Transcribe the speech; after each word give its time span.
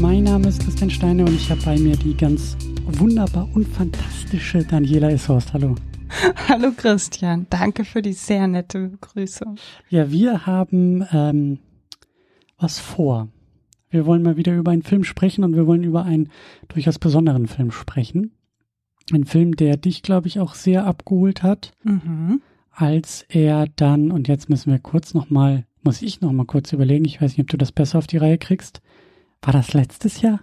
Mein 0.00 0.24
Name 0.24 0.48
ist 0.48 0.62
Christian 0.62 0.90
Steine 0.90 1.24
und 1.24 1.34
ich 1.34 1.50
habe 1.50 1.60
bei 1.62 1.78
mir 1.78 1.96
die 1.96 2.16
ganz 2.16 2.56
wunderbar 2.86 3.48
und 3.54 3.66
fantastische 3.68 4.64
Daniela 4.64 5.10
Ishorst. 5.10 5.52
Hallo. 5.52 5.74
Hallo 6.48 6.72
Christian, 6.76 7.46
danke 7.50 7.84
für 7.84 8.02
die 8.02 8.12
sehr 8.14 8.46
nette 8.48 8.88
Begrüßung. 8.88 9.56
Ja, 9.88 10.10
wir 10.10 10.46
haben 10.46 11.04
ähm, 11.12 11.58
was 12.58 12.78
vor. 12.78 13.28
Wir 13.90 14.06
wollen 14.06 14.22
mal 14.22 14.36
wieder 14.36 14.56
über 14.56 14.70
einen 14.70 14.82
Film 14.82 15.04
sprechen 15.04 15.44
und 15.44 15.54
wir 15.54 15.66
wollen 15.66 15.84
über 15.84 16.04
einen 16.04 16.30
durchaus 16.68 16.98
besonderen 16.98 17.46
Film 17.46 17.70
sprechen. 17.70 18.32
Ein 19.12 19.24
Film, 19.24 19.56
der 19.56 19.76
dich, 19.76 20.02
glaube 20.02 20.28
ich, 20.28 20.40
auch 20.40 20.54
sehr 20.54 20.86
abgeholt 20.86 21.42
hat, 21.42 21.72
Mhm. 21.82 22.40
als 22.72 23.24
er 23.28 23.66
dann, 23.76 24.10
und 24.10 24.28
jetzt 24.28 24.48
müssen 24.48 24.70
wir 24.70 24.78
kurz 24.78 25.14
nochmal, 25.14 25.66
muss 25.82 26.02
ich 26.02 26.20
nochmal 26.20 26.46
kurz 26.46 26.72
überlegen, 26.72 27.04
ich 27.04 27.20
weiß 27.20 27.32
nicht, 27.32 27.40
ob 27.40 27.48
du 27.48 27.56
das 27.56 27.72
besser 27.72 27.98
auf 27.98 28.06
die 28.06 28.18
Reihe 28.18 28.38
kriegst. 28.38 28.80
War 29.42 29.52
das 29.52 29.72
letztes 29.72 30.20
Jahr? 30.20 30.40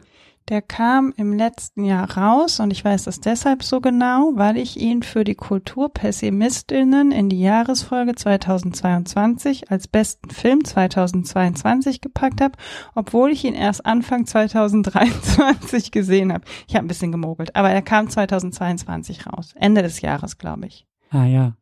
Der 0.50 0.62
kam 0.62 1.14
im 1.18 1.34
letzten 1.34 1.84
Jahr 1.84 2.10
raus 2.18 2.62
und 2.62 2.72
ich 2.72 2.84
weiß 2.84 3.04
das 3.04 3.20
deshalb 3.20 3.64
so 3.64 3.82
genau, 3.82 4.32
weil 4.36 4.56
ich 4.56 4.80
ihn 4.80 5.04
für 5.04 5.26
die 5.26 5.36
Kulturpessimistinnen 5.36 7.12
in 7.12 7.28
die 7.28 7.42
Jahresfolge 7.42 8.16
2022 8.16 9.70
als 9.70 9.90
besten 9.90 10.30
Film 10.30 10.64
2022 10.64 12.00
gepackt 12.00 12.40
habe, 12.40 12.58
obwohl 12.96 13.32
ich 13.32 13.44
ihn 13.44 13.56
erst 13.56 13.86
Anfang 13.86 14.26
2023 14.26 15.92
gesehen 15.92 16.32
habe. 16.32 16.46
Ich 16.66 16.76
habe 16.76 16.86
ein 16.86 16.88
bisschen 16.88 17.12
gemogelt, 17.12 17.54
aber 17.58 17.70
er 17.70 17.82
kam 17.82 18.10
2022 18.10 19.28
raus, 19.28 19.54
Ende 19.58 19.82
des 19.82 20.00
Jahres, 20.00 20.38
glaube 20.38 20.68
ich. 20.68 20.88
Ah 21.10 21.26
ja. 21.26 21.58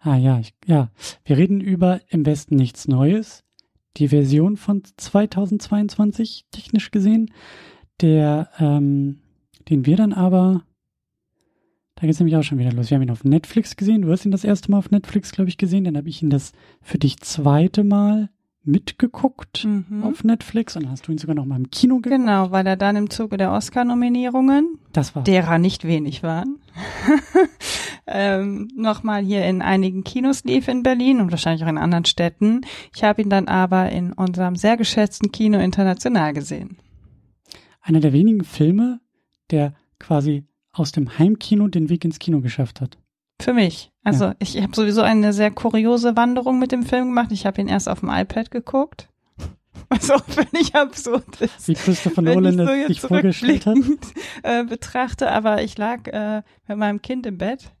Ah 0.00 0.16
ja, 0.16 0.40
ich, 0.40 0.54
ja. 0.66 0.90
Wir 1.24 1.36
reden 1.36 1.60
über 1.60 2.00
Im 2.08 2.26
Westen 2.26 2.56
nichts 2.56 2.88
Neues. 2.88 3.43
Die 3.96 4.08
Version 4.08 4.56
von 4.56 4.82
2022, 4.96 6.46
technisch 6.50 6.90
gesehen. 6.90 7.32
Der, 8.00 8.50
ähm, 8.58 9.20
den 9.68 9.86
wir 9.86 9.96
dann 9.96 10.12
aber, 10.12 10.64
da 11.94 12.06
geht's 12.06 12.18
nämlich 12.18 12.36
auch 12.36 12.42
schon 12.42 12.58
wieder 12.58 12.72
los. 12.72 12.90
Wir 12.90 12.96
haben 12.96 13.02
ihn 13.02 13.10
auf 13.10 13.24
Netflix 13.24 13.76
gesehen. 13.76 14.02
Du 14.02 14.10
hast 14.10 14.24
ihn 14.24 14.32
das 14.32 14.44
erste 14.44 14.70
Mal 14.70 14.78
auf 14.78 14.90
Netflix, 14.90 15.30
glaube 15.30 15.48
ich, 15.48 15.58
gesehen. 15.58 15.84
Dann 15.84 15.96
habe 15.96 16.08
ich 16.08 16.22
ihn 16.22 16.30
das 16.30 16.52
für 16.82 16.98
dich 16.98 17.18
zweite 17.20 17.84
Mal 17.84 18.30
mitgeguckt 18.64 19.64
Mhm. 19.64 20.02
auf 20.04 20.24
Netflix 20.24 20.76
und 20.76 20.88
hast 20.90 21.06
du 21.06 21.12
ihn 21.12 21.18
sogar 21.18 21.34
noch 21.36 21.44
mal 21.46 21.56
im 21.56 21.70
Kino 21.70 21.96
geguckt. 21.96 22.16
Genau, 22.20 22.50
weil 22.50 22.66
er 22.66 22.76
dann 22.76 22.96
im 22.96 23.10
Zuge 23.10 23.36
der 23.36 23.52
Oscar-Nominierungen 23.52 24.78
derer 25.26 25.58
nicht 25.58 25.84
wenig 25.84 26.22
waren, 26.22 26.58
ähm, 28.06 28.68
nochmal 28.76 29.22
hier 29.22 29.44
in 29.44 29.62
einigen 29.62 30.04
Kinos 30.04 30.44
lief 30.44 30.68
in 30.68 30.82
Berlin 30.82 31.20
und 31.20 31.30
wahrscheinlich 31.30 31.64
auch 31.64 31.68
in 31.68 31.78
anderen 31.78 32.04
Städten. 32.04 32.62
Ich 32.94 33.02
habe 33.04 33.22
ihn 33.22 33.30
dann 33.30 33.48
aber 33.48 33.90
in 33.90 34.12
unserem 34.12 34.56
sehr 34.56 34.76
geschätzten 34.76 35.32
Kino 35.32 35.58
international 35.58 36.32
gesehen. 36.32 36.76
einer 37.80 38.00
der 38.00 38.12
wenigen 38.12 38.44
Filme, 38.44 39.00
der 39.50 39.74
quasi 39.98 40.44
aus 40.72 40.90
dem 40.92 41.18
Heimkino 41.18 41.68
den 41.68 41.88
Weg 41.90 42.04
ins 42.04 42.18
Kino 42.18 42.40
geschafft 42.40 42.80
hat. 42.80 42.98
Für 43.40 43.52
mich. 43.52 43.90
Also 44.04 44.32
ich 44.38 44.60
habe 44.62 44.74
sowieso 44.76 45.00
eine 45.02 45.32
sehr 45.32 45.50
kuriose 45.50 46.16
Wanderung 46.16 46.58
mit 46.58 46.72
dem 46.72 46.82
Film 46.84 47.08
gemacht. 47.08 47.32
Ich 47.32 47.46
habe 47.46 47.60
ihn 47.60 47.68
erst 47.68 47.88
auf 47.88 48.00
dem 48.00 48.10
iPad 48.10 48.50
geguckt. 48.50 49.08
Was 49.88 50.10
auch 50.10 50.24
völlig 50.26 50.74
absurd 50.74 51.40
ist. 51.40 51.66
Wie 51.68 51.74
Christopher 51.74 52.24
wenn 52.24 52.34
Nolan 52.42 52.60
ich 52.60 52.66
so 52.66 52.86
sich 52.86 53.00
vorgestellt 53.00 53.66
hat. 53.66 53.76
Äh, 54.42 54.64
betrachte, 54.64 55.30
aber 55.30 55.62
ich 55.62 55.78
lag 55.78 56.06
äh, 56.08 56.42
mit 56.68 56.76
meinem 56.76 57.00
Kind 57.00 57.24
im 57.26 57.38
Bett. 57.38 57.72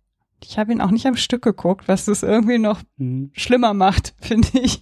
Ich 0.42 0.58
habe 0.58 0.72
ihn 0.72 0.80
auch 0.80 0.90
nicht 0.90 1.06
am 1.06 1.16
Stück 1.16 1.42
geguckt, 1.42 1.88
was 1.88 2.06
das 2.06 2.22
irgendwie 2.22 2.58
noch 2.58 2.80
Hm. 2.98 3.30
schlimmer 3.34 3.74
macht, 3.74 4.14
finde 4.20 4.48
ich. 4.54 4.80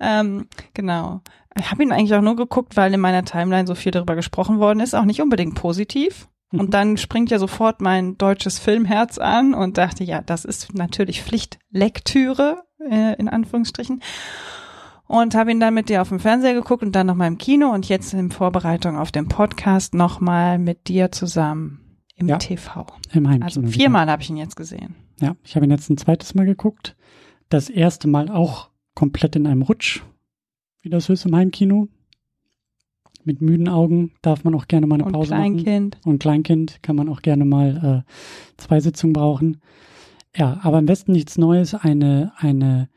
Ähm, 0.00 0.48
genau. 0.74 1.20
Ich 1.58 1.70
habe 1.70 1.82
ihn 1.82 1.92
eigentlich 1.92 2.14
auch 2.14 2.22
nur 2.22 2.36
geguckt, 2.36 2.76
weil 2.76 2.92
in 2.94 3.00
meiner 3.00 3.24
Timeline 3.24 3.66
so 3.66 3.74
viel 3.74 3.92
darüber 3.92 4.14
gesprochen 4.16 4.58
worden 4.58 4.80
ist, 4.80 4.94
auch 4.94 5.04
nicht 5.04 5.20
unbedingt 5.20 5.54
positiv. 5.56 6.28
Mhm. 6.52 6.60
Und 6.60 6.74
dann 6.74 6.96
springt 6.96 7.30
ja 7.30 7.38
sofort 7.38 7.80
mein 7.80 8.16
deutsches 8.18 8.58
Filmherz 8.58 9.18
an 9.18 9.54
und 9.54 9.78
dachte, 9.78 10.04
ja, 10.04 10.20
das 10.22 10.44
ist 10.44 10.74
natürlich 10.74 11.22
Pflichtlektüre, 11.22 12.62
äh, 12.90 13.14
in 13.16 13.28
Anführungsstrichen. 13.28 14.02
Und 15.06 15.34
habe 15.34 15.50
ihn 15.50 15.58
dann 15.58 15.74
mit 15.74 15.88
dir 15.88 16.02
auf 16.02 16.08
dem 16.10 16.20
Fernseher 16.20 16.54
geguckt 16.54 16.82
und 16.84 16.92
dann 16.92 17.06
nochmal 17.08 17.26
im 17.28 17.38
Kino 17.38 17.70
und 17.72 17.88
jetzt 17.88 18.14
in 18.14 18.30
Vorbereitung 18.30 18.96
auf 18.96 19.10
den 19.10 19.26
Podcast 19.26 19.92
nochmal 19.94 20.58
mit 20.58 20.86
dir 20.86 21.10
zusammen 21.10 21.98
im 22.14 22.28
Ja. 22.28 22.36
TV. 22.38 22.86
Im 23.12 23.26
Heimkino. 23.28 23.44
Also 23.44 23.62
wieder. 23.62 23.72
viermal 23.72 24.08
habe 24.08 24.22
ich 24.22 24.30
ihn 24.30 24.36
jetzt 24.36 24.54
gesehen. 24.54 24.94
Ja, 25.20 25.34
ich 25.42 25.56
habe 25.56 25.66
ihn 25.66 25.70
jetzt 25.72 25.90
ein 25.90 25.96
zweites 25.96 26.34
Mal 26.34 26.46
geguckt. 26.46 26.96
Das 27.48 27.68
erste 27.68 28.06
Mal 28.06 28.28
auch 28.30 28.70
komplett 28.94 29.34
in 29.34 29.46
einem 29.48 29.62
Rutsch, 29.62 30.02
wie 30.82 30.90
das 30.90 31.06
so 31.06 31.12
ist 31.12 31.26
im 31.26 31.34
Heimkino. 31.34 31.88
Mit 33.24 33.40
müden 33.42 33.68
Augen 33.68 34.12
darf 34.22 34.44
man 34.44 34.54
auch 34.54 34.66
gerne 34.68 34.86
mal 34.86 34.94
eine 34.96 35.04
Und 35.04 35.12
Pause 35.12 35.34
machen. 35.34 35.56
Kleinkind. 35.58 35.98
Und 36.04 36.18
Kleinkind 36.20 36.82
kann 36.82 36.96
man 36.96 37.08
auch 37.08 37.22
gerne 37.22 37.44
mal 37.44 38.04
äh, 38.06 38.12
zwei 38.56 38.80
Sitzungen 38.80 39.12
brauchen. 39.12 39.60
Ja, 40.36 40.60
aber 40.62 40.78
am 40.78 40.86
besten 40.86 41.12
nichts 41.12 41.36
Neues. 41.38 41.74
Eine, 41.74 42.32
eine, 42.36 42.88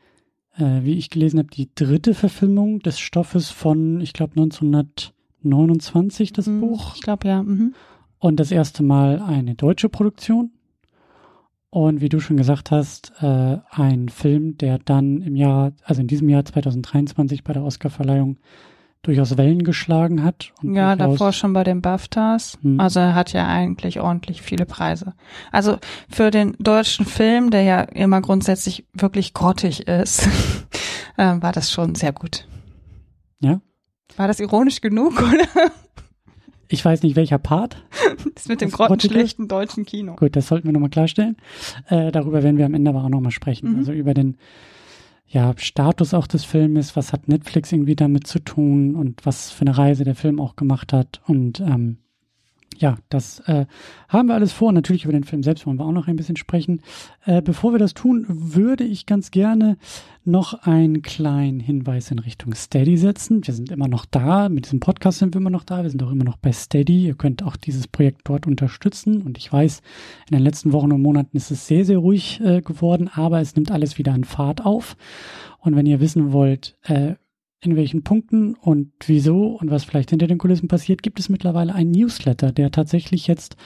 äh, 0.56 0.80
wie 0.82 0.94
ich 0.94 1.10
gelesen 1.10 1.38
habe, 1.38 1.50
die 1.50 1.68
dritte 1.74 2.14
Verfilmung 2.14 2.78
des 2.80 2.98
Stoffes 2.98 3.50
von, 3.50 4.00
ich 4.00 4.12
glaube, 4.12 4.32
1929, 4.40 6.32
das 6.32 6.46
Mhm, 6.46 6.60
Buch. 6.60 6.94
Ich 6.96 7.02
glaube 7.02 7.28
ja. 7.28 7.42
Mhm. 7.42 7.74
Und 8.18 8.40
das 8.40 8.50
erste 8.50 8.82
Mal 8.82 9.20
eine 9.20 9.54
deutsche 9.54 9.88
Produktion. 9.88 10.52
Und 11.68 12.00
wie 12.00 12.08
du 12.08 12.20
schon 12.20 12.36
gesagt 12.36 12.70
hast, 12.70 13.12
äh, 13.20 13.58
ein 13.70 14.08
Film, 14.08 14.56
der 14.58 14.78
dann 14.78 15.20
im 15.22 15.34
Jahr, 15.34 15.72
also 15.82 16.00
in 16.00 16.06
diesem 16.06 16.28
Jahr 16.28 16.44
2023 16.44 17.42
bei 17.42 17.52
der 17.52 17.64
Oscarverleihung 17.64 18.38
durchaus 19.04 19.36
Wellen 19.36 19.62
geschlagen 19.62 20.24
hat. 20.24 20.52
Ja, 20.62 20.96
davor 20.96 21.32
schon 21.32 21.52
bei 21.52 21.62
den 21.62 21.80
BAFTAs. 21.80 22.58
Hm. 22.62 22.80
Also 22.80 23.00
er 23.00 23.14
hat 23.14 23.32
ja 23.32 23.46
eigentlich 23.46 24.00
ordentlich 24.00 24.42
viele 24.42 24.66
Preise. 24.66 25.14
Also 25.52 25.78
für 26.08 26.30
den 26.30 26.56
deutschen 26.58 27.06
Film, 27.06 27.50
der 27.50 27.62
ja 27.62 27.80
immer 27.82 28.20
grundsätzlich 28.20 28.86
wirklich 28.92 29.34
grottig 29.34 29.86
ist, 29.86 30.28
ähm, 31.18 31.42
war 31.42 31.52
das 31.52 31.70
schon 31.70 31.94
sehr 31.94 32.12
gut. 32.12 32.48
Ja. 33.40 33.60
War 34.16 34.26
das 34.26 34.40
ironisch 34.40 34.80
genug, 34.80 35.12
oder? 35.22 35.70
Ich 36.68 36.84
weiß 36.84 37.02
nicht, 37.02 37.14
welcher 37.14 37.38
Part. 37.38 37.76
Das 38.34 38.48
mit 38.48 38.60
dem 38.60 38.70
grottenschlechten 38.70 39.48
deutschen 39.48 39.84
Kino. 39.84 40.16
Gut, 40.16 40.34
das 40.34 40.48
sollten 40.48 40.66
wir 40.66 40.72
nochmal 40.72 40.90
klarstellen. 40.90 41.36
Äh, 41.88 42.10
darüber 42.10 42.42
werden 42.42 42.56
wir 42.56 42.66
am 42.66 42.74
Ende 42.74 42.90
aber 42.90 43.04
auch 43.04 43.10
nochmal 43.10 43.32
sprechen. 43.32 43.72
Mhm. 43.72 43.78
Also 43.78 43.92
über 43.92 44.14
den 44.14 44.38
ja, 45.26 45.54
Status 45.56 46.14
auch 46.14 46.26
des 46.26 46.44
Filmes, 46.44 46.96
was 46.96 47.12
hat 47.12 47.28
Netflix 47.28 47.72
irgendwie 47.72 47.96
damit 47.96 48.26
zu 48.26 48.38
tun 48.38 48.94
und 48.94 49.24
was 49.26 49.50
für 49.50 49.62
eine 49.62 49.76
Reise 49.76 50.04
der 50.04 50.14
Film 50.14 50.40
auch 50.40 50.56
gemacht 50.56 50.92
hat. 50.92 51.20
Und 51.26 51.60
ähm, 51.60 51.98
ja, 52.76 52.96
das 53.08 53.40
äh, 53.40 53.66
haben 54.08 54.28
wir 54.28 54.34
alles 54.34 54.52
vor. 54.52 54.72
Natürlich 54.72 55.04
über 55.04 55.12
den 55.12 55.24
Film 55.24 55.42
selbst 55.42 55.66
wollen 55.66 55.78
wir 55.78 55.84
auch 55.84 55.92
noch 55.92 56.08
ein 56.08 56.16
bisschen 56.16 56.36
sprechen. 56.36 56.80
Äh, 57.24 57.42
bevor 57.42 57.72
wir 57.72 57.78
das 57.78 57.94
tun, 57.94 58.24
würde 58.28 58.84
ich 58.84 59.06
ganz 59.06 59.30
gerne 59.30 59.76
noch 60.24 60.54
einen 60.62 61.02
kleinen 61.02 61.60
Hinweis 61.60 62.10
in 62.10 62.18
Richtung 62.18 62.54
Steady 62.54 62.96
setzen. 62.96 63.46
Wir 63.46 63.54
sind 63.54 63.70
immer 63.70 63.88
noch 63.88 64.06
da. 64.06 64.48
Mit 64.48 64.66
diesem 64.66 64.80
Podcast 64.80 65.18
sind 65.18 65.34
wir 65.34 65.40
immer 65.40 65.50
noch 65.50 65.64
da. 65.64 65.82
Wir 65.82 65.90
sind 65.90 66.02
auch 66.02 66.10
immer 66.10 66.24
noch 66.24 66.36
bei 66.36 66.52
Steady. 66.52 67.06
Ihr 67.06 67.14
könnt 67.14 67.42
auch 67.42 67.56
dieses 67.56 67.86
Projekt 67.86 68.22
dort 68.24 68.46
unterstützen. 68.46 69.22
Und 69.22 69.38
ich 69.38 69.52
weiß, 69.52 69.82
in 70.30 70.36
den 70.36 70.42
letzten 70.42 70.72
Wochen 70.72 70.92
und 70.92 71.02
Monaten 71.02 71.36
ist 71.36 71.50
es 71.50 71.66
sehr, 71.66 71.84
sehr 71.84 71.98
ruhig 71.98 72.40
äh, 72.40 72.62
geworden, 72.62 73.10
aber 73.12 73.40
es 73.40 73.54
nimmt 73.54 73.70
alles 73.70 73.98
wieder 73.98 74.12
an 74.12 74.24
Fahrt 74.24 74.64
auf. 74.64 74.96
Und 75.58 75.76
wenn 75.76 75.86
ihr 75.86 76.00
wissen 76.00 76.32
wollt, 76.32 76.76
äh, 76.84 77.14
in 77.64 77.76
welchen 77.76 78.02
Punkten 78.02 78.54
und 78.54 78.92
wieso 79.06 79.46
und 79.46 79.70
was 79.70 79.84
vielleicht 79.84 80.10
hinter 80.10 80.26
den 80.26 80.38
Kulissen 80.38 80.68
passiert, 80.68 81.02
gibt 81.02 81.18
es 81.18 81.28
mittlerweile 81.28 81.74
einen 81.74 81.92
Newsletter, 81.92 82.52
der 82.52 82.70
tatsächlich 82.70 83.26
jetzt 83.26 83.56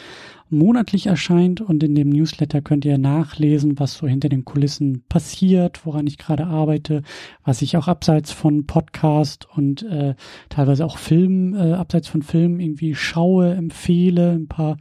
monatlich 0.50 1.06
erscheint 1.06 1.60
und 1.60 1.82
in 1.82 1.94
dem 1.94 2.08
Newsletter 2.08 2.62
könnt 2.62 2.84
ihr 2.84 2.98
nachlesen, 2.98 3.78
was 3.78 3.94
so 3.94 4.06
hinter 4.06 4.28
den 4.28 4.44
Kulissen 4.44 5.04
passiert, 5.08 5.84
woran 5.84 6.06
ich 6.06 6.16
gerade 6.16 6.46
arbeite, 6.46 7.02
was 7.44 7.60
ich 7.60 7.76
auch 7.76 7.88
abseits 7.88 8.32
von 8.32 8.66
Podcast 8.66 9.46
und 9.54 9.82
äh, 9.82 10.14
teilweise 10.48 10.84
auch 10.86 10.96
Film, 10.96 11.54
äh, 11.54 11.72
abseits 11.72 12.08
von 12.08 12.22
Film 12.22 12.60
irgendwie 12.60 12.94
schaue, 12.94 13.54
empfehle, 13.54 14.32
ein 14.32 14.48
paar 14.48 14.78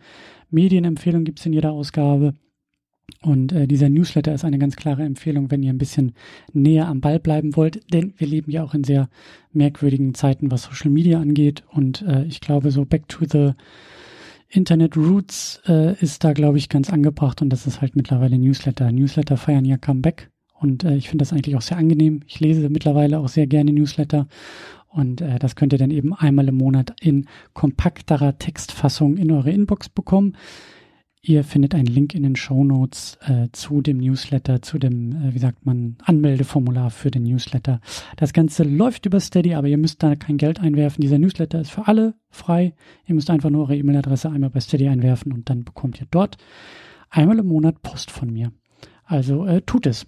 Medienempfehlungen 0.49 1.25
gibt's 1.25 1.45
in 1.45 1.53
jeder 1.53 1.73
Ausgabe. 1.73 2.33
Und 3.21 3.51
äh, 3.51 3.67
dieser 3.67 3.89
Newsletter 3.89 4.33
ist 4.33 4.45
eine 4.45 4.59
ganz 4.59 4.75
klare 4.75 5.03
Empfehlung, 5.03 5.49
wenn 5.49 5.63
ihr 5.63 5.73
ein 5.73 5.77
bisschen 5.79 6.13
näher 6.53 6.87
am 6.87 7.01
Ball 7.01 7.19
bleiben 7.19 7.55
wollt, 7.55 7.81
denn 7.91 8.13
wir 8.17 8.27
leben 8.27 8.51
ja 8.51 8.63
auch 8.63 8.73
in 8.73 8.83
sehr 8.83 9.09
merkwürdigen 9.51 10.13
Zeiten, 10.13 10.51
was 10.51 10.63
Social 10.63 10.91
Media 10.91 11.19
angeht. 11.19 11.63
Und 11.71 12.03
äh, 12.03 12.25
ich 12.25 12.41
glaube, 12.41 12.71
so 12.71 12.85
Back 12.85 13.07
to 13.07 13.25
the 13.29 13.53
Internet 14.49 14.95
Roots 14.95 15.61
äh, 15.67 15.99
ist 16.01 16.23
da, 16.23 16.33
glaube 16.33 16.57
ich, 16.57 16.69
ganz 16.69 16.89
angebracht 16.89 17.41
und 17.41 17.49
das 17.49 17.67
ist 17.67 17.81
halt 17.81 17.95
mittlerweile 17.95 18.37
Newsletter. 18.37 18.91
Newsletter 18.91 19.35
feiern 19.35 19.65
ja 19.65 19.77
Comeback 19.77 20.29
und 20.59 20.83
äh, 20.83 20.95
ich 20.95 21.09
finde 21.09 21.23
das 21.23 21.33
eigentlich 21.33 21.55
auch 21.55 21.61
sehr 21.61 21.77
angenehm. 21.77 22.21
Ich 22.27 22.39
lese 22.39 22.69
mittlerweile 22.69 23.19
auch 23.19 23.27
sehr 23.27 23.47
gerne 23.47 23.73
Newsletter 23.73 24.27
und 24.87 25.21
äh, 25.21 25.37
das 25.39 25.55
könnt 25.55 25.73
ihr 25.73 25.79
dann 25.79 25.91
eben 25.91 26.13
einmal 26.13 26.47
im 26.47 26.55
Monat 26.55 26.93
in 27.01 27.27
kompakterer 27.53 28.37
Textfassung 28.37 29.17
in 29.17 29.31
eure 29.31 29.51
Inbox 29.51 29.89
bekommen. 29.89 30.37
Ihr 31.21 31.43
findet 31.43 31.75
einen 31.75 31.87
Link 31.87 32.13
in 32.15 32.23
den 32.23 32.35
Show 32.35 32.63
Notes 32.63 33.17
äh, 33.25 33.47
zu 33.51 33.81
dem 33.81 33.97
Newsletter, 33.97 34.61
zu 34.61 34.77
dem, 34.77 35.11
äh, 35.11 35.33
wie 35.33 35.39
sagt 35.39 35.65
man, 35.65 35.97
Anmeldeformular 36.03 36.89
für 36.89 37.11
den 37.11 37.23
Newsletter. 37.23 37.81
Das 38.15 38.33
Ganze 38.33 38.63
läuft 38.63 39.05
über 39.05 39.19
Steady, 39.19 39.53
aber 39.55 39.67
ihr 39.67 39.77
müsst 39.77 40.03
da 40.03 40.15
kein 40.15 40.37
Geld 40.37 40.59
einwerfen. 40.59 41.01
Dieser 41.01 41.17
Newsletter 41.17 41.59
ist 41.59 41.71
für 41.71 41.87
alle 41.87 42.13
frei. 42.29 42.73
Ihr 43.05 43.15
müsst 43.15 43.29
einfach 43.29 43.49
nur 43.49 43.63
eure 43.63 43.75
E-Mail-Adresse 43.75 44.29
einmal 44.29 44.51
bei 44.51 44.59
Steady 44.59 44.87
einwerfen 44.87 45.33
und 45.33 45.49
dann 45.49 45.63
bekommt 45.63 45.99
ihr 45.99 46.07
dort 46.09 46.37
einmal 47.09 47.39
im 47.39 47.47
Monat 47.47 47.81
Post 47.81 48.11
von 48.11 48.31
mir. 48.31 48.51
Also 49.03 49.45
äh, 49.45 49.61
tut 49.61 49.85
es. 49.85 50.05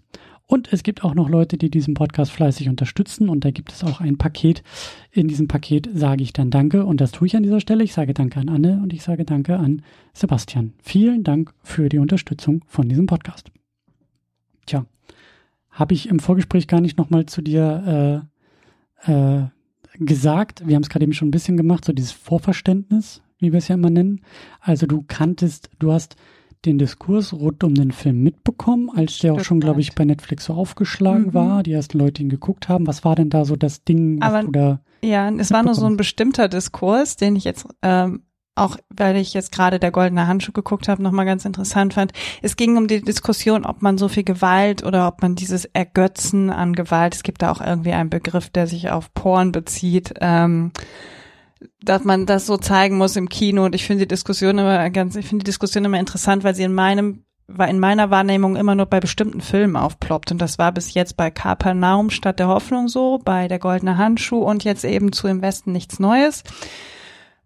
Und 0.52 0.74
es 0.74 0.82
gibt 0.82 1.04
auch 1.04 1.14
noch 1.14 1.30
Leute, 1.30 1.60
die 1.60 1.70
diesen 1.70 1.94
Podcast 1.94 2.32
fleißig 2.32 2.70
unterstützen. 2.70 3.30
Und 3.30 3.46
da 3.46 3.52
gibt 3.52 3.72
es 3.72 3.84
auch 3.84 4.02
ein 4.02 4.18
Paket. 4.18 4.64
In 5.12 5.28
diesem 5.28 5.48
Paket 5.48 5.88
sage 5.94 6.24
ich 6.24 6.34
dann 6.34 6.50
Danke. 6.50 6.88
Und 6.88 7.02
das 7.02 7.12
tue 7.12 7.28
ich 7.28 7.36
an 7.36 7.44
dieser 7.44 7.60
Stelle. 7.60 7.84
Ich 7.84 7.94
sage 7.94 8.16
Danke 8.16 8.40
an 8.40 8.50
Anne 8.50 8.80
und 8.82 8.92
ich 8.92 9.04
sage 9.04 9.26
Danke 9.26 9.58
an 9.58 9.84
Sebastian. 10.12 10.74
Vielen 10.82 11.24
Dank 11.24 11.54
für 11.62 11.88
die 11.88 12.00
Unterstützung 12.00 12.66
von 12.66 12.90
diesem 12.90 13.06
Podcast. 13.06 13.52
Tja, 14.66 14.88
habe 15.70 15.94
ich 15.94 16.10
im 16.10 16.18
Vorgespräch 16.18 16.68
gar 16.68 16.82
nicht 16.82 16.98
nochmal 16.98 17.28
zu 17.28 17.44
dir 17.44 18.26
äh, 19.06 19.12
äh, 19.12 19.44
gesagt. 20.00 20.68
Wir 20.68 20.74
haben 20.74 20.82
es 20.82 20.90
gerade 20.90 21.04
eben 21.04 21.14
schon 21.14 21.28
ein 21.28 21.32
bisschen 21.32 21.58
gemacht, 21.58 21.86
so 21.86 21.94
dieses 21.94 22.12
Vorverständnis, 22.12 23.22
wie 23.38 23.52
wir 23.52 23.60
es 23.60 23.68
ja 23.68 23.76
immer 23.76 23.92
nennen. 23.92 24.22
Also 24.62 24.88
du 24.88 25.04
kanntest, 25.08 25.70
du 25.78 25.92
hast 25.92 26.16
den 26.66 26.78
Diskurs 26.78 27.34
rund 27.34 27.64
um 27.64 27.74
den 27.74 27.92
Film 27.92 28.22
mitbekommen, 28.22 28.90
als 28.94 29.20
der 29.20 29.34
auch 29.34 29.44
schon, 29.44 29.60
glaube 29.60 29.82
ich, 29.82 29.96
bei 29.96 30.06
Netflix 30.06 30.46
so 30.46 30.54
aufgeschlagen 30.54 31.28
mhm. 31.28 31.34
war, 31.34 31.64
die 31.64 31.72
ersten 31.72 31.98
Leute 31.98 32.22
ihn 32.22 32.30
geguckt 32.30 32.68
haben. 32.68 32.88
Was 32.88 33.06
war 33.06 33.16
denn 33.16 33.30
da 33.30 33.46
so 33.46 33.56
das 33.56 33.84
Ding, 33.84 34.20
was 34.20 34.28
Aber, 34.28 34.44
du 34.44 34.52
da 34.52 34.82
Ja, 35.04 35.30
es 35.30 35.52
war 35.52 35.64
nur 35.64 35.76
so 35.76 35.86
ein 35.86 35.98
bestimmter 35.98 36.50
Diskurs, 36.50 37.16
den 37.16 37.36
ich 37.36 37.46
jetzt 37.46 37.66
ähm, 37.82 38.24
auch 38.60 38.78
weil 38.90 39.16
ich 39.16 39.34
jetzt 39.34 39.52
gerade 39.52 39.80
der 39.80 39.92
goldene 39.92 40.28
Handschuh 40.28 40.52
geguckt 40.52 40.88
habe, 40.88 41.02
nochmal 41.02 41.26
ganz 41.26 41.46
interessant 41.46 41.94
fand. 41.94 42.12
Es 42.42 42.58
ging 42.58 42.78
um 42.78 42.88
die 42.88 43.02
Diskussion, 43.02 43.66
ob 43.66 43.82
man 43.82 43.98
so 43.98 44.08
viel 44.10 44.24
Gewalt 44.24 44.84
oder 44.84 45.08
ob 45.08 45.22
man 45.22 45.36
dieses 45.36 45.66
Ergötzen 45.66 46.50
an 46.50 46.74
Gewalt, 46.74 47.16
es 47.16 47.24
gibt 47.24 47.42
da 47.42 47.52
auch 47.52 47.62
irgendwie 47.62 47.94
einen 47.94 48.10
Begriff, 48.10 48.50
der 48.50 48.68
sich 48.68 48.90
auf 48.90 49.14
Porn 49.14 49.52
bezieht, 49.52 50.14
ähm, 50.20 50.72
dass 51.82 52.04
man 52.04 52.26
das 52.26 52.46
so 52.46 52.58
zeigen 52.58 52.98
muss 52.98 53.16
im 53.16 53.30
Kino. 53.30 53.66
Und 53.66 53.76
ich 53.76 53.86
finde 53.86 54.06
die 54.06 54.10
Diskussion 54.10 54.58
immer 54.58 54.90
ganz, 54.90 55.16
ich 55.16 55.26
finde 55.26 55.44
die 55.44 55.50
Diskussion 55.50 55.86
immer 55.86 56.00
interessant, 56.00 56.44
weil 56.44 56.56
sie 56.56 56.64
in 56.64 56.74
meinem 56.74 57.24
war 57.52 57.68
in 57.68 57.80
meiner 57.80 58.12
Wahrnehmung 58.12 58.56
immer 58.56 58.76
nur 58.76 58.86
bei 58.86 59.00
bestimmten 59.00 59.42
Filmen 59.42 59.76
aufploppt. 59.76 60.32
Und 60.32 60.40
das 60.40 60.60
war 60.60 60.72
bis 60.72 60.94
jetzt 60.94 61.18
bei 61.18 61.32
Kapernaum 61.32 62.12
statt 62.12 62.38
der 62.38 62.48
Hoffnung 62.48 62.88
so, 62.88 63.20
bei 63.26 63.48
Der 63.48 63.58
Goldene 63.58 63.98
Handschuh 63.98 64.38
und 64.44 64.64
jetzt 64.64 64.86
eben 64.86 65.12
zu 65.12 65.28
Im 65.28 65.42
Westen 65.42 65.72
nichts 65.72 66.00
Neues 66.00 66.44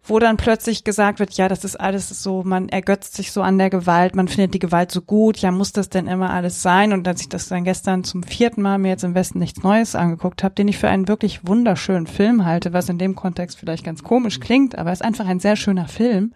wo 0.05 0.19
dann 0.19 0.35
plötzlich 0.35 0.83
gesagt 0.83 1.19
wird, 1.19 1.33
ja, 1.33 1.47
das 1.47 1.63
ist 1.63 1.79
alles 1.79 2.09
so, 2.09 2.43
man 2.43 2.67
ergötzt 2.67 3.15
sich 3.15 3.31
so 3.31 3.41
an 3.41 3.57
der 3.57 3.69
Gewalt, 3.69 4.15
man 4.15 4.27
findet 4.27 4.53
die 4.53 4.59
Gewalt 4.59 4.91
so 4.91 5.01
gut, 5.01 5.37
ja, 5.37 5.51
muss 5.51 5.71
das 5.71 5.89
denn 5.89 6.07
immer 6.07 6.29
alles 6.29 6.61
sein? 6.61 6.91
Und 6.91 7.07
als 7.07 7.21
ich 7.21 7.29
das 7.29 7.47
dann 7.47 7.63
gestern 7.63 8.03
zum 8.03 8.21
vierten 8.21 8.61
Mal 8.61 8.79
mir 8.79 8.89
jetzt 8.89 9.05
im 9.05 9.15
Westen 9.15 9.39
nichts 9.39 9.63
Neues 9.63 9.95
angeguckt 9.95 10.43
habe, 10.43 10.55
den 10.55 10.67
ich 10.67 10.77
für 10.77 10.89
einen 10.89 11.07
wirklich 11.07 11.47
wunderschönen 11.47 12.07
Film 12.07 12.45
halte, 12.45 12.73
was 12.73 12.89
in 12.89 12.97
dem 12.97 13.15
Kontext 13.15 13.57
vielleicht 13.57 13.85
ganz 13.85 14.03
komisch 14.03 14.41
klingt, 14.41 14.77
aber 14.77 14.91
es 14.91 14.99
ist 14.99 15.05
einfach 15.05 15.25
ein 15.25 15.39
sehr 15.39 15.55
schöner 15.55 15.87
Film, 15.87 16.33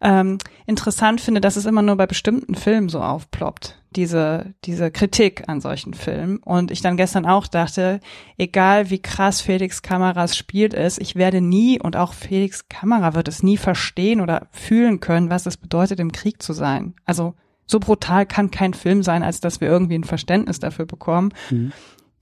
ähm, 0.00 0.38
interessant 0.66 1.20
finde, 1.20 1.40
dass 1.40 1.56
es 1.56 1.66
immer 1.66 1.82
nur 1.82 1.96
bei 1.96 2.06
bestimmten 2.06 2.54
Filmen 2.54 2.88
so 2.88 3.00
aufploppt, 3.00 3.82
diese, 3.96 4.54
diese 4.64 4.90
Kritik 4.90 5.48
an 5.48 5.60
solchen 5.60 5.94
Filmen. 5.94 6.38
Und 6.38 6.70
ich 6.70 6.80
dann 6.80 6.96
gestern 6.96 7.26
auch 7.26 7.46
dachte, 7.46 8.00
egal 8.36 8.90
wie 8.90 9.00
krass 9.00 9.40
Felix 9.40 9.82
Kameras 9.82 10.36
spielt 10.36 10.74
ist, 10.74 11.00
ich 11.00 11.16
werde 11.16 11.40
nie 11.40 11.80
und 11.80 11.96
auch 11.96 12.12
Felix 12.12 12.68
Kamera 12.68 13.14
wird 13.14 13.28
es 13.28 13.42
nie 13.42 13.56
verstehen 13.56 14.20
oder 14.20 14.48
fühlen 14.52 15.00
können, 15.00 15.30
was 15.30 15.46
es 15.46 15.56
bedeutet, 15.56 16.00
im 16.00 16.12
Krieg 16.12 16.42
zu 16.42 16.52
sein. 16.52 16.94
Also 17.04 17.34
so 17.66 17.80
brutal 17.80 18.24
kann 18.24 18.50
kein 18.50 18.74
Film 18.74 19.02
sein, 19.02 19.22
als 19.22 19.40
dass 19.40 19.60
wir 19.60 19.68
irgendwie 19.68 19.98
ein 19.98 20.04
Verständnis 20.04 20.58
dafür 20.58 20.86
bekommen. 20.86 21.34
Mhm 21.50 21.72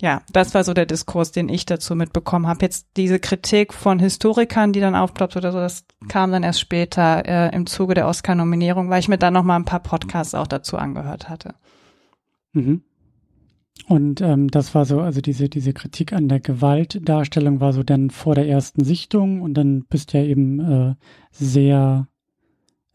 ja, 0.01 0.23
das 0.31 0.55
war 0.55 0.63
so 0.63 0.75
der 0.75 0.87
Diskurs, 0.87 1.33
den 1.33 1.49
ich 1.49 1.65
dazu 1.65 1.95
mitbekommen 1.95 2.47
habe. 2.47 2.63
Jetzt 2.63 2.89
diese 2.97 3.19
Kritik 3.19 3.73
von 3.73 3.99
Historikern, 3.99 4.73
die 4.73 4.81
dann 4.81 4.95
aufploppt 4.95 5.37
oder 5.37 5.53
so, 5.53 5.59
das 5.59 5.85
kam 6.09 6.33
dann 6.33 6.43
erst 6.43 6.61
später 6.61 7.25
äh, 7.27 7.55
im 7.55 7.67
Zuge 7.67 7.95
der 7.95 8.07
Oscar-Nominierung, 8.07 8.91
weil 8.91 9.01
ich 9.01 9.09
mir 9.09 9.19
dann 9.19 9.33
noch 9.33 9.43
mal 9.43 9.57
ein 9.57 9.65
paar 9.65 9.81
Podcasts 9.81 10.35
auch 10.35 10.47
dazu 10.47 10.77
angehört 10.77 11.29
hatte. 11.29 11.55
Mhm. 12.53 12.83
Und 13.89 14.21
ähm, 14.21 14.49
das 14.49 14.75
war 14.75 14.85
so, 14.85 15.01
also 15.01 15.21
diese, 15.21 15.49
diese 15.49 15.73
Kritik 15.73 16.13
an 16.13 16.29
der 16.29 16.41
Gewaltdarstellung 16.41 17.61
war 17.61 17.73
so 17.73 17.83
dann 17.83 18.11
vor 18.11 18.35
der 18.35 18.49
ersten 18.49 18.85
Sichtung 18.85 19.43
und 19.43 19.55
dann 19.55 19.85
bist 19.85 20.13
du 20.13 20.19
ja 20.19 20.25
eben 20.25 20.61
äh, 20.61 20.95
sehr 21.31 22.09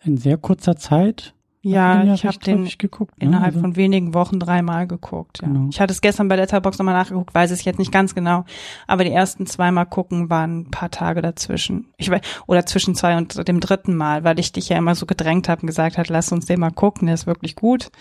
in 0.03 0.17
sehr 0.17 0.37
kurzer 0.37 0.75
Zeit 0.75 1.35
ja, 1.63 2.03
ich 2.13 2.25
habe 2.25 2.39
den 2.39 2.67
geguckt, 2.77 3.19
ne? 3.19 3.27
innerhalb 3.27 3.53
also. 3.53 3.59
von 3.59 3.75
wenigen 3.75 4.15
Wochen 4.15 4.39
dreimal 4.39 4.87
geguckt. 4.87 5.39
Ja. 5.41 5.47
Genau. 5.47 5.67
Ich 5.69 5.79
hatte 5.79 5.93
es 5.93 6.01
gestern 6.01 6.27
bei 6.27 6.35
Letterbox 6.35 6.79
nochmal 6.79 6.95
nachgeguckt, 6.95 7.35
weiß 7.35 7.51
es 7.51 7.63
jetzt 7.63 7.77
nicht 7.77 7.91
ganz 7.91 8.15
genau, 8.15 8.45
aber 8.87 9.03
die 9.03 9.11
ersten 9.11 9.45
zweimal 9.45 9.85
gucken 9.85 10.29
waren 10.29 10.61
ein 10.61 10.71
paar 10.71 10.89
Tage 10.89 11.21
dazwischen. 11.21 11.87
Ich 11.97 12.09
weiß, 12.09 12.21
oder 12.47 12.65
zwischen 12.65 12.95
zwei 12.95 13.15
und 13.15 13.47
dem 13.47 13.59
dritten 13.59 13.95
Mal, 13.95 14.23
weil 14.23 14.39
ich 14.39 14.51
dich 14.51 14.69
ja 14.69 14.77
immer 14.77 14.95
so 14.95 15.05
gedrängt 15.05 15.49
habe 15.49 15.61
und 15.61 15.67
gesagt 15.67 15.99
hat, 15.99 16.09
lass 16.09 16.31
uns 16.31 16.45
den 16.45 16.59
mal 16.59 16.71
gucken, 16.71 17.05
der 17.05 17.13
ist 17.13 17.27
wirklich 17.27 17.55
gut. 17.55 17.91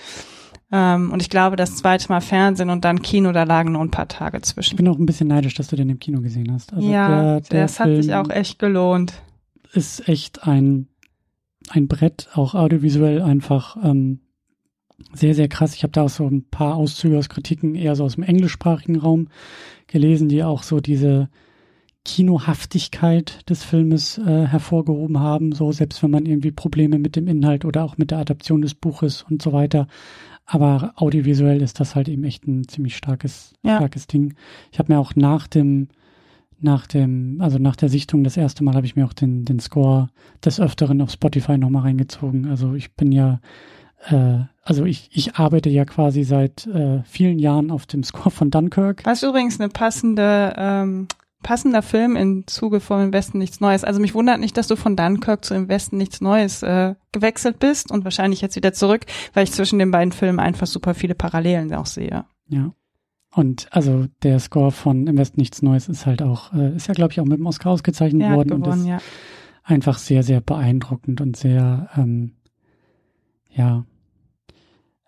Ähm, 0.72 1.10
und 1.12 1.20
ich 1.20 1.28
glaube, 1.28 1.56
das 1.56 1.76
zweite 1.76 2.08
Mal 2.08 2.20
Fernsehen 2.20 2.70
und 2.70 2.84
dann 2.84 3.02
Kino, 3.02 3.32
da 3.32 3.42
lagen 3.42 3.72
nur 3.72 3.82
ein 3.82 3.90
paar 3.90 4.08
Tage 4.08 4.40
zwischen. 4.40 4.74
Ich 4.74 4.76
bin 4.76 4.88
auch 4.88 4.98
ein 4.98 5.06
bisschen 5.06 5.28
neidisch, 5.28 5.54
dass 5.54 5.66
du 5.66 5.76
den 5.76 5.88
im 5.90 5.98
Kino 5.98 6.20
gesehen 6.20 6.52
hast. 6.52 6.72
Also 6.72 6.88
ja, 6.88 7.08
der, 7.08 7.40
der 7.40 7.62
das 7.62 7.80
hat 7.80 7.88
sich 7.88 8.14
auch 8.14 8.30
echt 8.30 8.58
gelohnt. 8.58 9.20
Ist 9.72 10.08
echt 10.08 10.46
ein 10.46 10.86
ein 11.70 11.88
Brett, 11.88 12.28
auch 12.34 12.54
audiovisuell 12.54 13.22
einfach 13.22 13.76
ähm, 13.82 14.20
sehr, 15.12 15.34
sehr 15.34 15.48
krass. 15.48 15.74
Ich 15.74 15.82
habe 15.82 15.92
da 15.92 16.02
auch 16.02 16.10
so 16.10 16.26
ein 16.26 16.44
paar 16.50 16.76
Auszüge 16.76 17.18
aus 17.18 17.28
Kritiken 17.28 17.74
eher 17.74 17.96
so 17.96 18.04
aus 18.04 18.16
dem 18.16 18.24
englischsprachigen 18.24 18.98
Raum 18.98 19.28
gelesen, 19.86 20.28
die 20.28 20.44
auch 20.44 20.62
so 20.62 20.80
diese 20.80 21.28
Kinohaftigkeit 22.04 23.48
des 23.48 23.62
Filmes 23.62 24.18
äh, 24.18 24.46
hervorgehoben 24.46 25.20
haben, 25.20 25.52
so 25.52 25.70
selbst 25.70 26.02
wenn 26.02 26.10
man 26.10 26.26
irgendwie 26.26 26.50
Probleme 26.50 26.98
mit 26.98 27.14
dem 27.14 27.28
Inhalt 27.28 27.64
oder 27.64 27.84
auch 27.84 27.98
mit 27.98 28.10
der 28.10 28.18
Adaption 28.18 28.62
des 28.62 28.74
Buches 28.74 29.24
und 29.28 29.42
so 29.42 29.52
weiter. 29.52 29.86
Aber 30.46 30.94
audiovisuell 30.96 31.62
ist 31.62 31.78
das 31.78 31.94
halt 31.94 32.08
eben 32.08 32.24
echt 32.24 32.46
ein 32.46 32.66
ziemlich 32.66 32.96
starkes, 32.96 33.54
ja. 33.62 33.76
starkes 33.76 34.06
Ding. 34.06 34.34
Ich 34.72 34.78
habe 34.78 34.92
mir 34.92 34.98
auch 34.98 35.14
nach 35.14 35.46
dem 35.46 35.88
nach 36.60 36.86
dem, 36.86 37.38
also 37.40 37.58
nach 37.58 37.76
der 37.76 37.88
Sichtung 37.88 38.24
das 38.24 38.36
erste 38.36 38.64
Mal 38.64 38.74
habe 38.74 38.86
ich 38.86 38.96
mir 38.96 39.06
auch 39.06 39.12
den, 39.12 39.44
den 39.44 39.60
Score 39.60 40.08
des 40.44 40.60
Öfteren 40.60 41.00
auf 41.00 41.10
Spotify 41.10 41.58
nochmal 41.58 41.82
reingezogen. 41.82 42.48
Also 42.48 42.74
ich 42.74 42.94
bin 42.94 43.12
ja, 43.12 43.40
äh, 44.08 44.40
also 44.62 44.84
ich, 44.84 45.10
ich 45.12 45.36
arbeite 45.36 45.70
ja 45.70 45.84
quasi 45.84 46.22
seit 46.24 46.66
äh, 46.66 47.02
vielen 47.04 47.38
Jahren 47.38 47.70
auf 47.70 47.86
dem 47.86 48.02
Score 48.02 48.30
von 48.30 48.50
Dunkirk. 48.50 49.04
Was 49.04 49.22
übrigens 49.22 49.60
eine 49.60 49.68
passende, 49.68 50.54
ähm, 50.56 51.08
passender 51.42 51.82
Film 51.82 52.16
im 52.16 52.46
Zuge 52.46 52.80
von 52.80 53.02
Im 53.02 53.12
Westen 53.12 53.38
nichts 53.38 53.60
Neues. 53.60 53.84
Also 53.84 54.00
mich 54.00 54.14
wundert 54.14 54.40
nicht, 54.40 54.56
dass 54.56 54.68
du 54.68 54.76
von 54.76 54.96
Dunkirk 54.96 55.44
zu 55.44 55.54
Im 55.54 55.68
Westen 55.68 55.96
nichts 55.96 56.20
Neues 56.20 56.62
äh, 56.62 56.94
gewechselt 57.12 57.58
bist 57.58 57.90
und 57.90 58.04
wahrscheinlich 58.04 58.40
jetzt 58.40 58.56
wieder 58.56 58.72
zurück, 58.72 59.06
weil 59.32 59.44
ich 59.44 59.52
zwischen 59.52 59.78
den 59.78 59.90
beiden 59.90 60.12
Filmen 60.12 60.40
einfach 60.40 60.66
super 60.66 60.94
viele 60.94 61.14
Parallelen 61.14 61.72
auch 61.74 61.86
sehe. 61.86 62.24
Ja. 62.48 62.72
Und 63.32 63.68
also 63.70 64.06
der 64.22 64.40
Score 64.40 64.72
von 64.72 65.06
Im 65.06 65.16
Westen 65.16 65.40
nichts 65.40 65.62
Neues 65.62 65.88
ist 65.88 66.06
halt 66.06 66.22
auch, 66.22 66.52
äh, 66.52 66.74
ist 66.74 66.88
ja, 66.88 66.94
glaube 66.94 67.12
ich, 67.12 67.20
auch 67.20 67.24
mit 67.24 67.38
dem 67.38 67.46
Oscar 67.46 67.70
ausgezeichnet 67.70 68.22
ja, 68.22 68.34
worden 68.34 68.48
gewonnen, 68.48 68.72
und 68.72 68.80
ist 68.80 68.86
ja. 68.86 68.98
einfach 69.62 69.98
sehr, 69.98 70.22
sehr 70.22 70.40
beeindruckend 70.40 71.20
und 71.20 71.36
sehr, 71.36 71.88
ähm, 71.96 72.32
ja, 73.50 73.84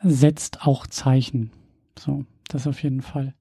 setzt 0.01 0.67
auch 0.67 0.87
Zeichen. 0.87 1.51
So, 1.99 2.25
das 2.49 2.67
auf 2.67 2.83
jeden 2.83 3.03
Fall. 3.03 3.35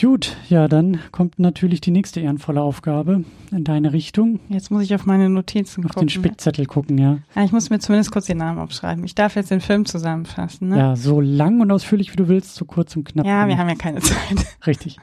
Gut, 0.00 0.36
ja, 0.48 0.66
dann 0.68 0.98
kommt 1.12 1.38
natürlich 1.38 1.80
die 1.80 1.90
nächste 1.90 2.20
ehrenvolle 2.20 2.60
Aufgabe 2.60 3.24
in 3.52 3.64
deine 3.64 3.92
Richtung. 3.92 4.40
Jetzt 4.48 4.70
muss 4.70 4.82
ich 4.82 4.94
auf 4.94 5.06
meine 5.06 5.28
Notizen 5.30 5.84
auf 5.84 5.92
gucken. 5.92 6.08
Auf 6.08 6.12
den 6.12 6.22
Spickzettel 6.22 6.66
gucken, 6.66 6.98
ja. 6.98 7.18
ja. 7.34 7.44
Ich 7.44 7.52
muss 7.52 7.70
mir 7.70 7.78
zumindest 7.78 8.10
kurz 8.10 8.26
den 8.26 8.38
Namen 8.38 8.58
aufschreiben. 8.58 9.04
Ich 9.04 9.14
darf 9.14 9.36
jetzt 9.36 9.50
den 9.50 9.60
Film 9.60 9.86
zusammenfassen. 9.86 10.68
Ne? 10.68 10.78
Ja, 10.78 10.96
so 10.96 11.20
lang 11.20 11.60
und 11.60 11.70
ausführlich 11.70 12.12
wie 12.12 12.16
du 12.16 12.28
willst, 12.28 12.54
so 12.56 12.64
kurz 12.64 12.96
und 12.96 13.04
knapp. 13.04 13.24
Ja, 13.24 13.46
wir 13.46 13.56
haben 13.56 13.68
ja 13.68 13.76
keine 13.76 14.00
Zeit. 14.00 14.44
Richtig. 14.66 14.98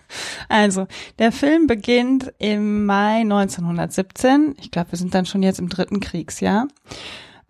Also, 0.50 0.88
der 1.20 1.32
Film 1.32 1.68
beginnt 1.68 2.34
im 2.38 2.86
Mai 2.86 3.22
1917. 3.22 4.56
Ich 4.60 4.72
glaube, 4.72 4.92
wir 4.92 4.98
sind 4.98 5.14
dann 5.16 5.26
schon 5.26 5.42
jetzt 5.42 5.60
im 5.60 5.70
dritten 5.70 6.00
Kriegsjahr. 6.00 6.68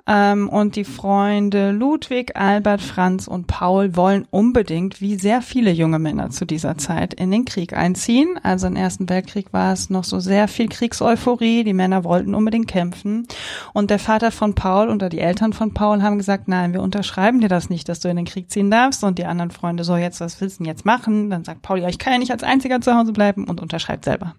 Ähm, 0.08 0.50
und 0.50 0.75
die 0.75 0.84
Freunde 0.84 1.72
Ludwig, 1.72 2.36
Albert, 2.36 2.81
Franz 2.81 3.27
und 3.27 3.48
Paul 3.48 3.96
wollen 3.96 4.27
unbedingt, 4.29 5.01
wie 5.01 5.15
sehr 5.15 5.41
viele 5.41 5.72
junge 5.72 6.00
Männer 6.00 6.29
zu 6.29 6.46
dieser 6.46 6.77
Zeit, 6.77 7.13
in 7.13 7.31
den 7.31 7.46
Krieg 7.46 7.74
einziehen. 7.74 8.39
Also 8.43 8.67
im 8.67 8.75
Ersten 8.75 9.10
Weltkrieg 9.10 9.53
war 9.53 9.74
es 9.74 9.89
noch 9.89 10.03
so 10.03 10.20
sehr 10.20 10.48
viel 10.48 10.70
Kriegseuphorie. 10.70 11.63
Die 11.63 11.74
Männer 11.74 12.03
wollten 12.03 12.36
unbedingt 12.36 12.67
kämpfen. 12.67 13.27
Und 13.74 13.89
der 13.89 14.00
Vater 14.00 14.31
von 14.31 14.55
Paul 14.55 14.89
oder 14.89 15.10
die 15.10 15.20
Eltern 15.20 15.53
von 15.53 15.74
Paul 15.74 16.01
haben 16.01 16.17
gesagt, 16.17 16.48
nein, 16.48 16.74
wir 16.74 16.81
unterschreiben 16.81 17.41
dir 17.41 17.50
das 17.50 17.70
nicht, 17.70 17.89
dass 17.89 18.00
du 18.00 18.10
in 18.10 18.17
den 18.17 18.25
Krieg 18.25 18.50
ziehen 18.50 18.72
darfst. 18.72 19.03
Und 19.03 19.20
die 19.20 19.25
anderen 19.25 19.51
Freunde, 19.51 19.84
so 19.84 19.96
jetzt, 19.96 20.22
was 20.22 20.41
willst 20.41 20.60
du 20.60 20.63
denn 20.63 20.72
jetzt 20.72 20.86
machen? 20.86 21.29
Dann 21.29 21.43
sagt 21.43 21.62
Paul, 21.62 21.79
ja, 21.79 21.89
ich 21.89 22.00
kann 22.00 22.13
ja 22.13 22.20
nicht 22.20 22.31
als 22.31 22.43
Einziger 22.43 22.81
zu 22.81 22.96
Hause 22.96 23.13
bleiben 23.13 23.46
und 23.46 23.62
unterschreibt 23.62 24.05
selber. 24.05 24.36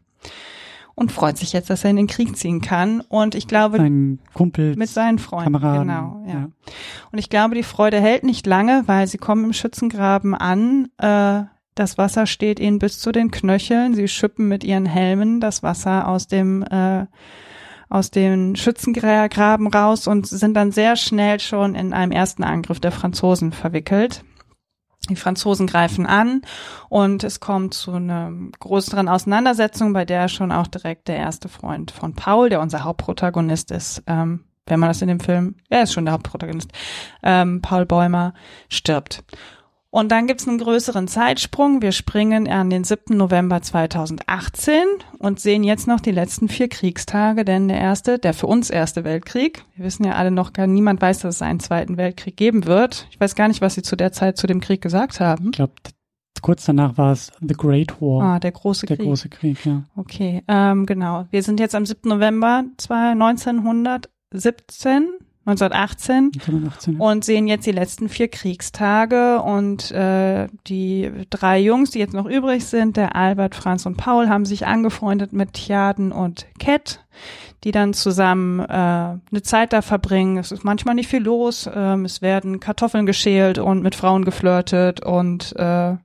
Und 0.94 1.12
freut 1.12 1.38
sich 1.38 1.52
jetzt, 1.52 1.70
dass 1.70 1.84
er 1.84 1.90
in 1.90 1.96
den 1.96 2.06
Krieg 2.06 2.36
ziehen 2.36 2.60
kann. 2.60 3.00
Und 3.00 3.34
ich 3.34 3.46
glaube, 3.46 3.78
Sein 3.78 4.18
Kumpel, 4.34 4.76
mit 4.76 4.88
seinen 4.88 5.18
Freunden. 5.18 5.52
Kameraden. 5.54 5.88
Genau, 5.88 6.24
ja. 6.26 6.32
ja. 6.32 6.48
Und 7.10 7.18
ich 7.18 7.30
glaube, 7.30 7.54
die 7.54 7.62
Freude 7.62 8.00
hält 8.00 8.24
nicht 8.24 8.46
lange, 8.46 8.82
weil 8.86 9.06
sie 9.06 9.18
kommen 9.18 9.44
im 9.44 9.52
Schützengraben 9.52 10.34
an. 10.34 10.88
Äh, 10.98 11.44
das 11.74 11.96
Wasser 11.96 12.26
steht 12.26 12.60
ihnen 12.60 12.78
bis 12.78 12.98
zu 12.98 13.12
den 13.12 13.30
Knöcheln. 13.30 13.94
Sie 13.94 14.08
schippen 14.08 14.48
mit 14.48 14.64
ihren 14.64 14.86
Helmen 14.86 15.40
das 15.40 15.62
Wasser 15.62 16.06
aus 16.08 16.26
dem 16.26 16.62
äh, 16.62 17.06
aus 17.88 18.10
den 18.10 18.56
Schützengraben 18.56 19.66
raus 19.66 20.06
und 20.06 20.26
sind 20.26 20.54
dann 20.54 20.72
sehr 20.72 20.96
schnell 20.96 21.38
schon 21.40 21.74
in 21.74 21.92
einem 21.92 22.10
ersten 22.10 22.42
Angriff 22.42 22.80
der 22.80 22.90
Franzosen 22.90 23.52
verwickelt. 23.52 24.24
Die 25.08 25.16
Franzosen 25.16 25.66
greifen 25.66 26.06
an 26.06 26.42
und 26.88 27.24
es 27.24 27.40
kommt 27.40 27.74
zu 27.74 27.92
einer 27.92 28.32
größeren 28.60 29.08
Auseinandersetzung, 29.08 29.92
bei 29.92 30.04
der 30.04 30.28
schon 30.28 30.52
auch 30.52 30.68
direkt 30.68 31.08
der 31.08 31.16
erste 31.16 31.48
Freund 31.48 31.90
von 31.90 32.14
Paul, 32.14 32.50
der 32.50 32.60
unser 32.60 32.84
Hauptprotagonist 32.84 33.72
ist, 33.72 34.02
ähm, 34.06 34.44
wenn 34.66 34.78
man 34.78 34.88
das 34.88 35.02
in 35.02 35.08
dem 35.08 35.18
Film, 35.18 35.56
er 35.68 35.82
ist 35.82 35.92
schon 35.92 36.04
der 36.04 36.14
Hauptprotagonist, 36.14 36.70
ähm, 37.24 37.60
Paul 37.62 37.84
Bäumer, 37.84 38.32
stirbt. 38.68 39.24
Und 39.94 40.10
dann 40.10 40.26
gibt's 40.26 40.48
einen 40.48 40.56
größeren 40.56 41.06
Zeitsprung. 41.06 41.82
Wir 41.82 41.92
springen 41.92 42.48
an 42.48 42.70
den 42.70 42.82
7. 42.82 43.14
November 43.14 43.60
2018 43.60 44.84
und 45.18 45.38
sehen 45.38 45.64
jetzt 45.64 45.86
noch 45.86 46.00
die 46.00 46.12
letzten 46.12 46.48
vier 46.48 46.70
Kriegstage, 46.70 47.44
denn 47.44 47.68
der 47.68 47.78
erste, 47.78 48.18
der 48.18 48.32
für 48.32 48.46
uns 48.46 48.70
erste 48.70 49.04
Weltkrieg, 49.04 49.66
wir 49.76 49.84
wissen 49.84 50.04
ja 50.04 50.14
alle 50.14 50.30
noch 50.30 50.54
gar, 50.54 50.66
niemand 50.66 51.02
weiß, 51.02 51.18
dass 51.18 51.34
es 51.34 51.42
einen 51.42 51.60
zweiten 51.60 51.98
Weltkrieg 51.98 52.38
geben 52.38 52.64
wird. 52.64 53.06
Ich 53.10 53.20
weiß 53.20 53.34
gar 53.34 53.48
nicht, 53.48 53.60
was 53.60 53.74
sie 53.74 53.82
zu 53.82 53.94
der 53.94 54.12
Zeit 54.12 54.38
zu 54.38 54.46
dem 54.46 54.62
Krieg 54.62 54.80
gesagt 54.80 55.20
haben. 55.20 55.50
Ich 55.50 55.52
glaube, 55.52 55.74
kurz 56.40 56.64
danach 56.64 56.96
war 56.96 57.12
es 57.12 57.30
The 57.46 57.52
Great 57.52 58.00
War. 58.00 58.22
Ah, 58.22 58.38
der 58.38 58.52
große 58.52 58.86
der 58.86 58.96
Krieg. 58.96 59.04
große 59.04 59.28
Krieg, 59.28 59.62
ja. 59.66 59.84
Okay, 59.94 60.42
ähm, 60.48 60.86
genau. 60.86 61.26
Wir 61.28 61.42
sind 61.42 61.60
jetzt 61.60 61.74
am 61.74 61.84
7. 61.84 62.08
November 62.08 62.64
1917, 62.88 65.08
1918. 65.44 66.30
1918, 66.34 66.94
ja. 66.94 67.00
und 67.00 67.24
sehen 67.24 67.48
jetzt 67.48 67.66
die 67.66 67.72
letzten 67.72 68.08
vier 68.08 68.28
Kriegstage. 68.28 69.42
Und 69.42 69.90
äh, 69.90 70.48
die 70.68 71.10
drei 71.30 71.58
Jungs, 71.58 71.90
die 71.90 71.98
jetzt 71.98 72.14
noch 72.14 72.26
übrig 72.26 72.64
sind, 72.64 72.96
der 72.96 73.16
Albert, 73.16 73.54
Franz 73.54 73.84
und 73.84 73.96
Paul, 73.96 74.28
haben 74.28 74.44
sich 74.44 74.66
angefreundet 74.66 75.32
mit 75.32 75.54
Tjaden 75.54 76.12
und 76.12 76.46
Cat, 76.60 77.04
die 77.64 77.72
dann 77.72 77.92
zusammen 77.92 78.60
äh, 78.60 78.64
eine 78.72 79.42
Zeit 79.42 79.72
da 79.72 79.82
verbringen. 79.82 80.38
Es 80.38 80.52
ist 80.52 80.64
manchmal 80.64 80.94
nicht 80.94 81.08
viel 81.08 81.22
los, 81.22 81.68
ähm, 81.72 82.04
es 82.04 82.22
werden 82.22 82.60
Kartoffeln 82.60 83.06
geschält 83.06 83.58
und 83.58 83.82
mit 83.82 83.96
Frauen 83.96 84.24
geflirtet. 84.24 85.04
Und 85.04 85.56
äh, 85.56 85.96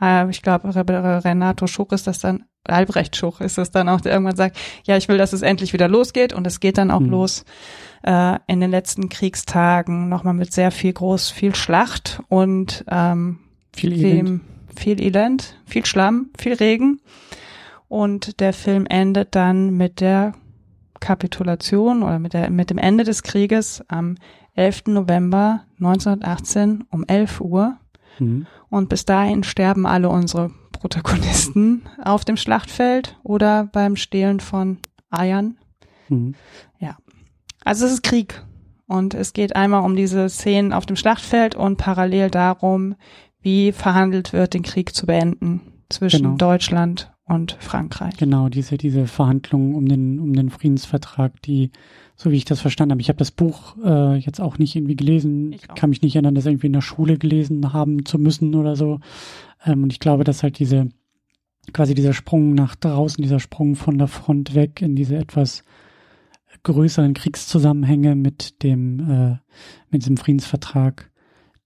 äh, 0.00 0.30
ich 0.30 0.40
glaube 0.40 0.74
Renato 0.74 1.66
Schuch 1.66 1.92
ist 1.92 2.06
das 2.06 2.18
dann 2.18 2.44
Albrecht 2.68 3.16
Schuch 3.16 3.40
ist 3.40 3.58
es 3.58 3.70
dann 3.70 3.88
auch, 3.88 4.00
der 4.00 4.12
irgendwann 4.12 4.36
sagt, 4.36 4.56
ja, 4.84 4.96
ich 4.96 5.08
will, 5.08 5.18
dass 5.18 5.32
es 5.32 5.42
endlich 5.42 5.72
wieder 5.72 5.88
losgeht 5.88 6.32
und 6.32 6.46
es 6.46 6.60
geht 6.60 6.78
dann 6.78 6.90
auch 6.90 7.00
Mhm. 7.00 7.10
los 7.10 7.44
äh, 8.02 8.38
in 8.46 8.60
den 8.60 8.70
letzten 8.70 9.08
Kriegstagen 9.08 10.08
nochmal 10.08 10.34
mit 10.34 10.52
sehr 10.52 10.70
viel 10.70 10.92
groß, 10.92 11.30
viel 11.30 11.54
Schlacht 11.54 12.20
und 12.28 12.84
ähm, 12.88 13.38
Viel 13.74 13.92
Elend. 13.92 14.28
dem 14.28 14.40
viel 14.76 15.00
Elend, 15.02 15.56
viel 15.64 15.86
Schlamm, 15.86 16.30
viel 16.38 16.52
Regen. 16.54 17.00
Und 17.88 18.40
der 18.40 18.52
Film 18.52 18.84
endet 18.86 19.34
dann 19.34 19.70
mit 19.76 20.00
der 20.00 20.32
Kapitulation 21.00 22.02
oder 22.02 22.18
mit, 22.18 22.32
der, 22.32 22.50
mit 22.50 22.70
dem 22.70 22.78
Ende 22.78 23.04
des 23.04 23.22
Krieges 23.22 23.82
am 23.88 24.16
11. 24.54 24.84
November 24.88 25.62
1918 25.78 26.84
um 26.90 27.04
11 27.06 27.40
Uhr. 27.40 27.76
Mhm. 28.18 28.46
Und 28.70 28.88
bis 28.88 29.04
dahin 29.04 29.44
sterben 29.44 29.86
alle 29.86 30.08
unsere 30.08 30.50
Protagonisten 30.88 31.82
auf 32.04 32.24
dem 32.24 32.36
Schlachtfeld 32.36 33.18
oder 33.24 33.68
beim 33.72 33.96
Stehlen 33.96 34.38
von 34.38 34.78
Eiern. 35.10 35.58
Mhm. 36.08 36.34
Also 37.64 37.84
es 37.84 37.94
ist 37.94 38.02
Krieg. 38.04 38.44
Und 38.86 39.12
es 39.14 39.32
geht 39.32 39.56
einmal 39.56 39.82
um 39.82 39.96
diese 39.96 40.28
Szenen 40.28 40.72
auf 40.72 40.86
dem 40.86 40.94
Schlachtfeld 40.94 41.56
und 41.56 41.78
parallel 41.78 42.30
darum, 42.30 42.94
wie 43.40 43.72
verhandelt 43.72 44.32
wird, 44.32 44.54
den 44.54 44.62
Krieg 44.62 44.94
zu 44.94 45.06
beenden 45.06 45.82
zwischen 45.88 46.22
Genau. 46.22 46.36
Deutschland 46.36 47.12
und 47.26 47.56
Frankreich. 47.60 48.16
Genau, 48.16 48.48
diese, 48.48 48.76
diese 48.76 49.06
Verhandlungen 49.06 49.74
um 49.74 49.86
den, 49.86 50.20
um 50.20 50.32
den 50.32 50.48
Friedensvertrag, 50.48 51.42
die, 51.42 51.70
so 52.14 52.30
wie 52.30 52.36
ich 52.36 52.44
das 52.44 52.60
verstanden 52.60 52.92
habe, 52.92 53.00
ich 53.00 53.08
habe 53.08 53.18
das 53.18 53.32
Buch 53.32 53.76
äh, 53.84 54.16
jetzt 54.16 54.40
auch 54.40 54.58
nicht 54.58 54.76
irgendwie 54.76 54.96
gelesen, 54.96 55.56
kann 55.74 55.90
mich 55.90 56.02
nicht 56.02 56.14
erinnern, 56.14 56.36
das 56.36 56.46
irgendwie 56.46 56.68
in 56.68 56.72
der 56.72 56.82
Schule 56.82 57.18
gelesen 57.18 57.72
haben 57.72 58.04
zu 58.04 58.18
müssen 58.18 58.54
oder 58.54 58.76
so. 58.76 59.00
Ähm, 59.64 59.82
und 59.82 59.92
ich 59.92 59.98
glaube, 59.98 60.22
dass 60.22 60.44
halt 60.44 60.60
diese, 60.60 60.88
quasi 61.72 61.94
dieser 61.94 62.12
Sprung 62.12 62.54
nach 62.54 62.76
draußen, 62.76 63.20
dieser 63.20 63.40
Sprung 63.40 63.74
von 63.74 63.98
der 63.98 64.08
Front 64.08 64.54
weg 64.54 64.80
in 64.80 64.94
diese 64.94 65.16
etwas 65.16 65.64
größeren 66.62 67.14
Kriegszusammenhänge 67.14 68.14
mit 68.14 68.62
dem, 68.62 69.00
äh, 69.00 69.36
mit 69.90 70.02
diesem 70.02 70.16
Friedensvertrag, 70.16 71.10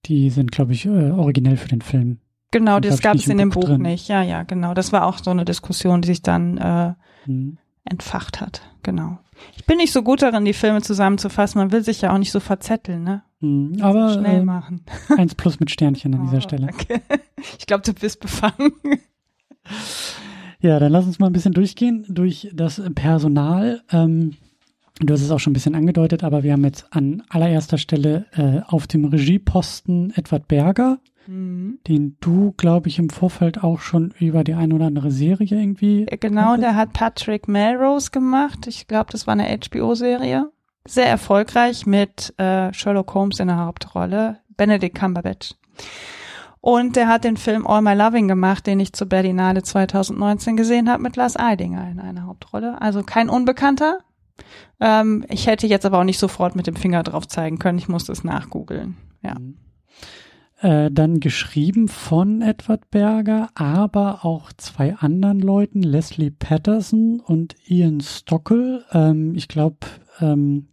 die 0.05 0.31
sind, 0.31 0.51
glaube 0.51 0.73
ich, 0.73 0.85
äh, 0.87 1.11
originell 1.11 1.57
für 1.57 1.69
den 1.69 1.81
Film. 1.81 2.19
Genau, 2.51 2.75
Und 2.77 2.85
das 2.85 3.01
gab 3.01 3.15
es 3.15 3.27
in 3.27 3.37
dem 3.37 3.49
Buch 3.49 3.67
Buch 3.69 3.77
nicht. 3.77 4.07
Ja, 4.09 4.21
ja, 4.21 4.43
genau. 4.43 4.73
Das 4.73 4.91
war 4.91 5.05
auch 5.05 5.17
so 5.23 5.31
eine 5.31 5.45
Diskussion, 5.45 6.01
die 6.01 6.07
sich 6.07 6.21
dann 6.21 6.57
äh, 6.57 6.93
Mhm. 7.25 7.57
entfacht 7.85 8.41
hat. 8.41 8.61
Genau. 8.83 9.19
Ich 9.55 9.65
bin 9.65 9.77
nicht 9.77 9.91
so 9.93 10.03
gut 10.03 10.21
darin, 10.21 10.43
die 10.45 10.53
Filme 10.53 10.81
zusammenzufassen. 10.81 11.59
Man 11.59 11.71
will 11.71 11.83
sich 11.83 12.01
ja 12.01 12.13
auch 12.13 12.17
nicht 12.17 12.31
so 12.31 12.39
verzetteln, 12.39 13.03
ne? 13.03 13.23
Mhm. 13.39 13.77
Aber 13.81 14.13
Schnell 14.13 14.41
äh, 14.41 14.43
machen. 14.45 14.81
eins 15.17 15.33
plus 15.35 15.59
mit 15.59 15.71
Sternchen 15.71 16.13
an 16.13 16.23
dieser 16.25 16.37
Oh, 16.37 16.41
Stelle. 16.41 16.67
danke. 16.67 17.01
Ich 17.59 17.65
glaube, 17.65 17.83
du 17.83 17.93
bist 17.93 18.19
befangen. 18.19 18.71
Ja, 20.59 20.77
dann 20.79 20.91
lass 20.91 21.05
uns 21.05 21.17
mal 21.17 21.27
ein 21.27 21.33
bisschen 21.33 21.53
durchgehen 21.53 22.05
durch 22.07 22.49
das 22.53 22.81
Personal. 22.93 23.81
Ähm, 23.91 24.35
du 24.99 25.11
hast 25.13 25.21
es 25.21 25.31
auch 25.31 25.39
schon 25.39 25.51
ein 25.51 25.53
bisschen 25.55 25.73
angedeutet, 25.73 26.23
aber 26.23 26.43
wir 26.43 26.53
haben 26.53 26.63
jetzt 26.63 26.85
an 26.91 27.23
allererster 27.29 27.79
Stelle 27.79 28.25
äh, 28.33 28.61
auf 28.67 28.85
dem 28.85 29.05
Regieposten 29.05 30.13
Edward 30.15 30.47
Berger, 30.47 30.99
Mhm. 31.27 31.79
den 31.87 32.17
du, 32.19 32.53
glaube 32.57 32.89
ich, 32.89 32.99
im 32.99 33.09
Vorfeld 33.09 33.63
auch 33.63 33.79
schon 33.79 34.13
über 34.19 34.43
die 34.43 34.53
eine 34.53 34.73
oder 34.75 34.87
andere 34.87 35.11
Serie 35.11 35.59
irgendwie. 35.59 36.05
Genau, 36.19 36.57
der 36.57 36.75
hat 36.75 36.93
Patrick 36.93 37.47
Melrose 37.47 38.11
gemacht. 38.11 38.67
Ich 38.67 38.87
glaube, 38.87 39.11
das 39.11 39.27
war 39.27 39.33
eine 39.33 39.47
HBO-Serie. 39.57 40.49
Sehr 40.87 41.07
erfolgreich 41.07 41.85
mit 41.85 42.33
äh, 42.39 42.73
Sherlock 42.73 43.13
Holmes 43.13 43.39
in 43.39 43.47
der 43.47 43.57
Hauptrolle, 43.57 44.39
Benedict 44.57 44.97
Cumberbatch. 44.97 45.53
Und 46.59 46.95
der 46.95 47.07
hat 47.07 47.23
den 47.23 47.37
Film 47.37 47.65
All 47.65 47.81
My 47.81 47.93
Loving 47.93 48.27
gemacht, 48.27 48.67
den 48.67 48.79
ich 48.79 48.93
zur 48.93 49.07
Berlinale 49.07 49.63
2019 49.63 50.55
gesehen 50.55 50.89
habe, 50.89 51.01
mit 51.01 51.15
Lars 51.15 51.35
Eidinger 51.35 51.89
in 51.89 51.99
einer 51.99 52.25
Hauptrolle. 52.27 52.79
Also 52.81 53.01
kein 53.01 53.29
Unbekannter. 53.29 53.99
Ähm, 54.79 55.25
ich 55.27 55.47
hätte 55.47 55.65
jetzt 55.65 55.85
aber 55.85 55.99
auch 55.99 56.03
nicht 56.03 56.19
sofort 56.19 56.55
mit 56.55 56.67
dem 56.67 56.75
Finger 56.75 57.01
drauf 57.01 57.27
zeigen 57.27 57.57
können. 57.57 57.79
Ich 57.79 57.87
musste 57.87 58.11
es 58.11 58.23
nachgoogeln. 58.23 58.97
Ja. 59.23 59.35
Äh, 60.61 60.91
dann 60.91 61.19
geschrieben 61.19 61.87
von 61.87 62.43
Edward 62.43 62.91
Berger, 62.91 63.49
aber 63.55 64.23
auch 64.23 64.53
zwei 64.53 64.95
anderen 64.95 65.39
Leuten, 65.39 65.81
Leslie 65.81 66.29
Patterson 66.29 67.19
und 67.19 67.55
Ian 67.65 67.99
Stockel. 67.99 68.85
Ähm, 68.91 69.33
ich 69.35 69.47
glaube, 69.47 69.77
ähm, 70.19 70.67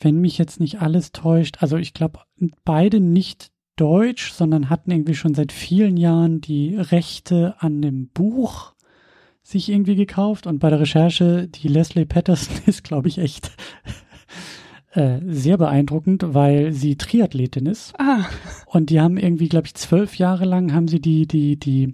wenn 0.00 0.20
mich 0.20 0.36
jetzt 0.36 0.58
nicht 0.58 0.82
alles 0.82 1.12
täuscht, 1.12 1.58
also 1.60 1.76
ich 1.76 1.94
glaube, 1.94 2.22
beide 2.64 2.98
nicht 2.98 3.52
deutsch, 3.76 4.32
sondern 4.32 4.68
hatten 4.68 4.90
irgendwie 4.90 5.14
schon 5.14 5.34
seit 5.34 5.52
vielen 5.52 5.96
Jahren 5.96 6.40
die 6.40 6.74
Rechte 6.74 7.54
an 7.60 7.82
dem 7.82 8.08
Buch 8.08 8.74
sich 9.44 9.68
irgendwie 9.68 9.94
gekauft 9.94 10.48
und 10.48 10.58
bei 10.58 10.70
der 10.70 10.80
Recherche, 10.80 11.46
die 11.46 11.68
Leslie 11.68 12.06
Patterson 12.06 12.56
ist, 12.66 12.82
glaube 12.82 13.06
ich, 13.06 13.18
echt 13.18 13.52
äh, 14.94 15.20
sehr 15.26 15.58
beeindruckend, 15.58 16.24
weil 16.34 16.72
sie 16.72 16.96
Triathletin 16.96 17.66
ist 17.66 17.94
Ah, 17.98 18.26
und 18.66 18.90
die 18.90 19.00
haben 19.00 19.16
irgendwie, 19.16 19.48
glaube 19.48 19.66
ich, 19.66 19.74
zwölf 19.74 20.16
Jahre 20.16 20.44
lang 20.44 20.72
haben 20.72 20.88
sie 20.88 21.00
die, 21.00 21.26
die, 21.26 21.58
die 21.58 21.92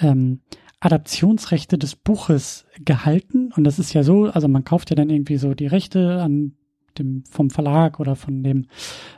ähm, 0.00 0.40
Adaptionsrechte 0.80 1.78
des 1.78 1.96
Buches 1.96 2.66
gehalten. 2.84 3.52
Und 3.56 3.64
das 3.64 3.78
ist 3.78 3.92
ja 3.92 4.02
so, 4.02 4.24
also 4.24 4.48
man 4.48 4.64
kauft 4.64 4.90
ja 4.90 4.96
dann 4.96 5.10
irgendwie 5.10 5.36
so 5.36 5.54
die 5.54 5.66
Rechte 5.66 6.20
an 6.20 6.52
dem, 6.98 7.24
vom 7.30 7.50
Verlag 7.50 8.00
oder 8.00 8.16
von 8.16 8.42
dem, 8.42 8.66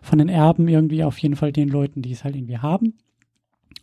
von 0.03 0.19
den 0.19 0.29
Erben 0.29 0.69
irgendwie 0.69 1.05
auf 1.05 1.19
jeden 1.19 1.37
Fall 1.37 1.53
den 1.53 1.69
Leuten, 1.69 2.03
die 2.03 2.13
es 2.13 2.25
halt 2.25 2.37
irgendwie 2.37 2.59
haben. 2.59 2.99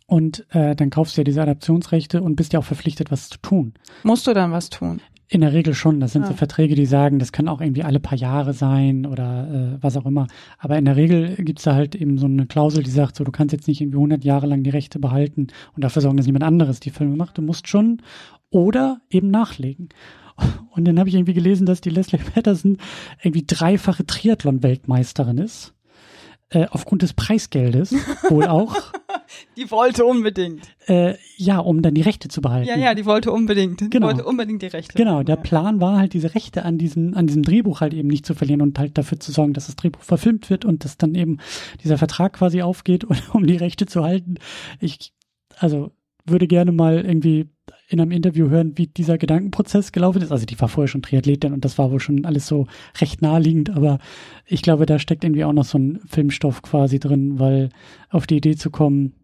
Und 0.06 0.46
äh, 0.50 0.76
dann 0.76 0.90
kaufst 0.90 1.16
du 1.16 1.20
ja 1.20 1.24
diese 1.24 1.42
Adaptionsrechte 1.42 2.22
und 2.22 2.36
bist 2.36 2.52
ja 2.52 2.60
auch 2.60 2.64
verpflichtet, 2.64 3.10
was 3.10 3.28
zu 3.28 3.38
tun. 3.38 3.74
musst 4.04 4.26
du 4.26 4.34
dann 4.34 4.52
was 4.52 4.70
tun? 4.70 5.00
In 5.28 5.40
der 5.40 5.52
Regel 5.52 5.74
schon. 5.74 5.98
Das 5.98 6.12
sind 6.12 6.24
so 6.26 6.32
Ah. 6.32 6.36
Verträge, 6.36 6.76
die 6.76 6.86
sagen, 6.86 7.18
das 7.18 7.32
kann 7.32 7.48
auch 7.48 7.60
irgendwie 7.60 7.82
alle 7.82 7.98
paar 7.98 8.16
Jahre 8.16 8.52
sein 8.52 9.06
oder 9.06 9.74
äh, 9.74 9.82
was 9.82 9.96
auch 9.96 10.06
immer. 10.06 10.28
Aber 10.58 10.78
in 10.78 10.84
der 10.84 10.94
Regel 10.96 11.34
gibt's 11.36 11.64
da 11.64 11.74
halt 11.74 11.96
eben 11.96 12.16
so 12.18 12.26
eine 12.26 12.46
Klausel, 12.46 12.84
die 12.84 12.90
sagt, 12.90 13.16
so 13.16 13.24
du 13.24 13.32
kannst 13.32 13.52
jetzt 13.52 13.66
nicht 13.66 13.80
irgendwie 13.80 13.96
100 13.98 14.24
Jahre 14.24 14.46
lang 14.46 14.62
die 14.62 14.70
Rechte 14.70 14.98
behalten 15.00 15.48
und 15.74 15.82
dafür 15.82 16.02
sorgen, 16.02 16.16
dass 16.16 16.26
jemand 16.26 16.44
anderes 16.44 16.78
die 16.78 16.90
Filme 16.90 17.16
macht. 17.16 17.38
Du 17.38 17.42
musst 17.42 17.66
schon 17.66 18.02
oder 18.50 19.00
eben 19.10 19.30
nachlegen. 19.30 19.88
Und 20.70 20.86
dann 20.86 20.98
habe 20.98 21.08
ich 21.08 21.14
irgendwie 21.14 21.32
gelesen, 21.34 21.66
dass 21.66 21.80
die 21.80 21.90
Leslie 21.90 22.18
Patterson 22.18 22.76
irgendwie 23.22 23.44
dreifache 23.46 24.04
Triathlon-Weltmeisterin 24.06 25.38
ist. 25.38 25.72
Äh, 26.50 26.66
aufgrund 26.70 27.02
des 27.02 27.14
Preisgeldes 27.14 27.92
wohl 28.28 28.46
auch. 28.46 28.76
die 29.56 29.70
wollte 29.70 30.04
unbedingt. 30.04 30.62
Äh, 30.86 31.14
ja, 31.36 31.58
um 31.58 31.82
dann 31.82 31.94
die 31.94 32.02
Rechte 32.02 32.28
zu 32.28 32.40
behalten. 32.40 32.68
Ja, 32.68 32.76
ja, 32.76 32.94
die 32.94 33.04
wollte 33.06 33.32
unbedingt. 33.32 33.80
Die 33.80 33.90
Genau. 33.90 34.06
wollte 34.06 34.24
unbedingt 34.24 34.62
die 34.62 34.66
Rechte. 34.66 34.96
Genau, 34.96 35.22
der 35.22 35.36
Ja. 35.36 35.40
Plan 35.42 35.80
war 35.80 35.98
halt, 35.98 36.12
diese 36.12 36.34
Rechte 36.34 36.64
an 36.64 36.78
diesem, 36.78 37.14
an 37.14 37.26
diesem 37.26 37.42
Drehbuch 37.42 37.80
halt 37.80 37.94
eben 37.94 38.08
nicht 38.08 38.26
zu 38.26 38.34
verlieren 38.34 38.62
und 38.62 38.78
halt 38.78 38.96
dafür 38.98 39.18
zu 39.20 39.32
sorgen, 39.32 39.52
dass 39.52 39.66
das 39.66 39.76
Drehbuch 39.76 40.02
verfilmt 40.02 40.50
wird 40.50 40.64
und 40.64 40.84
dass 40.84 40.96
dann 40.98 41.14
eben 41.14 41.38
dieser 41.82 41.98
Vertrag 41.98 42.34
quasi 42.34 42.62
aufgeht, 42.62 43.04
um 43.32 43.46
die 43.46 43.56
Rechte 43.56 43.86
zu 43.86 44.02
halten. 44.02 44.36
Ich, 44.80 45.12
also, 45.58 45.92
würde 46.24 46.46
gerne 46.48 46.72
mal 46.72 47.04
irgendwie 47.04 47.48
in 47.88 48.00
einem 48.00 48.10
Interview 48.10 48.48
hören, 48.48 48.72
wie 48.76 48.88
dieser 48.88 49.16
Gedankenprozess 49.16 49.92
gelaufen 49.92 50.22
ist. 50.22 50.32
Also, 50.32 50.46
die 50.46 50.60
war 50.60 50.68
vorher 50.68 50.88
schon 50.88 51.02
Triathletin 51.02 51.52
und 51.52 51.64
das 51.64 51.78
war 51.78 51.90
wohl 51.90 52.00
schon 52.00 52.24
alles 52.24 52.46
so 52.46 52.66
recht 53.00 53.22
naheliegend, 53.22 53.70
aber 53.70 53.98
ich 54.44 54.62
glaube, 54.62 54.86
da 54.86 54.98
steckt 54.98 55.24
irgendwie 55.24 55.44
auch 55.44 55.52
noch 55.52 55.64
so 55.64 55.78
ein 55.78 56.00
Filmstoff 56.06 56.62
quasi 56.62 56.98
drin, 56.98 57.38
weil 57.38 57.68
auf 58.10 58.26
die 58.26 58.36
Idee 58.36 58.56
zu 58.56 58.70
kommen, 58.70 59.14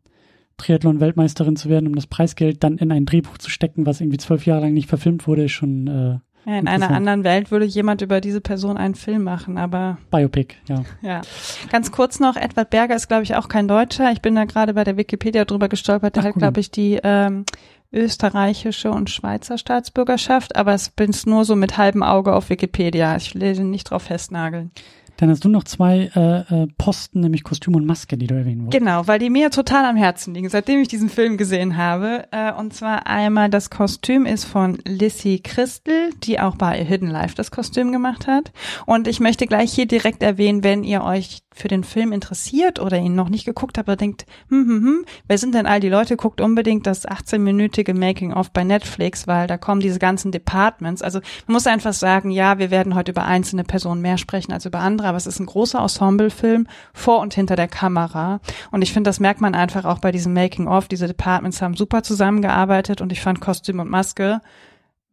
Triathlon-Weltmeisterin 0.59 1.57
zu 1.57 1.69
werden, 1.69 1.89
um 1.89 1.95
das 1.95 2.07
Preisgeld 2.07 2.63
dann 2.63 2.79
in 2.79 2.93
ein 2.93 3.05
Drehbuch 3.05 3.39
zu 3.39 3.51
stecken, 3.51 3.87
was 3.87 4.01
irgendwie 4.01 4.19
zwölf 4.19 4.47
Jahre 4.47 4.63
lang 4.63 4.75
nicht 4.75 4.89
verfilmt 4.89 5.27
wurde, 5.27 5.45
ist 5.45 5.53
schon 5.53 5.87
äh, 5.89 6.51
Ja, 6.51 6.59
in 6.59 6.69
einer 6.69 6.91
anderen 6.91 7.25
Welt 7.25 7.51
würde 7.51 7.65
jemand 7.65 8.03
über 8.03 8.21
diese 8.21 8.41
Person 8.41 8.77
einen 8.77 8.95
Film 8.95 9.25
machen, 9.25 9.59
aber 9.59 9.99
Biopic, 10.11 10.55
ja. 10.69 10.85
ja. 11.01 11.23
Ganz 11.71 11.91
kurz 11.91 12.21
noch, 12.21 12.37
Edward 12.37 12.71
Berger 12.71 12.95
ist, 12.95 13.09
glaube 13.09 13.25
ich, 13.25 13.35
auch 13.35 13.49
kein 13.49 13.67
Deutscher. 13.67 14.13
Ich 14.13 14.23
bin 14.23 14.35
da 14.35 14.45
gerade 14.45 14.75
bei 14.75 14.85
der 14.85 14.97
Wikipedia 14.97 15.45
drüber 15.45 15.69
gestolpert. 15.69 16.17
Der 16.17 16.23
Ach, 16.23 16.29
hat, 16.29 16.35
glaube 16.35 16.61
ich, 16.61 16.71
die 16.71 17.01
ähm, 17.03 17.45
österreichische 17.93 18.91
und 18.91 19.11
Schweizer 19.11 19.59
Staatsbürgerschaft, 19.59 20.57
aber 20.57 20.75
es 20.75 20.91
bin's 20.91 21.27
nur 21.27 21.45
so 21.45 21.57
mit 21.57 21.77
halbem 21.77 22.03
Auge 22.03 22.35
auf 22.35 22.51
Wikipedia. 22.51 23.17
Ich 23.17 23.35
will 23.35 23.55
den 23.55 23.71
nicht 23.71 23.91
drauf 23.91 24.05
festnageln. 24.05 24.71
Dann 25.19 25.31
hast 25.31 25.45
du 25.45 25.49
noch 25.49 25.65
zwei 25.65 26.11
äh, 26.17 26.63
äh, 26.63 26.67
Posten, 26.79 27.21
nämlich 27.21 27.45
Kostüm 27.45 27.77
und 27.77 27.87
Maske, 27.87 28.17
die 28.17 28.27
du 28.27 28.35
erwähnen 28.35 28.63
wolltest. 28.65 28.81
Genau, 28.81 29.07
weil 29.07 29.19
die 29.19 29.31
mir 29.31 29.51
total 29.51 29.85
am 29.85 29.97
Herzen 29.97 30.35
liegen, 30.35 30.49
seitdem 30.49 30.81
ich 30.81 30.89
diesen 30.89 31.09
Film 31.09 31.37
gesehen 31.37 31.77
habe. 31.77 32.25
Äh, 32.33 32.53
und 32.53 32.75
zwar 32.75 33.07
einmal 33.07 33.49
das 33.49 33.71
Kostüm 33.71 34.27
ist 34.27 34.45
von 34.45 34.79
Lissy 34.85 35.39
Christel, 35.39 36.11
die 36.25 36.41
auch 36.41 36.57
bei 36.57 36.83
Hidden 36.83 37.09
Life 37.09 37.37
das 37.37 37.51
Kostüm 37.51 37.93
gemacht 37.93 38.27
hat. 38.27 38.53
Und 38.87 39.07
ich 39.07 39.21
möchte 39.21 39.47
gleich 39.47 39.73
hier 39.73 39.87
direkt 39.87 40.23
erwähnen, 40.23 40.65
wenn 40.65 40.83
ihr 40.83 41.05
euch 41.05 41.39
für 41.55 41.69
den 41.69 41.85
Film 41.85 42.13
interessiert 42.13 42.79
oder 42.79 42.99
ihn 42.99 43.15
noch 43.15 43.29
nicht 43.29 43.45
geguckt 43.45 43.79
habt, 43.79 43.89
oder 43.89 43.97
denkt, 43.97 44.27
hm, 44.49 44.67
hm, 44.67 44.85
hm, 44.85 45.05
wer 45.29 45.39
sind 45.39 45.55
denn 45.55 45.67
all 45.67 45.81
die 45.81 45.89
Leute? 45.89 46.17
Guckt 46.17 46.41
unbedingt 46.41 46.87
das 46.87 47.07
18-minütige 47.07 47.95
Making-of 47.95 48.51
bei 48.51 48.65
Netflix, 48.65 49.27
weil 49.27 49.47
da 49.47 49.57
kommen 49.57 49.81
diese 49.81 49.99
ganzen 49.99 50.33
Departments. 50.33 51.03
Also 51.03 51.21
man 51.47 51.55
muss 51.55 51.67
einfach 51.67 51.93
sagen, 51.93 52.31
ja, 52.31 52.59
wir 52.59 52.71
werden 52.71 52.95
heute 52.95 53.13
über 53.13 53.25
einzelne 53.25 53.65
Personen 53.65 54.01
mehr 54.01 54.19
sprechen 54.19 54.53
als 54.53 54.67
über 54.67 54.81
andere, 54.81 55.09
aber 55.09 55.17
es 55.17 55.27
ist 55.27 55.41
ein 55.41 55.47
großer 55.47 55.81
Ensemblefilm 55.81 56.67
vor 56.93 57.21
und 57.21 57.35
hinter 57.35 57.57
der 57.57 57.69
Kamera. 57.69 58.41
Und 58.71 58.83
ich 58.83 58.93
finde, 58.93 59.09
das 59.09 59.21
merkt 59.21 59.41
man 59.41 59.55
einfach 59.55 59.85
auch 59.85 59.99
bei 59.99 60.13
diesem 60.13 60.33
Making-of. 60.33 60.89
Diese 60.89 61.07
Departments 61.07 61.63
haben 61.63 61.75
super 61.75 62.03
zusammengearbeitet 62.03 63.01
und 63.01 63.13
ich 63.13 63.21
fand 63.21 63.41
Kostüm 63.41 63.81
und 63.81 63.91
Maske 63.91 64.41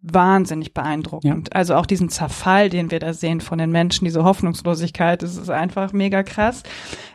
wahnsinnig 0.01 0.73
beeindruckend. 0.73 1.53
Also 1.55 1.75
auch 1.75 1.85
diesen 1.85 2.09
Zerfall, 2.09 2.69
den 2.69 2.89
wir 2.89 2.99
da 2.99 3.13
sehen 3.13 3.41
von 3.41 3.57
den 3.57 3.69
Menschen, 3.71 4.05
diese 4.05 4.23
Hoffnungslosigkeit, 4.23 5.21
das 5.21 5.35
ist 5.35 5.49
einfach 5.49 5.91
mega 5.91 6.23
krass. 6.23 6.63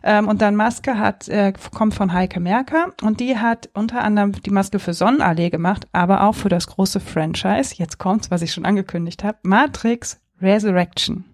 Ähm, 0.02 0.28
und 0.28 0.42
dann 0.42 0.54
Maske 0.54 0.98
hat, 0.98 1.28
äh, 1.28 1.52
kommt 1.74 1.94
von 1.94 2.12
Heike 2.12 2.40
Merker 2.40 2.92
und 3.02 3.20
die 3.20 3.38
hat 3.38 3.70
unter 3.72 4.02
anderem 4.04 4.32
die 4.32 4.50
Maske 4.50 4.78
für 4.78 4.92
Sonnenallee 4.92 5.48
gemacht, 5.50 5.86
aber 5.92 6.24
auch 6.24 6.34
für 6.34 6.50
das 6.50 6.66
große 6.66 7.00
Franchise, 7.00 7.74
jetzt 7.78 7.98
kommt's, 7.98 8.30
was 8.30 8.42
ich 8.42 8.52
schon 8.52 8.66
angekündigt 8.66 9.24
habe, 9.24 9.38
Matrix 9.42 10.20
Resurrection. 10.42 11.24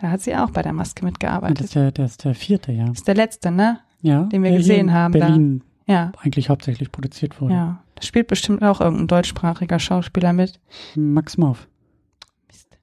Da 0.00 0.10
hat 0.10 0.22
sie 0.22 0.34
auch 0.34 0.50
bei 0.50 0.62
der 0.62 0.72
Maske 0.72 1.02
Ja, 1.02 1.06
mitgearbeitet. 1.06 1.58
das 1.58 1.66
ist 1.66 1.74
der, 1.74 1.92
der 1.92 2.04
ist 2.06 2.24
der 2.24 2.34
vierte, 2.34 2.72
ja. 2.72 2.90
ist 2.90 3.06
der 3.06 3.14
letzte, 3.14 3.50
ne? 3.50 3.80
ja 4.00 4.24
Den 4.24 4.42
wir 4.42 4.50
hier 4.50 4.58
gesehen 4.58 4.92
haben 4.92 5.12
da. 5.12 5.38
Ja, 5.86 6.12
eigentlich 6.20 6.48
hauptsächlich 6.48 6.90
produziert 6.92 7.40
wurde. 7.40 7.54
ja. 7.54 7.80
Da 7.96 8.02
spielt 8.02 8.26
bestimmt 8.26 8.62
auch 8.62 8.80
irgendein 8.80 9.06
deutschsprachiger 9.06 9.78
Schauspieler 9.78 10.32
mit. 10.32 10.58
Max 10.96 11.36
Morf 11.38 11.68
Mist. 12.48 12.76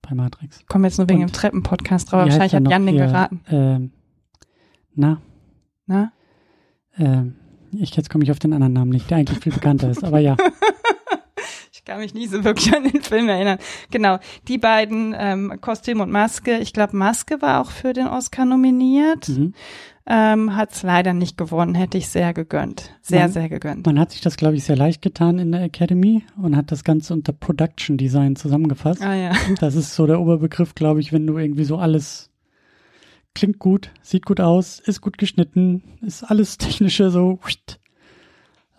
bei 0.00 0.14
Matrix. 0.14 0.60
Ich 0.60 0.66
komme 0.66 0.86
jetzt 0.86 0.96
nur 0.98 1.08
wegen 1.08 1.20
Und- 1.22 1.28
dem 1.30 1.32
Treppen-Podcast 1.34 2.10
drauf. 2.12 2.22
Wahrscheinlich 2.24 2.54
hat 2.54 2.68
Jan 2.70 2.86
den 2.86 2.94
hier? 2.94 3.06
geraten. 3.06 3.40
Ähm, 3.50 3.92
na, 4.94 5.20
Ne? 5.86 6.12
ähm, 6.98 7.34
ich, 7.72 7.94
jetzt 7.96 8.08
komme 8.10 8.24
ich 8.24 8.30
auf 8.30 8.38
den 8.38 8.52
anderen 8.52 8.72
Namen 8.72 8.90
nicht, 8.90 9.10
der 9.10 9.18
eigentlich 9.18 9.40
viel 9.40 9.52
bekannter 9.52 9.90
ist, 9.90 10.02
aber 10.04 10.18
ja. 10.20 10.36
Ich 11.72 11.84
kann 11.86 11.98
mich 12.00 12.14
nie 12.14 12.26
so 12.26 12.44
wirklich 12.44 12.74
an 12.76 12.84
den 12.84 13.00
Film 13.02 13.28
erinnern. 13.28 13.58
Genau, 13.90 14.18
die 14.48 14.58
beiden, 14.58 15.14
ähm, 15.18 15.58
Kostüm 15.60 16.00
und 16.00 16.10
Maske. 16.10 16.58
Ich 16.58 16.72
glaube, 16.72 16.94
Maske 16.96 17.40
war 17.42 17.60
auch 17.60 17.70
für 17.70 17.92
den 17.94 18.06
Oscar 18.06 18.44
nominiert. 18.44 19.28
Mhm. 19.28 19.54
Ähm, 20.06 20.56
Hat 20.56 20.72
es 20.72 20.82
leider 20.82 21.12
nicht 21.12 21.36
gewonnen, 21.36 21.74
hätte 21.74 21.98
ich 21.98 22.08
sehr 22.08 22.32
gegönnt. 22.34 22.90
Sehr, 23.02 23.20
Man- 23.22 23.32
sehr 23.32 23.48
gegönnt. 23.48 23.86
Man 23.86 23.98
hat 23.98 24.10
sich 24.12 24.20
das, 24.20 24.36
glaube 24.36 24.56
ich, 24.56 24.64
sehr 24.64 24.76
leicht 24.76 25.02
getan 25.02 25.38
in 25.38 25.52
der 25.52 25.62
Academy 25.62 26.24
und 26.40 26.56
hat 26.56 26.72
das 26.72 26.82
Ganze 26.84 27.12
unter 27.12 27.32
Production 27.32 27.96
Design 27.96 28.34
zusammengefasst. 28.34 29.02
Ah 29.02 29.14
ja. 29.14 29.32
Das 29.60 29.74
ist 29.76 29.94
so 29.94 30.06
der 30.06 30.20
Oberbegriff, 30.20 30.74
glaube 30.74 31.00
ich, 31.00 31.12
wenn 31.12 31.26
du 31.26 31.36
irgendwie 31.38 31.64
so 31.64 31.76
alles 31.78 32.30
klingt 33.34 33.58
gut, 33.60 33.90
sieht 34.02 34.26
gut 34.26 34.40
aus, 34.40 34.80
ist 34.80 35.00
gut 35.02 35.16
geschnitten, 35.18 35.82
ist 36.02 36.24
alles 36.24 36.58
technische 36.58 37.10
so. 37.10 37.38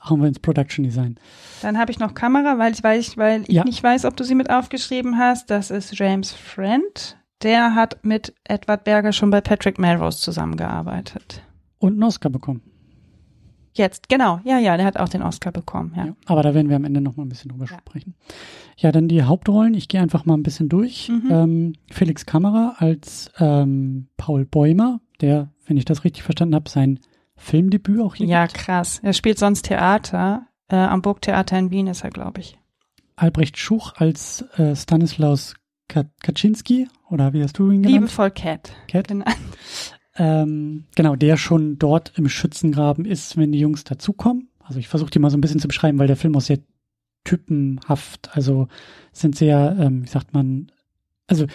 Hauen 0.03 0.19
wir 0.21 0.27
ins 0.27 0.39
Production 0.39 0.83
Design. 0.83 1.15
Dann 1.61 1.77
habe 1.77 1.91
ich 1.91 1.99
noch 1.99 2.15
Kamera, 2.15 2.57
weil 2.57 2.73
ich, 2.73 2.83
weil 2.83 2.99
ich, 2.99 3.17
weil 3.17 3.43
ich 3.43 3.49
Ja. 3.49 3.63
nicht 3.63 3.81
weiß, 3.83 4.03
ob 4.05 4.17
du 4.17 4.23
sie 4.23 4.33
mit 4.35 4.49
aufgeschrieben 4.49 5.17
hast. 5.19 5.51
Das 5.51 5.69
ist 5.69 5.97
James 5.97 6.31
Friend. 6.31 7.17
Der 7.43 7.75
hat 7.75 8.03
mit 8.03 8.33
Edward 8.43 8.83
Berger 8.83 9.11
schon 9.13 9.29
bei 9.31 9.41
Patrick 9.41 9.79
Melrose 9.79 10.19
zusammengearbeitet. 10.19 11.41
Und 11.79 11.93
einen 11.93 12.03
Oscar 12.03 12.29
bekommen. 12.29 12.61
Jetzt, 13.73 14.09
genau. 14.09 14.41
Ja, 14.43 14.59
ja, 14.59 14.75
der 14.75 14.85
hat 14.85 14.97
auch 14.97 15.07
den 15.07 15.21
Oscar 15.23 15.51
bekommen, 15.51 15.93
ja. 15.95 16.07
Ja. 16.07 16.15
Aber 16.25 16.43
da 16.43 16.53
werden 16.53 16.67
wir 16.69 16.75
am 16.75 16.83
Ende 16.83 16.99
noch 16.99 17.15
mal 17.15 17.23
ein 17.23 17.29
bisschen 17.29 17.49
drüber 17.49 17.65
Ja. 17.71 17.77
sprechen. 17.79 18.15
Ja, 18.77 18.91
dann 18.91 19.07
die 19.07 19.23
Hauptrollen. 19.23 19.73
Ich 19.75 19.87
gehe 19.87 20.01
einfach 20.01 20.25
mal 20.25 20.33
ein 20.33 20.43
bisschen 20.43 20.67
durch. 20.67 21.07
Mhm. 21.09 21.27
Ähm, 21.31 21.73
Felix 21.89 22.25
Kammerer 22.25 22.75
als 22.79 23.31
ähm, 23.39 24.07
Paul 24.17 24.45
Bäumer, 24.45 24.99
der, 25.21 25.49
wenn 25.65 25.77
ich 25.77 25.85
das 25.85 26.03
richtig 26.03 26.23
verstanden 26.23 26.55
habe, 26.55 26.69
sein 26.69 26.99
Filmdebüt 27.37 28.01
auch 28.01 28.15
hier 28.15 28.27
Ja, 28.27 28.45
gibt. 28.45 28.57
krass. 28.59 28.99
Er 29.03 29.13
spielt 29.13 29.39
sonst 29.39 29.63
Theater. 29.63 30.47
Äh, 30.67 30.75
am 30.75 31.01
Burgtheater 31.01 31.57
in 31.57 31.71
Wien 31.71 31.87
ist 31.87 32.03
er, 32.03 32.09
glaube 32.11 32.41
ich. 32.41 32.57
Albrecht 33.15 33.57
Schuch 33.57 33.93
als 33.95 34.41
äh, 34.57 34.75
Stanislaus 34.75 35.55
Kaczynski, 36.21 36.87
oder 37.09 37.33
wie 37.33 37.43
hast 37.43 37.57
du 37.59 37.71
ihn 37.71 37.83
genannt? 37.83 38.01
Liebevoll 38.01 38.31
Cat. 38.31 38.73
Cat? 38.87 39.07
Genannt. 39.07 39.35
Ähm, 40.17 40.87
genau, 40.93 41.15
der 41.15 41.37
schon 41.37 41.79
dort 41.79 42.11
im 42.17 42.27
Schützengraben 42.27 43.05
ist, 43.05 43.37
wenn 43.37 43.53
die 43.53 43.59
Jungs 43.59 43.85
dazukommen. 43.85 44.49
Also 44.59 44.77
ich 44.77 44.89
versuche 44.89 45.09
die 45.09 45.19
mal 45.19 45.29
so 45.29 45.37
ein 45.37 45.41
bisschen 45.41 45.61
zu 45.61 45.69
beschreiben, 45.69 45.99
weil 45.99 46.07
der 46.07 46.17
Film 46.17 46.35
auch 46.35 46.41
sehr 46.41 46.59
typenhaft, 47.23 48.29
also 48.33 48.67
sind 49.13 49.37
sehr, 49.37 49.77
ähm, 49.79 50.03
wie 50.03 50.09
sagt 50.09 50.33
man, 50.33 50.69
also 51.27 51.45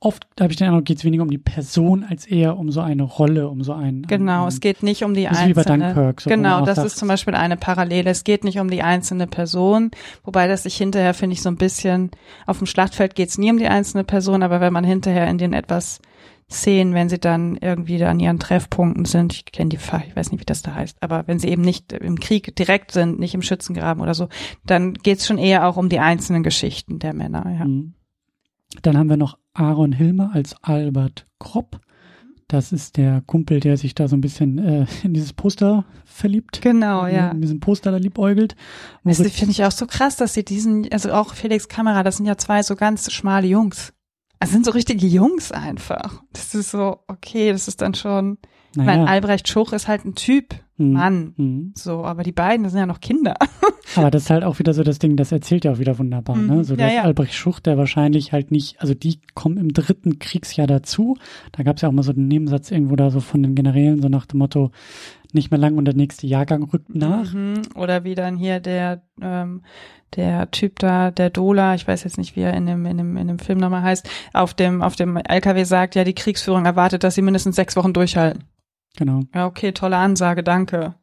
oft 0.00 0.26
habe 0.40 0.50
ich 0.50 0.56
den 0.56 0.68
Eindruck, 0.68 0.86
geht 0.86 0.98
es 0.98 1.04
weniger 1.04 1.22
um 1.22 1.30
die 1.30 1.38
Person 1.38 2.04
als 2.08 2.26
eher 2.26 2.56
um 2.58 2.72
so 2.72 2.80
eine 2.80 3.02
Rolle, 3.02 3.48
um 3.48 3.62
so 3.62 3.74
ein 3.74 4.02
Genau, 4.08 4.42
ein, 4.42 4.48
es 4.48 4.60
geht 4.60 4.82
nicht 4.82 5.04
um 5.04 5.12
die 5.12 5.24
ist 5.24 5.46
wie 5.46 5.52
bei 5.52 5.60
einzelne. 5.60 5.94
Dunkirk. 5.94 6.20
So, 6.22 6.30
Genau, 6.30 6.64
das 6.64 6.76
sagt, 6.76 6.86
ist 6.86 6.96
zum 6.96 7.08
Beispiel 7.08 7.34
eine 7.34 7.58
Parallele. 7.58 8.10
Es 8.10 8.24
geht 8.24 8.42
nicht 8.42 8.58
um 8.58 8.70
die 8.70 8.82
einzelne 8.82 9.26
Person, 9.26 9.90
wobei 10.24 10.48
das 10.48 10.62
sich 10.62 10.76
hinterher, 10.76 11.12
finde 11.12 11.34
ich, 11.34 11.42
so 11.42 11.50
ein 11.50 11.56
bisschen, 11.56 12.10
auf 12.46 12.58
dem 12.58 12.66
Schlachtfeld 12.66 13.14
geht 13.14 13.28
es 13.28 13.38
nie 13.38 13.50
um 13.50 13.58
die 13.58 13.68
einzelne 13.68 14.04
Person, 14.04 14.42
aber 14.42 14.60
wenn 14.60 14.72
man 14.72 14.84
hinterher 14.84 15.28
in 15.28 15.36
den 15.36 15.52
etwas 15.52 16.00
Szenen, 16.50 16.94
wenn 16.94 17.08
sie 17.08 17.20
dann 17.20 17.56
irgendwie 17.60 17.98
da 17.98 18.10
an 18.10 18.18
ihren 18.18 18.40
Treffpunkten 18.40 19.04
sind, 19.04 19.34
ich 19.34 19.44
kenne 19.44 19.68
die 19.68 19.76
Fach, 19.76 20.02
ich 20.04 20.16
weiß 20.16 20.32
nicht, 20.32 20.40
wie 20.40 20.46
das 20.46 20.62
da 20.62 20.74
heißt, 20.74 20.96
aber 21.00 21.24
wenn 21.26 21.38
sie 21.38 21.48
eben 21.48 21.62
nicht 21.62 21.92
im 21.92 22.18
Krieg 22.18 22.56
direkt 22.56 22.90
sind, 22.90 23.20
nicht 23.20 23.34
im 23.34 23.42
Schützengraben 23.42 24.02
oder 24.02 24.14
so, 24.14 24.28
dann 24.66 24.94
geht 24.94 25.18
es 25.18 25.26
schon 25.26 25.38
eher 25.38 25.68
auch 25.68 25.76
um 25.76 25.88
die 25.88 26.00
einzelnen 26.00 26.42
Geschichten 26.42 26.98
der 26.98 27.14
Männer. 27.14 27.44
Ja. 27.56 27.64
Mhm. 27.66 27.94
Dann 28.82 28.96
haben 28.96 29.08
wir 29.08 29.16
noch 29.16 29.38
Aaron 29.54 29.92
Hilmer 29.92 30.30
als 30.32 30.54
Albert 30.62 31.26
Kropp. 31.38 31.80
Das 32.48 32.72
ist 32.72 32.96
der 32.96 33.22
Kumpel, 33.26 33.60
der 33.60 33.76
sich 33.76 33.94
da 33.94 34.08
so 34.08 34.16
ein 34.16 34.20
bisschen 34.20 34.58
äh, 34.58 34.86
in 35.04 35.14
dieses 35.14 35.32
Poster 35.32 35.84
verliebt. 36.04 36.60
Genau, 36.62 37.06
ja. 37.06 37.30
In 37.30 37.40
diesem 37.40 37.60
Poster 37.60 37.92
da 37.92 37.98
liebäugelt. 37.98 38.56
Das 39.04 39.18
Moritz- 39.18 39.34
finde 39.36 39.52
ich 39.52 39.64
auch 39.64 39.70
so 39.70 39.86
krass, 39.86 40.16
dass 40.16 40.34
sie 40.34 40.44
diesen, 40.44 40.90
also 40.92 41.12
auch 41.12 41.34
Felix 41.34 41.68
Kamera, 41.68 42.02
das 42.02 42.16
sind 42.16 42.26
ja 42.26 42.36
zwei 42.36 42.62
so 42.64 42.74
ganz 42.74 43.12
schmale 43.12 43.46
Jungs. 43.46 43.92
Das 44.40 44.50
sind 44.50 44.64
so 44.64 44.70
richtige 44.72 45.06
Jungs 45.06 45.52
einfach. 45.52 46.22
Das 46.32 46.54
ist 46.54 46.70
so, 46.70 47.00
okay, 47.08 47.52
das 47.52 47.68
ist 47.68 47.82
dann 47.82 47.94
schon, 47.94 48.38
naja, 48.74 49.04
Albrecht 49.04 49.48
Schuch 49.48 49.72
ist 49.72 49.86
halt 49.86 50.04
ein 50.04 50.14
Typ. 50.14 50.54
Mann. 50.80 51.34
Mhm. 51.36 51.72
So, 51.76 52.04
aber 52.04 52.22
die 52.22 52.32
beiden, 52.32 52.64
das 52.64 52.72
sind 52.72 52.80
ja 52.80 52.86
noch 52.86 53.00
Kinder. 53.00 53.34
Aber 53.96 54.10
das 54.10 54.24
ist 54.24 54.30
halt 54.30 54.44
auch 54.44 54.60
wieder 54.60 54.72
so 54.72 54.84
das 54.84 55.00
Ding, 55.00 55.16
das 55.16 55.32
erzählt 55.32 55.64
ja 55.64 55.72
auch 55.72 55.78
wieder 55.80 55.98
wunderbar. 55.98 56.36
Mhm. 56.36 56.46
Ne? 56.46 56.64
So, 56.64 56.76
du 56.76 56.82
Ja, 56.82 56.92
ja. 56.92 57.02
Albrecht 57.02 57.34
Schuch, 57.34 57.58
der 57.58 57.76
wahrscheinlich 57.76 58.32
halt 58.32 58.52
nicht, 58.52 58.80
also 58.80 58.94
die 58.94 59.20
kommen 59.34 59.56
im 59.56 59.72
dritten 59.72 60.20
Kriegsjahr 60.20 60.68
dazu. 60.68 61.16
Da 61.52 61.64
gab 61.64 61.76
es 61.76 61.82
ja 61.82 61.88
auch 61.88 61.92
mal 61.92 62.04
so 62.04 62.12
einen 62.12 62.28
Nebensatz 62.28 62.70
irgendwo 62.70 62.94
da 62.94 63.10
so 63.10 63.18
von 63.18 63.42
den 63.42 63.56
Generälen, 63.56 64.00
so 64.00 64.08
nach 64.08 64.26
dem 64.26 64.38
Motto, 64.38 64.70
nicht 65.32 65.50
mehr 65.50 65.58
lang 65.58 65.76
und 65.76 65.84
der 65.84 65.94
nächste 65.94 66.26
Jahrgang 66.26 66.62
rückt 66.62 66.94
nach. 66.94 67.32
Mhm. 67.32 67.62
Oder 67.74 68.04
wie 68.04 68.14
dann 68.14 68.36
hier 68.36 68.60
der, 68.60 69.02
ähm, 69.20 69.62
der 70.16 70.50
Typ 70.50 70.78
da, 70.78 71.10
der 71.10 71.30
Dola, 71.30 71.74
ich 71.74 71.86
weiß 71.86 72.04
jetzt 72.04 72.18
nicht, 72.18 72.36
wie 72.36 72.40
er 72.40 72.54
in 72.54 72.66
dem, 72.66 72.84
in 72.86 72.98
dem, 72.98 73.16
in 73.16 73.28
dem 73.28 73.38
Film 73.38 73.58
nochmal 73.58 73.82
heißt, 73.82 74.08
auf 74.32 74.54
dem, 74.54 74.82
auf 74.82 74.96
dem 74.96 75.16
LKW 75.16 75.64
sagt, 75.64 75.94
ja, 75.94 76.04
die 76.04 76.14
Kriegsführung 76.14 76.64
erwartet, 76.64 77.04
dass 77.04 77.14
sie 77.14 77.22
mindestens 77.22 77.56
sechs 77.56 77.76
Wochen 77.76 77.92
durchhalten. 77.92 78.44
Genau. 78.96 79.22
Ja, 79.34 79.46
okay, 79.46 79.72
tolle 79.72 79.96
Ansage, 79.96 80.42
danke. 80.42 80.94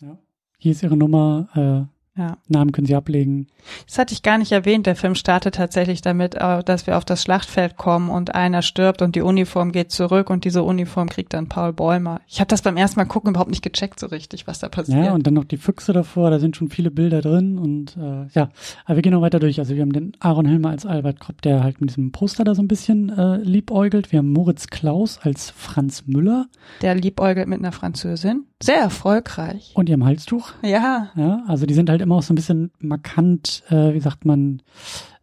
Ja. 0.00 0.18
Hier 0.58 0.72
ist 0.72 0.82
Ihre 0.82 0.96
Nummer. 0.96 1.48
Äh, 1.54 1.97
ja. 2.18 2.36
Namen 2.48 2.72
können 2.72 2.86
sie 2.86 2.96
ablegen. 2.96 3.46
Das 3.86 3.98
hatte 3.98 4.12
ich 4.12 4.22
gar 4.22 4.38
nicht 4.38 4.50
erwähnt. 4.50 4.86
Der 4.86 4.96
Film 4.96 5.14
startet 5.14 5.54
tatsächlich 5.54 6.00
damit, 6.00 6.34
äh, 6.34 6.64
dass 6.64 6.86
wir 6.88 6.96
auf 6.96 7.04
das 7.04 7.22
Schlachtfeld 7.22 7.76
kommen 7.76 8.10
und 8.10 8.34
einer 8.34 8.62
stirbt 8.62 9.02
und 9.02 9.14
die 9.14 9.22
Uniform 9.22 9.70
geht 9.70 9.92
zurück 9.92 10.28
und 10.30 10.44
diese 10.44 10.64
Uniform 10.64 11.08
kriegt 11.08 11.32
dann 11.32 11.48
Paul 11.48 11.72
Bäumer. 11.72 12.20
Ich 12.26 12.40
habe 12.40 12.48
das 12.48 12.62
beim 12.62 12.76
ersten 12.76 12.98
Mal 12.98 13.04
gucken 13.04 13.30
überhaupt 13.30 13.50
nicht 13.50 13.62
gecheckt 13.62 14.00
so 14.00 14.06
richtig, 14.06 14.48
was 14.48 14.58
da 14.58 14.68
passiert. 14.68 15.04
Ja, 15.04 15.12
und 15.12 15.26
dann 15.26 15.34
noch 15.34 15.44
die 15.44 15.58
Füchse 15.58 15.92
davor, 15.92 16.30
da 16.30 16.40
sind 16.40 16.56
schon 16.56 16.70
viele 16.70 16.90
Bilder 16.90 17.20
drin 17.20 17.56
und 17.58 17.96
äh, 17.96 18.26
ja, 18.34 18.48
aber 18.84 18.96
wir 18.96 19.02
gehen 19.02 19.12
noch 19.12 19.22
weiter 19.22 19.38
durch. 19.38 19.60
Also 19.60 19.76
wir 19.76 19.82
haben 19.82 19.92
den 19.92 20.12
Aaron 20.18 20.46
Hilmer 20.46 20.70
als 20.70 20.84
Albert 20.84 21.20
Kropp, 21.20 21.40
der 21.42 21.62
halt 21.62 21.80
mit 21.80 21.90
diesem 21.90 22.10
Poster 22.10 22.42
da 22.42 22.56
so 22.56 22.62
ein 22.62 22.68
bisschen 22.68 23.16
äh, 23.16 23.36
liebäugelt. 23.36 24.10
Wir 24.10 24.18
haben 24.18 24.32
Moritz 24.32 24.66
Klaus 24.66 25.20
als 25.22 25.50
Franz 25.50 26.04
Müller 26.06 26.46
Der 26.82 26.96
liebäugelt 26.96 27.46
mit 27.46 27.60
einer 27.60 27.72
Französin. 27.72 28.44
Sehr 28.60 28.80
erfolgreich. 28.80 29.70
und 29.74 29.88
ihrem 29.88 30.04
Halstuch. 30.04 30.50
Ja, 30.62 31.10
Ja, 31.14 31.42
also 31.46 31.64
die 31.64 31.74
sind 31.74 31.88
halt 31.90 32.02
immer 32.02 32.07
auch 32.16 32.22
so 32.22 32.32
ein 32.32 32.36
bisschen 32.36 32.70
markant, 32.80 33.62
äh, 33.70 33.94
wie 33.94 34.00
sagt 34.00 34.24
man, 34.24 34.62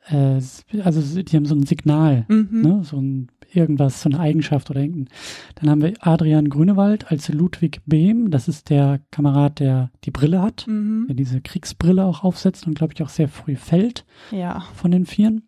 äh, 0.09 0.39
also 0.83 1.21
die 1.21 1.35
haben 1.35 1.45
so 1.45 1.55
ein 1.55 1.65
Signal, 1.65 2.25
mhm. 2.27 2.61
ne? 2.61 2.81
so 2.83 2.97
ein 2.97 3.29
irgendwas, 3.51 4.01
so 4.01 4.09
eine 4.09 4.19
Eigenschaft 4.19 4.69
oder 4.69 4.81
irgendein. 4.81 5.07
Dann 5.55 5.69
haben 5.69 5.81
wir 5.81 5.93
Adrian 6.01 6.49
Grünewald 6.49 7.09
als 7.09 7.29
Ludwig 7.29 7.81
Behm, 7.85 8.29
das 8.29 8.47
ist 8.47 8.69
der 8.69 8.99
Kamerad, 9.11 9.59
der 9.59 9.91
die 10.03 10.11
Brille 10.11 10.41
hat, 10.41 10.65
Mhm. 10.67 11.05
der 11.07 11.15
diese 11.15 11.41
Kriegsbrille 11.41 12.03
auch 12.03 12.23
aufsetzt 12.23 12.67
und 12.67 12.75
glaube 12.75 12.93
ich 12.93 13.01
auch 13.01 13.09
sehr 13.09 13.29
früh 13.29 13.55
fällt 13.55 14.05
Ja. 14.31 14.65
von 14.75 14.91
den 14.91 15.05
Vieren. 15.05 15.47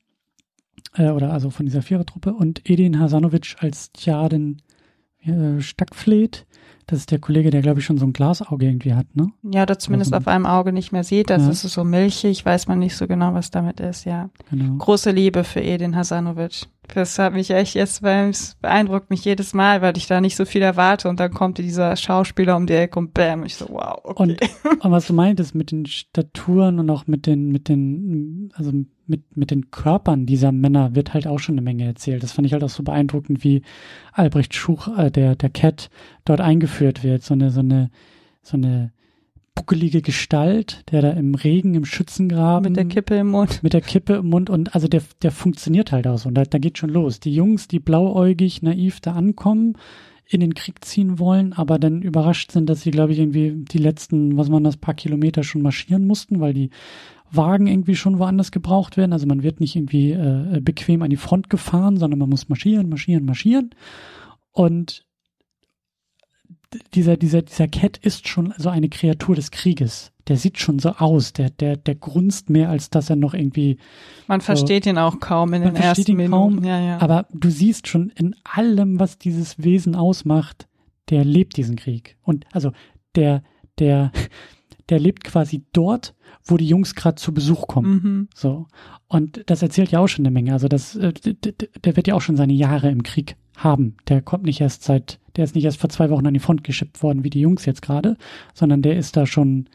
Äh, 0.94 1.10
oder 1.12 1.34
also 1.34 1.50
von 1.50 1.66
dieser 1.66 1.82
Vierertruppe. 1.82 2.34
Und 2.34 2.70
Edin 2.70 3.00
Hasanovic 3.00 3.58
als 3.60 3.92
Tjaden 3.92 4.62
äh, 5.24 5.60
Stackfleet. 5.60 6.46
Das 6.90 7.00
ist 7.00 7.12
der 7.12 7.20
Kollege, 7.20 7.50
der 7.50 7.62
glaube 7.62 7.82
ich 7.82 7.86
schon 7.86 7.98
so 7.98 8.06
ein 8.06 8.14
Glasauge 8.14 8.66
irgendwie 8.66 8.94
hat, 8.94 9.14
ne? 9.14 9.28
Ja, 9.44 9.64
oder 9.64 9.78
zumindest 9.78 10.14
Also- 10.14 10.24
auf 10.24 10.28
einem 10.34 10.46
Auge 10.46 10.72
nicht 10.72 10.94
mehr 10.94 11.04
sieht. 11.04 11.30
Das 11.30 11.44
Ja. 11.44 11.50
ist 11.50 11.62
so 11.62 11.84
milchig, 11.84 12.46
weiß 12.46 12.68
man 12.70 12.80
nicht 12.80 12.96
so 12.96 13.08
genau, 13.08 13.34
was 13.34 13.52
damit 13.52 13.82
ist, 13.82 14.06
ja. 14.06 14.30
Genau. 14.50 14.76
Große 14.78 15.12
Liebe 15.12 15.44
für 15.44 15.62
Edin 15.62 15.96
Hasanovic. 15.98 16.68
Das 16.94 17.20
hat 17.20 17.34
mich 17.34 17.50
echt 17.52 17.76
jetzt, 17.76 18.02
weil 18.04 18.30
es 18.30 18.56
beeindruckt 18.62 19.10
mich 19.10 19.26
jedes 19.26 19.54
Mal, 19.54 19.82
weil 19.82 19.98
ich 19.98 20.08
da 20.08 20.22
nicht 20.22 20.38
so 20.38 20.46
viel 20.46 20.62
erwarte 20.62 21.10
und 21.10 21.20
dann 21.20 21.34
kommt 21.34 21.58
dieser 21.58 21.98
Schauspieler 21.98 22.56
um 22.56 22.66
die 22.66 22.74
Ecke 22.76 22.98
und 22.98 23.14
bam, 23.14 23.44
ich 23.44 23.56
so, 23.56 23.68
wow, 23.70 24.00
okay. 24.06 24.22
Und, 24.24 24.40
und 24.86 24.92
was 24.92 25.08
du 25.08 25.14
meintest 25.14 25.54
mit 25.56 25.72
den 25.72 25.86
Staturen 25.86 26.80
und 26.80 26.90
auch 26.90 27.06
mit 27.06 27.26
den, 27.28 27.52
mit 27.52 27.68
den, 27.68 28.50
also 28.56 28.72
mit, 29.08 29.36
mit 29.36 29.52
den 29.52 29.72
Körpern 29.72 30.26
dieser 30.26 30.52
Männer 30.52 30.96
wird 30.96 31.14
halt 31.14 31.28
auch 31.28 31.40
schon 31.40 31.56
eine 31.56 31.62
Menge 31.62 31.86
erzählt. 31.86 32.24
Das 32.24 32.32
fand 32.32 32.46
ich 32.46 32.54
halt 32.54 32.64
auch 32.64 32.70
so 32.70 32.84
beeindruckend, 32.84 33.44
wie 33.44 33.62
Albrecht 34.14 34.54
Schuch, 34.54 34.88
äh, 34.98 35.12
der, 35.12 35.36
der 35.36 35.50
Cat, 35.50 35.90
dort 36.26 36.42
eingeführt 36.42 37.04
wird. 37.04 37.24
So 37.24 37.34
eine, 37.34 37.52
so 37.52 37.62
eine, 37.62 37.90
so 38.42 38.58
eine 38.58 38.92
buckelige 39.56 40.02
Gestalt, 40.02 40.84
der 40.92 41.02
da 41.02 41.12
im 41.12 41.34
Regen, 41.34 41.74
im 41.74 41.86
Schützengraben 41.86 42.72
mit 42.72 42.78
der 42.78 42.86
Kippe 42.86 43.16
im 43.16 43.30
Mund. 43.30 43.64
mit 43.64 43.74
der 43.74 43.82
Kippe 43.82 44.14
im 44.16 44.30
Mund 44.30 44.50
und 44.50 44.76
also 44.76 44.88
der, 44.88 45.02
der 45.24 45.32
funktioniert 45.32 45.92
halt 45.92 46.06
auch 46.08 46.20
so. 46.20 46.30
Und 46.30 46.36
da, 46.36 46.44
da 46.44 46.60
geht 46.60 46.78
schon 46.78 46.92
los. 46.92 47.20
Die 47.20 47.34
Jungs, 47.34 47.68
die 47.68 47.80
blauäugig, 47.80 48.62
naiv 48.62 49.00
da 49.00 49.14
ankommen, 49.14 49.76
in 50.30 50.42
den 50.42 50.54
Krieg 50.54 50.84
ziehen 50.84 51.20
wollen, 51.20 51.54
aber 51.54 51.80
dann 51.80 52.02
überrascht 52.02 52.52
sind, 52.52 52.70
dass 52.70 52.82
sie, 52.82 52.92
glaube 52.92 53.14
ich, 53.14 53.20
irgendwie 53.20 53.64
die 53.66 53.78
letzten, 53.78 54.38
was 54.38 54.50
man 54.50 54.64
das, 54.64 54.78
paar 54.78 54.94
Kilometer 54.94 55.44
schon 55.44 55.62
marschieren 55.62 56.06
mussten, 56.06 56.40
weil 56.40 56.54
die 56.54 56.70
Wagen 57.32 57.68
irgendwie 57.68 57.96
schon 57.96 58.20
woanders 58.20 58.52
gebraucht 58.52 58.98
werden. 58.98 59.14
Also 59.14 59.26
man 59.28 59.44
wird 59.44 59.60
nicht 59.60 59.76
irgendwie 59.76 60.12
äh, 60.12 60.60
bequem 60.62 61.02
an 61.02 61.10
die 61.10 61.18
Front 61.18 61.50
gefahren, 61.50 61.98
sondern 61.98 62.20
man 62.20 62.30
muss 62.30 62.50
marschieren, 62.50 62.90
marschieren, 62.90 63.26
marschieren. 63.26 63.72
Und 64.52 65.06
dieser, 66.94 67.18
dieser, 67.18 67.42
dieser 67.42 67.68
Cat 67.68 67.98
ist 67.98 68.28
schon 68.28 68.54
so 68.58 68.70
eine 68.70 68.90
Kreatur 68.90 69.36
des 69.36 69.52
Krieges. 69.52 70.12
Der 70.28 70.38
sieht 70.38 70.60
schon 70.60 70.80
so 70.80 70.90
aus. 70.90 71.34
Der, 71.34 71.50
der, 71.50 71.78
der 71.78 71.96
grunzt 71.96 72.50
mehr, 72.50 72.70
als 72.70 72.90
dass 72.90 73.10
er 73.10 73.16
noch 73.16 73.34
irgendwie 73.34 73.78
Man 74.28 74.42
versteht 74.42 74.86
ihn 74.86 74.98
auch 74.98 75.20
kaum 75.20 75.54
in 75.54 75.62
den 75.62 75.76
versteht 75.76 76.10
ersten 76.10 76.20
ihn 76.20 76.32
kaum. 76.32 76.64
Ja, 76.64 76.80
ja. 76.80 76.98
Aber 77.00 77.28
du 77.34 77.50
siehst 77.50 77.88
schon 77.88 78.10
in 78.10 78.36
allem, 78.44 79.00
was 79.00 79.18
dieses 79.18 79.64
Wesen 79.64 79.96
ausmacht, 79.96 80.68
der 81.10 81.24
lebt 81.24 81.56
diesen 81.56 81.78
Krieg. 81.78 82.18
Und 82.22 82.46
also 82.52 82.72
der, 83.16 83.44
der, 83.80 84.12
der 84.90 85.00
lebt 85.00 85.24
quasi 85.24 85.64
dort, 85.74 86.16
wo 86.44 86.58
die 86.58 86.68
Jungs 86.68 86.96
gerade 86.96 87.16
zu 87.16 87.34
Besuch 87.34 87.68
kommen. 87.68 87.92
mhm. 87.92 88.28
So. 88.34 88.68
Und 89.08 89.44
das 89.48 89.62
erzählt 89.62 89.92
ja 89.92 90.00
auch 90.00 90.08
schon 90.08 90.26
eine 90.26 90.34
Menge. 90.34 90.54
Also 90.54 90.68
das, 90.68 90.96
äh, 90.96 91.14
der 91.84 91.96
wird 91.96 92.08
ja 92.08 92.16
auch 92.16 92.22
schon 92.22 92.38
seine 92.38 92.54
Jahre 92.54 92.90
im 92.90 93.04
Krieg 93.04 93.36
haben. 93.56 93.98
Der 94.08 94.22
kommt 94.22 94.44
nicht 94.44 94.62
erst 94.62 94.84
seit, 94.84 95.20
der 95.36 95.44
ist 95.44 95.56
nicht 95.56 95.66
erst 95.66 95.80
vor 95.80 95.90
zwei 95.90 96.10
Wochen 96.10 96.28
an 96.28 96.34
die 96.34 96.40
Front 96.40 96.64
geschippt 96.64 97.02
worden, 97.04 97.24
wie 97.24 97.30
die 97.30 97.40
Jungs 97.42 97.66
jetzt 97.66 97.82
gerade, 97.82 98.18
sondern 98.54 98.82
der 98.82 98.98
ist 98.98 99.18
da 99.18 99.26
schon 99.26 99.70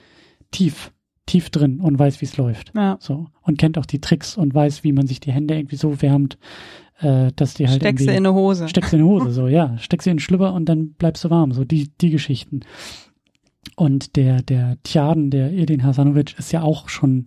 tief, 0.50 0.92
tief 1.26 1.50
drin 1.50 1.80
und 1.80 1.98
weiß, 1.98 2.20
wie 2.20 2.26
es 2.26 2.36
läuft. 2.36 2.72
ja. 2.74 2.96
So. 3.00 3.26
Und 3.42 3.58
kennt 3.58 3.78
auch 3.78 3.86
die 3.86 4.00
Tricks 4.00 4.36
und 4.36 4.54
weiß, 4.54 4.84
wie 4.84 4.92
man 4.92 5.06
sich 5.06 5.18
die 5.20 5.32
Hände 5.32 5.54
irgendwie 5.56 5.76
so 5.76 6.00
wärmt, 6.00 6.38
äh, 7.00 7.32
dass 7.34 7.54
die 7.54 7.66
halt 7.66 7.80
Steckst 7.80 8.00
du 8.00 8.04
irgendwie. 8.04 8.18
in 8.18 8.26
eine 8.26 8.34
Hose. 8.34 8.68
steck 8.68 8.84
sie 8.86 8.96
in 8.96 9.02
die 9.02 9.08
Hose, 9.08 9.32
so, 9.32 9.48
ja. 9.48 9.76
Steck 9.78 10.02
sie 10.02 10.10
in 10.10 10.16
den 10.16 10.20
Schlüpper 10.20 10.54
und 10.54 10.66
dann 10.68 10.92
bleibst 10.92 11.24
du 11.24 11.30
warm. 11.30 11.52
So, 11.52 11.64
die, 11.64 11.90
die 12.00 12.10
Geschichten. 12.10 12.60
Und 13.76 14.16
der, 14.16 14.42
der 14.42 14.78
Tjaden, 14.82 15.30
der 15.30 15.52
Edin 15.52 15.82
Hasanovic, 15.82 16.38
ist 16.38 16.52
ja 16.52 16.62
auch 16.62 16.88
schon 16.88 17.26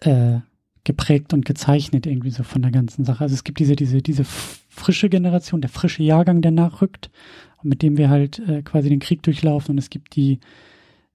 äh, 0.00 0.38
geprägt 0.84 1.34
und 1.34 1.44
gezeichnet 1.44 2.06
irgendwie 2.06 2.30
so 2.30 2.42
von 2.42 2.62
der 2.62 2.70
ganzen 2.70 3.04
Sache. 3.04 3.22
Also 3.22 3.34
es 3.34 3.44
gibt 3.44 3.58
diese, 3.58 3.76
diese, 3.76 4.00
diese 4.00 4.24
frische 4.24 5.08
Generation, 5.08 5.60
der 5.60 5.70
frische 5.70 6.02
Jahrgang, 6.02 6.40
der 6.40 6.52
nachrückt, 6.52 7.10
mit 7.62 7.82
dem 7.82 7.98
wir 7.98 8.08
halt 8.08 8.38
äh, 8.48 8.62
quasi 8.62 8.88
den 8.88 9.00
Krieg 9.00 9.22
durchlaufen. 9.22 9.72
Und 9.72 9.78
es 9.78 9.90
gibt 9.90 10.16
die 10.16 10.40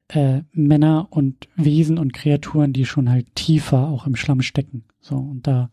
äh, 0.10 0.42
Männer 0.52 1.08
und 1.10 1.48
Wesen 1.56 1.98
und 1.98 2.14
Kreaturen, 2.14 2.74
die 2.74 2.86
schon 2.86 3.10
halt 3.10 3.34
tiefer 3.36 3.88
auch 3.88 4.06
im 4.06 4.16
Schlamm 4.16 4.42
stecken. 4.42 4.84
So, 5.00 5.16
und 5.16 5.48
da, 5.48 5.70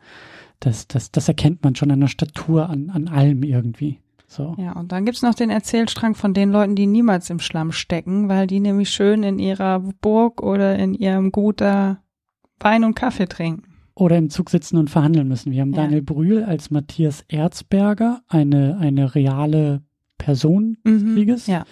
das, 0.60 0.88
das, 0.88 1.10
das 1.10 1.28
erkennt 1.28 1.62
man 1.62 1.74
schon 1.74 1.90
an 1.90 2.00
der 2.00 2.08
Statur, 2.08 2.68
an, 2.68 2.90
an 2.90 3.08
allem 3.08 3.42
irgendwie. 3.42 3.98
So. 4.32 4.54
Ja, 4.58 4.72
und 4.78 4.92
dann 4.92 5.04
gibt's 5.04 5.22
noch 5.22 5.34
den 5.34 5.50
Erzählstrang 5.50 6.14
von 6.14 6.34
den 6.34 6.52
Leuten, 6.52 6.76
die 6.76 6.86
niemals 6.86 7.30
im 7.30 7.40
Schlamm 7.40 7.72
stecken, 7.72 8.28
weil 8.28 8.46
die 8.46 8.60
nämlich 8.60 8.90
schön 8.90 9.24
in 9.24 9.40
ihrer 9.40 9.80
Burg 10.00 10.40
oder 10.40 10.78
in 10.78 10.94
ihrem 10.94 11.32
Gut 11.32 11.60
da 11.60 11.98
Wein 12.60 12.84
und 12.84 12.94
Kaffee 12.94 13.26
trinken. 13.26 13.64
Oder 13.96 14.16
im 14.18 14.30
Zug 14.30 14.48
sitzen 14.50 14.76
und 14.76 14.88
verhandeln 14.88 15.26
müssen. 15.26 15.50
Wir 15.50 15.62
haben 15.62 15.72
Ja. 15.72 15.82
Daniel 15.82 16.02
Brühl 16.02 16.44
als 16.44 16.70
Matthias 16.70 17.24
Erzberger, 17.26 18.20
eine, 18.28 18.78
eine 18.78 19.16
reale 19.16 19.82
Person 20.16 20.76
des 20.86 21.02
Mhm, 21.02 21.14
Krieges. 21.14 21.46
ja. 21.48 21.64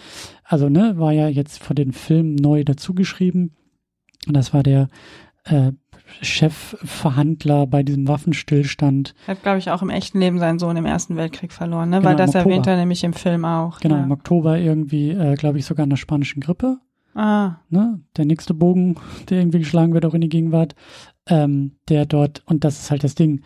Also, 0.43 0.69
ne, 0.69 0.99
war 0.99 1.13
ja 1.13 1.29
jetzt 1.29 1.63
vor 1.63 1.77
den 1.77 1.93
Film 1.93 2.35
neu 2.35 2.65
dazugeschrieben. 2.65 3.53
Und 4.27 4.35
das 4.37 4.53
war 4.53 4.65
der 4.65 4.89
äh, 5.45 5.71
Chefverhandler 6.23 7.67
bei 7.67 7.83
diesem 7.83 8.09
Waffenstillstand. 8.09 9.15
Hat, 9.27 9.43
glaube 9.43 9.59
ich, 9.59 9.71
auch 9.71 9.83
im 9.83 9.91
echten 9.91 10.21
Leben 10.21 10.39
seinen 10.39 10.59
Sohn 10.59 10.77
im 10.77 10.87
Ersten 10.87 11.17
Weltkrieg 11.17 11.53
verloren, 11.53 11.91
ne? 11.91 11.99
Genau, 11.99 12.09
weil 12.09 12.17
das 12.17 12.35
erwähnt 12.35 12.67
er 12.67 12.77
nämlich 12.77 13.05
im 13.05 13.13
Film 13.13 13.45
auch. 13.45 13.81
Genau, 13.81 13.97
ja. 13.97 14.03
im 14.03 14.11
Oktober 14.11 14.59
irgendwie, 14.59 15.11
äh, 15.11 15.35
glaube 15.35 15.59
ich, 15.59 15.67
sogar 15.67 15.85
in 15.85 15.91
der 15.91 15.97
spanischen 15.97 16.41
Grippe. 16.41 16.79
Ah, 17.15 17.57
ne, 17.69 18.01
der 18.17 18.27
nächste 18.27 18.55
Bogen, 18.55 18.97
der 19.29 19.41
irgendwie 19.41 19.59
geschlagen 19.59 19.95
wird, 19.95 20.07
auch 20.07 20.15
in 20.15 20.21
die 20.21 20.29
Gegenwart, 20.29 20.75
ähm, 21.27 21.73
der 21.89 22.07
dort, 22.07 22.43
und 22.47 22.65
das 22.65 22.81
ist 22.81 22.91
halt 22.91 23.05
das 23.05 23.15
Ding, 23.15 23.43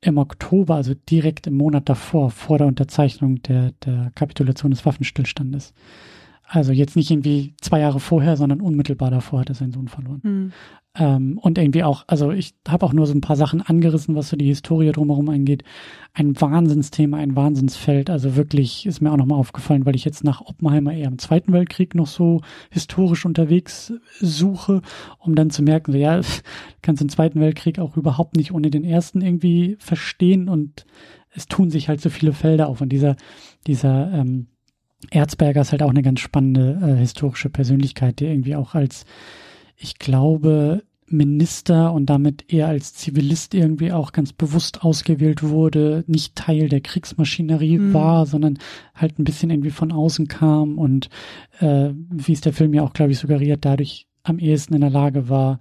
im 0.00 0.18
Oktober, 0.18 0.76
also 0.76 0.94
direkt 0.94 1.48
im 1.48 1.56
Monat 1.56 1.88
davor, 1.88 2.30
vor 2.30 2.58
der 2.58 2.68
Unterzeichnung 2.68 3.42
der, 3.42 3.72
der 3.84 4.12
Kapitulation 4.14 4.70
des 4.70 4.86
Waffenstillstandes. 4.86 5.74
Also 6.50 6.72
jetzt 6.72 6.96
nicht 6.96 7.10
irgendwie 7.10 7.54
zwei 7.60 7.80
Jahre 7.80 8.00
vorher, 8.00 8.36
sondern 8.38 8.62
unmittelbar 8.62 9.10
davor 9.10 9.40
hat 9.40 9.50
er 9.50 9.54
seinen 9.54 9.72
Sohn 9.72 9.88
verloren. 9.88 10.20
hm. 10.22 10.52
Ähm, 10.94 11.38
und 11.38 11.58
irgendwie 11.58 11.84
auch, 11.84 12.04
also 12.08 12.32
ich 12.32 12.54
habe 12.66 12.84
auch 12.84 12.92
nur 12.92 13.06
so 13.06 13.12
ein 13.12 13.20
paar 13.20 13.36
Sachen 13.36 13.60
angerissen, 13.60 14.16
was 14.16 14.30
so 14.30 14.36
die 14.36 14.46
Historie 14.46 14.90
drumherum 14.90 15.28
angeht. 15.28 15.62
Ein 16.14 16.40
Wahnsinnsthema, 16.40 17.18
ein 17.18 17.36
Wahnsinnsfeld. 17.36 18.10
Also 18.10 18.34
wirklich 18.34 18.86
ist 18.86 19.00
mir 19.00 19.12
auch 19.12 19.16
nochmal 19.16 19.38
aufgefallen, 19.38 19.86
weil 19.86 19.94
ich 19.94 20.04
jetzt 20.04 20.24
nach 20.24 20.40
Oppenheimer 20.40 20.92
eher 20.92 21.08
im 21.08 21.18
Zweiten 21.18 21.52
Weltkrieg 21.52 21.94
noch 21.94 22.06
so 22.06 22.40
historisch 22.70 23.26
unterwegs 23.26 23.92
suche, 24.18 24.80
um 25.18 25.34
dann 25.34 25.50
zu 25.50 25.62
merken, 25.62 25.92
so 25.92 25.98
ja, 25.98 26.20
kannst 26.82 27.02
den 27.02 27.10
Zweiten 27.10 27.40
Weltkrieg 27.40 27.78
auch 27.78 27.96
überhaupt 27.96 28.36
nicht 28.36 28.52
ohne 28.52 28.70
den 28.70 28.84
Ersten 28.84 29.20
irgendwie 29.20 29.76
verstehen 29.78 30.48
und 30.48 30.84
es 31.30 31.46
tun 31.46 31.70
sich 31.70 31.88
halt 31.88 32.00
so 32.00 32.10
viele 32.10 32.32
Felder 32.32 32.68
auf. 32.68 32.80
Und 32.80 32.88
dieser, 32.88 33.14
dieser 33.66 34.10
ähm, 34.12 34.48
Erzberger 35.10 35.60
ist 35.60 35.72
halt 35.72 35.82
auch 35.82 35.90
eine 35.90 36.02
ganz 36.02 36.20
spannende 36.20 36.78
äh, 36.82 36.96
historische 36.98 37.50
Persönlichkeit, 37.50 38.20
die 38.20 38.26
irgendwie 38.26 38.56
auch 38.56 38.74
als 38.74 39.04
ich 39.76 39.98
glaube, 39.98 40.82
Minister 41.06 41.92
und 41.92 42.06
damit 42.06 42.52
eher 42.52 42.68
als 42.68 42.92
Zivilist 42.94 43.54
irgendwie 43.54 43.92
auch 43.92 44.12
ganz 44.12 44.32
bewusst 44.32 44.82
ausgewählt 44.84 45.42
wurde, 45.42 46.04
nicht 46.06 46.34
Teil 46.34 46.68
der 46.68 46.80
Kriegsmaschinerie 46.80 47.78
Mhm. 47.78 47.94
war, 47.94 48.26
sondern 48.26 48.58
halt 48.94 49.18
ein 49.18 49.24
bisschen 49.24 49.50
irgendwie 49.50 49.70
von 49.70 49.90
außen 49.92 50.28
kam 50.28 50.78
und 50.78 51.08
äh, 51.60 51.90
wie 52.10 52.32
es 52.32 52.42
der 52.42 52.52
Film 52.52 52.74
ja 52.74 52.82
auch, 52.82 52.92
glaube 52.92 53.12
ich, 53.12 53.18
suggeriert, 53.18 53.64
dadurch 53.64 54.06
am 54.22 54.38
ehesten 54.38 54.74
in 54.74 54.82
der 54.82 54.90
Lage 54.90 55.28
war, 55.30 55.60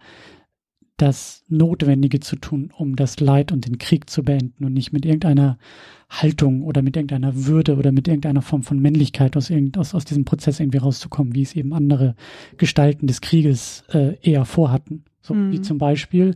das 0.98 1.44
Notwendige 1.48 2.20
zu 2.20 2.36
tun, 2.36 2.72
um 2.76 2.96
das 2.96 3.20
Leid 3.20 3.52
und 3.52 3.66
den 3.66 3.78
Krieg 3.78 4.10
zu 4.10 4.24
beenden 4.24 4.66
und 4.66 4.74
nicht 4.74 4.92
mit 4.92 5.06
irgendeiner 5.06 5.58
Haltung 6.10 6.64
oder 6.64 6.82
mit 6.82 6.96
irgendeiner 6.96 7.46
Würde 7.46 7.76
oder 7.76 7.92
mit 7.92 8.08
irgendeiner 8.08 8.42
Form 8.42 8.64
von 8.64 8.80
Männlichkeit 8.80 9.38
aus, 9.38 9.50
irgend, 9.50 9.78
aus, 9.78 9.94
aus 9.94 10.06
diesem 10.06 10.26
Prozess 10.26 10.60
irgendwie 10.60 10.80
rauszukommen, 10.80 11.36
wie 11.36 11.44
es 11.44 11.56
eben 11.56 11.74
andere 11.74 12.16
Gestalten 12.58 13.08
des 13.08 13.22
Krieges 13.22 13.84
äh, 13.94 14.18
eher 14.22 14.46
vorhatten. 14.46 15.04
So 15.22 15.34
mhm. 15.34 15.52
wie 15.52 15.62
zum 15.62 15.78
Beispiel. 15.78 16.36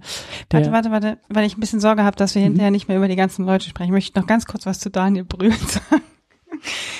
warte, 0.49 0.71
warte, 0.71 0.91
warte, 0.91 1.17
weil 1.29 1.45
ich 1.45 1.55
ein 1.55 1.61
bisschen 1.61 1.79
Sorge 1.79 2.03
habe, 2.03 2.17
dass 2.17 2.35
wir 2.35 2.41
mhm. 2.41 2.47
hinterher 2.47 2.71
nicht 2.71 2.87
mehr 2.87 2.97
über 2.97 3.07
die 3.07 3.15
ganzen 3.15 3.45
Leute 3.45 3.67
sprechen. 3.67 3.89
Ich 3.89 3.93
möchte 3.93 4.19
noch 4.19 4.27
ganz 4.27 4.45
kurz 4.45 4.65
was 4.65 4.79
zu 4.79 4.91
Daniel 4.91 5.23
Brühl 5.23 5.51
sagen. 5.67 6.03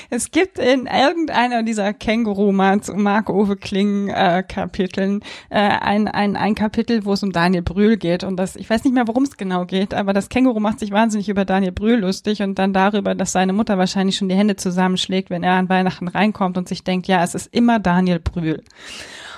Es 0.09 0.31
gibt 0.31 0.59
in 0.59 0.87
irgendeiner 0.87 1.63
dieser 1.63 1.93
Känguru 1.93 2.51
Mark 2.51 3.29
Ove 3.29 3.55
Kling 3.55 4.09
äh, 4.09 4.43
äh, 4.43 5.21
ein, 5.49 6.07
ein, 6.07 6.35
ein 6.35 6.55
Kapitel, 6.55 7.05
wo 7.05 7.13
es 7.13 7.23
um 7.23 7.31
Daniel 7.31 7.61
Brühl 7.61 7.97
geht 7.97 8.23
und 8.23 8.37
das 8.37 8.55
ich 8.55 8.69
weiß 8.69 8.83
nicht 8.83 8.93
mehr, 8.93 9.07
worum 9.07 9.23
es 9.23 9.37
genau 9.37 9.65
geht, 9.65 9.93
aber 9.93 10.13
das 10.13 10.29
Känguru 10.29 10.59
macht 10.59 10.79
sich 10.79 10.91
wahnsinnig 10.91 11.29
über 11.29 11.45
Daniel 11.45 11.71
Brühl 11.71 11.99
lustig 11.99 12.41
und 12.41 12.59
dann 12.59 12.73
darüber, 12.73 13.15
dass 13.15 13.31
seine 13.31 13.53
Mutter 13.53 13.77
wahrscheinlich 13.77 14.17
schon 14.17 14.29
die 14.29 14.35
Hände 14.35 14.55
zusammenschlägt, 14.55 15.29
wenn 15.29 15.43
er 15.43 15.53
an 15.53 15.69
Weihnachten 15.69 16.07
reinkommt 16.07 16.57
und 16.57 16.67
sich 16.67 16.83
denkt, 16.83 17.07
ja, 17.07 17.23
es 17.23 17.35
ist 17.35 17.53
immer 17.53 17.79
Daniel 17.79 18.19
Brühl. 18.19 18.63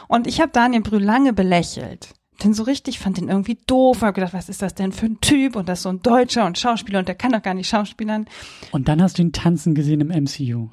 Und 0.07 0.27
ich 0.27 0.41
habe 0.41 0.51
Daniel 0.51 0.81
Brühl 0.81 1.03
lange 1.03 1.33
belächelt 1.33 2.13
den 2.43 2.53
so 2.53 2.63
richtig, 2.63 2.99
fand 2.99 3.17
den 3.17 3.29
irgendwie 3.29 3.57
doof, 3.67 4.01
habe 4.01 4.13
gedacht, 4.13 4.33
was 4.33 4.49
ist 4.49 4.61
das 4.61 4.75
denn 4.75 4.91
für 4.91 5.05
ein 5.05 5.19
Typ 5.21 5.55
und 5.55 5.69
das 5.69 5.79
ist 5.79 5.83
so 5.83 5.89
ein 5.89 6.01
Deutscher 6.01 6.45
und 6.45 6.57
Schauspieler 6.57 6.99
und 6.99 7.07
der 7.07 7.15
kann 7.15 7.31
doch 7.31 7.41
gar 7.41 7.53
nicht 7.53 7.69
Schauspielern. 7.69 8.27
Und 8.71 8.87
dann 8.87 9.01
hast 9.01 9.17
du 9.17 9.21
ihn 9.21 9.31
tanzen 9.31 9.75
gesehen 9.75 10.01
im 10.01 10.09
MCU. 10.09 10.69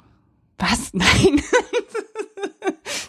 Was? 0.57 0.93
Nein. 0.93 1.41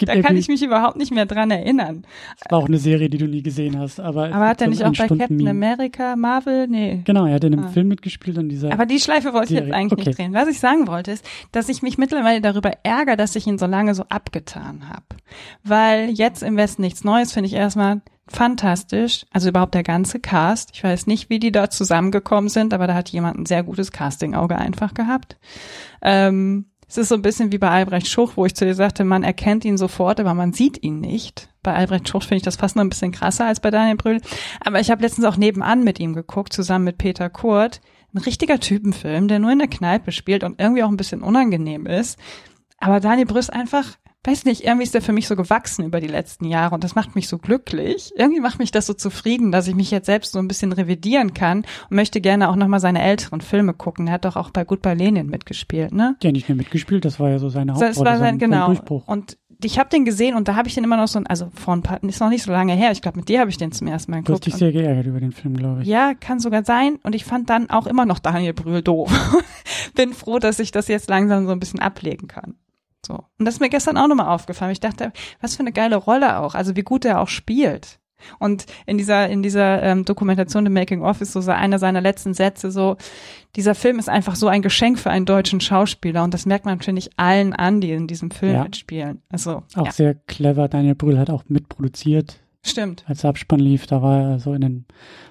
Da 0.05 0.21
kann 0.21 0.37
ich 0.37 0.49
mich 0.49 0.63
überhaupt 0.63 0.97
nicht 0.97 1.13
mehr 1.13 1.27
dran 1.27 1.51
erinnern. 1.51 2.05
Das 2.39 2.51
war 2.51 2.59
auch 2.59 2.67
eine 2.67 2.79
Serie, 2.79 3.09
die 3.09 3.19
du 3.19 3.27
nie 3.27 3.43
gesehen 3.43 3.79
hast. 3.79 4.01
Aber, 4.01 4.33
aber 4.33 4.49
hat 4.49 4.61
er 4.61 4.69
nicht 4.69 4.85
auch 4.85 4.93
bei 4.93 5.09
Captain 5.09 5.49
America, 5.49 6.17
Marvel? 6.17 6.69
Nee. 6.69 7.03
Genau, 7.05 7.27
er 7.27 7.35
hat 7.35 7.45
in 7.45 7.55
einem 7.55 7.65
ah. 7.65 7.69
Film 7.69 7.89
mitgespielt 7.89 8.39
und 8.39 8.49
dieser. 8.49 8.73
Aber 8.73 8.87
die 8.87 8.99
Schleife 8.99 9.33
wollte 9.33 9.49
Serie. 9.49 9.63
ich 9.63 9.69
jetzt 9.69 9.77
eigentlich 9.77 9.93
okay. 9.93 10.09
nicht 10.09 10.19
drehen. 10.19 10.35
Was 10.35 10.49
ich 10.49 10.61
sagen 10.61 10.87
wollte, 10.87 11.13
ist, 11.13 11.25
dass 11.53 11.69
ich 11.69 11.83
mich 11.83 11.99
mittlerweile 11.99 12.41
darüber 12.41 12.73
ärgere, 12.83 13.17
dass 13.17 13.37
ich 13.37 13.47
ihn 13.47 13.59
so 13.59 13.67
lange 13.67 13.95
so 13.95 14.05
abgetan 14.09 14.89
habe. 14.89 15.05
Weil 15.65 16.11
jetzt 16.11 16.43
im 16.43 16.57
Westen 16.57 16.83
nichts 16.83 17.05
Neues 17.05 17.33
finde 17.33 17.49
ich 17.49 17.55
erstmal 17.55 18.03
fantastisch. 18.29 19.27
Also 19.33 19.49
überhaupt 19.49 19.75
der 19.75 19.83
ganze 19.83 20.21
Cast. 20.21 20.71
Ich 20.75 20.83
weiß 20.83 21.07
nicht, 21.07 21.31
wie 21.31 21.39
die 21.39 21.53
da 21.53 21.71
zusammengekommen 21.71 22.49
sind, 22.49 22.75
aber 22.75 22.87
da 22.87 22.95
hat 22.95 23.11
jemand 23.11 23.39
ein 23.39 23.47
sehr 23.47 23.63
gutes 23.63 23.93
Casting-Auge 23.93 24.57
einfach 24.57 24.95
gehabt. 24.95 25.37
Ähm, 26.01 26.67
es 26.93 26.99
ist 26.99 27.09
so 27.09 27.15
ein 27.15 27.23
bisschen 27.23 27.53
wie 27.53 27.59
bei 27.59 27.71
Albrecht 27.71 28.07
Schuch, 28.07 28.33
wo 28.37 28.45
ich 28.45 28.55
zu 28.55 28.67
dir 28.67 28.75
sagte, 28.75 29.05
man 29.05 29.23
erkennt 29.23 29.65
ihn 29.65 29.79
sofort, 29.79 30.21
aber 30.21 30.35
man 30.35 30.53
sieht 30.53 30.83
ihn 30.83 31.01
nicht. 31.01 31.49
Bei 31.63 31.73
Albrecht 31.73 32.07
Schuch 32.07 32.23
finde 32.23 32.37
ich 32.37 32.43
das 32.43 32.57
fast 32.57 32.77
noch 32.77 32.85
ein 32.85 32.91
bisschen 32.91 33.13
krasser 33.13 33.47
als 33.47 33.61
bei 33.61 33.71
Daniel 33.71 33.97
Brühl. 33.97 34.21
Aber 34.61 34.79
ich 34.79 34.91
habe 34.91 35.01
letztens 35.01 35.25
auch 35.25 35.39
nebenan 35.39 35.85
mit 35.85 35.99
ihm 36.01 36.13
geguckt, 36.13 36.53
zusammen 36.53 36.85
mit 36.85 36.99
Peter 36.99 37.31
Kurt. 37.31 37.81
Ein 38.13 38.19
richtiger 38.19 38.61
Typenfilm, 38.61 39.27
der 39.27 39.39
nur 39.39 39.51
in 39.53 39.61
der 39.61 39.69
Kneipe 39.69 40.13
spielt 40.13 40.45
und 40.45 40.61
irgendwie 40.61 40.83
auch 40.83 40.91
ein 40.91 40.99
bisschen 40.99 41.23
unangenehm 41.23 41.87
ist. 41.87 42.19
Aber 42.77 43.01
Daniel 43.01 43.25
Brühl 43.25 43.39
ist 43.39 43.51
einfach 43.51 43.97
weiß 44.25 44.45
nicht, 44.45 44.65
irgendwie 44.65 44.85
ist 44.85 44.95
der 44.95 45.03
für 45.03 45.13
mich 45.13 45.27
so 45.27 45.35
gewachsen 45.35 45.85
über 45.85 46.01
die 46.01 46.07
letzten 46.07 46.45
Jahre 46.45 46.75
und 46.75 46.85
das 46.85 46.95
macht 46.95 47.17
mich 47.17 47.29
so 47.29 47.39
glücklich. 47.39 48.13
Irgendwie 48.17 48.41
macht 48.41 48.59
mich 48.59 48.71
das 48.71 48.87
so 48.87 48.95
zufrieden, 48.95 49.51
dass 49.51 49.67
ich 49.67 49.75
mich 49.75 49.91
jetzt 49.91 50.07
selbst 50.07 50.33
so 50.33 50.39
ein 50.39 50.47
bisschen 50.47 50.73
revidieren 50.73 51.35
kann 51.35 51.65
und 51.91 51.97
möchte 51.97 52.21
gerne 52.21 52.49
auch 52.49 52.57
nochmal 52.57 52.81
seine 52.81 53.03
älteren 53.03 53.41
Filme 53.41 53.75
gucken. 53.75 54.07
Er 54.07 54.15
hat 54.15 54.25
doch 54.25 54.37
auch 54.37 54.51
bei 54.51 54.65
Goodbye 54.65 54.95
Lenin 54.95 55.27
mitgespielt, 55.27 55.93
ne? 55.93 56.17
Ja, 56.23 56.31
nicht 56.31 56.49
mehr 56.49 56.57
mitgespielt, 56.57 57.05
das 57.05 57.19
war 57.19 57.31
ja 57.31 57.39
so 57.39 57.49
seine 57.49 57.73
Hauptrolle. 57.73 57.95
Das 57.95 58.05
war 58.05 58.19
sein, 58.19 58.39
genau. 58.39 58.67
Durchbruch. 58.67 59.09
Und 59.09 59.39
ich 59.65 59.79
habe 59.79 59.91
den 59.91 60.05
gesehen 60.05 60.37
und 60.37 60.49
da 60.49 60.57
habe 60.57 60.69
ich 60.69 60.75
den 60.75 60.85
immer 60.85 60.97
noch 60.97 61.09
so, 61.09 61.21
also 61.25 61.49
vor 61.55 61.75
ein 61.75 61.83
paar, 61.83 62.03
ist 62.03 62.21
noch 62.21 62.29
nicht 62.29 62.43
so 62.43 62.53
lange 62.53 62.75
her. 62.75 62.93
Ich 62.93 63.03
glaube, 63.03 63.19
mit 63.19 63.29
dir 63.29 63.41
habe 63.41 63.51
ich 63.51 63.59
den 63.59 63.73
zum 63.73 63.87
ersten 63.87 64.11
Mal 64.11 64.19
geguckt. 64.19 64.29
Du 64.29 64.35
hast 64.35 64.47
dich 64.47 64.55
sehr 64.55 64.73
geärgert 64.73 65.07
über 65.07 65.21
den 65.21 65.33
Film, 65.33 65.57
glaube 65.57 65.83
ich. 65.83 65.89
Ja, 65.89 66.15
kann 66.15 66.41
sogar 66.41 66.65
sein. 66.65 66.99
Und 67.03 67.15
ich 67.15 67.25
fand 67.25 67.51
dann 67.51 67.71
auch 67.71 67.87
immer 67.87 68.07
noch 68.07 68.19
Daniel 68.19 68.53
Brühl 68.53 68.83
doof. 68.83 69.11
Bin 69.95 70.13
froh, 70.13 70.39
dass 70.39 70.59
ich 70.59 70.71
das 70.71 70.89
jetzt 70.89 71.09
langsam 71.09 71.47
so 71.47 71.53
ein 71.53 71.61
bisschen 71.61 71.81
ablegen 71.81 72.29
kann. 72.29 72.55
So. 73.05 73.15
Und 73.39 73.45
das 73.45 73.55
ist 73.55 73.61
mir 73.61 73.69
gestern 73.69 73.97
auch 73.97 74.07
nochmal 74.07 74.29
aufgefallen. 74.29 74.73
Ich 74.73 74.81
dachte, 74.81 75.13
was 75.41 75.57
für 75.57 75.61
eine 75.61 75.73
geile 75.73 75.97
Rolle 75.97 76.39
auch. 76.39 76.55
Also 76.55 76.77
wie 76.77 76.83
gut 76.83 77.05
er 77.05 77.21
auch 77.21 77.29
spielt. 77.29 77.99
Und 78.39 78.67
in 78.87 78.99
dieser, 78.99 79.29
in 79.29 79.43
dieser 79.43 79.83
ähm, 79.83 80.05
Dokumentation 80.05 80.65
The 80.65 80.71
Making 80.71 81.03
of 81.03 81.21
ist 81.21 81.33
so 81.33 81.41
einer 81.51 81.79
seiner 81.79 82.01
letzten 82.01 82.35
Sätze 82.35 82.71
so, 82.71 82.97
dieser 83.57 83.75
Film 83.75 83.99
ist 83.99 84.09
einfach 84.09 84.37
so 84.37 84.49
ein 84.49 84.63
Geschenk 84.63 84.99
für 84.99 85.11
einen 85.11 85.27
deutschen 85.27 85.61
Schauspieler 85.61 86.25
und 86.25 86.33
das 86.33 86.47
merkt 86.47 86.65
man, 86.65 86.81
finde 86.81 87.01
ich, 87.01 87.11
allen 87.17 87.53
an, 87.53 87.81
die 87.81 87.91
in 87.91 88.07
diesem 88.07 88.31
Film 88.31 88.55
ja. 88.55 88.65
mitspielen. 88.65 89.23
Also, 89.29 89.63
auch 89.75 89.87
ja. 89.87 89.93
sehr 89.93 90.15
clever. 90.15 90.69
Daniel 90.69 90.95
Brühl 90.95 91.19
hat 91.19 91.31
auch 91.31 91.45
mitproduziert. 91.49 92.41
Stimmt. 92.65 93.05
Als 93.07 93.25
Abspann 93.25 93.61
lief, 93.61 93.87
da 93.87 94.03
war 94.03 94.21
er 94.21 94.39
so 94.39 94.55
in 94.55 94.61
den 94.61 94.85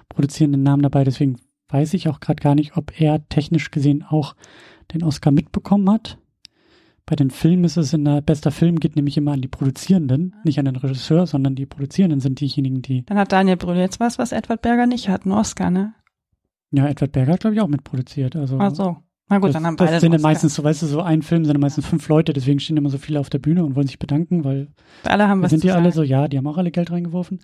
produzierenden 0.09 0.63
Namen 0.63 0.83
dabei. 0.83 1.03
Deswegen 1.03 1.37
weiß 1.69 1.93
ich 1.93 2.09
auch 2.09 2.19
gerade 2.19 2.41
gar 2.41 2.55
nicht, 2.55 2.75
ob 2.75 2.99
er 2.99 3.27
technisch 3.29 3.71
gesehen 3.71 4.03
auch 4.03 4.35
den 4.93 5.03
Oscar 5.03 5.31
mitbekommen 5.31 5.89
hat. 5.89 6.17
Bei 7.11 7.17
den 7.17 7.29
Filmen 7.29 7.65
ist 7.65 7.75
es 7.75 7.91
in 7.91 8.05
der 8.05 8.21
bester 8.21 8.51
Film 8.51 8.79
geht 8.79 8.95
nämlich 8.95 9.17
immer 9.17 9.33
an 9.33 9.41
die 9.41 9.49
Produzierenden, 9.49 10.33
nicht 10.45 10.59
an 10.59 10.63
den 10.63 10.77
Regisseur, 10.77 11.27
sondern 11.27 11.55
die 11.55 11.65
Produzierenden 11.65 12.21
sind 12.21 12.39
diejenigen, 12.39 12.81
die. 12.81 13.05
Dann 13.05 13.17
hat 13.17 13.33
Daniel 13.33 13.57
Brühl 13.57 13.75
jetzt 13.75 13.99
was, 13.99 14.17
was 14.17 14.31
Edward 14.31 14.61
Berger 14.61 14.87
nicht 14.87 15.09
hat, 15.09 15.25
einen 15.25 15.33
Oscar, 15.33 15.71
ne? 15.71 15.93
Ja, 16.71 16.87
Edward 16.87 17.11
Berger 17.11 17.33
hat, 17.33 17.41
glaube 17.41 17.57
ich, 17.57 17.61
auch 17.61 17.67
mitproduziert. 17.67 18.37
Also, 18.37 18.57
Ach 18.61 18.73
so. 18.73 18.95
Na 19.27 19.39
gut, 19.39 19.49
das, 19.49 19.55
dann 19.55 19.65
haben 19.65 19.75
beide. 19.75 19.91
Das 19.91 19.99
sind 19.99 20.13
ja 20.13 20.19
meistens 20.19 20.55
so, 20.55 20.63
weißt 20.63 20.83
du, 20.83 20.85
so 20.85 21.01
ein 21.01 21.21
Film 21.21 21.43
sind 21.43 21.59
meistens 21.59 21.85
fünf 21.85 22.07
Leute, 22.07 22.31
deswegen 22.31 22.61
stehen 22.61 22.77
immer 22.77 22.89
so 22.89 22.97
viele 22.97 23.19
auf 23.19 23.29
der 23.29 23.39
Bühne 23.39 23.65
und 23.65 23.75
wollen 23.75 23.87
sich 23.87 23.99
bedanken, 23.99 24.45
weil 24.45 24.69
alle 25.03 25.27
haben 25.27 25.41
was 25.41 25.49
sind 25.49 25.63
die 25.63 25.71
alle 25.71 25.91
so, 25.91 26.03
ja, 26.03 26.29
die 26.29 26.37
haben 26.37 26.47
auch 26.47 26.57
alle 26.57 26.71
Geld 26.71 26.91
reingeworfen. 26.91 27.41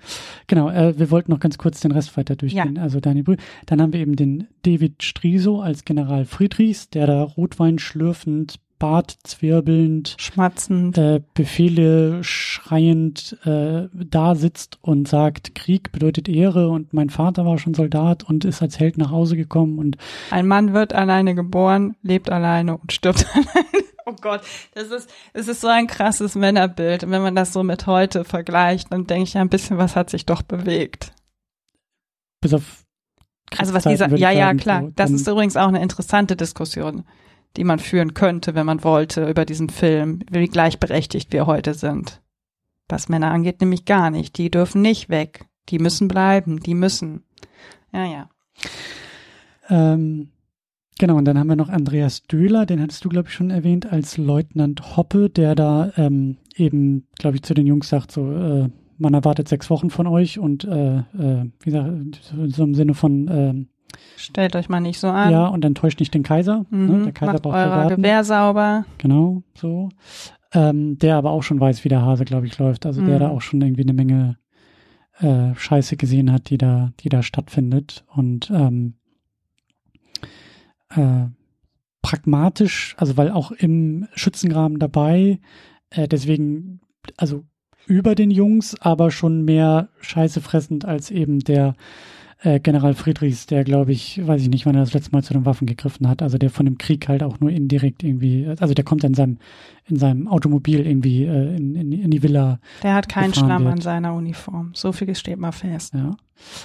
Genau, 0.47 0.69
äh, 0.69 0.97
wir 0.97 1.11
wollten 1.11 1.29
noch 1.29 1.41
ganz 1.41 1.57
kurz 1.57 1.81
den 1.81 1.91
Rest 1.91 2.15
weiter 2.15 2.37
durchgehen. 2.37 2.77
Ja. 2.77 2.81
Also 2.81 3.01
Daniel 3.01 3.25
Brühl. 3.25 3.37
Dann 3.65 3.81
haben 3.81 3.91
wir 3.91 3.99
eben 3.99 4.15
den 4.15 4.47
David 4.63 5.03
Striso 5.03 5.59
als 5.59 5.83
General 5.83 6.23
Friedrichs, 6.23 6.89
der 6.89 7.05
da 7.05 7.21
Rotwein 7.21 7.79
schlürfend 7.79 8.61
Bart 8.79 9.17
zwirbelnd, 9.23 10.15
schmatzend, 10.17 10.97
äh, 10.97 11.21
Befehle 11.33 12.23
schreiend 12.23 13.37
äh, 13.43 13.87
da 13.93 14.35
sitzt 14.35 14.77
und 14.81 15.07
sagt, 15.07 15.55
Krieg 15.55 15.91
bedeutet 15.91 16.29
Ehre 16.29 16.69
und 16.69 16.93
mein 16.93 17.09
Vater 17.09 17.45
war 17.45 17.57
schon 17.57 17.73
Soldat 17.73 18.23
und 18.23 18.45
ist 18.45 18.61
als 18.61 18.79
Held 18.79 18.97
nach 18.97 19.11
Hause 19.11 19.35
gekommen 19.35 19.79
und 19.79 19.97
ein 20.31 20.47
Mann 20.47 20.73
wird 20.73 20.93
alleine 20.93 21.35
geboren, 21.35 21.95
lebt 22.01 22.29
alleine 22.29 22.77
und 22.77 22.91
stirbt 22.91 23.25
alleine. 23.33 23.85
Oh 24.05 24.15
Gott, 24.21 24.41
das 24.73 24.89
ist, 24.89 25.09
das 25.33 25.49
ist 25.49 25.59
so 25.59 25.67
ein 25.67 25.87
krasses 25.87 26.35
Männerbild. 26.35 27.03
Und 27.03 27.11
wenn 27.11 27.21
man 27.21 27.35
das 27.35 27.51
so 27.51 27.61
mit 27.61 27.87
heute 27.87 28.23
vergleicht, 28.23 28.91
dann 28.93 29.05
denke 29.05 29.23
ich 29.23 29.33
ja 29.33 29.41
ein 29.41 29.49
bisschen, 29.49 29.77
was 29.77 29.97
hat 29.97 30.09
sich 30.09 30.25
doch 30.25 30.43
bewegt. 30.43 31.11
Bis 32.39 32.53
auf 32.53 32.85
also 33.57 33.73
was 33.73 33.83
dieser, 33.83 34.13
ja, 34.15 34.31
ja, 34.31 34.53
klar. 34.53 34.91
Das 34.95 35.11
ist 35.11 35.27
übrigens 35.27 35.57
auch 35.57 35.67
eine 35.67 35.81
interessante 35.81 36.35
Diskussion 36.35 37.03
die 37.55 37.63
man 37.63 37.79
führen 37.79 38.13
könnte, 38.13 38.55
wenn 38.55 38.65
man 38.65 38.83
wollte, 38.83 39.29
über 39.29 39.45
diesen 39.45 39.69
Film, 39.69 40.19
wie 40.29 40.47
gleichberechtigt 40.47 41.31
wir 41.33 41.47
heute 41.47 41.73
sind. 41.73 42.21
Was 42.89 43.09
Männer 43.09 43.31
angeht, 43.31 43.61
nämlich 43.61 43.85
gar 43.85 44.09
nicht. 44.09 44.37
Die 44.37 44.51
dürfen 44.51 44.81
nicht 44.81 45.09
weg. 45.09 45.45
Die 45.69 45.79
müssen 45.79 46.07
bleiben. 46.07 46.59
Die 46.59 46.73
müssen. 46.73 47.23
Ja, 47.91 48.05
ja. 48.05 48.29
Ähm, 49.69 50.29
genau, 50.97 51.17
und 51.17 51.25
dann 51.25 51.37
haben 51.37 51.49
wir 51.49 51.55
noch 51.55 51.69
Andreas 51.69 52.23
Döhler, 52.23 52.65
den 52.65 52.81
hattest 52.81 53.03
du, 53.03 53.09
glaube 53.09 53.27
ich, 53.27 53.33
schon 53.33 53.49
erwähnt, 53.49 53.91
als 53.91 54.17
Leutnant 54.17 54.95
Hoppe, 54.95 55.29
der 55.29 55.55
da 55.55 55.91
ähm, 55.97 56.37
eben, 56.55 57.07
glaube 57.17 57.35
ich, 57.35 57.43
zu 57.43 57.53
den 57.53 57.67
Jungs 57.67 57.89
sagt, 57.89 58.11
so, 58.11 58.31
äh, 58.31 58.69
man 58.97 59.13
erwartet 59.13 59.47
sechs 59.47 59.69
Wochen 59.69 59.89
von 59.89 60.07
euch 60.07 60.39
und 60.39 60.63
äh, 60.63 60.97
äh, 60.97 61.51
wie 61.59 61.71
gesagt, 61.71 62.33
so 62.47 62.63
im 62.63 62.73
Sinne 62.73 62.93
von 62.93 63.27
äh, 63.27 63.53
Stellt 64.15 64.55
euch 64.55 64.69
mal 64.69 64.79
nicht 64.79 64.99
so 64.99 65.07
an. 65.07 65.31
Ja, 65.31 65.47
und 65.47 65.61
dann 65.61 65.75
täuscht 65.75 65.99
nicht 65.99 66.13
den 66.13 66.23
Kaiser. 66.23 66.65
Ne? 66.69 66.77
Mhm, 66.77 66.97
ne? 66.97 67.03
Der 67.05 67.13
Kaiser 67.13 67.33
macht 67.33 67.43
braucht 67.43 67.55
euer 67.55 67.87
Gewehr 67.89 68.23
sauber. 68.23 68.85
Genau, 68.97 69.43
so. 69.53 69.89
Ähm, 70.53 70.97
der 70.97 71.15
aber 71.15 71.31
auch 71.31 71.43
schon 71.43 71.59
weiß, 71.59 71.83
wie 71.83 71.89
der 71.89 72.01
Hase, 72.01 72.25
glaube 72.25 72.47
ich, 72.47 72.57
läuft. 72.57 72.85
Also 72.85 73.01
mhm. 73.01 73.07
der 73.07 73.19
da 73.19 73.29
auch 73.29 73.41
schon 73.41 73.61
irgendwie 73.61 73.83
eine 73.83 73.93
Menge 73.93 74.37
äh, 75.19 75.55
Scheiße 75.55 75.97
gesehen 75.97 76.31
hat, 76.31 76.49
die 76.49 76.57
da, 76.57 76.91
die 76.99 77.09
da 77.09 77.23
stattfindet. 77.23 78.05
Und 78.15 78.49
ähm, 78.49 78.95
äh, 80.89 81.25
pragmatisch, 82.01 82.95
also 82.97 83.17
weil 83.17 83.31
auch 83.31 83.51
im 83.51 84.07
Schützengraben 84.13 84.79
dabei, 84.79 85.39
äh, 85.89 86.07
deswegen, 86.07 86.81
also 87.17 87.43
über 87.85 88.15
den 88.15 88.31
Jungs, 88.31 88.79
aber 88.79 89.11
schon 89.11 89.43
mehr 89.43 89.89
Scheiße 90.01 90.41
fressend 90.41 90.85
als 90.85 91.11
eben 91.11 91.39
der 91.39 91.75
äh, 92.39 92.59
General 92.59 92.93
Friedrichs, 92.93 93.45
der 93.45 93.63
glaube 93.63 93.91
ich, 93.91 94.25
weiß 94.25 94.41
ich 94.41 94.49
nicht, 94.49 94.65
wann 94.65 94.75
er 94.75 94.81
das 94.81 94.93
letzte 94.93 95.11
Mal 95.11 95.23
zu 95.23 95.33
den 95.33 95.45
Waffen 95.45 95.67
gegriffen 95.67 96.07
hat, 96.07 96.21
also 96.21 96.37
der 96.37 96.49
von 96.49 96.65
dem 96.65 96.77
Krieg 96.77 97.07
halt 97.07 97.23
auch 97.23 97.39
nur 97.39 97.49
indirekt 97.49 98.03
irgendwie, 98.03 98.47
also 98.59 98.73
der 98.73 98.85
kommt 98.85 99.03
in 99.03 99.13
seinem, 99.13 99.37
in 99.89 99.97
seinem 99.97 100.27
Automobil 100.27 100.85
irgendwie 100.85 101.23
äh, 101.23 101.55
in, 101.55 101.75
in, 101.75 101.91
in 101.91 102.11
die 102.11 102.23
Villa. 102.23 102.59
Der 102.83 102.93
hat 102.93 103.09
keinen 103.09 103.33
Schlamm 103.33 103.63
wird. 103.63 103.73
an 103.73 103.81
seiner 103.81 104.13
Uniform. 104.13 104.71
So 104.73 104.91
viel 104.91 105.15
steht 105.15 105.37
mal 105.39 105.51
fest. 105.51 105.93
Ja. 105.93 106.17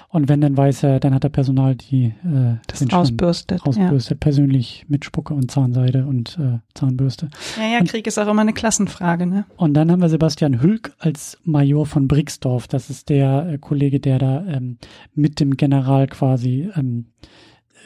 Und 0.09 0.29
wenn, 0.29 0.41
dann 0.41 0.57
weiß 0.57 0.83
er, 0.83 1.01
dann 1.01 1.15
hat 1.15 1.25
er 1.25 1.31
Personal, 1.31 1.75
die 1.77 2.07
äh, 2.25 2.57
Das 2.67 2.87
ausbürstet. 2.93 3.65
ausbürstet, 3.65 4.21
persönlich 4.21 4.85
mit 4.89 5.05
Spucke 5.05 5.35
und 5.35 5.51
Zahnseide 5.51 6.07
und 6.07 6.39
äh, 6.39 6.59
Zahnbürste. 6.75 7.29
Ja. 7.57 7.63
ja, 7.65 7.73
ja, 7.79 7.85
Krieg 7.85 8.07
ist 8.07 8.19
auch 8.19 8.29
immer 8.29 8.43
eine 8.43 8.53
Klassenfrage, 8.53 9.27
ne? 9.27 9.47
Und 9.57 9.75
dann 9.75 9.91
haben 9.91 10.03
wir 10.03 10.09
Sebastian 10.09 10.61
Hülk 10.61 10.95
als 10.99 11.39
Major 11.45 11.87
von 11.87 12.09
Brixdorf. 12.09 12.69
Das 12.69 12.91
ist 12.91 13.09
der 13.09 13.49
äh, 13.49 13.59
Kollege, 13.59 14.01
der 14.01 14.19
da 14.19 14.45
ähm, 14.47 14.79
mit 15.15 15.41
dem 15.41 15.57
General 15.57 16.07
quasi 16.07 16.69
ähm, 16.77 17.07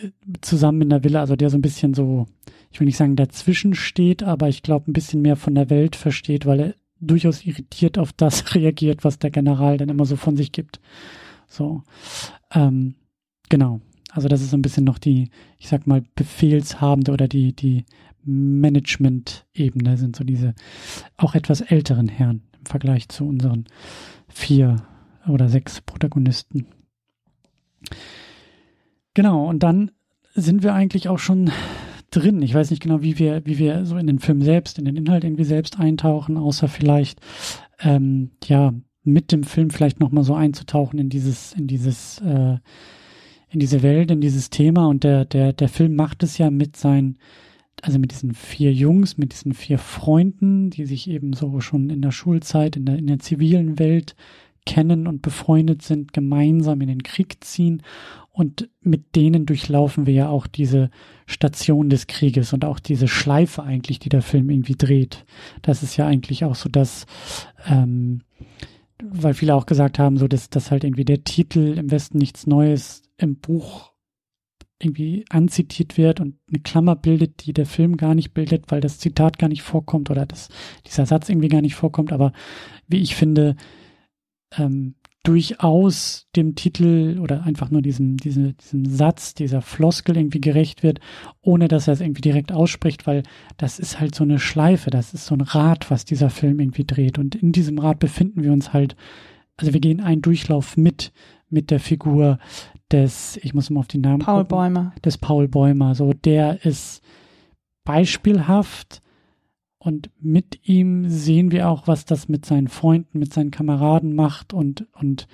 äh, 0.02 0.08
zusammen 0.40 0.82
in 0.82 0.90
der 0.90 1.04
Villa, 1.04 1.20
also 1.20 1.36
der 1.36 1.50
so 1.50 1.56
ein 1.58 1.62
bisschen 1.62 1.94
so, 1.94 2.26
ich 2.76 2.80
will 2.80 2.84
nicht 2.84 2.98
sagen 2.98 3.16
dazwischen 3.16 3.74
steht, 3.74 4.22
aber 4.22 4.50
ich 4.50 4.62
glaube 4.62 4.90
ein 4.90 4.92
bisschen 4.92 5.22
mehr 5.22 5.36
von 5.36 5.54
der 5.54 5.70
Welt 5.70 5.96
versteht, 5.96 6.44
weil 6.44 6.60
er 6.60 6.74
durchaus 7.00 7.46
irritiert 7.46 7.96
auf 7.96 8.12
das 8.12 8.54
reagiert, 8.54 9.02
was 9.02 9.18
der 9.18 9.30
General 9.30 9.78
dann 9.78 9.88
immer 9.88 10.04
so 10.04 10.16
von 10.16 10.36
sich 10.36 10.52
gibt. 10.52 10.78
So, 11.48 11.84
ähm, 12.52 12.96
genau. 13.48 13.80
Also 14.10 14.28
das 14.28 14.42
ist 14.42 14.50
so 14.50 14.58
ein 14.58 14.62
bisschen 14.62 14.84
noch 14.84 14.98
die, 14.98 15.30
ich 15.56 15.68
sag 15.68 15.86
mal, 15.86 16.04
befehlshabende 16.16 17.12
oder 17.12 17.28
die, 17.28 17.54
die 17.54 17.86
Management-Ebene 18.24 19.96
sind 19.96 20.14
so 20.14 20.22
diese 20.22 20.54
auch 21.16 21.34
etwas 21.34 21.62
älteren 21.62 22.08
Herren 22.08 22.42
im 22.58 22.66
Vergleich 22.66 23.08
zu 23.08 23.26
unseren 23.26 23.64
vier 24.28 24.86
oder 25.26 25.48
sechs 25.48 25.80
Protagonisten. 25.80 26.66
Genau, 29.14 29.48
und 29.48 29.62
dann 29.62 29.92
sind 30.34 30.62
wir 30.62 30.74
eigentlich 30.74 31.08
auch 31.08 31.18
schon 31.18 31.50
drin. 32.10 32.42
Ich 32.42 32.54
weiß 32.54 32.70
nicht 32.70 32.82
genau, 32.82 33.02
wie 33.02 33.18
wir, 33.18 33.44
wie 33.44 33.58
wir 33.58 33.84
so 33.84 33.96
in 33.96 34.06
den 34.06 34.18
Film 34.18 34.42
selbst, 34.42 34.78
in 34.78 34.84
den 34.84 34.96
Inhalt 34.96 35.24
irgendwie 35.24 35.44
selbst 35.44 35.78
eintauchen, 35.78 36.36
außer 36.36 36.68
vielleicht, 36.68 37.20
ähm, 37.80 38.30
ja, 38.44 38.74
mit 39.02 39.30
dem 39.30 39.44
Film 39.44 39.70
vielleicht 39.70 40.00
nochmal 40.00 40.24
so 40.24 40.34
einzutauchen 40.34 40.98
in 40.98 41.08
dieses, 41.08 41.52
in 41.52 41.66
dieses, 41.66 42.18
äh, 42.20 42.56
in 43.48 43.60
diese 43.60 43.82
Welt, 43.82 44.10
in 44.10 44.20
dieses 44.20 44.50
Thema. 44.50 44.86
Und 44.88 45.04
der, 45.04 45.24
der, 45.24 45.52
der 45.52 45.68
Film 45.68 45.94
macht 45.94 46.22
es 46.22 46.38
ja 46.38 46.50
mit 46.50 46.76
seinen, 46.76 47.18
also 47.82 47.98
mit 47.98 48.10
diesen 48.10 48.34
vier 48.34 48.72
Jungs, 48.72 49.16
mit 49.16 49.32
diesen 49.32 49.52
vier 49.52 49.78
Freunden, 49.78 50.70
die 50.70 50.86
sich 50.86 51.08
eben 51.08 51.34
so 51.34 51.60
schon 51.60 51.90
in 51.90 52.02
der 52.02 52.10
Schulzeit, 52.10 52.76
in 52.76 52.84
der, 52.84 52.98
in 52.98 53.06
der 53.06 53.20
zivilen 53.20 53.78
Welt 53.78 54.16
kennen 54.66 55.06
und 55.06 55.22
befreundet 55.22 55.82
sind, 55.82 56.12
gemeinsam 56.12 56.80
in 56.80 56.88
den 56.88 57.02
Krieg 57.02 57.42
ziehen. 57.44 57.82
Und 58.36 58.68
mit 58.82 59.16
denen 59.16 59.46
durchlaufen 59.46 60.04
wir 60.04 60.12
ja 60.12 60.28
auch 60.28 60.46
diese 60.46 60.90
Station 61.24 61.88
des 61.88 62.06
Krieges 62.06 62.52
und 62.52 62.66
auch 62.66 62.78
diese 62.78 63.08
Schleife 63.08 63.62
eigentlich, 63.62 63.98
die 63.98 64.10
der 64.10 64.20
Film 64.20 64.50
irgendwie 64.50 64.76
dreht. 64.76 65.24
Das 65.62 65.82
ist 65.82 65.96
ja 65.96 66.06
eigentlich 66.06 66.44
auch 66.44 66.54
so 66.54 66.68
das, 66.68 67.06
ähm, 67.66 68.20
weil 69.02 69.32
viele 69.32 69.54
auch 69.54 69.64
gesagt 69.64 69.98
haben, 69.98 70.18
so 70.18 70.28
dass, 70.28 70.50
dass 70.50 70.70
halt 70.70 70.84
irgendwie 70.84 71.06
der 71.06 71.24
Titel 71.24 71.78
im 71.78 71.90
Westen 71.90 72.18
nichts 72.18 72.46
Neues 72.46 73.04
im 73.16 73.36
Buch 73.36 73.94
irgendwie 74.82 75.24
anzitiert 75.30 75.96
wird 75.96 76.20
und 76.20 76.36
eine 76.50 76.60
Klammer 76.60 76.94
bildet, 76.94 77.46
die 77.46 77.54
der 77.54 77.64
Film 77.64 77.96
gar 77.96 78.14
nicht 78.14 78.34
bildet, 78.34 78.70
weil 78.70 78.82
das 78.82 78.98
Zitat 78.98 79.38
gar 79.38 79.48
nicht 79.48 79.62
vorkommt 79.62 80.10
oder 80.10 80.26
das, 80.26 80.50
dieser 80.84 81.06
Satz 81.06 81.30
irgendwie 81.30 81.48
gar 81.48 81.62
nicht 81.62 81.74
vorkommt. 81.74 82.12
Aber 82.12 82.34
wie 82.86 83.00
ich 83.00 83.16
finde, 83.16 83.56
ähm, 84.58 84.94
durchaus 85.26 86.28
dem 86.36 86.54
Titel 86.54 87.18
oder 87.20 87.42
einfach 87.42 87.72
nur 87.72 87.82
diesem, 87.82 88.16
diesem, 88.16 88.56
diesem 88.58 88.86
Satz, 88.86 89.34
dieser 89.34 89.60
Floskel 89.60 90.16
irgendwie 90.16 90.40
gerecht 90.40 90.84
wird, 90.84 91.00
ohne 91.42 91.66
dass 91.66 91.88
er 91.88 91.94
es 91.94 92.00
irgendwie 92.00 92.20
direkt 92.20 92.52
ausspricht, 92.52 93.08
weil 93.08 93.24
das 93.56 93.80
ist 93.80 93.98
halt 93.98 94.14
so 94.14 94.22
eine 94.22 94.38
Schleife, 94.38 94.90
das 94.90 95.14
ist 95.14 95.26
so 95.26 95.34
ein 95.34 95.40
Rad, 95.40 95.90
was 95.90 96.04
dieser 96.04 96.30
Film 96.30 96.60
irgendwie 96.60 96.84
dreht. 96.84 97.18
Und 97.18 97.34
in 97.34 97.50
diesem 97.50 97.78
Rad 97.78 97.98
befinden 97.98 98.44
wir 98.44 98.52
uns 98.52 98.72
halt, 98.72 98.94
also 99.56 99.72
wir 99.72 99.80
gehen 99.80 100.00
einen 100.00 100.22
Durchlauf 100.22 100.76
mit, 100.76 101.12
mit 101.50 101.72
der 101.72 101.80
Figur 101.80 102.38
des, 102.92 103.36
ich 103.42 103.52
muss 103.52 103.68
mal 103.68 103.80
auf 103.80 103.88
die 103.88 103.98
Namen 103.98 104.20
Paul 104.20 104.44
gucken, 104.44 104.56
Bäumer. 104.56 104.94
des 105.04 105.18
Paul 105.18 105.48
Bäumer. 105.48 105.96
So, 105.96 106.12
der 106.12 106.64
ist 106.64 107.02
beispielhaft 107.84 109.02
und 109.86 110.10
mit 110.20 110.68
ihm 110.68 111.08
sehen 111.08 111.52
wir 111.52 111.68
auch, 111.68 111.86
was 111.86 112.04
das 112.04 112.28
mit 112.28 112.44
seinen 112.44 112.68
Freunden, 112.68 113.18
mit 113.18 113.32
seinen 113.32 113.50
Kameraden 113.50 114.14
macht 114.14 114.52
und, 114.52 114.86
und 114.92 115.28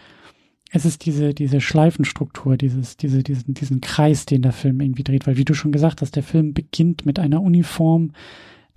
es 0.71 0.85
ist 0.85 1.07
diese, 1.07 1.35
diese 1.35 1.61
Schleifenstruktur, 1.61 2.57
dieses, 2.57 2.97
diese, 2.97 3.23
diesen, 3.23 3.55
diesen 3.55 3.81
Kreis, 3.81 4.27
den 4.27 4.43
der 4.43 4.53
Film 4.53 4.81
irgendwie 4.81 5.05
dreht, 5.05 5.27
weil 5.27 5.37
wie 5.37 5.45
du 5.45 5.55
schon 5.55 5.73
gesagt 5.73 6.01
hast, 6.01 6.17
der 6.17 6.23
Film 6.23 6.55
beginnt 6.55 7.07
mit 7.07 7.19
einer 7.19 7.43
Uniform, 7.43 8.13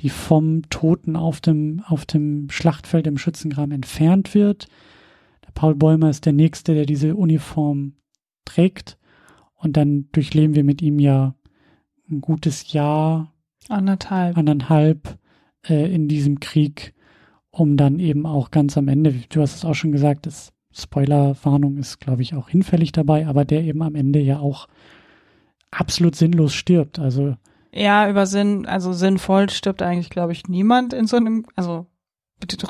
die 0.02 0.10
vom 0.10 0.70
Toten 0.70 1.16
auf 1.16 1.40
dem, 1.42 1.82
auf 1.86 2.06
dem 2.06 2.50
Schlachtfeld 2.50 3.08
im 3.08 3.18
Schützengraben 3.18 3.72
entfernt 3.74 4.34
wird. 4.34 4.68
Der 5.46 5.52
Paul 5.54 5.76
Bäumer 5.76 6.10
ist 6.10 6.26
der 6.26 6.34
Nächste, 6.34 6.74
der 6.74 6.86
diese 6.86 7.16
Uniform 7.16 7.94
trägt. 8.44 8.98
Und 9.56 9.78
dann 9.78 10.10
durchleben 10.12 10.56
wir 10.56 10.66
mit 10.66 10.82
ihm 10.82 11.00
ja 11.00 11.36
ein 12.10 12.20
gutes 12.20 12.74
Jahr, 12.74 13.34
Anderthalb. 13.70 14.38
anderthalb 14.38 15.18
äh, 15.70 15.94
in 15.94 16.08
diesem 16.08 16.40
Krieg, 16.40 16.94
um 17.52 17.78
dann 17.78 18.00
eben 18.00 18.26
auch 18.26 18.52
ganz 18.52 18.78
am 18.78 18.88
Ende, 18.88 19.14
du 19.30 19.42
hast 19.42 19.56
es 19.56 19.66
auch 19.66 19.76
schon 19.76 19.92
gesagt, 19.92 20.26
das 20.26 20.52
Spoilerwarnung 20.74 21.78
ist, 21.78 22.00
glaube 22.00 22.22
ich, 22.22 22.36
auch 22.36 22.50
hinfällig 22.50 22.92
dabei, 22.92 23.28
aber 23.28 23.46
der 23.46 23.64
eben 23.64 23.82
am 23.82 23.96
Ende 23.96 24.20
ja 24.20 24.40
auch 24.40 24.68
absolut 25.72 26.16
sinnlos 26.16 26.54
stirbt. 26.54 27.00
Also 27.00 27.36
Ja, 27.72 28.10
über 28.10 28.26
Sinn, 28.26 28.66
also 28.66 28.94
sinnvoll 28.94 29.50
stirbt 29.50 29.82
eigentlich, 29.82 30.10
glaube 30.10 30.34
ich, 30.34 30.48
niemand 30.48 30.94
in 30.94 31.08
so 31.08 31.18
einem, 31.18 31.46
also 31.56 31.88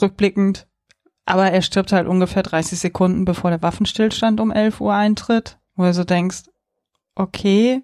rückblickend. 0.01 0.67
Aber 1.25 1.49
er 1.49 1.63
stirbt 1.63 1.91
halt 1.91 2.07
ungefähr 2.07 2.43
30 2.43 2.77
Sekunden, 2.77 3.25
bevor 3.25 3.49
der 3.49 3.63
Waffenstillstand 3.63 4.39
um 4.39 4.51
11 4.51 4.79
Uhr 4.79 4.93
eintritt, 4.93 5.57
wo 5.75 5.83
du 5.83 5.93
so 5.93 6.03
denkst, 6.03 6.43
okay, 7.15 7.81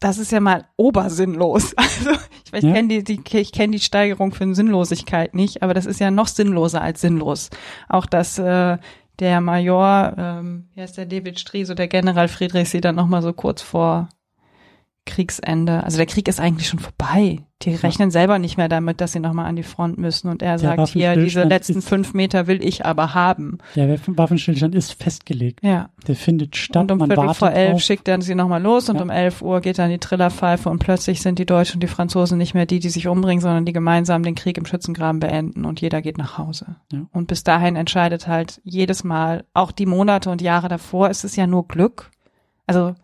das 0.00 0.18
ist 0.18 0.32
ja 0.32 0.40
mal 0.40 0.66
obersinnlos. 0.76 1.74
Also 1.98 2.10
ich, 2.44 2.52
ich 2.52 2.64
Ja. 2.64 2.72
kenne 2.72 2.88
die, 2.88 3.04
die, 3.04 3.38
ich 3.38 3.52
kenne 3.52 3.72
die 3.72 3.80
Steigerung 3.80 4.32
für 4.32 4.54
Sinnlosigkeit 4.54 5.34
nicht, 5.34 5.62
aber 5.62 5.74
das 5.74 5.84
ist 5.86 6.00
ja 6.00 6.10
noch 6.10 6.28
sinnloser 6.28 6.80
als 6.80 7.00
sinnlos. 7.02 7.50
Auch 7.88 8.06
dass 8.06 8.38
äh, 8.38 8.78
der 9.18 9.40
Major, 9.40 10.14
ähm, 10.16 10.68
wie 10.74 10.80
heißt 10.80 10.96
der 10.96 11.06
David 11.06 11.38
Stries 11.40 11.68
oder 11.68 11.76
der 11.76 11.88
General 11.88 12.28
Friedrich 12.28 12.70
sie 12.70 12.80
dann 12.80 12.94
nochmal 12.94 13.20
so 13.22 13.32
kurz 13.32 13.60
vor 13.60 14.08
Kriegsende. 15.08 15.82
Also 15.82 15.96
der 15.96 16.06
Krieg 16.06 16.28
ist 16.28 16.38
eigentlich 16.40 16.68
schon 16.68 16.78
vorbei. 16.78 17.40
Die 17.62 17.74
rechnen 17.74 18.12
selber 18.12 18.38
nicht 18.38 18.56
mehr 18.56 18.68
damit, 18.68 19.00
dass 19.00 19.10
sie 19.10 19.18
nochmal 19.18 19.46
an 19.46 19.56
die 19.56 19.64
Front 19.64 19.98
müssen. 19.98 20.28
Und 20.28 20.42
er 20.42 20.58
Der 20.58 20.76
sagt 20.76 20.88
hier, 20.90 21.16
diese 21.16 21.42
letzten 21.42 21.82
fünf 21.82 22.14
Meter 22.14 22.46
will 22.46 22.64
ich 22.64 22.86
aber 22.86 23.14
haben. 23.14 23.58
der 23.74 23.98
Waffenstillstand 24.06 24.76
ist 24.76 24.92
festgelegt. 25.02 25.58
Ja. 25.64 25.88
Der 26.06 26.14
findet 26.14 26.54
statt. 26.54 26.82
Und 26.82 26.92
um 26.92 26.98
man 26.98 27.10
Viertel 27.10 27.34
vor 27.34 27.50
elf 27.50 27.74
auf. 27.74 27.80
schickt 27.82 28.06
er 28.06 28.22
sie 28.22 28.36
nochmal 28.36 28.62
los 28.62 28.88
und 28.88 28.96
Ja. 28.96 29.02
um 29.02 29.10
elf 29.10 29.42
Uhr 29.42 29.60
geht 29.60 29.80
dann 29.80 29.90
die 29.90 29.98
Trillerpfeife 29.98 30.68
und 30.70 30.78
plötzlich 30.78 31.20
sind 31.20 31.40
die 31.40 31.46
Deutschen 31.46 31.76
und 31.78 31.82
die 31.82 31.88
Franzosen 31.88 32.38
nicht 32.38 32.54
mehr 32.54 32.66
die, 32.66 32.78
die 32.78 32.90
sich 32.90 33.08
umbringen, 33.08 33.40
sondern 33.42 33.64
die 33.64 33.72
gemeinsam 33.72 34.22
den 34.22 34.36
Krieg 34.36 34.56
im 34.56 34.64
Schützengraben 34.66 35.18
beenden 35.18 35.64
und 35.64 35.80
jeder 35.80 36.00
geht 36.00 36.16
nach 36.18 36.38
Hause. 36.38 36.76
Ja. 36.92 37.06
Und 37.12 37.26
bis 37.26 37.42
dahin 37.42 37.74
entscheidet 37.74 38.28
halt 38.28 38.60
jedes 38.62 39.02
Mal, 39.02 39.44
auch 39.52 39.72
die 39.72 39.86
Monate 39.86 40.30
und 40.30 40.42
Jahre 40.42 40.68
davor, 40.68 41.08
ist 41.10 41.24
es 41.24 41.34
ja 41.34 41.48
nur 41.48 41.66
Glück. 41.66 42.10
Also 42.68 42.94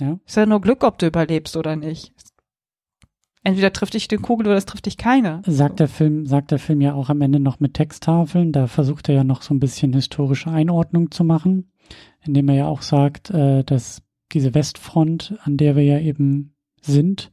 Ja. 0.00 0.18
ist 0.26 0.36
ja 0.36 0.46
nur 0.46 0.60
Glück, 0.60 0.84
ob 0.84 0.98
du 0.98 1.06
überlebst 1.06 1.56
oder 1.56 1.76
nicht. 1.76 2.12
Entweder 3.44 3.72
trifft 3.72 3.94
dich 3.94 4.06
die 4.06 4.16
Kugel 4.16 4.46
oder 4.46 4.56
es 4.56 4.66
trifft 4.66 4.86
dich 4.86 4.96
keine. 4.96 5.42
Sagt 5.46 5.80
der 5.80 5.88
Film, 5.88 6.26
sagt 6.26 6.52
der 6.52 6.60
Film 6.60 6.80
ja 6.80 6.94
auch 6.94 7.08
am 7.08 7.20
Ende 7.20 7.40
noch 7.40 7.58
mit 7.58 7.74
Texttafeln. 7.74 8.52
Da 8.52 8.68
versucht 8.68 9.08
er 9.08 9.16
ja 9.16 9.24
noch 9.24 9.42
so 9.42 9.52
ein 9.52 9.58
bisschen 9.60 9.92
historische 9.92 10.50
Einordnung 10.50 11.10
zu 11.10 11.24
machen, 11.24 11.72
indem 12.20 12.48
er 12.48 12.54
ja 12.54 12.66
auch 12.66 12.82
sagt, 12.82 13.30
äh, 13.30 13.64
dass 13.64 14.02
diese 14.32 14.54
Westfront, 14.54 15.34
an 15.42 15.56
der 15.56 15.74
wir 15.74 15.82
ja 15.82 15.98
eben 15.98 16.54
sind, 16.80 17.32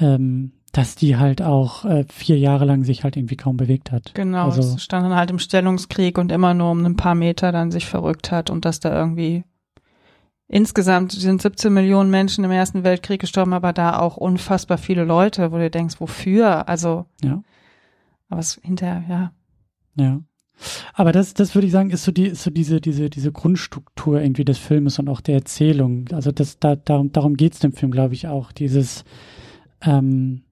ähm, 0.00 0.52
dass 0.72 0.96
die 0.96 1.16
halt 1.16 1.42
auch 1.42 1.84
äh, 1.84 2.04
vier 2.10 2.38
Jahre 2.38 2.64
lang 2.66 2.84
sich 2.84 3.02
halt 3.04 3.16
irgendwie 3.16 3.36
kaum 3.36 3.56
bewegt 3.56 3.90
hat. 3.90 4.14
Genau, 4.14 4.44
Also, 4.44 4.62
es 4.62 4.82
stand 4.82 5.04
dann 5.04 5.14
halt 5.14 5.30
im 5.30 5.38
Stellungskrieg 5.38 6.18
und 6.18 6.30
immer 6.30 6.52
nur 6.54 6.70
um 6.70 6.84
ein 6.84 6.96
paar 6.96 7.14
Meter 7.14 7.52
dann 7.52 7.70
sich 7.70 7.86
verrückt 7.86 8.30
hat 8.30 8.50
und 8.50 8.64
dass 8.64 8.80
da 8.80 8.94
irgendwie 8.94 9.44
insgesamt 10.52 11.12
sind 11.12 11.40
17 11.42 11.72
Millionen 11.72 12.10
Menschen 12.10 12.44
im 12.44 12.50
Ersten 12.50 12.84
Weltkrieg 12.84 13.20
gestorben, 13.20 13.54
aber 13.54 13.72
da 13.72 13.98
auch 13.98 14.16
unfassbar 14.16 14.78
viele 14.78 15.04
Leute, 15.04 15.50
wo 15.50 15.56
du 15.56 15.70
denkst, 15.70 15.96
wofür? 15.98 16.68
Also, 16.68 17.06
ja, 17.24 17.42
aber 18.28 18.40
es 18.40 18.60
hinterher, 18.62 19.02
ja. 19.08 19.32
ja. 19.96 20.20
Aber 20.92 21.10
das, 21.10 21.34
das 21.34 21.54
würde 21.54 21.66
ich 21.66 21.72
sagen, 21.72 21.90
ist 21.90 22.04
so 22.04 22.12
die, 22.12 22.26
ist 22.26 22.42
so 22.42 22.50
diese, 22.50 22.80
diese, 22.80 23.08
diese 23.08 23.32
Grundstruktur 23.32 24.20
irgendwie 24.20 24.44
des 24.44 24.58
Filmes 24.58 24.98
und 24.98 25.08
auch 25.08 25.22
der 25.22 25.36
Erzählung. 25.36 26.04
Also 26.12 26.30
das, 26.30 26.58
da, 26.58 26.76
darum, 26.76 27.10
darum 27.10 27.36
geht's 27.36 27.58
dem 27.58 27.72
Film, 27.72 27.90
glaube 27.90 28.14
ich, 28.14 28.28
auch. 28.28 28.52
Dieses, 28.52 29.04
ähm, 29.80 30.42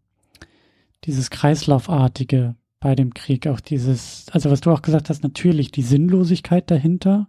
dieses 1.05 1.31
Kreislaufartige 1.31 2.57
bei 2.81 2.95
dem 2.95 3.13
Krieg, 3.13 3.47
auch 3.47 3.61
dieses, 3.61 4.27
also 4.33 4.51
was 4.51 4.63
du 4.63 4.71
auch 4.71 4.83
gesagt 4.83 5.11
hast, 5.11 5.23
natürlich 5.23 5.71
die 5.71 5.83
Sinnlosigkeit 5.83 6.71
dahinter 6.71 7.29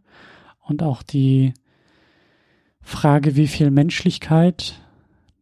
und 0.61 0.81
auch 0.81 1.03
die 1.03 1.53
Frage, 2.81 3.35
wie 3.35 3.47
viel 3.47 3.71
Menschlichkeit 3.71 4.75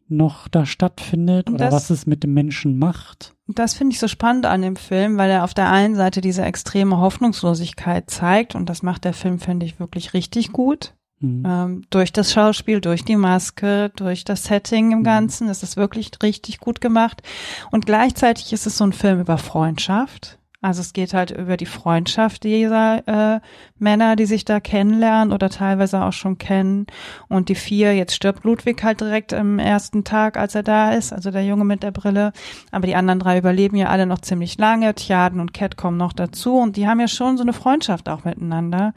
noch 0.08 0.48
da 0.48 0.66
stattfindet 0.66 1.48
Und 1.48 1.54
oder 1.54 1.66
das- 1.66 1.74
was 1.74 1.90
es 1.90 2.06
mit 2.06 2.22
dem 2.24 2.34
Menschen 2.34 2.78
macht. 2.78 3.32
Das 3.46 3.74
finde 3.74 3.94
ich 3.94 4.00
so 4.00 4.08
spannend 4.08 4.46
an 4.46 4.62
dem 4.62 4.76
Film, 4.76 5.16
weil 5.18 5.30
er 5.30 5.44
auf 5.44 5.54
der 5.54 5.70
einen 5.70 5.94
Seite 5.94 6.20
diese 6.20 6.42
extreme 6.42 6.98
Hoffnungslosigkeit 6.98 8.10
zeigt 8.10 8.54
und 8.54 8.68
das 8.68 8.82
macht 8.82 9.04
der 9.04 9.12
Film, 9.12 9.38
finde 9.38 9.66
ich, 9.66 9.78
wirklich 9.80 10.12
richtig 10.14 10.52
gut. 10.52 10.94
Hm. 11.20 11.42
Ähm, 11.46 11.82
durch 11.90 12.12
das 12.12 12.32
Schauspiel, 12.32 12.80
durch 12.80 13.04
die 13.04 13.16
Maske, 13.16 13.90
durch 13.94 14.24
das 14.24 14.44
Setting 14.44 14.90
im 14.92 15.00
Mhm. 15.00 15.04
Ganzen 15.04 15.48
ist 15.48 15.62
es 15.62 15.76
wirklich 15.76 16.10
richtig 16.22 16.58
gut 16.58 16.80
gemacht. 16.80 17.22
Und 17.70 17.86
gleichzeitig 17.86 18.52
ist 18.52 18.66
es 18.66 18.78
so 18.78 18.84
ein 18.84 18.92
Film 18.92 19.20
über 19.20 19.36
Freundschaft. 19.38 20.38
Also 20.62 20.82
es 20.82 20.92
geht 20.92 21.14
halt 21.14 21.30
über 21.30 21.56
die 21.56 21.66
Freundschaft 21.66 22.44
dieser 22.44 23.36
äh, 23.36 23.40
Männer, 23.78 24.14
die 24.14 24.26
sich 24.26 24.44
da 24.44 24.60
kennenlernen 24.60 25.32
oder 25.32 25.48
teilweise 25.48 26.02
auch 26.02 26.12
schon 26.12 26.36
kennen. 26.36 26.86
Und 27.28 27.48
die 27.48 27.54
vier, 27.54 27.94
jetzt 27.96 28.14
stirbt 28.14 28.44
Ludwig 28.44 28.82
halt 28.82 29.00
direkt 29.00 29.32
am 29.32 29.58
ersten 29.58 30.04
Tag, 30.04 30.36
als 30.36 30.54
er 30.54 30.62
da 30.62 30.92
ist, 30.92 31.14
also 31.14 31.30
der 31.30 31.46
Junge 31.46 31.64
mit 31.64 31.82
der 31.82 31.92
Brille. 31.92 32.32
Aber 32.72 32.86
die 32.86 32.94
anderen 32.94 33.20
drei 33.20 33.38
überleben 33.38 33.76
ja 33.76 33.88
alle 33.88 34.04
noch 34.04 34.20
ziemlich 34.20 34.58
lange. 34.58 34.94
Tjaden 34.94 35.40
und 35.40 35.54
Cat 35.54 35.78
kommen 35.78 35.96
noch 35.96 36.12
dazu 36.12 36.58
und 36.58 36.76
die 36.76 36.86
haben 36.86 37.00
ja 37.00 37.08
schon 37.08 37.38
so 37.38 37.42
eine 37.42 37.54
Freundschaft 37.54 38.10
auch 38.10 38.24
miteinander. 38.24 38.92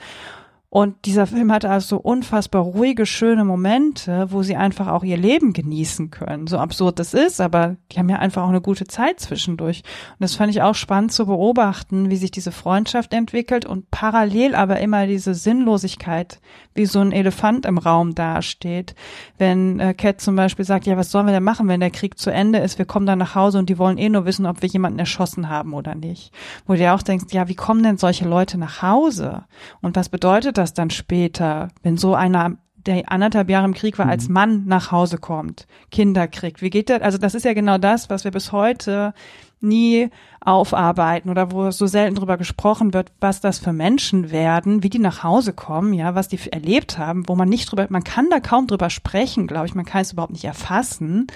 Und 0.74 1.06
dieser 1.06 1.28
Film 1.28 1.52
hat 1.52 1.66
also 1.66 1.98
unfassbar 1.98 2.64
ruhige, 2.64 3.06
schöne 3.06 3.46
Momente, 3.46 4.26
wo 4.32 4.42
sie 4.42 4.56
einfach 4.56 4.88
auch 4.88 5.04
ihr 5.04 5.18
Leben 5.18 5.54
genießen 5.54 6.10
können. 6.10 6.48
So 6.48 6.58
absurd 6.58 6.98
das 6.98 7.14
ist, 7.14 7.40
aber 7.42 7.76
die 7.92 8.00
haben 8.00 8.10
ja 8.10 8.18
einfach 8.18 8.42
auch 8.42 8.50
eine 8.50 8.60
gute 8.60 8.86
Zeit 8.86 9.20
zwischendurch. 9.20 9.84
Und 10.14 10.22
das 10.22 10.34
fand 10.34 10.50
ich 10.50 10.64
auch 10.64 10.74
spannend 10.74 11.12
zu 11.12 11.28
beobachten, 11.28 12.10
wie 12.10 12.16
sich 12.16 12.32
diese 12.32 12.52
Freundschaft 12.52 13.14
entwickelt 13.14 13.68
und 13.68 13.92
parallel 13.92 14.56
aber 14.56 14.80
immer 14.80 15.06
diese 15.06 15.36
Sinnlosigkeit, 15.36 16.40
wie 16.74 16.88
so 16.88 17.02
ein 17.02 17.12
Elefant 17.12 17.68
im 17.68 17.78
Raum 17.78 18.16
dasteht. 18.16 18.96
Wenn 19.38 19.80
äh, 19.80 19.94
Cat 19.94 20.22
zum 20.22 20.36
Beispiel 20.36 20.66
sagt, 20.66 20.88
ja, 20.88 20.98
was 20.98 21.12
sollen 21.12 21.28
wir 21.28 21.34
denn 21.34 21.44
machen, 21.44 21.68
wenn 21.68 21.82
der 21.82 21.92
Krieg 21.92 22.18
zu 22.18 22.32
Ende 22.32 22.58
ist? 22.58 22.80
Wir 22.80 22.86
kommen 22.86 23.06
dann 23.06 23.20
nach 23.20 23.36
Hause 23.36 23.60
und 23.60 23.70
die 23.70 23.78
wollen 23.78 24.00
eh 24.00 24.10
nur 24.10 24.26
wissen, 24.26 24.48
ob 24.48 24.64
wir 24.64 24.70
jemanden 24.70 24.98
erschossen 24.98 25.50
haben 25.50 25.76
oder 25.76 25.94
nicht. 25.94 26.32
Wo 26.66 26.74
du 26.74 26.80
dir 26.80 26.96
auch 26.96 27.04
denkst, 27.04 27.26
ja, 27.32 27.48
wie 27.48 27.54
kommen 27.54 27.84
denn 27.84 28.00
solche 28.00 28.28
Leute 28.28 28.58
nach 28.58 28.82
Hause? 28.82 29.44
Und 29.80 29.96
was 29.96 30.10
bedeutet 30.10 30.58
das 30.58 30.63
dann 30.72 30.90
später, 30.90 31.68
wenn 31.82 31.98
so 31.98 32.16
einer 32.16 32.58
der 32.86 33.12
anderthalb 33.12 33.50
Jahre 33.50 33.66
im 33.66 33.74
Krieg 33.74 33.98
war, 33.98 34.08
als 34.08 34.30
Mann 34.30 34.66
nach 34.66 34.92
Hause 34.92 35.18
kommt, 35.18 35.68
Kinder 35.92 36.28
kriegt. 36.28 36.62
Wie 36.62 36.70
geht 36.70 36.90
das? 36.90 37.02
Also 37.02 37.18
das 37.18 37.36
ist 37.36 37.46
ja 37.46 37.54
genau 37.54 37.78
das, 37.78 38.10
was 38.10 38.24
wir 38.24 38.32
bis 38.32 38.52
heute 38.52 39.14
nie 39.62 40.10
aufarbeiten 40.42 41.30
oder 41.30 41.52
wo 41.52 41.72
so 41.72 41.88
selten 41.88 42.16
drüber 42.16 42.38
gesprochen 42.38 42.94
wird, 42.94 43.12
was 43.22 43.40
das 43.40 43.60
für 43.60 43.72
Menschen 43.72 44.30
werden, 44.30 44.84
wie 44.84 44.90
die 44.90 45.00
nach 45.00 45.24
Hause 45.24 45.54
kommen, 45.54 45.94
ja, 45.94 46.16
was 46.16 46.28
die 46.28 46.40
erlebt 46.52 46.98
haben, 46.98 47.28
wo 47.28 47.36
man 47.36 47.48
nicht 47.48 47.72
drüber, 47.72 47.88
man 47.90 48.04
kann 48.04 48.30
da 48.30 48.42
kaum 48.42 48.68
drüber 48.68 48.90
sprechen, 48.90 49.48
glaube 49.48 49.68
ich, 49.68 49.76
man 49.76 49.86
kann 49.86 50.02
es 50.02 50.12
überhaupt 50.12 50.34
nicht 50.34 50.44
erfassen. 50.44 51.28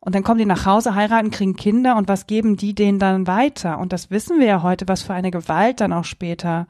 Und 0.00 0.14
dann 0.14 0.22
kommen 0.22 0.38
die 0.38 0.46
nach 0.46 0.66
Hause, 0.66 0.94
heiraten, 0.94 1.30
kriegen 1.30 1.56
Kinder 1.56 1.96
und 1.96 2.08
was 2.08 2.26
geben 2.26 2.56
die 2.56 2.74
denen 2.74 2.98
dann 2.98 3.26
weiter? 3.26 3.78
Und 3.78 3.92
das 3.92 4.10
wissen 4.10 4.38
wir 4.38 4.46
ja 4.46 4.62
heute, 4.62 4.88
was 4.88 5.02
für 5.02 5.14
eine 5.14 5.30
Gewalt 5.30 5.80
dann 5.80 5.92
auch 5.92 6.04
später 6.04 6.66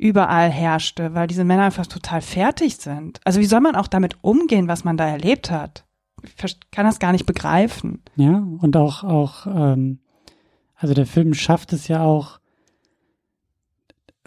überall 0.00 0.50
herrschte, 0.50 1.14
weil 1.14 1.26
diese 1.26 1.44
Männer 1.44 1.64
einfach 1.64 1.86
total 1.86 2.22
fertig 2.22 2.76
sind. 2.76 3.20
Also 3.24 3.40
wie 3.40 3.46
soll 3.46 3.60
man 3.60 3.76
auch 3.76 3.86
damit 3.86 4.16
umgehen, 4.22 4.66
was 4.66 4.82
man 4.82 4.96
da 4.96 5.06
erlebt 5.06 5.50
hat? 5.50 5.84
Ich 6.22 6.58
kann 6.70 6.86
das 6.86 6.98
gar 6.98 7.12
nicht 7.12 7.26
begreifen. 7.26 8.02
Ja, 8.16 8.38
und 8.60 8.76
auch, 8.76 9.04
auch, 9.04 9.46
ähm, 9.46 9.98
also 10.74 10.94
der 10.94 11.06
Film 11.06 11.34
schafft 11.34 11.72
es 11.72 11.88
ja 11.88 12.02
auch, 12.02 12.40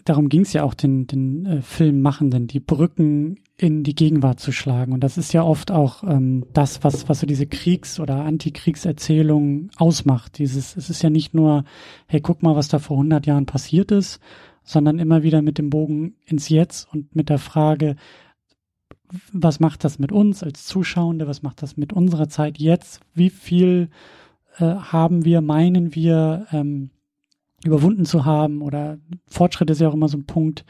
darum 0.06 0.30
ging 0.30 0.42
es 0.42 0.54
ja 0.54 0.64
auch 0.64 0.74
den, 0.74 1.08
den 1.08 1.46
äh, 1.46 1.62
Filmmachenden, 1.62 2.48
die 2.48 2.60
Brücken 2.60 3.40
in 3.58 3.84
die 3.84 3.96
Gegenwart 3.96 4.40
zu 4.40 4.52
schlagen. 4.52 4.94
Und 4.94 5.04
das 5.04 5.18
ist 5.18 5.34
ja 5.34 5.44
oft 5.44 5.72
auch 5.72 6.04
ähm, 6.04 6.46
das, 6.54 6.84
was, 6.84 7.08
was 7.10 7.20
so 7.20 7.28
diese 7.28 7.48
Kriegs- 7.48 8.00
oder 8.00 8.26
Antikriegserzählung 8.26 9.70
ausmacht. 9.78 10.38
Dieses, 10.38 10.76
es 10.76 10.90
ist 10.90 11.02
ja 11.02 11.10
nicht 11.10 11.34
nur, 11.34 11.64
hey, 12.08 12.22
guck 12.22 12.44
mal, 12.44 12.56
was 12.56 12.68
da 12.68 12.80
vor 12.80 12.98
100 12.98 13.26
Jahren 13.26 13.46
passiert 13.46 13.92
ist, 13.92 14.20
sondern 14.64 15.00
immer 15.00 15.24
wieder 15.24 15.42
mit 15.42 15.58
dem 15.58 15.70
Bogen 15.70 16.16
ins 16.26 16.50
Jetzt 16.50 16.88
und 16.94 17.16
mit 17.16 17.30
der 17.30 17.40
Frage, 17.40 17.96
was 19.32 19.60
macht 19.60 19.84
das 19.84 20.00
mit 20.00 20.12
uns 20.12 20.44
als 20.44 20.66
Zuschauende, 20.66 21.28
was 21.28 21.44
macht 21.44 21.62
das 21.62 21.78
mit 21.78 21.94
unserer 21.94 22.30
Zeit 22.30 22.58
jetzt, 22.58 23.02
wie 23.14 23.30
viel 23.30 23.90
äh, 24.58 24.66
haben 24.66 25.26
wir, 25.26 25.42
meinen 25.42 25.94
wir, 25.96 26.48
ähm, 26.52 26.90
überwunden 27.64 28.06
zu 28.06 28.26
haben? 28.26 28.62
Oder 28.62 28.98
Fortschritt 29.28 29.70
ist 29.70 29.82
ja 29.82 29.90
auch 29.90 29.94
immer 29.94 30.10
so 30.10 30.18
ein 30.18 30.26
Punkt, 30.26 30.66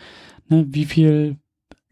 ne, 0.48 0.66
wie 0.70 0.86
viel 0.86 1.38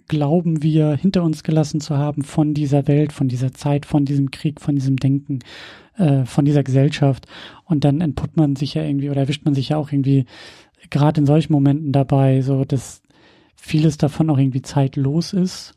glauben 0.08 0.62
wir 0.62 0.95
hinter 0.95 1.24
uns 1.24 1.43
gelassen 1.43 1.80
zu 1.80 1.97
haben 1.97 2.24
von 2.24 2.54
dieser 2.54 2.88
Welt, 2.88 3.14
von 3.14 3.30
dieser 3.30 3.54
Zeit, 3.54 3.86
von 3.86 4.04
diesem 4.04 4.30
Krieg, 4.30 4.60
von 4.60 4.76
diesem 4.76 4.97
Denken, 4.97 5.39
äh, 5.95 6.26
von 6.26 6.43
dieser 6.43 6.64
Gesellschaft? 6.64 7.28
Und 7.66 7.84
dann 7.86 8.02
entputzt 8.02 8.36
man 8.36 8.56
sich 8.56 8.74
ja 8.74 8.84
irgendwie 8.84 9.10
oder 9.10 9.22
erwischt 9.22 9.45
man 9.45 9.56
sich 9.56 9.70
ja 9.70 9.78
auch 9.78 9.91
irgendwie 9.91 10.26
gerade 10.89 11.21
in 11.21 11.27
solchen 11.27 11.53
Momenten 11.53 11.91
dabei, 11.91 12.41
so 12.41 12.65
dass 12.65 13.01
vieles 13.55 13.97
davon 13.97 14.29
auch 14.29 14.38
irgendwie 14.38 14.61
zeitlos 14.61 15.34
ist 15.34 15.75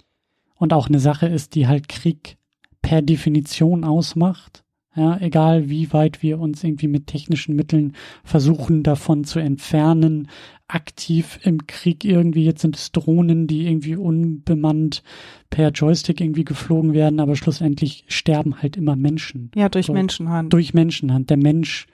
und 0.56 0.72
auch 0.72 0.88
eine 0.88 1.00
Sache 1.00 1.26
ist, 1.26 1.54
die 1.54 1.66
halt 1.68 1.88
Krieg 1.88 2.36
per 2.82 3.02
Definition 3.02 3.84
ausmacht. 3.84 4.62
Ja, 4.96 5.18
egal 5.20 5.68
wie 5.68 5.92
weit 5.92 6.22
wir 6.22 6.38
uns 6.38 6.62
irgendwie 6.62 6.86
mit 6.86 7.08
technischen 7.08 7.56
Mitteln 7.56 7.94
versuchen 8.22 8.84
davon 8.84 9.24
zu 9.24 9.40
entfernen, 9.40 10.28
aktiv 10.68 11.40
im 11.42 11.66
Krieg 11.66 12.04
irgendwie, 12.04 12.44
jetzt 12.44 12.62
sind 12.62 12.76
es 12.76 12.92
Drohnen, 12.92 13.48
die 13.48 13.66
irgendwie 13.66 13.96
unbemannt 13.96 15.02
per 15.50 15.70
Joystick 15.70 16.20
irgendwie 16.20 16.44
geflogen 16.44 16.94
werden, 16.94 17.18
aber 17.18 17.34
schlussendlich 17.34 18.04
sterben 18.06 18.62
halt 18.62 18.76
immer 18.76 18.94
Menschen 18.94 19.50
Ja, 19.56 19.68
durch 19.68 19.86
So. 19.86 19.92
Menschenhand. 19.92 20.52
durch 20.52 20.74
Menschenhand. 20.74 21.28
Der 21.28 21.38
Mensch 21.38 21.86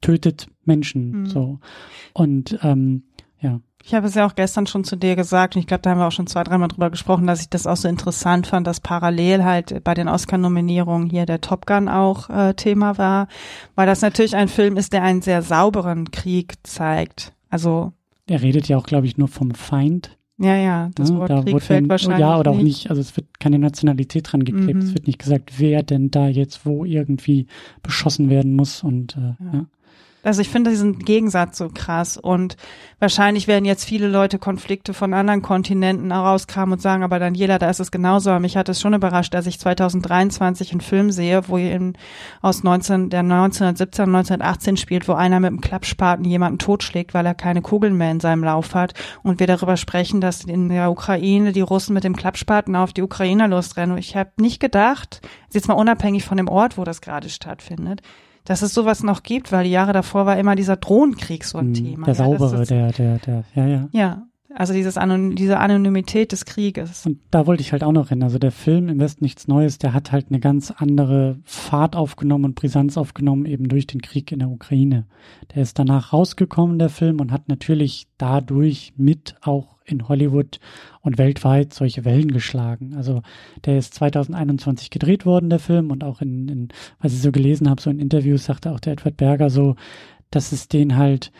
tötet 0.00 0.48
Menschen, 0.64 1.22
Mhm. 1.22 1.26
so. 1.26 1.58
Und, 2.12 2.58
ähm, 2.62 3.04
ja. 3.40 3.60
Ich 3.84 3.94
habe 3.94 4.08
es 4.08 4.14
ja 4.14 4.26
auch 4.26 4.34
gestern 4.34 4.66
schon 4.66 4.82
zu 4.82 4.96
dir 4.96 5.14
gesagt 5.14 5.54
und 5.54 5.60
ich 5.60 5.66
glaube, 5.68 5.82
da 5.82 5.90
haben 5.90 5.98
wir 5.98 6.08
auch 6.08 6.12
schon 6.12 6.26
zwei, 6.26 6.42
dreimal 6.42 6.66
drüber 6.68 6.90
gesprochen, 6.90 7.26
dass 7.28 7.40
ich 7.40 7.48
das 7.50 7.68
auch 7.68 7.76
so 7.76 7.86
interessant 7.88 8.48
fand, 8.48 8.66
dass 8.66 8.80
parallel 8.80 9.44
halt 9.44 9.84
bei 9.84 9.94
den 9.94 10.08
Oscar-Nominierungen 10.08 11.08
hier 11.08 11.24
der 11.24 11.40
Top 11.40 11.66
Gun 11.66 11.88
auch 11.88 12.28
äh, 12.28 12.54
Thema 12.54 12.98
war, 12.98 13.28
weil 13.76 13.86
das 13.86 14.02
natürlich 14.02 14.34
ein 14.34 14.48
Film 14.48 14.76
ist, 14.76 14.92
der 14.92 15.02
einen 15.04 15.22
sehr 15.22 15.42
sauberen 15.42 16.10
Krieg 16.10 16.54
zeigt. 16.64 17.32
Also, 17.48 17.92
Er 18.26 18.42
redet 18.42 18.66
ja 18.68 18.76
auch, 18.76 18.86
glaube 18.86 19.06
ich, 19.06 19.18
nur 19.18 19.28
vom 19.28 19.52
Feind. 19.54 20.18
ja, 20.38 20.56
ja, 20.56 20.90
das 20.96 21.10
ne? 21.10 21.18
Wort 21.20 21.30
Da 21.30 21.42
Krieg 21.42 21.52
wurde 21.54 21.64
fällt 21.64 21.82
dann- 21.84 21.88
wahrscheinlich 21.90 22.18
Ja, 22.20 22.38
oder 22.40 22.50
auch 22.50 22.60
nicht. 22.60 22.90
Also 22.90 23.00
es 23.00 23.16
wird 23.16 23.38
keine 23.38 23.60
Nationalität 23.60 24.32
dran 24.32 24.42
geklebt. 24.44 24.74
Mhm. 24.82 24.88
Es 24.88 24.94
wird 24.94 25.06
nicht 25.06 25.20
gesagt, 25.20 25.60
wer 25.60 25.84
denn 25.84 26.10
da 26.10 26.26
jetzt 26.26 26.66
wo 26.66 26.84
irgendwie 26.84 27.46
beschossen 27.84 28.30
werden 28.30 28.54
muss. 28.56 28.82
Und 28.82 29.16
äh, 29.16 29.44
ja. 29.56 29.66
Also 30.22 30.40
ich 30.40 30.48
finde 30.48 30.70
diesen 30.70 30.98
Gegensatz 30.98 31.58
so 31.58 31.68
krass 31.72 32.16
und 32.16 32.56
wahrscheinlich 32.98 33.46
werden 33.46 33.64
jetzt 33.64 33.84
viele 33.84 34.08
Leute 34.08 34.40
Konflikte 34.40 34.92
von 34.92 35.14
anderen 35.14 35.40
Kontinenten 35.40 36.12
herauskramen 36.12 36.72
und 36.72 36.82
sagen, 36.82 37.04
aber 37.04 37.20
Daniela, 37.20 37.58
da 37.58 37.70
ist 37.70 37.78
es 37.78 37.92
genauso. 37.92 38.30
Aber 38.30 38.40
mich 38.40 38.56
hat 38.56 38.68
es 38.68 38.80
schon 38.80 38.94
überrascht, 38.94 39.34
dass 39.34 39.46
ich 39.46 39.60
2023 39.60 40.72
einen 40.72 40.80
Film 40.80 41.12
sehe, 41.12 41.42
wo 41.46 41.58
in, 41.58 41.96
aus 42.42 42.64
19, 42.64 43.10
der 43.10 43.20
1917, 43.20 44.04
1918 44.06 44.76
spielt, 44.76 45.06
wo 45.06 45.12
einer 45.12 45.38
mit 45.38 45.48
einem 45.48 45.60
Klappspaten 45.60 46.24
jemanden 46.24 46.58
totschlägt, 46.58 47.14
weil 47.14 47.26
er 47.26 47.34
keine 47.34 47.62
Kugeln 47.62 47.96
mehr 47.96 48.10
in 48.10 48.20
seinem 48.20 48.42
Lauf 48.42 48.74
hat 48.74 48.94
und 49.22 49.38
wir 49.38 49.46
darüber 49.46 49.76
sprechen, 49.76 50.20
dass 50.20 50.44
in 50.44 50.68
der 50.70 50.90
Ukraine 50.90 51.52
die 51.52 51.60
Russen 51.60 51.94
mit 51.94 52.02
dem 52.02 52.16
Klappspaten 52.16 52.74
auf 52.74 52.92
die 52.92 53.02
Ukrainer 53.02 53.46
losrennen. 53.46 53.92
Und 53.92 53.98
ich 53.98 54.16
habe 54.16 54.30
nicht 54.38 54.58
gedacht, 54.58 55.20
jetzt 55.52 55.68
mal 55.68 55.74
unabhängig 55.74 56.24
von 56.24 56.36
dem 56.36 56.48
Ort, 56.48 56.76
wo 56.78 56.84
das 56.84 57.00
gerade 57.00 57.28
stattfindet, 57.28 58.02
dass 58.46 58.62
es 58.62 58.72
sowas 58.72 59.02
noch 59.02 59.22
gibt, 59.22 59.52
weil 59.52 59.64
die 59.64 59.70
Jahre 59.70 59.92
davor 59.92 60.24
war 60.24 60.38
immer 60.38 60.56
dieser 60.56 60.76
Drohnenkrieg 60.76 61.44
so 61.44 61.58
ein 61.58 61.68
Mhm. 61.68 61.74
Thema. 61.74 62.06
Der 62.06 62.14
ja, 62.14 62.24
saubere, 62.24 62.64
der, 62.64 62.92
der, 62.92 63.18
der, 63.18 63.44
ja, 63.54 63.66
ja. 63.66 63.88
Ja, 63.92 64.22
also 64.58 64.72
dieses 64.72 64.96
Anon 64.96 65.36
diese 65.36 65.58
Anonymität 65.58 66.32
des 66.32 66.46
Krieges. 66.46 67.04
Und 67.04 67.18
da 67.30 67.46
wollte 67.46 67.60
ich 67.60 67.72
halt 67.72 67.84
auch 67.84 67.92
noch 67.92 68.08
hin. 68.08 68.22
Also 68.22 68.38
der 68.38 68.52
Film 68.52 68.88
im 68.88 68.98
Westen 68.98 69.22
nichts 69.22 69.48
Neues, 69.48 69.76
der 69.76 69.92
hat 69.92 70.12
halt 70.12 70.28
eine 70.30 70.40
ganz 70.40 70.70
andere 70.70 71.38
Fahrt 71.44 71.94
aufgenommen 71.94 72.46
und 72.46 72.54
Brisanz 72.54 72.96
aufgenommen, 72.96 73.44
eben 73.44 73.68
durch 73.68 73.86
den 73.86 74.00
Krieg 74.00 74.32
in 74.32 74.38
der 74.38 74.48
Ukraine. 74.48 75.06
Der 75.54 75.62
ist 75.62 75.78
danach 75.78 76.14
rausgekommen, 76.14 76.78
der 76.78 76.88
Film, 76.88 77.20
und 77.20 77.32
hat 77.32 77.48
natürlich 77.48 78.06
dadurch 78.16 78.94
mit 78.96 79.36
auch 79.42 79.76
in 79.84 80.08
Hollywood 80.08 80.58
und 81.02 81.18
weltweit 81.18 81.74
solche 81.74 82.06
Wellen 82.06 82.32
geschlagen. 82.32 82.94
Also 82.96 83.20
der 83.66 83.76
ist 83.76 83.92
2021 83.92 84.88
gedreht 84.88 85.26
worden, 85.26 85.50
der 85.50 85.58
Film, 85.58 85.90
und 85.90 86.02
auch 86.02 86.22
in, 86.22 86.48
in 86.48 86.68
was 86.98 87.12
ich 87.12 87.20
so 87.20 87.30
gelesen 87.30 87.68
habe, 87.68 87.82
so 87.82 87.90
in 87.90 88.00
Interviews 88.00 88.46
sagte 88.46 88.72
auch 88.72 88.80
der 88.80 88.94
Edward 88.94 89.18
Berger 89.18 89.50
so, 89.50 89.76
dass 90.30 90.52
es 90.52 90.68
den 90.68 90.96
halt, 90.96 91.30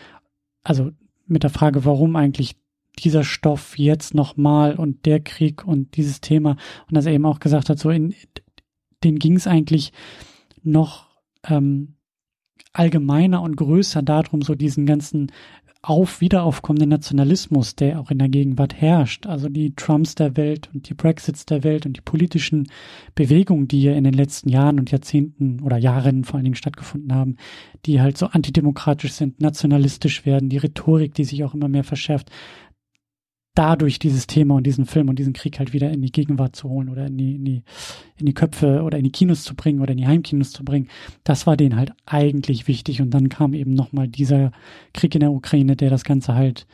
also 0.63 0.91
mit 1.25 1.41
der 1.41 1.49
Frage, 1.49 1.83
warum 1.83 2.15
eigentlich 2.15 2.55
dieser 2.99 3.23
Stoff 3.23 3.77
jetzt 3.77 4.13
nochmal 4.13 4.75
und 4.75 5.05
der 5.05 5.19
Krieg 5.19 5.65
und 5.65 5.95
dieses 5.97 6.21
Thema 6.21 6.51
und 6.87 6.95
dass 6.95 7.05
er 7.05 7.13
eben 7.13 7.25
auch 7.25 7.39
gesagt 7.39 7.69
hat, 7.69 7.79
so 7.79 7.89
in 7.89 8.13
den 9.03 9.19
ging 9.19 9.35
es 9.35 9.47
eigentlich 9.47 9.93
noch 10.63 11.07
ähm, 11.47 11.95
allgemeiner 12.73 13.41
und 13.41 13.55
größer 13.55 14.01
darum, 14.01 14.41
so 14.41 14.55
diesen 14.55 14.85
ganzen 14.85 15.31
auf 15.83 16.21
wiederaufkommenden 16.21 16.89
Nationalismus, 16.89 17.75
der 17.75 17.99
auch 17.99 18.11
in 18.11 18.17
der 18.17 18.29
Gegenwart 18.29 18.75
herrscht. 18.75 19.25
Also 19.25 19.47
die 19.47 19.73
Trumps 19.75 20.15
der 20.15 20.35
Welt 20.35 20.69
und 20.73 20.89
die 20.89 20.93
Brexits 20.93 21.45
der 21.45 21.63
Welt 21.63 21.85
und 21.85 21.95
die 21.95 22.01
politischen 22.01 22.67
Bewegungen, 23.15 23.67
die 23.67 23.83
ja 23.83 23.93
in 23.93 24.03
den 24.03 24.13
letzten 24.13 24.49
Jahren 24.49 24.79
und 24.79 24.91
Jahrzehnten 24.91 25.61
oder 25.61 25.77
Jahren 25.77 26.23
vor 26.23 26.35
allen 26.35 26.43
Dingen 26.43 26.55
stattgefunden 26.55 27.13
haben, 27.13 27.37
die 27.85 28.01
halt 28.01 28.17
so 28.17 28.25
antidemokratisch 28.25 29.13
sind, 29.13 29.39
nationalistisch 29.39 30.25
werden, 30.25 30.49
die 30.49 30.57
Rhetorik, 30.57 31.13
die 31.13 31.23
sich 31.23 31.43
auch 31.43 31.53
immer 31.53 31.69
mehr 31.69 31.85
verschärft 31.85 32.31
dadurch 33.57 33.97
dieses 33.97 34.27
Thema 34.27 34.55
und 34.55 34.67
diesen 34.67 34.85
Film 34.85 35.09
und 35.09 35.17
diesen 35.17 35.33
Krieg 35.33 35.57
halt 35.57 35.73
wieder 35.73 35.89
in 35.89 36.01
die 36.01 36.11
Gegenwart 36.11 36.55
zu 36.55 36.69
holen 36.69 36.89
oder 36.89 37.07
in 37.07 37.17
die, 37.17 37.35
in 37.35 37.45
die, 37.45 37.63
in 38.17 38.25
die 38.27 38.33
Köpfe 38.33 38.83
oder 38.83 38.99
in 38.99 39.03
die 39.03 39.11
Kinos 39.11 39.43
zu 39.43 39.55
bringen 39.55 39.81
oder 39.81 39.93
in 39.93 39.97
die 39.97 40.07
Heimkinos 40.07 40.51
zu 40.51 40.63
bringen, 40.63 40.89
das 41.23 41.47
war 41.47 41.57
denen 41.57 41.75
halt 41.75 41.93
eigentlich 42.05 42.67
wichtig. 42.67 43.01
Und 43.01 43.11
dann 43.11 43.29
kam 43.29 43.53
eben 43.53 43.73
nochmal 43.73 44.07
dieser 44.07 44.51
Krieg 44.93 45.15
in 45.15 45.21
der 45.21 45.31
Ukraine, 45.31 45.75
der 45.75 45.89
das 45.89 46.03
Ganze 46.03 46.35
halt 46.35 46.67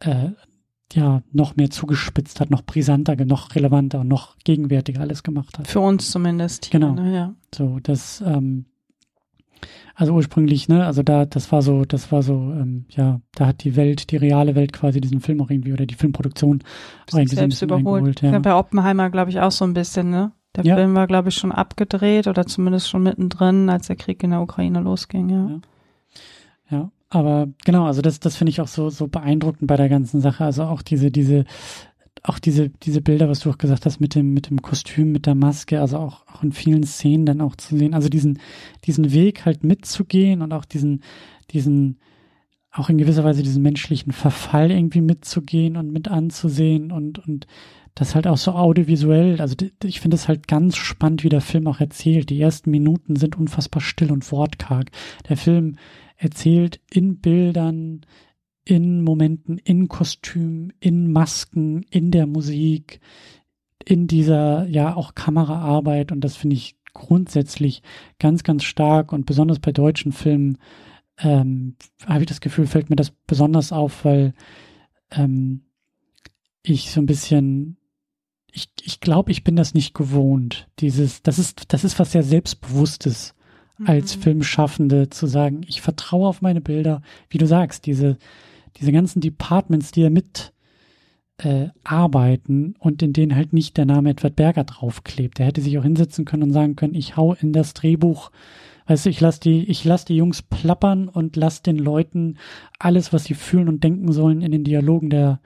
äh, 0.00 0.30
ja 0.92 1.22
noch 1.32 1.56
mehr 1.56 1.70
zugespitzt 1.70 2.40
hat, 2.40 2.50
noch 2.50 2.62
brisanter, 2.62 3.16
noch 3.24 3.54
relevanter 3.54 4.00
und 4.00 4.08
noch 4.08 4.36
gegenwärtiger 4.44 5.00
alles 5.00 5.22
gemacht 5.22 5.58
hat. 5.58 5.66
Für 5.68 5.80
uns 5.80 6.10
zumindest. 6.10 6.66
Hier, 6.66 6.80
genau. 6.80 6.94
Ne? 6.94 7.14
Ja. 7.14 7.34
So, 7.54 7.80
das 7.82 8.22
ähm, 8.26 8.66
also 9.94 10.12
ursprünglich, 10.12 10.68
ne, 10.68 10.84
also 10.84 11.02
da, 11.02 11.24
das 11.24 11.50
war 11.52 11.62
so, 11.62 11.84
das 11.84 12.12
war 12.12 12.22
so, 12.22 12.34
ähm, 12.34 12.84
ja, 12.90 13.20
da 13.34 13.46
hat 13.46 13.64
die 13.64 13.76
Welt, 13.76 14.10
die 14.10 14.18
reale 14.18 14.54
Welt 14.54 14.72
quasi 14.72 15.00
diesen 15.00 15.20
Film 15.20 15.40
auch 15.40 15.50
irgendwie 15.50 15.72
oder 15.72 15.86
die 15.86 15.94
Filmproduktion 15.94 16.62
irgendwie 17.12 17.34
selbst 17.34 17.62
überholt. 17.62 18.20
Ja. 18.20 18.38
Bei 18.38 18.54
Oppenheimer, 18.54 19.08
glaube 19.10 19.30
ich, 19.30 19.40
auch 19.40 19.52
so 19.52 19.64
ein 19.64 19.74
bisschen, 19.74 20.10
ne? 20.10 20.32
Der 20.54 20.64
ja. 20.64 20.76
Film 20.76 20.94
war, 20.94 21.06
glaube 21.06 21.30
ich, 21.30 21.34
schon 21.34 21.52
abgedreht 21.52 22.26
oder 22.26 22.46
zumindest 22.46 22.88
schon 22.88 23.02
mittendrin, 23.02 23.68
als 23.70 23.86
der 23.86 23.96
Krieg 23.96 24.22
in 24.22 24.30
der 24.30 24.42
Ukraine 24.42 24.80
losging, 24.80 25.28
ja. 25.30 25.48
Ja, 25.48 25.60
ja 26.70 26.90
aber 27.08 27.48
genau, 27.64 27.86
also 27.86 28.02
das, 28.02 28.20
das 28.20 28.36
finde 28.36 28.50
ich 28.50 28.60
auch 28.60 28.68
so, 28.68 28.90
so 28.90 29.06
beeindruckend 29.06 29.66
bei 29.66 29.76
der 29.76 29.88
ganzen 29.88 30.20
Sache. 30.20 30.44
Also 30.44 30.64
auch 30.64 30.82
diese, 30.82 31.10
diese, 31.10 31.44
auch 32.28 32.38
diese, 32.38 32.70
diese 32.70 33.00
Bilder, 33.00 33.28
was 33.28 33.40
du 33.40 33.50
auch 33.50 33.58
gesagt 33.58 33.86
hast, 33.86 34.00
mit 34.00 34.14
dem, 34.14 34.34
mit 34.34 34.50
dem 34.50 34.60
Kostüm, 34.60 35.12
mit 35.12 35.26
der 35.26 35.34
Maske, 35.34 35.80
also 35.80 35.98
auch, 35.98 36.26
auch 36.26 36.42
in 36.42 36.52
vielen 36.52 36.84
Szenen 36.84 37.26
dann 37.26 37.40
auch 37.40 37.56
zu 37.56 37.76
sehen, 37.76 37.94
also 37.94 38.08
diesen, 38.08 38.40
diesen 38.84 39.12
Weg 39.12 39.44
halt 39.44 39.62
mitzugehen 39.64 40.42
und 40.42 40.52
auch 40.52 40.64
diesen, 40.64 41.02
diesen, 41.52 41.98
auch 42.72 42.90
in 42.90 42.98
gewisser 42.98 43.24
Weise 43.24 43.42
diesen 43.42 43.62
menschlichen 43.62 44.12
Verfall 44.12 44.70
irgendwie 44.70 45.00
mitzugehen 45.00 45.76
und 45.76 45.92
mit 45.92 46.08
anzusehen 46.08 46.90
und, 46.90 47.18
und 47.26 47.46
das 47.94 48.14
halt 48.14 48.26
auch 48.26 48.36
so 48.36 48.52
audiovisuell, 48.52 49.40
also 49.40 49.56
ich 49.82 50.00
finde 50.00 50.16
es 50.16 50.28
halt 50.28 50.48
ganz 50.48 50.76
spannend, 50.76 51.24
wie 51.24 51.30
der 51.30 51.40
Film 51.40 51.66
auch 51.66 51.80
erzählt. 51.80 52.28
Die 52.28 52.40
ersten 52.40 52.70
Minuten 52.70 53.16
sind 53.16 53.38
unfassbar 53.38 53.80
still 53.80 54.12
und 54.12 54.30
wortkarg. 54.30 54.90
Der 55.30 55.38
Film 55.38 55.76
erzählt 56.16 56.80
in 56.90 57.20
Bildern, 57.20 58.02
in 58.66 59.02
Momenten, 59.02 59.58
in 59.58 59.88
Kostümen, 59.88 60.72
in 60.80 61.12
Masken, 61.12 61.84
in 61.88 62.10
der 62.10 62.26
Musik, 62.26 63.00
in 63.84 64.08
dieser 64.08 64.66
ja 64.66 64.94
auch 64.94 65.14
Kameraarbeit 65.14 66.10
und 66.12 66.20
das 66.20 66.36
finde 66.36 66.56
ich 66.56 66.76
grundsätzlich 66.92 67.82
ganz, 68.18 68.42
ganz 68.42 68.64
stark 68.64 69.12
und 69.12 69.24
besonders 69.24 69.60
bei 69.60 69.70
deutschen 69.70 70.12
Filmen 70.12 70.58
ähm, 71.18 71.76
habe 72.04 72.20
ich 72.20 72.26
das 72.26 72.40
Gefühl, 72.40 72.66
fällt 72.66 72.90
mir 72.90 72.96
das 72.96 73.12
besonders 73.26 73.72
auf, 73.72 74.04
weil 74.04 74.34
ähm, 75.12 75.62
ich 76.62 76.90
so 76.90 77.00
ein 77.00 77.06
bisschen, 77.06 77.76
ich, 78.50 78.68
ich 78.82 79.00
glaube, 79.00 79.30
ich 79.30 79.44
bin 79.44 79.54
das 79.54 79.74
nicht 79.74 79.94
gewohnt. 79.94 80.68
Dieses, 80.80 81.22
das 81.22 81.38
ist, 81.38 81.72
das 81.72 81.84
ist 81.84 81.98
was 81.98 82.12
sehr 82.12 82.24
Selbstbewusstes 82.24 83.34
als 83.84 84.16
mhm. 84.16 84.22
Filmschaffende 84.22 85.08
zu 85.10 85.26
sagen, 85.26 85.60
ich 85.68 85.80
vertraue 85.80 86.28
auf 86.28 86.42
meine 86.42 86.60
Bilder, 86.60 87.02
wie 87.30 87.38
du 87.38 87.46
sagst, 87.46 87.86
diese, 87.86 88.18
diese 88.78 88.92
ganzen 88.92 89.20
Departments, 89.20 89.90
die 89.92 90.02
ja 90.02 90.10
mit 90.10 90.52
äh, 91.38 91.68
arbeiten 91.84 92.74
und 92.78 93.02
in 93.02 93.12
denen 93.12 93.36
halt 93.36 93.52
nicht 93.52 93.76
der 93.76 93.84
Name 93.84 94.10
Edward 94.10 94.36
Berger 94.36 94.64
draufklebt. 94.64 95.38
Der 95.38 95.46
hätte 95.46 95.60
sich 95.60 95.78
auch 95.78 95.82
hinsetzen 95.82 96.24
können 96.24 96.44
und 96.44 96.52
sagen 96.52 96.76
können, 96.76 96.94
ich 96.94 97.16
hau 97.16 97.34
in 97.34 97.52
das 97.52 97.74
Drehbuch, 97.74 98.30
weißt 98.86 99.06
du, 99.06 99.10
ich 99.10 99.20
lass 99.20 99.40
die, 99.40 99.64
ich 99.64 99.84
lass 99.84 100.04
die 100.04 100.16
Jungs 100.16 100.42
plappern 100.42 101.08
und 101.08 101.36
lass 101.36 101.62
den 101.62 101.78
Leuten 101.78 102.38
alles, 102.78 103.12
was 103.12 103.24
sie 103.24 103.34
fühlen 103.34 103.68
und 103.68 103.84
denken 103.84 104.12
sollen, 104.12 104.40
in 104.40 104.52
den 104.52 104.64
Dialogen 104.64 105.10
der 105.10 105.40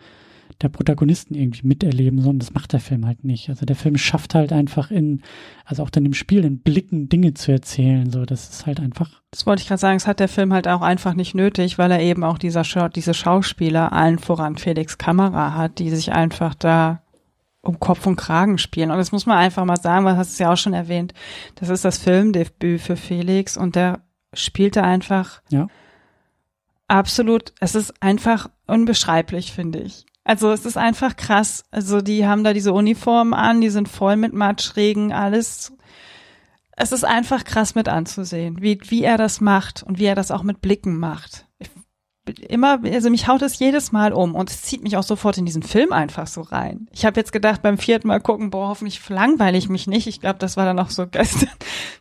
der 0.62 0.68
Protagonisten 0.68 1.34
irgendwie 1.34 1.66
miterleben, 1.66 2.20
sondern 2.20 2.40
das 2.40 2.52
macht 2.52 2.72
der 2.72 2.80
Film 2.80 3.06
halt 3.06 3.24
nicht. 3.24 3.48
Also 3.48 3.64
der 3.64 3.76
Film 3.76 3.96
schafft 3.96 4.34
halt 4.34 4.52
einfach 4.52 4.90
in, 4.90 5.22
also 5.64 5.82
auch 5.82 5.90
dann 5.90 6.04
im 6.04 6.12
Spiel 6.12 6.44
in 6.44 6.58
Blicken 6.58 7.08
Dinge 7.08 7.34
zu 7.34 7.50
erzählen. 7.50 8.10
So, 8.10 8.26
das 8.26 8.50
ist 8.50 8.66
halt 8.66 8.80
einfach. 8.80 9.22
Das 9.30 9.46
wollte 9.46 9.62
ich 9.62 9.68
gerade 9.68 9.80
sagen, 9.80 9.96
es 9.96 10.06
hat 10.06 10.20
der 10.20 10.28
Film 10.28 10.52
halt 10.52 10.68
auch 10.68 10.82
einfach 10.82 11.14
nicht 11.14 11.34
nötig, 11.34 11.78
weil 11.78 11.90
er 11.90 12.00
eben 12.00 12.24
auch 12.24 12.36
dieser 12.36 12.64
Schau 12.64 12.88
diese 12.88 13.14
Schauspieler, 13.14 13.92
allen 13.92 14.18
voran 14.18 14.56
Felix 14.56 14.98
Kamera 14.98 15.54
hat, 15.54 15.78
die 15.78 15.90
sich 15.90 16.12
einfach 16.12 16.54
da 16.54 17.02
um 17.62 17.80
Kopf 17.80 18.06
und 18.06 18.16
Kragen 18.16 18.58
spielen. 18.58 18.90
Und 18.90 18.98
das 18.98 19.12
muss 19.12 19.26
man 19.26 19.38
einfach 19.38 19.64
mal 19.64 19.76
sagen, 19.76 20.04
weil 20.04 20.16
hast 20.16 20.32
es 20.32 20.38
ja 20.38 20.52
auch 20.52 20.56
schon 20.56 20.74
erwähnt. 20.74 21.14
Das 21.56 21.68
ist 21.68 21.84
das 21.84 21.98
Filmdebüt 21.98 22.80
für 22.80 22.96
Felix 22.96 23.56
und 23.56 23.76
der 23.76 24.00
spielte 24.32 24.82
einfach 24.82 25.42
ja. 25.50 25.68
absolut, 26.88 27.52
es 27.60 27.74
ist 27.74 28.02
einfach 28.02 28.48
unbeschreiblich, 28.66 29.52
finde 29.52 29.80
ich. 29.80 30.06
Also 30.24 30.52
es 30.52 30.66
ist 30.66 30.76
einfach 30.76 31.16
krass. 31.16 31.64
Also 31.70 32.00
die 32.00 32.26
haben 32.26 32.44
da 32.44 32.52
diese 32.52 32.72
Uniformen 32.72 33.34
an, 33.34 33.60
die 33.60 33.70
sind 33.70 33.88
voll 33.88 34.16
mit 34.16 34.32
Matschregen, 34.32 35.12
alles. 35.12 35.72
Es 36.76 36.92
ist 36.92 37.04
einfach 37.04 37.44
krass 37.44 37.74
mit 37.74 37.88
anzusehen, 37.88 38.62
wie, 38.62 38.78
wie 38.84 39.04
er 39.04 39.18
das 39.18 39.40
macht 39.40 39.82
und 39.82 39.98
wie 39.98 40.06
er 40.06 40.14
das 40.14 40.30
auch 40.30 40.42
mit 40.42 40.60
Blicken 40.60 40.98
macht. 40.98 41.46
Ich 41.58 41.70
immer, 42.48 42.80
also 42.84 43.10
mich 43.10 43.28
haut 43.28 43.42
es 43.42 43.58
jedes 43.58 43.92
Mal 43.92 44.12
um 44.12 44.34
und 44.34 44.50
es 44.50 44.62
zieht 44.62 44.82
mich 44.82 44.96
auch 44.96 45.02
sofort 45.02 45.38
in 45.38 45.46
diesen 45.46 45.62
Film 45.62 45.92
einfach 45.92 46.26
so 46.26 46.42
rein. 46.42 46.86
Ich 46.92 47.04
habe 47.04 47.18
jetzt 47.18 47.32
gedacht, 47.32 47.62
beim 47.62 47.78
vierten 47.78 48.08
Mal 48.08 48.20
gucken, 48.20 48.50
boah, 48.50 48.68
hoffentlich 48.68 49.06
langweile 49.08 49.58
ich 49.58 49.68
mich 49.68 49.86
nicht. 49.86 50.06
Ich 50.06 50.20
glaube, 50.20 50.38
das 50.38 50.56
war 50.56 50.64
dann 50.64 50.78
auch 50.78 50.90
so 50.90 51.06
gestern 51.10 51.50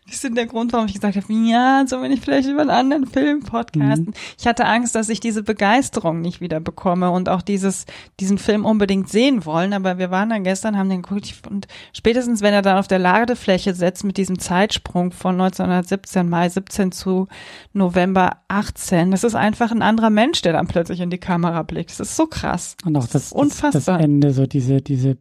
bisschen 0.09 0.35
der 0.35 0.45
Grund, 0.45 0.73
warum 0.73 0.87
ich 0.87 0.93
gesagt 0.93 1.15
habe, 1.15 1.33
ja, 1.33 1.83
so 1.87 2.01
wenn 2.01 2.11
ich 2.11 2.21
vielleicht 2.21 2.49
über 2.49 2.61
einen 2.61 2.69
anderen 2.69 3.05
Film 3.05 3.41
podcasten. 3.41 4.07
Mhm. 4.07 4.13
Ich 4.37 4.47
hatte 4.47 4.65
Angst, 4.65 4.95
dass 4.95 5.09
ich 5.09 5.19
diese 5.19 5.43
Begeisterung 5.43 6.21
nicht 6.21 6.41
wieder 6.41 6.59
bekomme 6.59 7.11
und 7.11 7.29
auch 7.29 7.41
dieses, 7.41 7.85
diesen 8.19 8.37
Film 8.37 8.65
unbedingt 8.65 9.09
sehen 9.09 9.45
wollen. 9.45 9.73
Aber 9.73 9.97
wir 9.97 10.11
waren 10.11 10.29
dann 10.29 10.43
gestern, 10.43 10.77
haben 10.77 10.89
den 10.89 11.01
geguckt 11.01 11.33
und 11.49 11.67
spätestens, 11.93 12.41
wenn 12.41 12.53
er 12.53 12.61
dann 12.61 12.77
auf 12.77 12.87
der 12.87 12.99
Ladefläche 12.99 13.73
setzt 13.73 14.03
mit 14.03 14.17
diesem 14.17 14.39
Zeitsprung 14.39 15.11
von 15.11 15.39
1917, 15.39 16.29
Mai 16.29 16.49
17 16.49 16.91
zu 16.91 17.27
November 17.73 18.37
18, 18.47 19.11
das 19.11 19.23
ist 19.23 19.35
einfach 19.35 19.71
ein 19.71 19.81
anderer 19.81 20.09
Mensch, 20.09 20.41
der 20.41 20.53
dann 20.53 20.67
plötzlich 20.67 20.99
in 20.99 21.09
die 21.09 21.17
Kamera 21.17 21.63
blickt. 21.63 21.91
Das 21.91 21.99
ist 21.99 22.15
so 22.15 22.27
krass. 22.27 22.75
Und 22.85 22.95
auch 22.95 23.03
das, 23.03 23.11
das, 23.11 23.33
unfassbar. 23.33 23.97
das 23.97 24.05
Ende, 24.05 24.33
so 24.33 24.45
diese, 24.45 24.81
diese, 24.81 25.17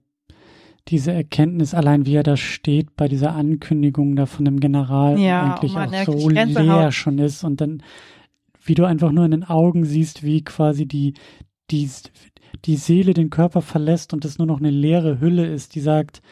diese 0.89 1.13
Erkenntnis, 1.13 1.75
allein 1.75 2.07
wie 2.07 2.15
er 2.15 2.23
da 2.23 2.37
steht 2.37 2.97
bei 2.97 3.09
dieser 3.09 3.35
Ankündigung 3.35 4.17
da 4.17 4.27
von 4.27 4.45
dem 4.45 4.59
General, 4.59 5.19
ja, 5.19 5.55
eigentlich 5.55 5.75
oh 5.75 5.79
auch 5.79 6.21
so 6.21 6.29
leer 6.29 6.93
schon 6.93 7.19
ist 7.19 7.45
und 7.45 7.61
dann, 7.61 7.83
wie 8.65 8.75
du 8.75 8.85
einfach 8.85 9.13
nur 9.13 9.25
in 9.25 9.31
den 9.31 9.45
Augen 9.45 9.85
siehst, 9.85 10.23
wie 10.23 10.43
quasi 10.43 10.87
die, 10.87 11.15
die, 11.71 11.91
die 12.65 12.77
Seele 12.77 13.13
den 13.15 13.31
Körper 13.31 13.61
verlässt 13.61 14.13
und 14.15 14.25
es 14.25 14.39
nur 14.39 14.47
noch 14.47 14.59
eine 14.59 14.71
leere 14.71 15.21
Hülle 15.21 15.47
ist, 15.47 15.75
die 15.75 15.81
sagt, 15.81 16.23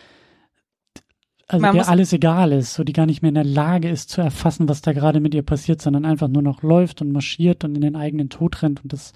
also 1.49 1.63
Man 1.63 1.77
der 1.77 1.89
alles 1.89 2.13
egal 2.13 2.51
ist, 2.51 2.75
so 2.75 2.83
die 2.83 2.93
gar 2.93 3.07
nicht 3.07 3.23
mehr 3.23 3.29
in 3.29 3.37
der 3.37 3.45
Lage 3.45 3.89
ist 3.89 4.11
zu 4.11 4.21
erfassen, 4.21 4.69
was 4.69 4.81
da 4.81 4.93
gerade 4.93 5.21
mit 5.21 5.33
ihr 5.33 5.45
passiert, 5.45 5.81
sondern 5.81 6.05
einfach 6.05 6.29
nur 6.29 6.43
noch 6.43 6.63
läuft 6.63 7.03
und 7.03 7.13
marschiert 7.13 7.63
und 7.63 7.77
in 7.77 7.83
den 7.83 7.95
eigenen 7.95 8.31
Tod 8.31 8.63
rennt 8.63 8.83
und 8.83 8.93
das. 8.93 9.13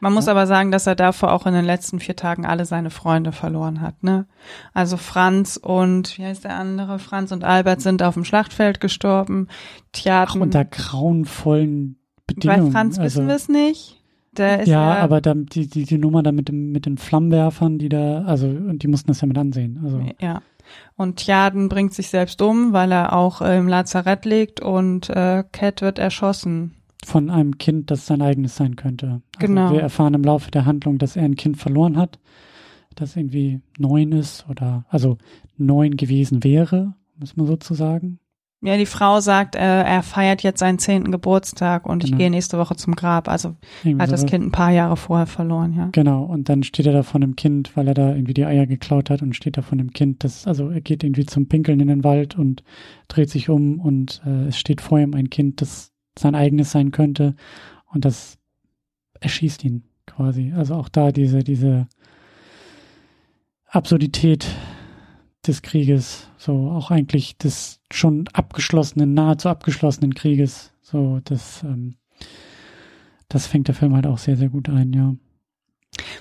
Man 0.00 0.12
ja. 0.12 0.14
muss 0.14 0.28
aber 0.28 0.46
sagen, 0.46 0.70
dass 0.70 0.86
er 0.86 0.94
davor 0.94 1.32
auch 1.32 1.46
in 1.46 1.52
den 1.52 1.64
letzten 1.64 2.00
vier 2.00 2.16
Tagen 2.16 2.46
alle 2.46 2.64
seine 2.64 2.90
Freunde 2.90 3.32
verloren 3.32 3.80
hat, 3.80 4.02
ne? 4.02 4.26
Also 4.72 4.96
Franz 4.96 5.56
und, 5.56 6.16
wie 6.18 6.24
heißt 6.24 6.44
der 6.44 6.56
andere? 6.56 6.98
Franz 6.98 7.32
und 7.32 7.44
Albert 7.44 7.82
sind 7.82 8.02
auf 8.02 8.14
dem 8.14 8.24
Schlachtfeld 8.24 8.80
gestorben. 8.80 9.48
Tjaden, 9.92 10.34
Ach, 10.36 10.42
unter 10.42 10.64
grauenvollen 10.64 11.96
Bedingungen. 12.26 12.66
Bei 12.66 12.70
Franz 12.70 12.98
also, 12.98 13.20
wissen 13.20 13.28
wir 13.28 13.34
es 13.36 13.48
nicht. 13.48 13.96
Der 14.32 14.62
ist 14.62 14.68
ja, 14.68 14.94
ja, 14.94 15.02
aber 15.02 15.20
da, 15.20 15.34
die, 15.34 15.68
die, 15.68 15.84
die 15.84 15.98
Nummer 15.98 16.22
da 16.22 16.30
mit, 16.30 16.48
dem, 16.48 16.70
mit 16.70 16.86
den 16.86 16.98
Flammenwerfern, 16.98 17.78
die 17.78 17.88
da, 17.88 18.22
also, 18.22 18.46
und 18.46 18.82
die 18.82 18.88
mussten 18.88 19.08
das 19.08 19.20
ja 19.20 19.26
mit 19.26 19.36
ansehen. 19.36 19.80
Also. 19.82 20.00
Ja. 20.20 20.40
Und 20.96 21.16
Tjaden 21.16 21.68
bringt 21.68 21.94
sich 21.94 22.10
selbst 22.10 22.40
um, 22.40 22.72
weil 22.72 22.92
er 22.92 23.12
auch 23.12 23.42
äh, 23.42 23.58
im 23.58 23.66
Lazarett 23.66 24.24
liegt 24.24 24.60
und 24.60 25.10
äh, 25.10 25.42
Cat 25.50 25.82
wird 25.82 25.98
erschossen. 25.98 26.76
Von 27.04 27.30
einem 27.30 27.58
Kind, 27.58 27.90
das 27.90 28.06
sein 28.06 28.22
eigenes 28.22 28.56
sein 28.56 28.76
könnte. 28.76 29.22
Also 29.36 29.46
genau. 29.46 29.72
Wir 29.72 29.80
erfahren 29.80 30.14
im 30.14 30.22
Laufe 30.22 30.50
der 30.50 30.66
Handlung, 30.66 30.98
dass 30.98 31.16
er 31.16 31.24
ein 31.24 31.36
Kind 31.36 31.56
verloren 31.56 31.96
hat, 31.96 32.18
das 32.94 33.16
irgendwie 33.16 33.60
neun 33.78 34.12
ist 34.12 34.46
oder 34.48 34.84
also 34.88 35.16
neun 35.56 35.96
gewesen 35.96 36.44
wäre, 36.44 36.94
muss 37.18 37.36
man 37.36 37.46
sozusagen. 37.46 38.18
Ja, 38.62 38.76
die 38.76 38.86
Frau 38.86 39.20
sagt, 39.20 39.56
äh, 39.56 39.58
er 39.58 40.02
feiert 40.02 40.42
jetzt 40.42 40.60
seinen 40.60 40.78
zehnten 40.78 41.10
Geburtstag 41.10 41.86
und 41.86 42.02
genau. 42.02 42.12
ich 42.12 42.18
gehe 42.18 42.30
nächste 42.30 42.58
Woche 42.58 42.76
zum 42.76 42.94
Grab. 42.94 43.26
Also 43.26 43.56
irgendwie 43.82 44.02
hat 44.02 44.12
das 44.12 44.26
Kind 44.26 44.44
ein 44.44 44.50
paar 44.50 44.70
Jahre 44.70 44.98
vorher 44.98 45.26
verloren, 45.26 45.72
ja. 45.74 45.88
Genau, 45.92 46.24
und 46.24 46.50
dann 46.50 46.62
steht 46.62 46.84
er 46.84 46.92
da 46.92 47.02
von 47.02 47.22
dem 47.22 47.36
Kind, 47.36 47.74
weil 47.74 47.88
er 47.88 47.94
da 47.94 48.10
irgendwie 48.10 48.34
die 48.34 48.44
Eier 48.44 48.66
geklaut 48.66 49.08
hat 49.08 49.22
und 49.22 49.34
steht 49.34 49.56
da 49.56 49.62
von 49.62 49.78
dem 49.78 49.92
Kind, 49.92 50.24
das, 50.24 50.46
also 50.46 50.68
er 50.68 50.82
geht 50.82 51.02
irgendwie 51.02 51.24
zum 51.24 51.48
Pinkeln 51.48 51.80
in 51.80 51.88
den 51.88 52.04
Wald 52.04 52.36
und 52.36 52.62
dreht 53.08 53.30
sich 53.30 53.48
um 53.48 53.80
und 53.80 54.20
äh, 54.26 54.48
es 54.48 54.58
steht 54.58 54.82
vor 54.82 54.98
ihm 54.98 55.14
ein 55.14 55.30
Kind, 55.30 55.62
das 55.62 55.89
sein 56.20 56.34
eigenes 56.34 56.70
sein 56.70 56.90
könnte. 56.90 57.34
Und 57.86 58.04
das 58.04 58.38
erschießt 59.20 59.64
ihn 59.64 59.84
quasi. 60.06 60.52
Also 60.56 60.74
auch 60.74 60.88
da 60.88 61.12
diese, 61.12 61.40
diese 61.40 61.88
Absurdität 63.66 64.46
des 65.46 65.62
Krieges, 65.62 66.28
so 66.36 66.70
auch 66.70 66.90
eigentlich 66.90 67.38
des 67.38 67.80
schon 67.90 68.28
abgeschlossenen, 68.32 69.14
nahezu 69.14 69.48
abgeschlossenen 69.48 70.14
Krieges, 70.14 70.72
so 70.82 71.20
das, 71.24 71.62
ähm, 71.62 71.96
das 73.28 73.46
fängt 73.46 73.68
der 73.68 73.74
Film 73.74 73.94
halt 73.94 74.06
auch 74.06 74.18
sehr, 74.18 74.36
sehr 74.36 74.48
gut 74.48 74.68
ein, 74.68 74.92
ja. 74.92 75.14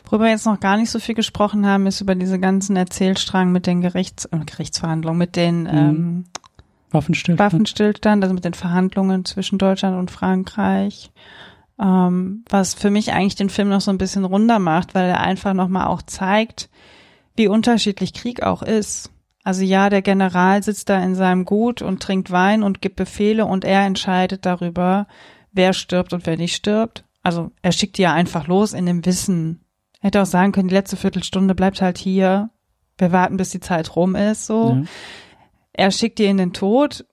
Worüber 0.06 0.26
wir 0.26 0.32
jetzt 0.32 0.46
noch 0.46 0.60
gar 0.60 0.78
nicht 0.78 0.90
so 0.90 1.00
viel 1.00 1.16
gesprochen 1.16 1.66
haben, 1.66 1.86
ist 1.86 2.02
über 2.02 2.16
diese 2.16 2.40
ganzen 2.40 2.76
Erzählstrang 2.76 3.52
mit 3.52 3.68
den 3.68 3.82
Gerichts 3.82 4.26
äh, 4.26 4.40
Gerichtsverhandlungen, 4.40 5.18
mit 5.18 5.36
den 5.36 5.64
mhm. 5.64 5.68
ähm, 5.68 6.24
Waffenstillstand. 6.92 7.40
Waffenstillstand, 7.40 8.24
also 8.24 8.34
mit 8.34 8.46
den 8.46 8.54
Verhandlungen 8.54 9.26
zwischen 9.26 9.58
Deutschland 9.58 9.98
und 9.98 10.12
Frankreich. 10.12 11.12
Ähm, 11.80 12.44
was 12.50 12.74
für 12.74 12.90
mich 12.90 13.14
eigentlich 13.14 13.36
den 13.36 13.50
Film 13.50 13.70
noch 13.70 13.82
so 13.82 13.92
ein 13.92 13.98
bisschen 13.98 14.26
runder 14.26 14.60
macht, 14.60 14.96
weil 14.96 15.10
er 15.10 15.22
einfach 15.22 15.54
nochmal 15.54 15.88
auch 15.88 16.02
zeigt, 16.02 16.70
wie 17.36 17.48
unterschiedlich 17.48 18.14
Krieg 18.14 18.44
auch 18.44 18.64
ist. 18.64 19.12
Also 19.44 19.64
ja, 19.64 19.90
der 19.90 20.02
General 20.02 20.62
sitzt 20.62 20.90
da 20.90 21.02
in 21.02 21.16
seinem 21.16 21.46
Gut 21.46 21.82
und 21.82 22.04
trinkt 22.04 22.32
Wein 22.32 22.64
und 22.64 22.82
gibt 22.82 22.98
Befehle 22.98 23.46
und 23.46 23.64
er 23.64 23.86
entscheidet 23.86 24.46
darüber, 24.46 25.08
wer 25.54 25.74
stirbt 25.74 26.12
und 26.12 26.26
wer 26.26 26.38
nicht 26.38 26.56
stirbt. 26.56 27.06
Also 27.24 27.52
er 27.62 27.72
schickt 27.72 27.98
die 27.98 28.04
ja 28.04 28.14
einfach 28.14 28.48
los 28.48 28.74
in 28.74 28.86
dem 28.86 29.06
Wissen. 29.06 29.62
Er 30.02 30.08
hätte 30.08 30.22
auch 30.22 30.26
sagen 30.28 30.52
können, 30.52 30.68
die 30.68 30.76
letzte 30.76 30.98
Viertelstunde 30.98 31.56
bleibt 31.56 31.82
halt 31.82 31.98
hier. 31.98 32.50
Wir 32.98 33.12
warten, 33.12 33.38
bis 33.38 33.52
die 33.52 33.62
Zeit 33.62 33.96
rum 33.96 34.16
ist, 34.16 34.46
so. 34.46 34.82
Ja. 34.82 34.84
Er 35.80 35.92
schickt 35.92 36.20
die 36.20 36.26
in 36.26 36.36
den 36.36 36.52
Tod. 36.52 37.06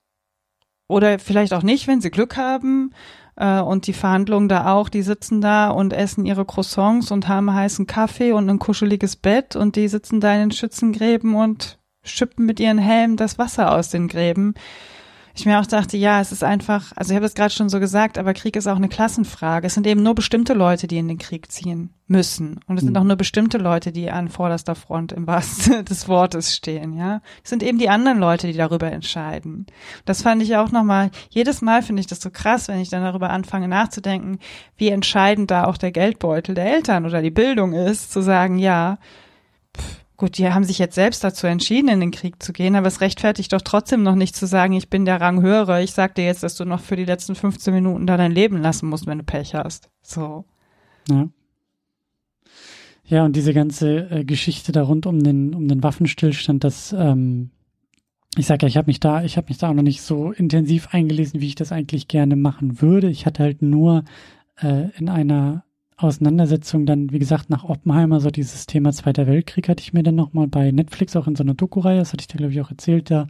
Oder 0.88 1.20
vielleicht 1.20 1.52
auch 1.52 1.62
nicht, 1.62 1.86
wenn 1.86 2.00
sie 2.00 2.10
Glück 2.10 2.36
haben. 2.36 2.92
Äh, 3.36 3.60
und 3.60 3.86
die 3.86 3.92
Verhandlungen 3.92 4.48
da 4.48 4.72
auch, 4.72 4.88
die 4.88 5.02
sitzen 5.02 5.40
da 5.40 5.70
und 5.70 5.92
essen 5.92 6.26
ihre 6.26 6.44
Croissants 6.44 7.12
und 7.12 7.28
haben 7.28 7.54
heißen 7.54 7.86
Kaffee 7.86 8.32
und 8.32 8.50
ein 8.50 8.58
kuscheliges 8.58 9.14
Bett 9.14 9.54
und 9.54 9.76
die 9.76 9.86
sitzen 9.86 10.20
da 10.20 10.34
in 10.34 10.40
den 10.40 10.50
Schützengräben 10.50 11.36
und 11.36 11.78
schippen 12.02 12.44
mit 12.44 12.58
ihren 12.58 12.78
Helmen 12.78 13.16
das 13.16 13.38
Wasser 13.38 13.72
aus 13.72 13.90
den 13.90 14.08
Gräben 14.08 14.54
ich 15.36 15.46
mir 15.46 15.60
auch 15.60 15.66
dachte, 15.66 15.96
ja, 15.96 16.20
es 16.20 16.32
ist 16.32 16.42
einfach, 16.42 16.92
also 16.96 17.12
ich 17.12 17.16
habe 17.16 17.26
es 17.26 17.34
gerade 17.34 17.52
schon 17.52 17.68
so 17.68 17.80
gesagt, 17.80 18.18
aber 18.18 18.32
Krieg 18.32 18.56
ist 18.56 18.66
auch 18.66 18.76
eine 18.76 18.88
Klassenfrage. 18.88 19.66
Es 19.66 19.74
sind 19.74 19.86
eben 19.86 20.02
nur 20.02 20.14
bestimmte 20.14 20.54
Leute, 20.54 20.86
die 20.86 20.98
in 20.98 21.08
den 21.08 21.18
Krieg 21.18 21.52
ziehen 21.52 21.90
müssen. 22.06 22.60
Und 22.66 22.76
es 22.76 22.84
sind 22.84 22.94
mhm. 22.94 23.00
auch 23.00 23.04
nur 23.04 23.16
bestimmte 23.16 23.58
Leute, 23.58 23.92
die 23.92 24.10
an 24.10 24.28
vorderster 24.28 24.74
Front 24.74 25.12
im 25.12 25.26
wahrsten 25.26 25.84
des 25.84 26.08
Wortes 26.08 26.54
stehen, 26.54 26.94
ja. 26.96 27.20
Es 27.44 27.50
sind 27.50 27.62
eben 27.62 27.78
die 27.78 27.88
anderen 27.88 28.18
Leute, 28.18 28.46
die 28.46 28.56
darüber 28.56 28.90
entscheiden. 28.90 29.66
Das 30.04 30.22
fand 30.22 30.42
ich 30.42 30.56
auch 30.56 30.72
nochmal, 30.72 31.10
jedes 31.28 31.62
Mal 31.62 31.82
finde 31.82 32.00
ich 32.00 32.06
das 32.06 32.20
so 32.20 32.30
krass, 32.30 32.68
wenn 32.68 32.80
ich 32.80 32.88
dann 32.88 33.02
darüber 33.02 33.30
anfange 33.30 33.68
nachzudenken, 33.68 34.38
wie 34.76 34.88
entscheidend 34.88 35.50
da 35.50 35.64
auch 35.64 35.76
der 35.76 35.92
Geldbeutel 35.92 36.54
der 36.54 36.72
Eltern 36.72 37.04
oder 37.04 37.22
die 37.22 37.30
Bildung 37.30 37.72
ist, 37.72 38.12
zu 38.12 38.22
sagen, 38.22 38.58
ja, 38.58 38.98
Gut, 40.16 40.38
die 40.38 40.48
haben 40.48 40.64
sich 40.64 40.78
jetzt 40.78 40.94
selbst 40.94 41.22
dazu 41.22 41.46
entschieden, 41.46 41.88
in 41.88 42.00
den 42.00 42.10
Krieg 42.10 42.42
zu 42.42 42.54
gehen, 42.54 42.74
aber 42.74 42.86
es 42.86 43.02
rechtfertigt 43.02 43.52
doch 43.52 43.60
trotzdem 43.60 44.02
noch 44.02 44.14
nicht 44.14 44.34
zu 44.34 44.46
sagen, 44.46 44.72
ich 44.72 44.88
bin 44.88 45.04
der 45.04 45.20
Rang 45.20 45.42
höhere. 45.42 45.82
Ich 45.82 45.92
sag 45.92 46.14
dir 46.14 46.24
jetzt, 46.24 46.42
dass 46.42 46.54
du 46.54 46.64
noch 46.64 46.80
für 46.80 46.96
die 46.96 47.04
letzten 47.04 47.34
15 47.34 47.74
Minuten 47.74 48.06
da 48.06 48.16
dein 48.16 48.32
Leben 48.32 48.62
lassen 48.62 48.88
musst, 48.88 49.06
wenn 49.06 49.18
du 49.18 49.24
Pech 49.24 49.54
hast. 49.54 49.90
So. 50.00 50.46
Ja. 51.08 51.28
Ja, 53.08 53.24
und 53.24 53.36
diese 53.36 53.52
ganze 53.54 54.10
äh, 54.10 54.24
Geschichte 54.24 54.72
da 54.72 54.82
rund 54.82 55.06
um 55.06 55.22
den, 55.22 55.54
um 55.54 55.68
den 55.68 55.82
Waffenstillstand, 55.82 56.64
das, 56.64 56.92
ähm, 56.92 57.50
ich 58.36 58.46
sag 58.46 58.62
ja, 58.62 58.68
ich 58.68 58.76
habe 58.76 58.88
mich 58.88 58.98
da, 58.98 59.22
ich 59.22 59.36
habe 59.36 59.48
mich 59.48 59.58
da 59.58 59.68
auch 59.68 59.74
noch 59.74 59.82
nicht 59.82 60.02
so 60.02 60.32
intensiv 60.32 60.88
eingelesen, 60.92 61.40
wie 61.40 61.46
ich 61.46 61.54
das 61.54 61.72
eigentlich 61.72 62.08
gerne 62.08 62.36
machen 62.36 62.80
würde. 62.80 63.08
Ich 63.08 63.24
hatte 63.24 63.44
halt 63.44 63.62
nur 63.62 64.02
äh, 64.60 64.90
in 64.98 65.08
einer 65.08 65.65
Auseinandersetzung 65.98 66.84
dann, 66.84 67.10
wie 67.10 67.18
gesagt, 67.18 67.48
nach 67.48 67.64
Oppenheimer, 67.64 68.20
so 68.20 68.30
dieses 68.30 68.66
Thema 68.66 68.92
Zweiter 68.92 69.26
Weltkrieg 69.26 69.68
hatte 69.68 69.82
ich 69.82 69.94
mir 69.94 70.02
dann 70.02 70.14
nochmal 70.14 70.46
bei 70.46 70.70
Netflix 70.70 71.16
auch 71.16 71.26
in 71.26 71.36
so 71.36 71.42
einer 71.42 71.54
Doku-Reihe, 71.54 71.98
das 71.98 72.12
hatte 72.12 72.20
ich 72.20 72.26
dir, 72.26 72.36
glaube 72.36 72.52
ich, 72.52 72.60
auch 72.60 72.70
erzählt, 72.70 73.10
da, 73.10 73.26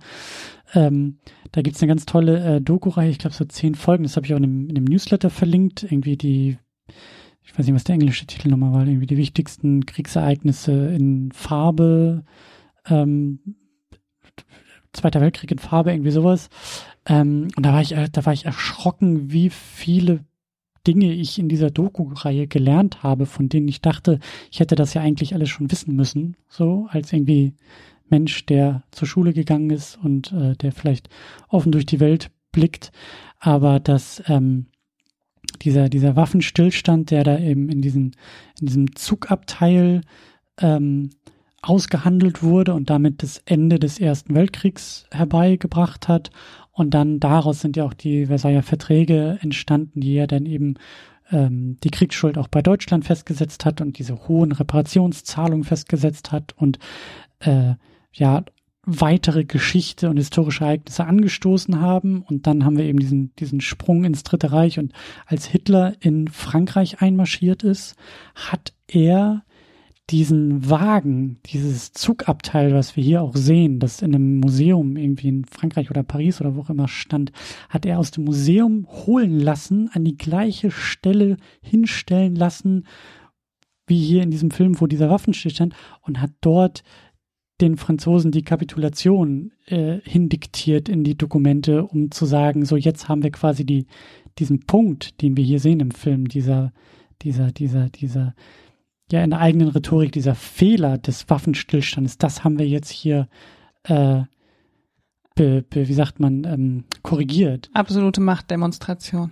ähm, 0.74 1.18
da 1.52 1.62
gibt's 1.62 1.80
eine 1.80 1.88
ganz 1.88 2.06
tolle 2.06 2.56
äh, 2.56 2.60
Doku-Reihe, 2.60 3.10
ich 3.10 3.18
glaube 3.18 3.36
so 3.36 3.44
zehn 3.44 3.76
Folgen, 3.76 4.02
das 4.02 4.16
habe 4.16 4.26
ich 4.26 4.34
auch 4.34 4.38
in 4.38 4.44
einem, 4.44 4.68
in 4.68 4.76
einem 4.76 4.86
Newsletter 4.86 5.30
verlinkt, 5.30 5.84
irgendwie 5.84 6.16
die, 6.16 6.58
ich 7.44 7.56
weiß 7.56 7.66
nicht, 7.66 7.74
was 7.76 7.84
der 7.84 7.94
englische 7.94 8.26
Titel 8.26 8.48
nochmal 8.48 8.72
war, 8.72 8.84
irgendwie 8.84 9.06
die 9.06 9.16
wichtigsten 9.16 9.86
Kriegsereignisse 9.86 10.88
in 10.92 11.30
Farbe, 11.30 12.24
ähm, 12.88 13.38
Zweiter 14.92 15.20
Weltkrieg 15.20 15.50
in 15.50 15.58
Farbe, 15.58 15.92
irgendwie 15.92 16.10
sowas. 16.10 16.48
Ähm, 17.04 17.48
und 17.54 17.66
da 17.66 17.72
war 17.72 17.82
ich, 17.82 17.92
äh, 17.92 18.08
da 18.10 18.24
war 18.24 18.32
ich 18.32 18.46
erschrocken, 18.46 19.30
wie 19.30 19.50
viele 19.50 20.24
Dinge 20.86 21.12
ich 21.12 21.38
in 21.38 21.48
dieser 21.48 21.70
Doku-Reihe 21.70 22.46
gelernt 22.46 23.02
habe, 23.02 23.26
von 23.26 23.48
denen 23.48 23.68
ich 23.68 23.80
dachte, 23.80 24.20
ich 24.50 24.60
hätte 24.60 24.74
das 24.74 24.94
ja 24.94 25.02
eigentlich 25.02 25.34
alles 25.34 25.48
schon 25.48 25.70
wissen 25.70 25.96
müssen, 25.96 26.36
so 26.48 26.86
als 26.90 27.12
irgendwie 27.12 27.54
Mensch, 28.08 28.46
der 28.46 28.84
zur 28.92 29.08
Schule 29.08 29.32
gegangen 29.32 29.70
ist 29.70 29.98
und 30.02 30.32
äh, 30.32 30.54
der 30.56 30.72
vielleicht 30.72 31.08
offen 31.48 31.72
durch 31.72 31.86
die 31.86 32.00
Welt 32.00 32.30
blickt, 32.52 32.92
aber 33.40 33.80
dass 33.80 34.22
ähm, 34.28 34.66
dieser 35.62 35.88
dieser 35.88 36.16
Waffenstillstand, 36.16 37.10
der 37.10 37.24
da 37.24 37.38
eben 37.38 37.68
in 37.68 37.82
diesen 37.82 38.12
in 38.60 38.66
diesem 38.66 38.94
Zugabteil 38.94 40.02
ähm, 40.60 41.10
ausgehandelt 41.62 42.42
wurde 42.42 42.74
und 42.74 42.90
damit 42.90 43.22
das 43.22 43.42
Ende 43.44 43.78
des 43.78 43.98
Ersten 43.98 44.34
Weltkriegs 44.34 45.06
herbeigebracht 45.10 46.06
hat 46.06 46.30
und 46.76 46.90
dann 46.90 47.20
daraus 47.20 47.60
sind 47.60 47.76
ja 47.76 47.84
auch 47.84 47.94
die 47.94 48.26
Versailler 48.26 48.62
Verträge 48.62 49.38
entstanden, 49.40 50.00
die 50.00 50.12
ja 50.12 50.26
dann 50.26 50.44
eben 50.44 50.74
ähm, 51.32 51.78
die 51.82 51.88
Kriegsschuld 51.88 52.36
auch 52.36 52.48
bei 52.48 52.60
Deutschland 52.60 53.06
festgesetzt 53.06 53.64
hat 53.64 53.80
und 53.80 53.98
diese 53.98 54.28
hohen 54.28 54.52
Reparationszahlungen 54.52 55.64
festgesetzt 55.64 56.32
hat 56.32 56.52
und 56.58 56.78
äh, 57.40 57.74
ja 58.12 58.44
weitere 58.84 59.44
Geschichte 59.44 60.10
und 60.10 60.18
historische 60.18 60.64
Ereignisse 60.64 61.06
angestoßen 61.06 61.80
haben. 61.80 62.20
Und 62.20 62.46
dann 62.46 62.66
haben 62.66 62.76
wir 62.76 62.84
eben 62.84 63.00
diesen, 63.00 63.34
diesen 63.36 63.62
Sprung 63.62 64.04
ins 64.04 64.22
Dritte 64.22 64.52
Reich. 64.52 64.78
Und 64.78 64.92
als 65.24 65.46
Hitler 65.46 65.94
in 66.00 66.28
Frankreich 66.28 67.00
einmarschiert 67.00 67.64
ist, 67.64 67.96
hat 68.34 68.74
er 68.86 69.44
diesen 70.10 70.70
Wagen, 70.70 71.38
dieses 71.46 71.92
Zugabteil, 71.92 72.72
was 72.72 72.94
wir 72.96 73.02
hier 73.02 73.22
auch 73.22 73.34
sehen, 73.34 73.80
das 73.80 74.02
in 74.02 74.14
einem 74.14 74.38
Museum 74.38 74.96
irgendwie 74.96 75.28
in 75.28 75.44
Frankreich 75.44 75.90
oder 75.90 76.04
Paris 76.04 76.40
oder 76.40 76.54
wo 76.54 76.60
auch 76.60 76.70
immer 76.70 76.86
stand, 76.86 77.32
hat 77.68 77.84
er 77.84 77.98
aus 77.98 78.12
dem 78.12 78.24
Museum 78.24 78.86
holen 78.88 79.40
lassen, 79.40 79.90
an 79.92 80.04
die 80.04 80.16
gleiche 80.16 80.70
Stelle 80.70 81.38
hinstellen 81.60 82.36
lassen, 82.36 82.86
wie 83.88 83.98
hier 83.98 84.22
in 84.22 84.30
diesem 84.30 84.52
Film, 84.52 84.80
wo 84.80 84.86
dieser 84.86 85.10
Waffenstillstand 85.10 85.74
und 86.02 86.20
hat 86.20 86.32
dort 86.40 86.84
den 87.60 87.76
Franzosen 87.76 88.30
die 88.30 88.42
Kapitulation 88.42 89.52
äh, 89.66 89.98
hindiktiert 90.04 90.88
in 90.88 91.04
die 91.04 91.16
Dokumente, 91.16 91.84
um 91.84 92.10
zu 92.10 92.26
sagen, 92.26 92.64
so 92.64 92.76
jetzt 92.76 93.08
haben 93.08 93.22
wir 93.22 93.30
quasi 93.30 93.64
die, 93.64 93.86
diesen 94.38 94.60
Punkt, 94.60 95.20
den 95.22 95.36
wir 95.36 95.44
hier 95.44 95.58
sehen 95.58 95.80
im 95.80 95.90
Film, 95.90 96.28
dieser, 96.28 96.72
dieser, 97.22 97.50
dieser, 97.52 97.88
dieser, 97.88 98.34
ja 99.12 99.22
in 99.22 99.30
der 99.30 99.40
eigenen 99.40 99.68
Rhetorik 99.68 100.12
dieser 100.12 100.34
Fehler 100.34 100.98
des 100.98 101.28
Waffenstillstandes, 101.28 102.18
das 102.18 102.44
haben 102.44 102.58
wir 102.58 102.66
jetzt 102.66 102.90
hier, 102.90 103.28
äh, 103.84 104.22
be, 105.34 105.62
be, 105.68 105.88
wie 105.88 105.94
sagt 105.94 106.20
man, 106.20 106.44
ähm, 106.44 106.84
korrigiert. 107.02 107.70
Absolute 107.74 108.20
Machtdemonstration. 108.20 109.30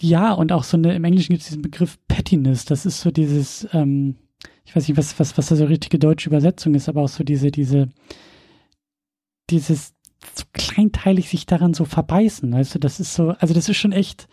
Ja, 0.00 0.32
und 0.32 0.52
auch 0.52 0.64
so 0.64 0.76
eine, 0.76 0.94
im 0.94 1.04
Englischen 1.04 1.32
gibt 1.32 1.42
es 1.42 1.48
diesen 1.48 1.62
Begriff 1.62 1.98
Pettiness, 2.08 2.64
das 2.64 2.86
ist 2.86 3.00
so 3.00 3.10
dieses, 3.10 3.66
ähm, 3.72 4.16
ich 4.64 4.74
weiß 4.74 4.88
nicht, 4.88 4.96
was, 4.96 5.18
was, 5.18 5.36
was 5.36 5.46
da 5.46 5.56
so 5.56 5.64
richtige 5.64 5.98
deutsche 5.98 6.28
Übersetzung 6.28 6.74
ist, 6.74 6.88
aber 6.88 7.02
auch 7.02 7.08
so 7.08 7.24
diese, 7.24 7.50
diese, 7.50 7.88
dieses 9.50 9.94
so 10.34 10.44
kleinteilig 10.52 11.28
sich 11.28 11.46
daran 11.46 11.74
so 11.74 11.84
verbeißen, 11.84 12.52
weißt 12.52 12.74
du, 12.76 12.78
das 12.78 13.00
ist 13.00 13.14
so, 13.14 13.30
also 13.30 13.52
das 13.54 13.68
ist 13.68 13.76
schon 13.76 13.92
echt, 13.92 14.26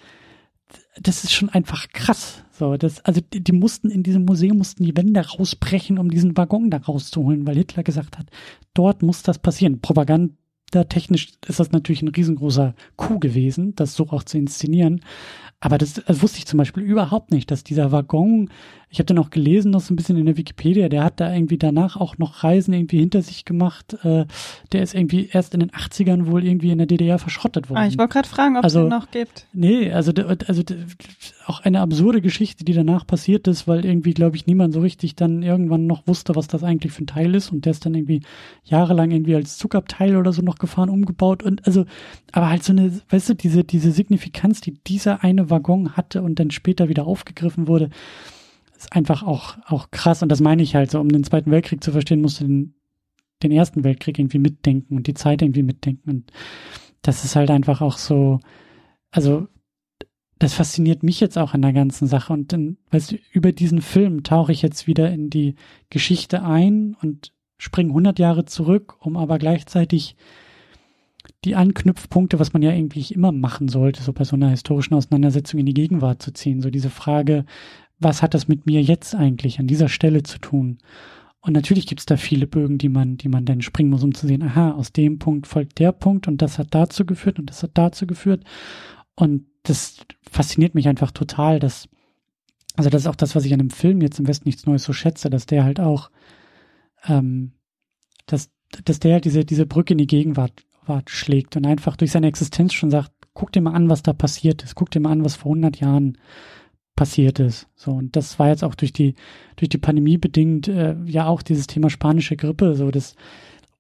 das 1.00 1.24
ist 1.24 1.34
schon 1.34 1.50
einfach 1.50 1.88
krass. 1.90 2.44
So, 2.52 2.78
das, 2.78 3.04
also 3.06 3.22
die, 3.22 3.44
die, 3.44 3.52
mussten 3.52 3.90
in 3.90 4.04
diesem 4.04 4.26
Museum 4.26 4.58
mussten 4.58 4.84
die 4.84 4.96
Wände 4.96 5.22
rausbrechen, 5.22 5.98
um 5.98 6.10
diesen 6.10 6.38
Waggon 6.38 6.70
da 6.70 6.78
rauszuholen, 6.78 7.48
weil 7.48 7.56
Hitler 7.56 7.84
gesagt 7.84 8.18
hat, 8.18 8.28
dort 8.74 9.02
muss 9.02 9.24
das 9.24 9.40
passieren. 9.40 9.80
Propagandatechnisch 10.72 11.34
ist 11.48 11.60
das 11.60 11.72
natürlich 11.72 12.02
ein 12.02 12.08
riesengroßer 12.10 12.74
Coup 12.96 13.20
gewesen, 13.20 13.76
das 13.76 13.94
so 13.96 14.08
auch 14.10 14.24
zu 14.24 14.38
inszenieren. 14.38 15.02
Aber 15.64 15.78
das, 15.78 15.94
das 15.94 16.24
wusste 16.24 16.40
ich 16.40 16.48
zum 16.48 16.58
Beispiel 16.58 16.82
überhaupt 16.82 17.30
nicht, 17.32 17.52
dass 17.52 17.64
dieser 17.64 17.92
Waggon, 17.92 18.50
ich 18.90 18.98
habe 18.98 19.06
dann 19.06 19.20
auch 19.20 19.30
gelesen, 19.30 19.70
noch 19.70 19.80
so 19.82 19.94
ein 19.94 19.96
bisschen 19.96 20.18
in 20.18 20.26
der 20.26 20.36
Wikipedia, 20.36 20.90
der 20.90 21.04
hat 21.04 21.20
da 21.20 21.32
irgendwie 21.32 21.60
danach 21.60 21.98
auch 21.98 22.18
noch 22.18 22.44
Reisen 22.44 22.74
irgendwie 22.74 22.98
hinter 23.00 23.22
sich 23.22 23.46
gemacht. 23.46 23.96
Äh, 24.04 24.26
der 24.72 24.82
ist 24.82 24.96
irgendwie 24.96 25.30
erst 25.32 25.54
in 25.54 25.60
den 25.60 25.70
80ern 25.70 26.26
wohl 26.26 26.44
irgendwie 26.44 26.72
in 26.72 26.80
der 26.80 26.88
DDR 26.88 27.20
verschrottet 27.20 27.70
worden. 27.70 27.78
Ah, 27.78 27.86
ich 27.88 27.98
wollte 28.00 28.14
gerade 28.14 28.28
fragen, 28.28 28.58
ob 28.58 28.66
es 28.66 28.76
Also- 28.76 28.80
den 28.82 28.90
noch 28.90 29.12
gibt. 29.12 29.46
Nee, 29.54 29.92
also, 29.92 30.12
also 30.48 30.64
auch 31.46 31.60
eine 31.60 31.80
absurde 31.82 32.22
Geschichte, 32.22 32.66
die 32.66 32.74
danach 32.74 33.06
passiert 33.06 33.48
ist, 33.48 33.68
weil 33.68 33.86
irgendwie, 33.86 34.16
glaube 34.16 34.38
ich, 34.38 34.48
niemand 34.48 34.74
so 34.74 34.80
richtig 34.82 35.16
dann 35.16 35.44
irgendwann 35.44 35.86
noch 35.86 36.08
wusste, 36.08 36.36
was 36.36 36.48
das 36.48 36.64
eigentlich 36.64 36.92
für 36.92 37.04
ein 37.04 37.08
Teil 37.08 37.36
ist 37.36 37.52
und 37.52 37.66
der 37.66 37.72
ist 37.72 37.86
dann 37.86 37.94
irgendwie 37.94 38.22
jahrelang 38.64 39.12
irgendwie 39.12 39.36
als 39.36 39.58
Zugabteil 39.58 40.18
oder 40.18 40.34
so 40.34 40.42
noch 40.42 40.58
gefahren, 40.62 40.90
umgebaut 40.90 41.44
und 41.44 41.68
also, 41.68 41.86
aber 42.32 42.50
halt 42.50 42.64
so 42.64 42.72
eine, 42.72 43.02
weißt 43.10 43.30
du, 43.30 43.34
diese, 43.34 43.66
diese 43.66 43.92
Signifikanz, 43.92 44.62
die 44.62 44.76
dieser 44.84 45.24
eine 45.24 45.50
Waggon 45.50 45.98
hatte 45.98 46.22
und 46.22 46.40
dann 46.40 46.52
später 46.52 46.88
wieder 46.88 47.06
aufgegriffen 47.06 47.68
wurde, 47.68 47.90
ist 48.78 48.94
einfach 48.94 49.24
auch, 49.24 49.58
auch 49.66 49.92
krass 49.92 50.24
und 50.24 50.30
das 50.30 50.40
meine 50.40 50.64
ich 50.64 50.76
halt 50.76 50.90
so, 50.92 51.00
um 51.00 51.10
den 51.10 51.26
Zweiten 51.26 51.52
Weltkrieg 51.52 51.84
zu 51.84 51.92
verstehen, 51.92 52.22
musst 52.22 52.40
du 52.40 52.46
den, 52.46 52.76
den 53.44 53.52
Ersten 53.52 53.84
Weltkrieg 53.84 54.18
irgendwie 54.18 54.40
mitdenken 54.40 54.96
und 54.96 55.08
die 55.08 55.14
Zeit 55.14 55.42
irgendwie 55.42 55.64
mitdenken 55.64 56.10
und 56.10 56.32
das 57.02 57.26
ist 57.26 57.36
halt 57.36 57.52
einfach 57.52 57.82
auch 57.82 57.98
so, 57.98 58.40
also 59.12 59.48
das 60.42 60.54
fasziniert 60.56 61.04
mich 61.04 61.20
jetzt 61.20 61.38
auch 61.38 61.54
an 61.54 61.62
der 61.62 61.74
ganzen 61.74 62.08
Sache. 62.08 62.34
Und 62.34 62.52
dann, 62.52 62.78
weißt 62.90 63.12
du, 63.12 63.18
über 63.32 63.52
diesen 63.52 63.82
Film 63.82 64.24
tauche 64.24 64.52
ich 64.52 64.64
jetzt 64.64 64.88
wieder 64.88 65.12
in 65.12 65.30
die 65.30 65.56
Geschichte 65.92 66.44
ein 66.44 66.96
und 67.00 67.32
springe 67.60 67.90
100 67.90 68.18
Jahre 68.18 68.46
zurück, 68.46 68.96
um 69.00 69.18
aber 69.18 69.38
gleichzeitig 69.38 70.16
die 71.44 71.56
Anknüpfpunkte, 71.56 72.40
was 72.40 72.54
man 72.54 72.62
ja 72.62 72.70
eigentlich 72.72 73.14
immer 73.14 73.32
machen 73.32 73.68
sollte, 73.68 74.04
so 74.04 74.14
bei 74.14 74.24
so 74.24 74.36
einer 74.36 74.50
historischen 74.50 74.94
Auseinandersetzung 74.94 75.60
in 75.60 75.66
die 75.66 75.74
Gegenwart 75.74 76.22
zu 76.22 76.32
ziehen. 76.34 76.62
So 76.62 76.70
diese 76.70 76.92
Frage, 76.92 77.46
was 78.00 78.22
hat 78.22 78.34
das 78.34 78.48
mit 78.48 78.66
mir 78.66 78.82
jetzt 78.82 79.16
eigentlich 79.16 79.60
an 79.60 79.68
dieser 79.68 79.90
Stelle 79.90 80.24
zu 80.24 80.40
tun? 80.40 80.78
Und 81.40 81.54
natürlich 81.54 81.88
gibt 81.88 82.02
es 82.02 82.06
da 82.06 82.18
viele 82.18 82.46
Bögen, 82.46 82.78
die 82.78 82.90
man, 82.90 83.18
die 83.18 83.28
man 83.28 83.46
dann 83.46 83.62
springen 83.62 83.90
muss, 83.90 84.04
um 84.04 84.14
zu 84.14 84.28
sehen, 84.28 84.44
aha, 84.44 84.72
aus 84.72 84.92
dem 84.92 85.18
Punkt 85.18 85.48
folgt 85.48 85.80
der 85.80 85.92
Punkt 85.92 86.28
und 86.28 86.42
das 86.44 86.60
hat 86.60 86.68
dazu 86.72 87.06
geführt 87.06 87.40
und 87.40 87.50
das 87.50 87.64
hat 87.64 87.72
dazu 87.74 88.06
geführt. 88.06 88.44
Und 89.16 89.46
das 89.64 89.98
fasziniert 90.30 90.76
mich 90.76 90.88
einfach 90.88 91.10
total, 91.10 91.60
dass, 91.60 91.90
also 92.76 92.92
das 92.92 93.04
ist 93.04 93.08
auch 93.08 93.16
das, 93.16 93.36
was 93.36 93.46
ich 93.46 93.54
an 93.54 93.60
dem 93.60 93.72
Film 93.72 94.02
jetzt 94.02 94.20
im 94.20 94.28
Westen 94.28 94.48
nichts 94.48 94.68
Neues 94.68 94.84
so 94.84 94.94
schätze, 94.94 95.32
dass 95.32 95.48
der 95.48 95.64
halt 95.64 95.80
auch, 95.80 96.12
ähm, 97.06 97.54
dass, 98.28 98.52
dass 98.86 99.00
der 99.00 99.14
halt 99.14 99.26
diese, 99.26 99.44
diese 99.44 99.66
Brücke 99.66 99.96
in 99.96 99.98
die 99.98 100.08
Gegenwart 100.08 100.52
Wart 100.52 100.71
schlägt 101.06 101.56
und 101.56 101.66
einfach 101.66 101.96
durch 101.96 102.12
seine 102.12 102.28
Existenz 102.28 102.74
schon 102.74 102.92
sagt, 102.92 103.12
guck 103.34 103.52
dir 103.52 103.62
mal 103.62 103.74
an, 103.74 103.90
was 103.90 104.04
da 104.04 104.14
passiert 104.14 104.64
ist, 104.64 104.76
guck 104.76 104.92
dir 104.92 105.00
mal 105.00 105.12
an, 105.12 105.24
was 105.24 105.36
vor 105.36 105.52
100 105.52 105.80
Jahren 105.80 106.18
passiert 106.96 107.40
ist. 107.40 107.68
So, 107.76 107.92
und 107.92 108.16
das 108.16 108.38
war 108.38 108.50
jetzt 108.50 108.64
auch 108.64 108.76
durch 108.76 108.94
die, 108.94 109.16
durch 109.56 109.70
die 109.70 109.78
Pandemie 109.78 110.18
bedingt, 110.18 110.68
äh, 110.68 110.96
ja 111.06 111.28
auch 111.28 111.42
dieses 111.42 111.68
Thema 111.68 111.90
spanische 111.90 112.36
Grippe, 112.36 112.76
so 112.76 112.92
das, 112.92 113.16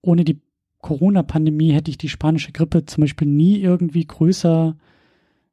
ohne 0.01 0.23
die 0.23 0.41
Corona-Pandemie 0.81 1.73
hätte 1.73 1.91
ich 1.91 1.97
die 1.97 2.09
spanische 2.09 2.51
Grippe 2.51 2.85
zum 2.85 3.01
Beispiel 3.01 3.27
nie 3.27 3.59
irgendwie 3.59 4.05
größer 4.05 4.75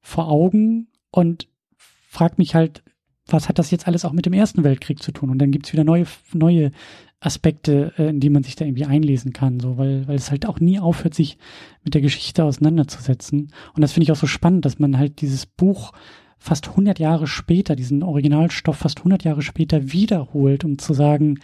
vor 0.01 0.29
Augen 0.29 0.89
und 1.11 1.49
frag 1.77 2.39
mich 2.39 2.55
halt, 2.55 2.83
was 3.27 3.49
hat 3.49 3.59
das 3.59 3.71
jetzt 3.71 3.87
alles 3.87 4.05
auch 4.07 4.13
mit 4.13 4.25
dem 4.25 4.33
Ersten 4.33 4.65
Weltkrieg 4.65 5.03
zu 5.03 5.13
tun? 5.13 5.29
Und 5.29 5.39
dann 5.39 5.51
gibt's 5.51 5.73
wieder 5.73 5.85
neue, 5.85 6.07
neue 6.33 6.73
Aspekte, 7.21 7.93
äh, 7.99 8.09
in 8.09 8.21
die 8.21 8.31
man 8.31 8.43
sich 8.43 8.57
da 8.57 8.65
irgendwie 8.65 8.85
einlesen 8.85 9.33
kann, 9.33 9.61
so, 9.61 9.77
weil, 9.77 10.07
weil 10.07 10.17
es 10.17 10.31
halt 10.31 10.47
auch 10.47 10.61
nie 10.61 10.79
aufhört, 10.79 11.15
sich 11.15 11.39
mit 11.83 11.95
der 11.95 12.01
Geschichte 12.01 12.45
auseinanderzusetzen. 12.45 13.53
Und 13.75 13.83
das 13.83 13.93
finde 13.93 14.05
ich 14.05 14.13
auch 14.13 14.21
so 14.21 14.27
spannend, 14.27 14.65
dass 14.65 14.79
man 14.79 14.99
halt 14.99 15.21
dieses 15.21 15.47
Buch 15.47 15.93
fast 16.39 16.69
100 16.69 16.99
Jahre 16.99 17.27
später, 17.27 17.75
diesen 17.75 18.03
Originalstoff 18.03 18.77
fast 18.77 18.99
100 18.99 19.25
Jahre 19.25 19.43
später 19.43 19.93
wiederholt, 19.93 20.65
um 20.65 20.79
zu 20.79 20.95
sagen, 20.95 21.41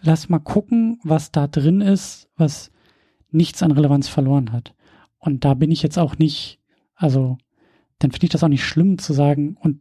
lass 0.00 0.28
mal 0.28 0.38
gucken, 0.38 1.00
was 1.02 1.32
da 1.32 1.48
drin 1.48 1.80
ist, 1.80 2.28
was 2.36 2.70
nichts 3.30 3.62
an 3.62 3.72
Relevanz 3.72 4.08
verloren 4.08 4.52
hat. 4.52 4.74
Und 5.18 5.44
da 5.44 5.54
bin 5.54 5.70
ich 5.72 5.82
jetzt 5.82 5.98
auch 5.98 6.18
nicht, 6.18 6.60
also, 6.94 7.38
dann 7.98 8.12
finde 8.12 8.26
ich 8.26 8.30
das 8.30 8.44
auch 8.44 8.48
nicht 8.48 8.64
schlimm 8.64 8.98
zu 8.98 9.12
sagen, 9.12 9.56
und 9.60 9.80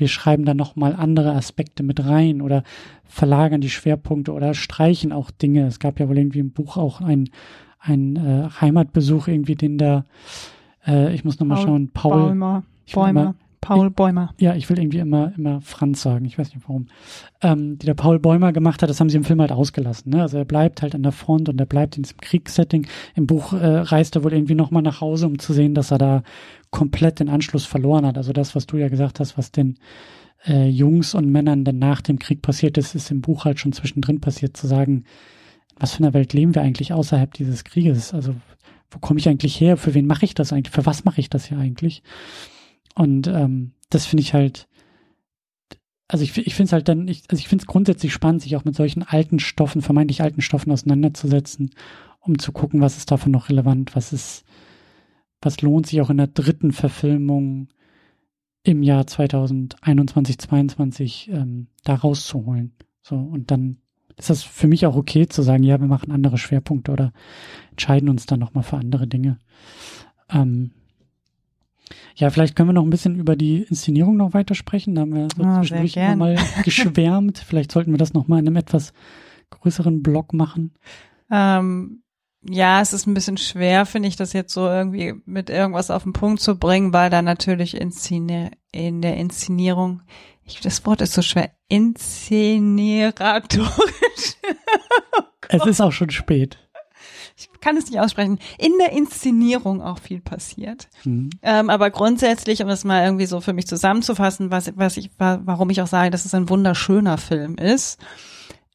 wir 0.00 0.08
schreiben 0.08 0.44
da 0.44 0.54
nochmal 0.54 0.94
andere 0.94 1.32
Aspekte 1.32 1.82
mit 1.82 2.04
rein 2.04 2.42
oder 2.42 2.62
verlagern 3.04 3.60
die 3.60 3.70
Schwerpunkte 3.70 4.32
oder 4.32 4.54
streichen 4.54 5.12
auch 5.12 5.30
Dinge. 5.30 5.66
Es 5.66 5.78
gab 5.78 6.00
ja 6.00 6.08
wohl 6.08 6.18
irgendwie 6.18 6.40
im 6.40 6.50
Buch 6.50 6.76
auch 6.76 7.00
einen 7.00 7.30
ein, 7.80 8.16
äh, 8.16 8.48
Heimatbesuch 8.60 9.28
irgendwie, 9.28 9.54
den 9.54 9.78
da, 9.78 10.04
äh, 10.86 11.14
ich 11.14 11.24
muss 11.24 11.38
nochmal 11.38 11.58
schauen, 11.58 11.90
Paul, 11.92 12.28
Bäumer. 12.28 12.62
Bäumer. 12.92 13.34
Paul 13.60 13.90
Bäumer. 13.90 14.34
ja, 14.38 14.54
ich 14.54 14.68
will 14.70 14.78
irgendwie 14.78 14.98
immer, 14.98 15.32
immer 15.36 15.60
Franz 15.60 16.02
sagen, 16.02 16.24
ich 16.24 16.38
weiß 16.38 16.54
nicht 16.54 16.68
warum, 16.68 16.86
ähm, 17.42 17.78
die 17.78 17.86
der 17.86 17.94
Paul 17.94 18.18
Bäumer 18.18 18.52
gemacht 18.52 18.82
hat, 18.82 18.90
das 18.90 19.00
haben 19.00 19.10
sie 19.10 19.16
im 19.16 19.24
Film 19.24 19.40
halt 19.40 19.52
ausgelassen. 19.52 20.10
Ne? 20.10 20.22
Also 20.22 20.38
er 20.38 20.44
bleibt 20.44 20.82
halt 20.82 20.94
an 20.94 21.02
der 21.02 21.12
Front 21.12 21.48
und 21.48 21.60
er 21.60 21.66
bleibt 21.66 21.96
in 21.96 22.02
diesem 22.02 22.18
Kriegssetting. 22.18 22.86
Im 23.14 23.26
Buch 23.26 23.52
äh, 23.52 23.78
reist 23.78 24.16
er 24.16 24.24
wohl 24.24 24.32
irgendwie 24.32 24.54
nochmal 24.54 24.82
nach 24.82 25.00
Hause, 25.00 25.26
um 25.26 25.38
zu 25.38 25.52
sehen, 25.52 25.74
dass 25.74 25.90
er 25.90 25.98
da 25.98 26.22
komplett 26.70 27.20
den 27.20 27.28
Anschluss 27.28 27.64
verloren 27.64 28.06
hat. 28.06 28.16
Also 28.16 28.32
das, 28.32 28.54
was 28.54 28.66
du 28.66 28.76
ja 28.76 28.88
gesagt 28.88 29.20
hast, 29.20 29.38
was 29.38 29.52
den 29.52 29.78
äh, 30.46 30.68
Jungs 30.68 31.14
und 31.14 31.30
Männern 31.30 31.64
dann 31.64 31.78
nach 31.78 32.00
dem 32.00 32.18
Krieg 32.18 32.42
passiert 32.42 32.78
ist, 32.78 32.94
ist 32.94 33.10
im 33.10 33.20
Buch 33.20 33.44
halt 33.44 33.58
schon 33.58 33.72
zwischendrin 33.72 34.20
passiert, 34.20 34.56
zu 34.56 34.66
sagen, 34.66 35.04
was 35.78 35.94
für 35.94 36.02
eine 36.02 36.14
Welt 36.14 36.32
leben 36.32 36.54
wir 36.54 36.62
eigentlich 36.62 36.92
außerhalb 36.92 37.32
dieses 37.34 37.64
Krieges? 37.64 38.12
Also 38.12 38.34
wo 38.90 38.98
komme 38.98 39.20
ich 39.20 39.28
eigentlich 39.28 39.60
her? 39.60 39.76
Für 39.76 39.94
wen 39.94 40.06
mache 40.06 40.24
ich 40.24 40.34
das 40.34 40.52
eigentlich? 40.52 40.74
Für 40.74 40.86
was 40.86 41.04
mache 41.04 41.20
ich 41.20 41.30
das 41.30 41.46
hier 41.46 41.58
eigentlich? 41.58 42.02
Und 42.98 43.28
ähm, 43.28 43.74
das 43.90 44.06
finde 44.06 44.22
ich 44.22 44.34
halt, 44.34 44.66
also 46.08 46.24
ich, 46.24 46.36
ich 46.36 46.56
finde 46.56 46.66
es 46.66 46.72
halt 46.72 46.88
dann, 46.88 47.06
ich, 47.06 47.22
also 47.28 47.38
ich 47.38 47.46
finde 47.46 47.62
es 47.62 47.68
grundsätzlich 47.68 48.12
spannend, 48.12 48.42
sich 48.42 48.56
auch 48.56 48.64
mit 48.64 48.74
solchen 48.74 49.04
alten 49.04 49.38
Stoffen, 49.38 49.82
vermeintlich 49.82 50.20
alten 50.20 50.40
Stoffen 50.40 50.72
auseinanderzusetzen, 50.72 51.70
um 52.18 52.40
zu 52.40 52.50
gucken, 52.50 52.80
was 52.80 52.96
ist 52.96 53.12
davon 53.12 53.30
noch 53.30 53.50
relevant, 53.50 53.94
was 53.94 54.12
ist, 54.12 54.44
was 55.40 55.62
lohnt 55.62 55.86
sich 55.86 56.00
auch 56.00 56.10
in 56.10 56.16
der 56.16 56.26
dritten 56.26 56.72
Verfilmung 56.72 57.68
im 58.64 58.82
Jahr 58.82 59.06
2021, 59.06 60.38
22 60.38 61.30
ähm, 61.32 61.68
da 61.84 61.94
rauszuholen. 61.94 62.74
So, 63.02 63.14
und 63.14 63.52
dann 63.52 63.76
ist 64.16 64.28
das 64.28 64.42
für 64.42 64.66
mich 64.66 64.86
auch 64.86 64.96
okay 64.96 65.28
zu 65.28 65.42
sagen, 65.42 65.62
ja, 65.62 65.80
wir 65.80 65.86
machen 65.86 66.10
andere 66.10 66.36
Schwerpunkte 66.36 66.90
oder 66.90 67.12
entscheiden 67.70 68.08
uns 68.08 68.26
dann 68.26 68.40
nochmal 68.40 68.64
für 68.64 68.76
andere 68.76 69.06
Dinge. 69.06 69.38
Ähm, 70.30 70.72
ja, 72.18 72.30
vielleicht 72.30 72.56
können 72.56 72.68
wir 72.68 72.72
noch 72.74 72.82
ein 72.82 72.90
bisschen 72.90 73.14
über 73.16 73.36
die 73.36 73.62
Inszenierung 73.62 74.16
noch 74.16 74.34
weitersprechen. 74.34 74.96
Da 74.96 75.02
haben 75.02 75.14
wir 75.14 75.28
so 75.36 75.42
Ah, 75.44 75.60
zwischendurch 75.60 75.94
mal 76.16 76.36
geschwärmt. 76.64 77.38
vielleicht 77.38 77.70
sollten 77.70 77.92
wir 77.92 77.98
das 77.98 78.12
nochmal 78.12 78.40
in 78.40 78.48
einem 78.48 78.56
etwas 78.56 78.92
größeren 79.50 80.02
Block 80.02 80.32
machen. 80.32 80.74
Ähm, 81.30 82.02
ja, 82.48 82.80
es 82.80 82.92
ist 82.92 83.06
ein 83.06 83.14
bisschen 83.14 83.36
schwer, 83.36 83.86
finde 83.86 84.08
ich, 84.08 84.16
das 84.16 84.32
jetzt 84.32 84.52
so 84.52 84.66
irgendwie 84.66 85.14
mit 85.26 85.48
irgendwas 85.48 85.92
auf 85.92 86.02
den 86.02 86.12
Punkt 86.12 86.40
zu 86.40 86.58
bringen, 86.58 86.92
weil 86.92 87.08
da 87.08 87.22
natürlich 87.22 87.76
Inszene, 87.76 88.50
in 88.72 89.00
der 89.00 89.16
Inszenierung, 89.16 90.02
ich, 90.44 90.60
das 90.60 90.84
Wort 90.86 91.00
ist 91.02 91.12
so 91.14 91.22
schwer, 91.22 91.52
inszeneratorisch. 91.68 93.68
Es 95.48 95.66
ist 95.66 95.80
auch 95.80 95.92
schon 95.92 96.10
spät. 96.10 96.58
Ich 97.38 97.48
kann 97.60 97.76
es 97.76 97.88
nicht 97.88 98.00
aussprechen. 98.00 98.38
In 98.58 98.72
der 98.80 98.92
Inszenierung 98.92 99.80
auch 99.80 100.00
viel 100.00 100.20
passiert. 100.20 100.88
Hm. 101.04 101.30
Ähm, 101.42 101.70
aber 101.70 101.90
grundsätzlich, 101.90 102.60
um 102.62 102.68
das 102.68 102.84
mal 102.84 103.04
irgendwie 103.04 103.26
so 103.26 103.40
für 103.40 103.52
mich 103.52 103.66
zusammenzufassen, 103.68 104.50
was, 104.50 104.72
was 104.76 104.96
ich, 104.96 105.10
wa- 105.18 105.40
warum 105.44 105.70
ich 105.70 105.80
auch 105.80 105.86
sage, 105.86 106.10
dass 106.10 106.24
es 106.24 106.34
ein 106.34 106.48
wunderschöner 106.48 107.16
Film 107.16 107.54
ist, 107.54 108.00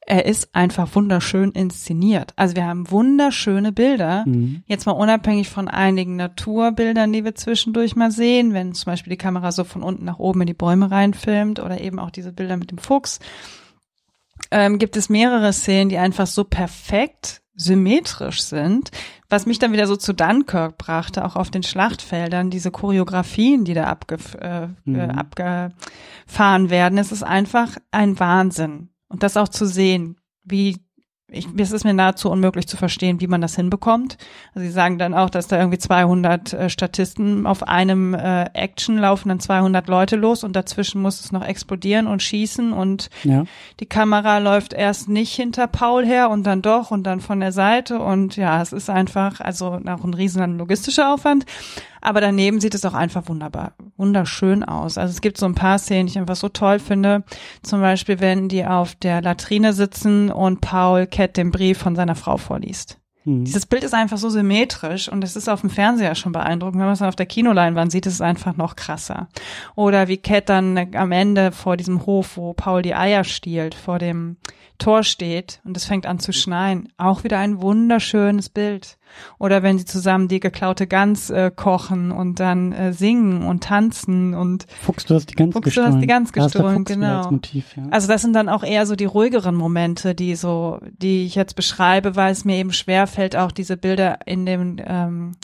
er 0.05 0.25
ist 0.25 0.53
einfach 0.53 0.95
wunderschön 0.95 1.51
inszeniert. 1.51 2.33
Also 2.35 2.55
wir 2.55 2.65
haben 2.65 2.89
wunderschöne 2.89 3.71
Bilder. 3.71 4.23
Hm. 4.25 4.63
Jetzt 4.65 4.85
mal 4.85 4.93
unabhängig 4.93 5.49
von 5.49 5.67
einigen 5.67 6.15
Naturbildern, 6.15 7.11
die 7.13 7.23
wir 7.23 7.35
zwischendurch 7.35 7.95
mal 7.95 8.11
sehen, 8.11 8.53
wenn 8.53 8.73
zum 8.73 8.91
Beispiel 8.91 9.11
die 9.11 9.17
Kamera 9.17 9.51
so 9.51 9.63
von 9.65 9.83
unten 9.83 10.05
nach 10.05 10.19
oben 10.19 10.41
in 10.41 10.47
die 10.47 10.53
Bäume 10.53 10.89
reinfilmt 10.89 11.59
oder 11.59 11.81
eben 11.81 11.99
auch 11.99 12.11
diese 12.11 12.31
Bilder 12.33 12.57
mit 12.57 12.71
dem 12.71 12.77
Fuchs, 12.77 13.19
ähm, 14.51 14.77
gibt 14.77 14.97
es 14.97 15.09
mehrere 15.09 15.53
Szenen, 15.53 15.89
die 15.89 15.97
einfach 15.97 16.27
so 16.27 16.43
perfekt 16.43 17.41
symmetrisch 17.55 18.41
sind, 18.41 18.91
was 19.29 19.45
mich 19.45 19.59
dann 19.59 19.73
wieder 19.73 19.87
so 19.87 19.95
zu 19.95 20.13
Dunkirk 20.13 20.77
brachte, 20.77 21.23
auch 21.25 21.35
auf 21.35 21.51
den 21.51 21.63
Schlachtfeldern, 21.63 22.49
diese 22.49 22.71
Choreografien, 22.71 23.63
die 23.65 23.73
da 23.73 23.85
abgef 23.85 24.35
äh, 24.35 24.67
Mhm. 24.85 24.95
äh, 24.95 25.07
abgefahren 25.09 26.69
werden. 26.69 26.97
Es 26.97 27.11
ist 27.11 27.23
einfach 27.23 27.77
ein 27.91 28.19
Wahnsinn. 28.19 28.89
Und 29.07 29.23
das 29.23 29.37
auch 29.37 29.49
zu 29.49 29.65
sehen, 29.65 30.17
wie 30.43 30.82
ich, 31.33 31.47
es 31.57 31.71
ist 31.71 31.83
mir 31.83 31.93
nahezu 31.93 32.29
unmöglich 32.29 32.67
zu 32.67 32.77
verstehen, 32.77 33.19
wie 33.21 33.27
man 33.27 33.41
das 33.41 33.55
hinbekommt. 33.55 34.17
Also 34.53 34.65
sie 34.67 34.71
sagen 34.71 34.97
dann 34.97 35.13
auch, 35.13 35.29
dass 35.29 35.47
da 35.47 35.57
irgendwie 35.59 35.77
200 35.77 36.53
äh, 36.53 36.69
Statisten 36.69 37.45
auf 37.45 37.67
einem 37.67 38.13
äh, 38.13 38.45
Action 38.53 38.97
laufen, 38.97 39.29
dann 39.29 39.39
200 39.39 39.87
Leute 39.87 40.15
los 40.15 40.43
und 40.43 40.55
dazwischen 40.55 41.01
muss 41.01 41.19
es 41.19 41.31
noch 41.31 41.43
explodieren 41.45 42.07
und 42.07 42.21
schießen 42.21 42.73
und 42.73 43.09
Ja. 43.23 43.45
die 43.79 43.85
Kamera 43.85 44.37
läuft 44.37 44.73
erst 44.73 45.09
nicht 45.09 45.33
hinter 45.33 45.67
Paul 45.67 46.05
her 46.05 46.29
und 46.29 46.43
dann 46.43 46.61
doch 46.61 46.91
und 46.91 47.03
dann 47.03 47.19
von 47.19 47.39
der 47.39 47.51
Seite 47.51 47.99
und 47.99 48.35
ja, 48.35 48.61
es 48.61 48.71
ist 48.73 48.89
einfach 48.89 49.39
also 49.39 49.79
auch 49.85 50.03
ein 50.03 50.13
riesen 50.13 50.57
logistischer 50.57 51.13
Aufwand. 51.13 51.45
Aber 52.03 52.19
daneben 52.19 52.59
sieht 52.59 52.75
es 52.75 52.83
auch 52.83 52.93
einfach 52.93 53.29
wunderbar, 53.29 53.75
wunderschön 53.95 54.63
aus. 54.63 54.97
Also 54.97 55.11
es 55.11 55.21
gibt 55.21 55.37
so 55.37 55.45
ein 55.45 55.55
paar 55.55 55.79
Szenen, 55.79 56.07
die 56.07 56.11
ich 56.11 56.19
einfach 56.19 56.35
so 56.35 56.49
toll 56.49 56.79
finde. 56.79 57.23
Zum 57.61 57.79
Beispiel, 57.79 58.19
wenn 58.19 58.49
die 58.49 58.65
auf 58.65 58.93
der 58.95 59.21
Latrine 59.21 59.71
sitzen 59.71 60.29
und 60.29 60.59
Paul 60.59 61.07
Cat 61.07 61.37
den 61.37 61.51
Brief 61.51 61.77
von 61.77 61.95
seiner 61.95 62.15
Frau 62.15 62.35
vorliest. 62.35 62.99
Mhm. 63.23 63.45
Dieses 63.45 63.65
Bild 63.65 63.85
ist 63.85 63.93
einfach 63.93 64.17
so 64.17 64.29
symmetrisch 64.29 65.07
und 65.07 65.23
es 65.23 65.37
ist 65.37 65.47
auf 65.47 65.61
dem 65.61 65.69
Fernseher 65.69 66.15
schon 66.15 66.33
beeindruckend. 66.33 66.79
Wenn 66.79 66.87
man 66.87 66.93
es 66.93 66.99
dann 66.99 67.07
auf 67.07 67.15
der 67.15 67.25
Kinoleinwand 67.25 67.89
sieht, 67.89 68.05
ist 68.05 68.15
es 68.15 68.21
einfach 68.21 68.57
noch 68.57 68.75
krasser. 68.75 69.29
Oder 69.75 70.09
wie 70.09 70.17
Cat 70.17 70.49
dann 70.49 70.93
am 70.95 71.13
Ende 71.13 71.53
vor 71.53 71.77
diesem 71.77 72.05
Hof, 72.05 72.35
wo 72.35 72.51
Paul 72.51 72.81
die 72.81 72.95
Eier 72.95 73.23
stiehlt, 73.23 73.75
vor 73.75 73.97
dem 73.97 74.35
Tor 74.77 75.03
steht 75.03 75.61
und 75.63 75.77
es 75.77 75.85
fängt 75.85 76.05
an 76.05 76.19
zu 76.19 76.33
schneien. 76.33 76.89
Auch 76.97 77.23
wieder 77.23 77.37
ein 77.39 77.61
wunderschönes 77.61 78.49
Bild. 78.49 78.97
Oder 79.37 79.63
wenn 79.63 79.77
sie 79.77 79.85
zusammen 79.85 80.27
die 80.27 80.39
geklaute 80.39 80.87
Gans 80.87 81.29
äh, 81.29 81.51
kochen 81.55 82.11
und 82.11 82.39
dann 82.39 82.71
äh, 82.71 82.93
singen 82.93 83.43
und 83.43 83.63
tanzen 83.63 84.33
und 84.33 84.65
Fuchs, 84.81 85.05
du 85.05 85.15
hast 85.15 85.29
die 85.29 85.35
Gans 85.35 85.53
Fuchs, 85.53 85.65
gestohlen. 85.65 85.89
du 85.89 85.95
hast 85.95 86.01
die 86.01 86.07
Gans 86.07 86.33
gestohlen, 86.33 86.83
genau. 86.83 87.29
Motiv, 87.29 87.77
ja. 87.77 87.83
Also 87.91 88.07
das 88.07 88.21
sind 88.21 88.33
dann 88.33 88.49
auch 88.49 88.63
eher 88.63 88.85
so 88.85 88.95
die 88.95 89.05
ruhigeren 89.05 89.55
Momente, 89.55 90.15
die 90.15 90.35
so, 90.35 90.79
die 90.89 91.25
ich 91.25 91.35
jetzt 91.35 91.55
beschreibe, 91.55 92.15
weil 92.15 92.31
es 92.31 92.43
mir 92.43 92.57
eben 92.57 92.73
schwer 92.73 93.07
fällt, 93.07 93.35
auch 93.35 93.51
diese 93.51 93.77
Bilder 93.77 94.19
in 94.25 94.45
dem 94.45 94.77
ähm, 94.83 95.35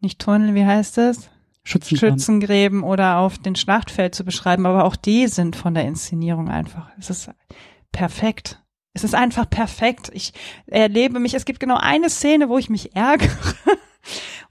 nicht 0.00 0.18
Tunnel, 0.18 0.54
wie 0.54 0.66
heißt 0.66 0.98
es? 0.98 1.30
Schützengräben. 1.62 2.18
Schützengräben 2.18 2.82
oder 2.82 3.18
auf 3.18 3.38
den 3.38 3.54
Schlachtfeld 3.54 4.14
zu 4.14 4.24
beschreiben, 4.24 4.66
aber 4.66 4.84
auch 4.84 4.96
die 4.96 5.26
sind 5.28 5.56
von 5.56 5.74
der 5.74 5.84
Inszenierung 5.84 6.48
einfach. 6.48 6.88
Es 6.98 7.10
ist 7.10 7.30
perfekt. 7.92 8.62
Es 8.92 9.04
ist 9.04 9.14
einfach 9.14 9.48
perfekt. 9.48 10.10
Ich 10.12 10.32
erlebe 10.66 11.20
mich, 11.20 11.34
es 11.34 11.44
gibt 11.44 11.60
genau 11.60 11.76
eine 11.76 12.10
Szene, 12.10 12.48
wo 12.48 12.58
ich 12.58 12.70
mich 12.70 12.94
ärgere. 12.96 13.30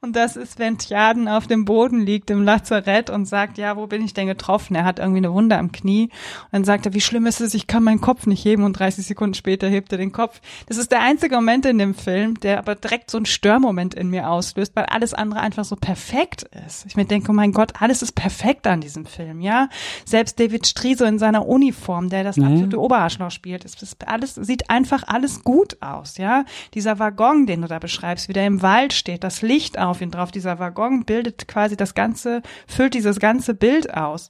Und 0.01 0.15
das 0.15 0.35
ist, 0.37 0.59
wenn 0.59 0.77
Tjaden 0.77 1.27
auf 1.27 1.47
dem 1.47 1.65
Boden 1.65 1.99
liegt 1.99 2.29
im 2.29 2.43
Lazarett 2.43 3.09
und 3.09 3.25
sagt, 3.25 3.57
ja, 3.57 3.75
wo 3.75 3.87
bin 3.87 4.03
ich 4.03 4.13
denn 4.13 4.27
getroffen? 4.27 4.75
Er 4.75 4.85
hat 4.85 4.99
irgendwie 4.99 5.17
eine 5.17 5.33
Wunde 5.33 5.57
am 5.57 5.71
Knie. 5.71 6.03
Und 6.03 6.11
dann 6.53 6.63
sagt 6.63 6.85
er, 6.85 6.93
wie 6.93 7.01
schlimm 7.01 7.25
ist 7.25 7.41
es, 7.41 7.53
ich 7.53 7.67
kann 7.67 7.83
meinen 7.83 7.99
Kopf 7.99 8.25
nicht 8.25 8.43
heben. 8.45 8.63
Und 8.63 8.73
30 8.79 9.05
Sekunden 9.05 9.33
später 9.33 9.67
hebt 9.67 9.91
er 9.91 9.97
den 9.97 10.11
Kopf. 10.11 10.39
Das 10.67 10.77
ist 10.77 10.91
der 10.91 11.01
einzige 11.01 11.35
Moment 11.35 11.65
in 11.65 11.77
dem 11.77 11.93
Film, 11.93 12.39
der 12.39 12.59
aber 12.59 12.75
direkt 12.75 13.11
so 13.11 13.17
einen 13.17 13.25
Störmoment 13.25 13.93
in 13.93 14.09
mir 14.09 14.29
auslöst, 14.29 14.75
weil 14.75 14.85
alles 14.85 15.13
andere 15.13 15.41
einfach 15.41 15.65
so 15.65 15.75
perfekt 15.75 16.43
ist. 16.65 16.85
Ich 16.85 16.95
mir 16.95 17.05
denke, 17.05 17.31
oh 17.31 17.33
mein 17.35 17.51
Gott, 17.51 17.73
alles 17.81 18.01
ist 18.01 18.13
perfekt 18.13 18.67
an 18.67 18.79
diesem 18.81 19.05
Film, 19.05 19.41
ja. 19.41 19.67
Selbst 20.05 20.39
David 20.39 20.65
Striso 20.65 21.03
in 21.05 21.19
seiner 21.19 21.45
Uniform, 21.47 22.09
der 22.09 22.23
das 22.23 22.37
Mhm. 22.37 22.45
absolute 22.45 22.79
Oberarschloch 22.79 23.31
spielt, 23.31 23.65
es 23.65 23.81
ist 23.81 24.07
alles, 24.07 24.35
sieht 24.35 24.69
einfach 24.69 25.03
alles 25.07 25.43
gut 25.43 25.77
aus, 25.81 26.17
ja. 26.17 26.45
Dieser 26.73 26.99
Waggon, 26.99 27.45
den 27.45 27.61
du 27.63 27.67
da 27.67 27.79
beschreibst, 27.79 28.29
wie 28.29 28.33
der 28.33 28.47
im 28.47 28.61
Wald 28.61 28.93
steht, 28.93 29.23
das 29.23 29.41
Licht 29.41 29.77
auf 29.89 30.01
ihn 30.01 30.11
drauf, 30.11 30.31
dieser 30.31 30.59
Waggon 30.59 31.05
bildet 31.05 31.47
quasi 31.47 31.75
das 31.77 31.93
ganze, 31.95 32.41
füllt 32.67 32.93
dieses 32.93 33.19
ganze 33.19 33.53
Bild 33.53 33.93
aus. 33.93 34.29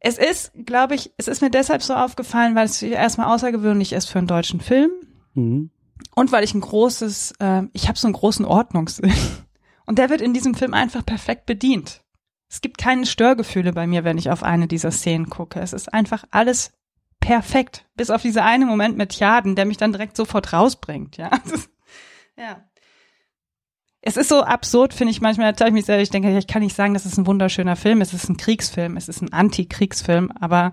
Es 0.00 0.18
ist, 0.18 0.52
glaube 0.66 0.94
ich, 0.94 1.12
es 1.16 1.28
ist 1.28 1.42
mir 1.42 1.50
deshalb 1.50 1.82
so 1.82 1.94
aufgefallen, 1.94 2.54
weil 2.56 2.66
es 2.66 2.82
erstmal 2.82 3.32
außergewöhnlich 3.34 3.92
ist 3.92 4.08
für 4.10 4.18
einen 4.18 4.26
deutschen 4.26 4.60
Film 4.60 4.90
Mhm. 5.34 5.70
und 6.14 6.30
weil 6.32 6.44
ich 6.44 6.52
ein 6.54 6.60
großes, 6.60 7.34
äh, 7.38 7.62
ich 7.72 7.88
habe 7.88 7.98
so 7.98 8.06
einen 8.06 8.14
großen 8.14 8.44
Ordnungssinn. 8.44 9.12
Und 9.84 9.98
der 9.98 10.10
wird 10.10 10.20
in 10.20 10.32
diesem 10.32 10.54
Film 10.54 10.74
einfach 10.74 11.04
perfekt 11.04 11.44
bedient. 11.44 12.02
Es 12.48 12.60
gibt 12.60 12.78
keine 12.78 13.04
Störgefühle 13.04 13.72
bei 13.72 13.86
mir, 13.88 14.04
wenn 14.04 14.16
ich 14.16 14.30
auf 14.30 14.44
eine 14.44 14.68
dieser 14.68 14.92
Szenen 14.92 15.28
gucke. 15.28 15.58
Es 15.58 15.72
ist 15.72 15.92
einfach 15.92 16.24
alles 16.30 16.72
perfekt, 17.18 17.84
bis 17.96 18.10
auf 18.10 18.22
diese 18.22 18.44
eine 18.44 18.64
Moment 18.64 18.96
mit 18.96 19.12
Jaden, 19.14 19.56
der 19.56 19.64
mich 19.64 19.78
dann 19.78 19.90
direkt 19.92 20.16
sofort 20.16 20.52
rausbringt. 20.52 21.16
Ja, 21.16 21.30
Das 21.50 21.68
ja. 22.36 22.62
Es 24.04 24.16
ist 24.16 24.28
so 24.28 24.42
absurd, 24.42 24.92
finde 24.92 25.12
ich 25.12 25.20
manchmal. 25.20 25.52
Da 25.52 25.66
ich 25.66 25.72
mich 25.72 25.84
selber, 25.84 26.02
ich 26.02 26.10
denke, 26.10 26.36
ich 26.36 26.48
kann 26.48 26.62
nicht 26.62 26.74
sagen, 26.74 26.92
das 26.92 27.06
ist 27.06 27.18
ein 27.18 27.26
wunderschöner 27.26 27.76
Film. 27.76 28.00
Es 28.00 28.12
ist 28.12 28.28
ein 28.28 28.36
Kriegsfilm, 28.36 28.96
es 28.96 29.08
ist 29.08 29.22
ein 29.22 29.32
Antikriegsfilm, 29.32 30.32
aber 30.40 30.72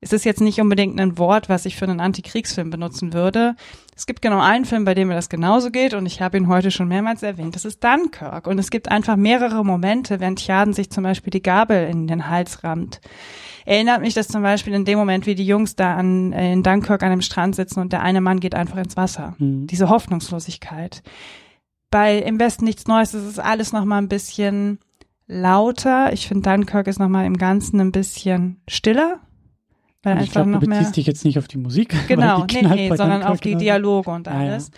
es 0.00 0.12
ist 0.12 0.24
jetzt 0.24 0.42
nicht 0.42 0.60
unbedingt 0.60 1.00
ein 1.00 1.16
Wort, 1.18 1.48
was 1.48 1.64
ich 1.64 1.76
für 1.76 1.86
einen 1.86 1.98
Antikriegsfilm 1.98 2.70
benutzen 2.70 3.14
würde. 3.14 3.56
Es 3.96 4.06
gibt 4.06 4.22
genau 4.22 4.40
einen 4.40 4.66
Film, 4.66 4.84
bei 4.84 4.94
dem 4.94 5.08
mir 5.08 5.14
das 5.14 5.30
genauso 5.30 5.70
geht 5.70 5.94
und 5.94 6.06
ich 6.06 6.20
habe 6.20 6.36
ihn 6.36 6.46
heute 6.46 6.70
schon 6.70 6.88
mehrmals 6.88 7.22
erwähnt. 7.22 7.56
Das 7.56 7.64
ist 7.64 7.82
Dunkirk 7.82 8.46
und 8.46 8.58
es 8.58 8.70
gibt 8.70 8.90
einfach 8.90 9.16
mehrere 9.16 9.64
Momente, 9.64 10.20
wenn 10.20 10.36
Tjaden 10.36 10.74
sich 10.74 10.90
zum 10.90 11.02
Beispiel 11.02 11.30
die 11.30 11.42
Gabel 11.42 11.88
in 11.88 12.06
den 12.06 12.28
Hals 12.28 12.62
rammt. 12.62 13.00
Erinnert 13.64 14.02
mich 14.02 14.14
das 14.14 14.28
zum 14.28 14.42
Beispiel 14.42 14.74
in 14.74 14.84
dem 14.84 14.98
Moment, 14.98 15.26
wie 15.26 15.34
die 15.34 15.46
Jungs 15.46 15.74
da 15.74 15.96
an, 15.96 16.32
in 16.32 16.62
Dunkirk 16.62 17.02
an 17.02 17.10
dem 17.10 17.22
Strand 17.22 17.56
sitzen 17.56 17.80
und 17.80 17.92
der 17.92 18.02
eine 18.02 18.20
Mann 18.20 18.40
geht 18.40 18.54
einfach 18.54 18.78
ins 18.78 18.96
Wasser. 18.96 19.34
Mhm. 19.38 19.66
Diese 19.66 19.88
Hoffnungslosigkeit. 19.88 21.02
Bei 21.90 22.18
Im 22.18 22.38
Westen 22.38 22.64
nichts 22.64 22.86
Neues, 22.86 23.12
das 23.12 23.24
ist 23.24 23.38
alles 23.38 23.72
noch 23.72 23.84
mal 23.84 23.98
ein 23.98 24.08
bisschen 24.08 24.78
lauter. 25.26 26.12
Ich 26.12 26.28
finde 26.28 26.50
Dunkirk 26.50 26.86
ist 26.86 26.98
noch 26.98 27.08
mal 27.08 27.24
im 27.24 27.36
Ganzen 27.36 27.80
ein 27.80 27.92
bisschen 27.92 28.60
stiller. 28.68 29.20
Weil 30.02 30.16
Und 30.16 30.22
ich 30.22 30.28
einfach 30.30 30.44
glaube, 30.44 30.66
du 30.66 30.70
beziehst 30.70 30.96
dich 30.96 31.06
jetzt 31.06 31.24
nicht 31.24 31.38
auf 31.38 31.48
die 31.48 31.58
Musik. 31.58 31.94
Genau, 32.08 32.44
die 32.44 32.62
nee, 32.62 32.68
nee, 32.68 32.88
sondern 32.88 33.20
Dunkirk 33.20 33.30
auf 33.30 33.40
die. 33.40 33.56
Dialoge 33.56 34.10
und 34.10 34.26
Ja, 34.26 34.32
ja. 34.32 34.50
alles. 34.52 34.70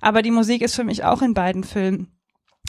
Aber 0.00 0.22
die 0.22 0.30
Musik 0.30 0.62
ist 0.62 0.74
für 0.74 0.84
mich 0.84 1.04
auch 1.04 1.22
in 1.22 1.34
beiden 1.34 1.64
Filmen 1.64 2.08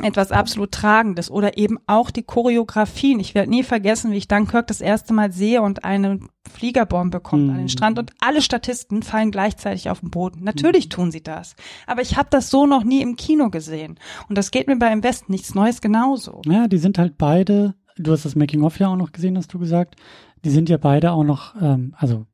etwas 0.01 0.31
absolut 0.31 0.71
Tragendes 0.71 1.29
oder 1.29 1.57
eben 1.57 1.77
auch 1.85 2.09
die 2.09 2.23
Choreografien. 2.23 3.19
Ich 3.19 3.35
werde 3.35 3.51
nie 3.51 3.61
vergessen, 3.63 4.11
wie 4.11 4.17
ich 4.17 4.27
Dunkirk 4.27 4.65
das 4.67 4.81
erste 4.81 5.13
Mal 5.13 5.31
sehe 5.31 5.61
und 5.61 5.83
eine 5.83 6.19
Fliegerbombe 6.51 7.19
kommt 7.19 7.49
an 7.49 7.57
den 7.57 7.63
Mhm. 7.65 7.69
Strand 7.69 7.99
und 7.99 8.11
alle 8.19 8.41
Statisten 8.41 9.03
fallen 9.03 9.29
gleichzeitig 9.29 9.89
auf 9.91 9.99
den 9.99 10.09
Boden. 10.09 10.39
Mhm. 10.39 10.45
Natürlich 10.45 10.89
tun 10.89 11.11
sie 11.11 11.21
das. 11.21 11.55
Aber 11.85 12.01
ich 12.01 12.17
habe 12.17 12.27
das 12.31 12.49
so 12.49 12.65
noch 12.65 12.83
nie 12.83 13.01
im 13.01 13.15
Kino 13.17 13.49
gesehen. 13.51 13.99
Und 14.29 14.37
das 14.37 14.49
geht 14.49 14.67
mir 14.67 14.77
bei 14.77 14.91
Im 14.91 15.03
Westen 15.03 15.31
nichts 15.31 15.53
Neues 15.53 15.79
genauso. 15.79 16.41
Ja, 16.45 16.67
die 16.67 16.79
sind 16.79 16.97
halt 16.97 17.17
beide, 17.19 17.75
du 17.95 18.11
hast 18.13 18.25
das 18.25 18.35
Making-of 18.35 18.79
ja 18.79 18.87
auch 18.87 18.97
noch 18.97 19.11
gesehen, 19.11 19.37
hast 19.37 19.53
du 19.53 19.59
gesagt, 19.59 19.95
die 20.43 20.49
sind 20.49 20.69
ja 20.69 20.77
beide 20.77 21.11
auch 21.11 21.23
noch, 21.23 21.55
ähm, 21.61 21.93
also 21.97 22.25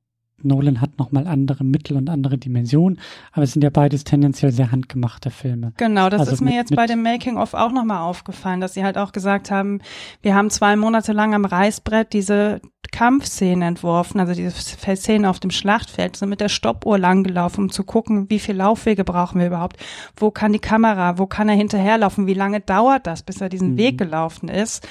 Nolan 0.44 0.82
hat 0.82 0.98
nochmal 1.00 1.28
andere 1.28 1.64
Mittel 1.64 1.98
und 1.98 2.10
andere 2.10 2.38
Dimensionen, 2.38 3.00
aber 3.32 3.44
es 3.44 3.54
sind 3.54 3.64
ja 3.64 3.70
beides 3.70 4.04
tendenziell 4.04 4.52
sehr 4.52 4.72
handgemachte 4.72 5.30
Filme. 5.32 5.74
Genau, 5.78 6.10
das 6.10 6.22
Also 6.22 6.34
ist 6.34 6.42
mir 6.42 6.48
mit- 6.52 6.56
jetzt 6.56 6.76
bei 6.76 6.86
dem 6.86 7.02
Making-of 7.04 7.54
auch 7.54 7.72
nochmal 7.72 8.00
aufgefallen, 8.02 8.62
dass 8.62 8.74
sie 8.74 8.84
halt 8.84 8.98
auch 8.98 9.12
gesagt 9.12 9.52
haben, 9.52 9.80
wir 10.22 10.36
haben 10.36 10.50
zwei 10.50 10.76
Monate 10.76 11.14
lang 11.14 11.34
am 11.34 11.46
Reißbrett 11.46 12.14
diese 12.14 12.62
Kampfszenen 12.92 13.62
entworfen, 13.62 14.20
also 14.20 14.34
diese 14.34 14.52
Szenen 14.96 15.26
auf 15.26 15.40
dem 15.40 15.52
Schlachtfeld, 15.52 16.16
sind 16.16 16.30
mit 16.30 16.42
der 16.42 16.50
Stoppuhr 16.50 16.98
langgelaufen, 16.98 17.66
um 17.66 17.72
zu 17.72 17.84
gucken, 17.84 18.30
wie 18.30 18.40
viel 18.40 18.56
Laufwege 18.56 19.04
brauchen 19.04 19.40
wir 19.40 19.48
überhaupt, 19.48 19.78
wo 20.18 20.32
kann 20.32 20.54
die 20.54 20.60
Kamera, 20.60 21.18
wo 21.18 21.26
kann 21.28 21.50
er 21.50 21.56
hinterherlaufen, 21.56 22.28
wie 22.28 22.34
lange 22.34 22.60
dauert 22.62 23.06
das, 23.08 23.24
bis 23.24 23.42
er 23.42 23.50
diesen 23.50 23.74
Mhm. 23.74 23.78
Weg 23.78 23.98
gelaufen 23.98 24.50
ist. 24.50 24.88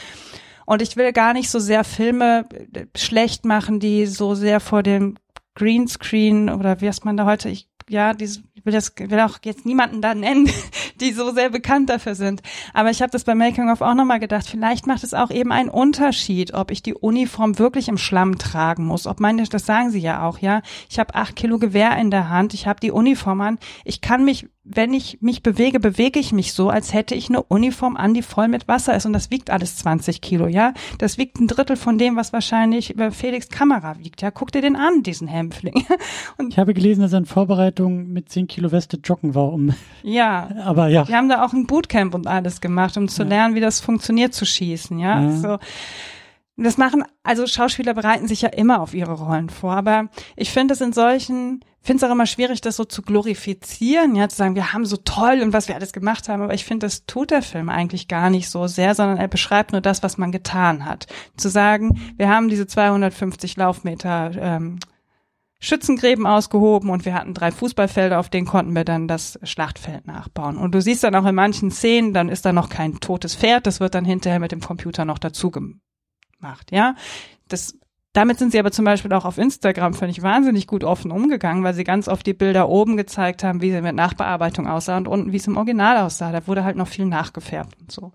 Und 0.65 0.83
ich 0.83 0.97
will 0.97 1.13
gar 1.13 1.33
nicht 1.33 1.51
so 1.51 1.59
sehr 1.59 1.83
Filme 1.83 2.45
äh, 2.75 2.85
schlecht 2.97 3.45
machen, 3.45 3.81
die 3.81 4.07
so 4.07 4.35
sehr 4.35 4.61
vor 4.61 4.83
dem 4.83 5.17
Greenscreen 5.59 6.49
oder 6.49 6.81
wie 6.81 6.87
heißt 6.87 7.05
man 7.05 7.17
da 7.17 7.27
heute, 7.27 7.49
ich, 7.49 7.69
ja, 7.89 8.15
dieses, 8.15 8.43
ich 8.55 8.65
will 8.65 8.73
das, 8.73 8.93
will 8.97 9.21
auch 9.21 9.39
jetzt 9.45 9.67
niemanden 9.67 10.01
da 10.01 10.15
nennen, 10.15 10.49
die 11.01 11.13
so 11.13 11.33
sehr 11.33 11.51
bekannt 11.51 11.91
dafür 11.91 12.15
sind. 12.15 12.43
Aber 12.75 12.91
ich 12.91 13.03
habe 13.03 13.11
das 13.11 13.25
bei 13.25 13.35
Making 13.35 13.69
of 13.69 13.81
auch 13.81 13.95
nochmal 13.95 14.21
gedacht, 14.21 14.47
vielleicht 14.49 14.87
macht 14.87 15.03
es 15.03 15.15
auch 15.15 15.31
eben 15.31 15.51
einen 15.51 15.69
Unterschied, 15.69 16.55
ob 16.55 16.71
ich 16.71 16.83
die 16.83 16.95
Uniform 16.95 17.59
wirklich 17.59 17.89
im 17.89 17.99
Schlamm 17.99 18.39
tragen 18.39 18.85
muss. 18.85 19.07
Ob 19.07 19.19
meine, 19.19 19.43
das 19.43 19.67
sagen 19.67 19.91
sie 19.91 20.01
ja 20.01 20.27
auch, 20.27 20.39
ja. 20.39 20.63
Ich 20.89 21.01
habe 21.01 21.15
acht 21.17 21.35
Kilo 21.35 21.59
Gewehr 21.59 21.97
in 21.99 22.13
der 22.13 22.31
Hand, 22.31 22.55
ich 22.55 22.69
habe 22.69 22.79
die 22.79 22.93
Uniform 22.93 23.41
an. 23.41 23.59
Ich 23.85 24.01
kann 24.01 24.25
mich, 24.25 24.47
wenn 24.71 24.93
ich 24.93 25.19
mich 25.21 25.43
bewege, 25.43 25.81
bewege 25.81 26.21
ich 26.21 26.33
mich 26.33 26.53
so, 26.53 26.69
als 26.71 26.93
hätte 26.93 27.15
ich 27.15 27.29
eine 27.29 27.43
Uniform 27.43 27.97
an, 27.97 28.15
die 28.15 28.23
voll 28.23 28.49
mit 28.49 28.69
Wasser 28.69 28.95
ist. 28.95 29.07
Und 29.07 29.13
das 29.13 29.31
wiegt 29.31 29.51
alles 29.51 29.77
20 29.79 30.21
Kilo, 30.21 30.47
ja. 30.47 30.75
Das 30.99 31.17
wiegt 31.19 31.41
ein 31.41 31.47
Drittel 31.49 31.77
von 31.77 31.97
dem, 31.99 32.17
was 32.17 32.33
wahrscheinlich 32.33 32.91
über 32.91 33.11
Felix 33.13 33.49
Kamera 33.49 33.99
wiegt. 33.99 34.21
Ja, 34.23 34.31
guck 34.31 34.53
dir 34.53 34.61
den 34.63 34.77
an, 34.77 35.03
diesen 35.03 35.29
Hämpfling. 35.29 35.85
Ich 36.51 36.59
habe 36.59 36.75
gelesen, 36.75 37.01
dass 37.03 37.13
er 37.13 37.19
in 37.19 37.27
Vorbereitung 37.27 38.09
mit 38.09 38.29
10 38.29 38.47
Kilo 38.47 38.71
Weste 38.73 38.99
joggen 39.03 39.35
war, 39.35 39.53
um, 39.53 39.75
ja, 40.03 40.49
aber 40.65 40.89
ja. 40.89 41.07
Wir 41.09 41.17
haben 41.17 41.29
da 41.29 41.45
auch 41.45 41.53
ein 41.53 41.67
Bootcamp 41.67 42.15
und 42.15 42.27
alles 42.27 42.61
gemacht, 42.61 42.97
um 42.97 43.09
zu 43.09 43.23
Ja. 43.23 43.29
lernen, 43.29 43.55
wie 43.55 43.61
das 43.61 43.81
funktioniert 43.81 44.35
zu 44.35 44.45
schießen, 44.47 44.99
ja. 44.99 45.23
Ja. 45.23 45.33
So. 45.37 45.59
Das 46.57 46.77
machen, 46.77 47.05
also 47.23 47.47
Schauspieler 47.47 47.95
bereiten 47.95 48.27
sich 48.27 48.43
ja 48.43 48.49
immer 48.49 48.81
auf 48.81 48.93
ihre 48.95 49.13
Rollen 49.13 49.49
vor, 49.49 49.75
aber 49.75 50.09
ich 50.37 50.51
finde 50.51 50.75
es 50.75 50.81
in 50.81 50.93
solchen, 50.93 51.61
finde 51.83 52.05
es 52.05 52.09
auch 52.09 52.13
immer 52.13 52.27
schwierig, 52.27 52.61
das 52.61 52.77
so 52.77 52.85
zu 52.85 53.03
glorifizieren, 53.03 54.15
ja, 54.15 54.29
zu 54.29 54.37
sagen, 54.37 54.55
wir 54.55 54.73
haben 54.73 54.85
so 54.85 54.97
toll 54.97 55.41
und 55.43 55.53
was 55.53 55.69
wir 55.69 55.75
alles 55.75 55.93
gemacht 55.93 56.29
haben, 56.29 56.43
aber 56.43 56.55
ich 56.55 56.65
finde, 56.65 56.87
das 56.87 57.07
tut 57.07 57.31
der 57.31 57.43
Film 57.43 57.69
eigentlich 57.69 58.09
gar 58.09 58.31
nicht 58.31 58.51
so 58.51 58.67
sehr, 58.67 58.95
sondern 58.95 59.19
er 59.19 59.29
beschreibt 59.29 59.73
nur 59.73 59.81
das, 59.81 60.03
was 60.03 60.19
man 60.19 60.33
getan 60.33 60.85
hat. 60.85 61.07
Zu 61.37 61.49
sagen, 61.49 62.01
wir 62.17 62.29
haben 62.29 62.49
diese 62.49 62.67
250 62.67 63.57
Laufmeter 63.57 64.31
ähm, 64.39 64.79
Schützengräben 65.61 66.27
ausgehoben 66.27 66.89
und 66.91 67.05
wir 67.05 67.15
hatten 67.15 67.35
drei 67.35 67.51
Fußballfelder, 67.51 68.21
auf 68.21 68.29
denen 68.29 68.47
konnten 68.47 68.77
wir 68.77 68.85
dann 68.85 69.09
das 69.09 69.41
Schlachtfeld 69.43 70.07
nachbauen. 70.07 70.57
Und 70.57 70.73
du 70.73 70.81
siehst 70.81 71.03
dann 71.03 71.17
auch 71.17 71.27
in 71.27 71.35
manchen 71.35 71.73
Szenen, 71.73 72.15
dann 72.15 72.29
ist 72.29 72.45
da 72.45 72.53
noch 72.53 72.69
kein 72.69 73.01
totes 73.01 73.35
Pferd, 73.35 73.67
das 73.67 73.81
wird 73.81 73.95
dann 73.95 74.05
hinterher 74.05 74.39
mit 74.39 74.53
dem 74.53 74.61
Computer 74.61 75.05
noch 75.05 75.19
dazu 75.19 75.51
gemacht, 75.51 76.71
ja. 76.71 76.95
Das, 77.49 77.77
damit 78.19 78.41
sind 78.41 78.51
sie 78.51 78.59
aber 78.59 78.73
zum 78.73 78.85
Beispiel 78.85 79.13
auch 79.13 79.25
auf 79.25 79.39
Instagram, 79.39 79.95
finde 79.95 80.11
ich, 80.11 80.23
wahnsinnig 80.23 80.67
gut 80.67 80.83
offen 80.83 81.13
umgegangen, 81.13 81.63
weil 81.63 81.75
sie 81.75 81.85
ganz 81.85 82.09
oft 82.09 82.27
die 82.27 82.35
Bilder 82.35 82.69
oben 82.69 82.97
gezeigt 82.97 83.45
haben, 83.45 83.63
wie 83.63 83.71
sie 83.71 83.81
mit 83.81 83.95
Nachbearbeitung 83.95 84.67
aussah 84.67 84.97
und 84.97 85.07
unten, 85.07 85.31
wie 85.31 85.37
es 85.37 85.47
im 85.47 85.57
Original 85.57 85.99
aussah. 85.99 86.33
Da 86.33 86.45
wurde 86.49 86.65
halt 86.65 86.77
noch 86.77 86.89
viel 86.89 87.05
nachgefärbt 87.05 87.77
und 87.81 87.93
so. 87.93 88.11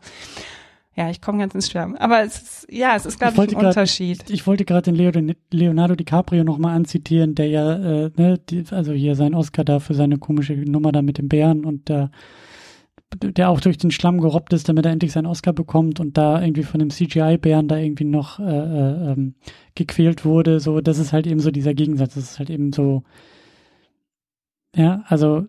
Ja, 0.97 1.09
ich 1.09 1.21
komme 1.21 1.37
ganz 1.37 1.55
ins 1.55 1.71
Schwärmen. 1.71 1.95
Aber 1.95 2.21
es 2.21 2.35
ist, 2.41 2.67
ja, 2.69 2.97
es 2.97 3.05
ist, 3.05 3.17
glaube 3.17 3.33
ich, 3.35 3.39
ein 3.39 3.47
grad, 3.47 3.77
Unterschied. 3.77 4.29
Ich 4.29 4.45
wollte 4.45 4.65
gerade 4.65 4.91
den 4.91 5.35
Leonardo 5.51 5.95
DiCaprio 5.95 6.43
nochmal 6.43 6.75
anzitieren, 6.75 7.33
der 7.33 7.47
ja, 7.47 7.73
äh, 7.73 8.11
ne, 8.17 8.41
die, 8.49 8.65
also 8.71 8.91
hier 8.91 9.15
sein 9.15 9.33
Oscar 9.33 9.63
da 9.63 9.79
für 9.79 9.93
seine 9.93 10.17
komische 10.17 10.53
Nummer 10.53 10.91
da 10.91 11.01
mit 11.01 11.17
dem 11.17 11.29
Bären 11.29 11.63
und 11.63 11.87
der, 11.87 12.11
der 13.21 13.49
auch 13.49 13.59
durch 13.59 13.77
den 13.77 13.91
Schlamm 13.91 14.19
gerobbt 14.19 14.53
ist, 14.53 14.69
damit 14.69 14.85
er 14.85 14.91
endlich 14.91 15.11
seinen 15.11 15.25
Oscar 15.25 15.53
bekommt 15.53 15.99
und 15.99 16.17
da 16.17 16.41
irgendwie 16.41 16.63
von 16.63 16.79
dem 16.79 16.89
CGI-Bären 16.89 17.67
da 17.67 17.77
irgendwie 17.77 18.05
noch 18.05 18.39
äh, 18.39 18.43
äh, 18.43 19.11
ähm, 19.11 19.35
gequält 19.75 20.25
wurde. 20.25 20.59
So, 20.59 20.81
das 20.81 20.99
ist 20.99 21.13
halt 21.13 21.27
eben 21.27 21.39
so 21.39 21.51
dieser 21.51 21.73
Gegensatz. 21.73 22.15
Das 22.15 22.23
ist 22.23 22.39
halt 22.39 22.49
eben 22.49 22.73
so, 22.73 23.03
ja, 24.75 25.03
also 25.07 25.45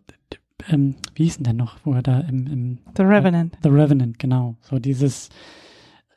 ähm, 0.69 0.95
wie 1.15 1.25
hieß 1.25 1.37
denn 1.37 1.45
der 1.45 1.53
noch, 1.55 1.77
wo 1.85 1.93
er 1.93 2.03
da 2.03 2.21
im, 2.21 2.47
im 2.47 2.79
The 2.97 3.03
Revenant. 3.03 3.55
Äh, 3.55 3.59
The 3.65 3.69
Revenant, 3.69 4.19
genau. 4.19 4.57
So 4.61 4.79
dieses 4.79 5.29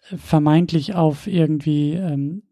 äh, 0.10 0.18
vermeintlich 0.18 0.95
auf 0.95 1.28
irgendwie 1.28 1.93
ähm, 1.93 2.43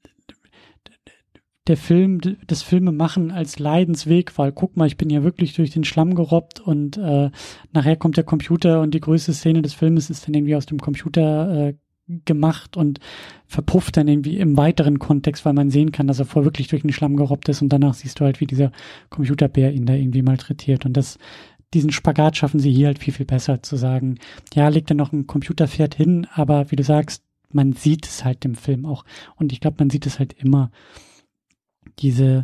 der 1.67 1.77
Film, 1.77 2.19
das 2.45 2.61
Filme 2.61 2.91
machen 2.91 3.31
als 3.31 3.57
Leidensweg, 3.57 4.37
weil 4.37 4.51
guck 4.51 4.77
mal, 4.77 4.87
ich 4.87 4.97
bin 4.97 5.09
ja 5.09 5.23
wirklich 5.23 5.53
durch 5.53 5.71
den 5.71 5.83
Schlamm 5.83 6.13
gerobbt 6.15 6.59
und 6.59 6.97
äh, 6.97 7.31
nachher 7.73 7.95
kommt 7.95 8.17
der 8.17 8.23
Computer 8.23 8.81
und 8.81 8.93
die 8.93 8.99
größte 8.99 9.33
Szene 9.33 9.61
des 9.61 9.73
Filmes 9.73 10.09
ist 10.09 10.27
dann 10.27 10.35
irgendwie 10.35 10.55
aus 10.55 10.67
dem 10.67 10.79
Computer 10.79 11.69
äh, 11.69 11.73
gemacht 12.25 12.77
und 12.77 12.99
verpufft 13.47 13.97
dann 13.97 14.07
irgendwie 14.07 14.37
im 14.37 14.57
weiteren 14.57 14.99
Kontext, 14.99 15.43
weil 15.43 15.53
man 15.53 15.71
sehen 15.71 15.91
kann, 15.91 16.05
dass 16.05 16.19
er 16.19 16.25
vorher 16.25 16.45
wirklich 16.45 16.67
durch 16.67 16.83
den 16.83 16.93
Schlamm 16.93 17.15
gerobbt 17.15 17.49
ist 17.49 17.63
und 17.63 17.69
danach 17.69 17.95
siehst 17.95 18.19
du 18.19 18.25
halt, 18.25 18.39
wie 18.39 18.45
dieser 18.45 18.71
Computerbär 19.09 19.73
ihn 19.73 19.87
da 19.87 19.93
irgendwie 19.93 20.21
malträtiert 20.21 20.85
und 20.85 20.93
das 20.93 21.17
diesen 21.73 21.91
Spagat 21.91 22.37
schaffen 22.37 22.59
sie 22.59 22.71
hier 22.71 22.87
halt 22.87 22.99
viel, 22.99 23.13
viel 23.13 23.25
besser 23.25 23.61
zu 23.61 23.75
sagen, 23.75 24.19
ja, 24.53 24.69
legt 24.69 24.91
er 24.91 24.95
noch 24.95 25.11
ein 25.11 25.27
Computerpferd 25.27 25.95
hin, 25.95 26.25
aber 26.33 26.71
wie 26.71 26.75
du 26.75 26.83
sagst, 26.83 27.23
man 27.51 27.73
sieht 27.73 28.05
es 28.05 28.23
halt 28.23 28.45
im 28.45 28.55
Film 28.55 28.85
auch. 28.85 29.05
Und 29.35 29.51
ich 29.51 29.59
glaube, 29.59 29.77
man 29.79 29.89
sieht 29.89 30.05
es 30.05 30.19
halt 30.19 30.33
immer. 30.33 30.71
Diese 31.99 32.43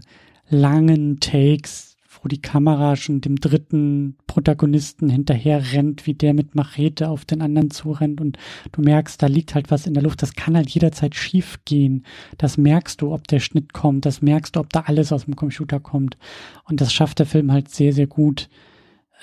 langen 0.49 1.20
Takes, 1.20 1.91
wo 2.22 2.28
die 2.28 2.41
Kamera 2.41 2.95
schon 2.95 3.22
dem 3.22 3.38
dritten 3.38 4.18
Protagonisten 4.28 5.10
hinterher 5.10 5.74
rennt, 5.74 6.06
wie 6.06 6.14
der 6.14 6.34
mit 6.34 6.56
Machete 6.56 7.10
auf 7.10 7.26
den 7.26 7.41
anderen 7.41 7.72
zurennt 7.72 8.22
und 8.22 8.38
du 8.72 8.82
merkst, 8.82 9.22
da 9.22 9.28
liegt 9.28 9.56
halt 9.56 9.72
was 9.72 9.88
in 9.88 9.93
der 9.93 10.04
Luft, 10.04 10.22
das 10.22 10.34
kann 10.34 10.56
halt 10.56 10.70
jederzeit 10.70 11.16
schief 11.16 11.60
gehen. 11.66 12.06
Das 12.38 12.58
merkst 12.58 13.02
du, 13.02 13.14
ob 13.14 13.28
der 13.28 13.39
Schnitt 13.39 13.74
kommt, 13.74 14.06
das 14.06 14.22
merkst 14.22 14.56
du, 14.56 14.60
ob 14.60 14.72
da 14.72 14.82
alles 14.82 15.12
aus 15.12 15.26
dem 15.26 15.36
Computer 15.36 15.80
kommt. 15.80 16.18
Und 16.66 16.82
das 16.82 16.93
schafft 16.93 17.20
der 17.20 17.26
Film 17.26 17.52
halt 17.52 17.70
sehr, 17.70 17.93
sehr 17.93 18.08
gut, 18.08 18.49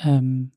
ähm, 0.03 0.51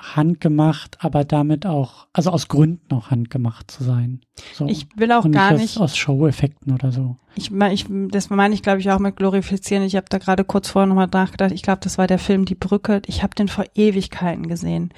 handgemacht, 0.00 0.98
aber 1.00 1.24
damit 1.24 1.66
auch, 1.66 2.08
also 2.12 2.30
aus 2.30 2.48
Gründen 2.48 2.92
auch 2.92 3.10
handgemacht 3.10 3.70
zu 3.70 3.84
sein. 3.84 4.20
So. 4.52 4.66
Ich 4.66 4.88
will 4.96 5.12
auch 5.12 5.24
Und 5.24 5.32
gar 5.32 5.52
nicht. 5.52 5.62
nicht. 5.62 5.76
Aus, 5.76 5.92
aus 5.92 5.96
Show-Effekten 5.96 6.72
oder 6.72 6.90
so. 6.90 7.16
Ich, 7.36 7.52
ich, 7.52 7.86
das 8.10 8.30
meine 8.30 8.54
ich, 8.54 8.62
glaube 8.62 8.80
ich, 8.80 8.90
auch 8.90 8.98
mit 8.98 9.16
glorifizieren. 9.16 9.84
Ich 9.84 9.96
habe 9.96 10.06
da 10.08 10.18
gerade 10.18 10.44
kurz 10.44 10.68
vorher 10.68 10.86
nochmal 10.86 11.08
nachgedacht. 11.12 11.52
Ich 11.52 11.62
glaube, 11.62 11.80
das 11.82 11.96
war 11.98 12.06
der 12.06 12.18
Film 12.18 12.44
Die 12.44 12.54
Brücke. 12.54 13.02
Ich 13.06 13.22
habe 13.22 13.34
den 13.34 13.48
vor 13.48 13.64
Ewigkeiten 13.74 14.48
gesehen. 14.48 14.92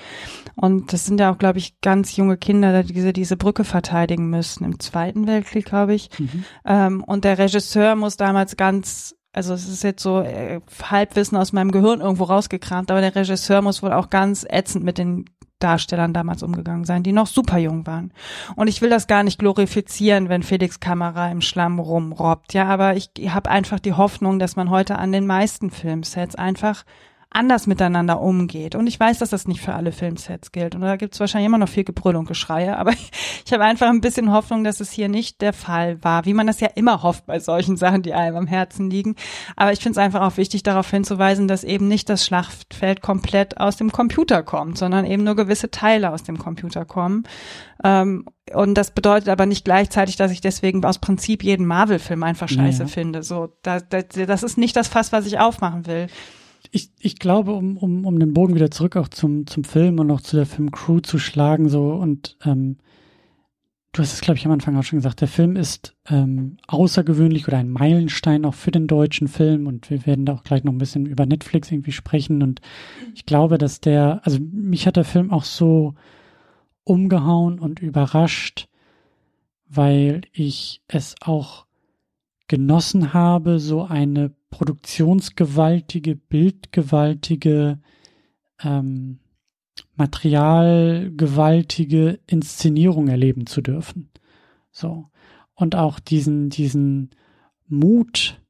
Und 0.54 0.92
das 0.92 1.06
sind 1.06 1.20
ja 1.20 1.30
auch, 1.32 1.38
glaube 1.38 1.58
ich, 1.58 1.80
ganz 1.80 2.16
junge 2.16 2.36
Kinder, 2.38 2.82
die 2.82 2.94
diese, 2.94 3.12
diese 3.12 3.36
Brücke 3.36 3.64
verteidigen 3.64 4.28
müssen. 4.30 4.64
Im 4.64 4.80
Zweiten 4.80 5.26
Weltkrieg, 5.26 5.66
glaube 5.66 5.94
ich. 5.94 6.10
Mhm. 6.18 6.44
Ähm, 6.64 7.04
und 7.04 7.24
der 7.24 7.38
Regisseur 7.38 7.96
muss 7.96 8.16
damals 8.16 8.56
ganz 8.56 9.14
also 9.36 9.52
es 9.52 9.68
ist 9.68 9.84
jetzt 9.84 10.02
so 10.02 10.20
äh, 10.20 10.60
Halbwissen 10.82 11.36
aus 11.36 11.52
meinem 11.52 11.70
Gehirn 11.70 12.00
irgendwo 12.00 12.24
rausgekramt, 12.24 12.90
aber 12.90 13.02
der 13.02 13.14
Regisseur 13.14 13.60
muss 13.60 13.82
wohl 13.82 13.92
auch 13.92 14.08
ganz 14.08 14.46
ätzend 14.48 14.82
mit 14.82 14.96
den 14.96 15.26
Darstellern 15.58 16.14
damals 16.14 16.42
umgegangen 16.42 16.84
sein, 16.84 17.02
die 17.02 17.12
noch 17.12 17.26
super 17.26 17.58
jung 17.58 17.86
waren. 17.86 18.12
Und 18.56 18.68
ich 18.68 18.80
will 18.80 18.88
das 18.88 19.06
gar 19.06 19.22
nicht 19.22 19.38
glorifizieren, 19.38 20.30
wenn 20.30 20.42
Felix 20.42 20.80
Kamera 20.80 21.30
im 21.30 21.42
Schlamm 21.42 21.78
rumrobbt, 21.78 22.54
ja, 22.54 22.64
aber 22.66 22.96
ich 22.96 23.10
habe 23.28 23.50
einfach 23.50 23.78
die 23.78 23.92
Hoffnung, 23.92 24.38
dass 24.38 24.56
man 24.56 24.70
heute 24.70 24.98
an 24.98 25.12
den 25.12 25.26
meisten 25.26 25.70
Filmsets 25.70 26.34
einfach 26.34 26.84
anders 27.30 27.66
miteinander 27.66 28.20
umgeht. 28.20 28.74
Und 28.74 28.86
ich 28.86 28.98
weiß, 28.98 29.18
dass 29.18 29.30
das 29.30 29.46
nicht 29.46 29.60
für 29.60 29.74
alle 29.74 29.92
Filmsets 29.92 30.52
gilt. 30.52 30.74
Und 30.74 30.80
da 30.80 30.96
gibt 30.96 31.14
es 31.14 31.20
wahrscheinlich 31.20 31.46
immer 31.46 31.58
noch 31.58 31.68
viel 31.68 31.84
Gebrüll 31.84 32.16
und 32.16 32.26
Geschreie. 32.26 32.78
Aber 32.78 32.92
ich, 32.92 33.10
ich 33.44 33.52
habe 33.52 33.64
einfach 33.64 33.88
ein 33.88 34.00
bisschen 34.00 34.32
Hoffnung, 34.32 34.64
dass 34.64 34.80
es 34.80 34.90
hier 34.90 35.08
nicht 35.08 35.40
der 35.42 35.52
Fall 35.52 36.02
war, 36.02 36.24
wie 36.24 36.34
man 36.34 36.46
das 36.46 36.60
ja 36.60 36.68
immer 36.74 37.02
hofft 37.02 37.26
bei 37.26 37.38
solchen 37.38 37.76
Sachen, 37.76 38.02
die 38.02 38.14
einem 38.14 38.36
am 38.36 38.46
Herzen 38.46 38.90
liegen. 38.90 39.16
Aber 39.54 39.72
ich 39.72 39.80
finde 39.80 39.98
es 39.98 40.04
einfach 40.04 40.22
auch 40.22 40.36
wichtig, 40.36 40.62
darauf 40.62 40.90
hinzuweisen, 40.90 41.46
dass 41.48 41.64
eben 41.64 41.88
nicht 41.88 42.08
das 42.08 42.24
Schlachtfeld 42.24 43.02
komplett 43.02 43.58
aus 43.58 43.76
dem 43.76 43.92
Computer 43.92 44.42
kommt, 44.42 44.78
sondern 44.78 45.04
eben 45.04 45.24
nur 45.24 45.36
gewisse 45.36 45.70
Teile 45.70 46.12
aus 46.12 46.22
dem 46.22 46.38
Computer 46.38 46.84
kommen. 46.84 47.24
Ähm, 47.84 48.24
und 48.54 48.74
das 48.74 48.92
bedeutet 48.92 49.28
aber 49.28 49.44
nicht 49.44 49.64
gleichzeitig, 49.64 50.16
dass 50.16 50.30
ich 50.30 50.40
deswegen 50.40 50.84
aus 50.84 51.00
Prinzip 51.00 51.42
jeden 51.42 51.66
Marvel-Film 51.66 52.22
einfach 52.22 52.48
scheiße 52.48 52.84
Ja. 52.84 52.88
finde. 52.88 53.22
So, 53.22 53.52
da, 53.62 53.80
da, 53.80 54.02
das 54.02 54.42
ist 54.42 54.56
nicht 54.56 54.76
das 54.76 54.88
Fass, 54.88 55.12
was 55.12 55.26
ich 55.26 55.38
aufmachen 55.38 55.86
will. 55.86 56.06
Ich, 56.76 56.90
ich 57.00 57.18
glaube, 57.18 57.52
um, 57.54 57.78
um, 57.78 58.04
um 58.04 58.18
den 58.18 58.34
Bogen 58.34 58.54
wieder 58.54 58.70
zurück 58.70 58.96
auch 58.96 59.08
zum, 59.08 59.46
zum 59.46 59.64
Film 59.64 59.98
und 59.98 60.10
auch 60.10 60.20
zu 60.20 60.36
der 60.36 60.44
Filmcrew 60.44 61.00
zu 61.00 61.18
schlagen, 61.18 61.70
so 61.70 61.92
und 61.92 62.36
ähm, 62.44 62.76
du 63.92 64.02
hast 64.02 64.12
es, 64.12 64.20
glaube 64.20 64.36
ich, 64.36 64.44
am 64.44 64.52
Anfang 64.52 64.76
auch 64.76 64.82
schon 64.82 64.98
gesagt, 64.98 65.22
der 65.22 65.28
Film 65.28 65.56
ist 65.56 65.96
ähm, 66.10 66.58
außergewöhnlich 66.66 67.48
oder 67.48 67.56
ein 67.56 67.70
Meilenstein 67.70 68.44
auch 68.44 68.52
für 68.52 68.72
den 68.72 68.88
deutschen 68.88 69.26
Film 69.26 69.66
und 69.66 69.88
wir 69.88 70.04
werden 70.04 70.26
da 70.26 70.34
auch 70.34 70.44
gleich 70.44 70.64
noch 70.64 70.72
ein 70.72 70.78
bisschen 70.78 71.06
über 71.06 71.24
Netflix 71.24 71.72
irgendwie 71.72 71.92
sprechen 71.92 72.42
und 72.42 72.60
ich 73.14 73.24
glaube, 73.24 73.56
dass 73.56 73.80
der, 73.80 74.20
also 74.24 74.38
mich 74.38 74.86
hat 74.86 74.96
der 74.96 75.04
Film 75.04 75.30
auch 75.30 75.44
so 75.44 75.94
umgehauen 76.84 77.58
und 77.58 77.80
überrascht, 77.80 78.68
weil 79.66 80.22
ich 80.32 80.82
es 80.88 81.14
auch 81.22 81.65
genossen 82.48 83.12
habe, 83.12 83.58
so 83.58 83.84
eine 83.84 84.30
produktionsgewaltige, 84.50 86.16
bildgewaltige, 86.16 87.80
ähm, 88.62 89.18
materialgewaltige 89.96 92.20
Inszenierung 92.26 93.08
erleben 93.08 93.46
zu 93.46 93.60
dürfen. 93.60 94.10
So. 94.70 95.10
Und 95.54 95.74
auch 95.74 95.98
diesen, 95.98 96.50
diesen 96.50 97.10
Mut 97.66 98.40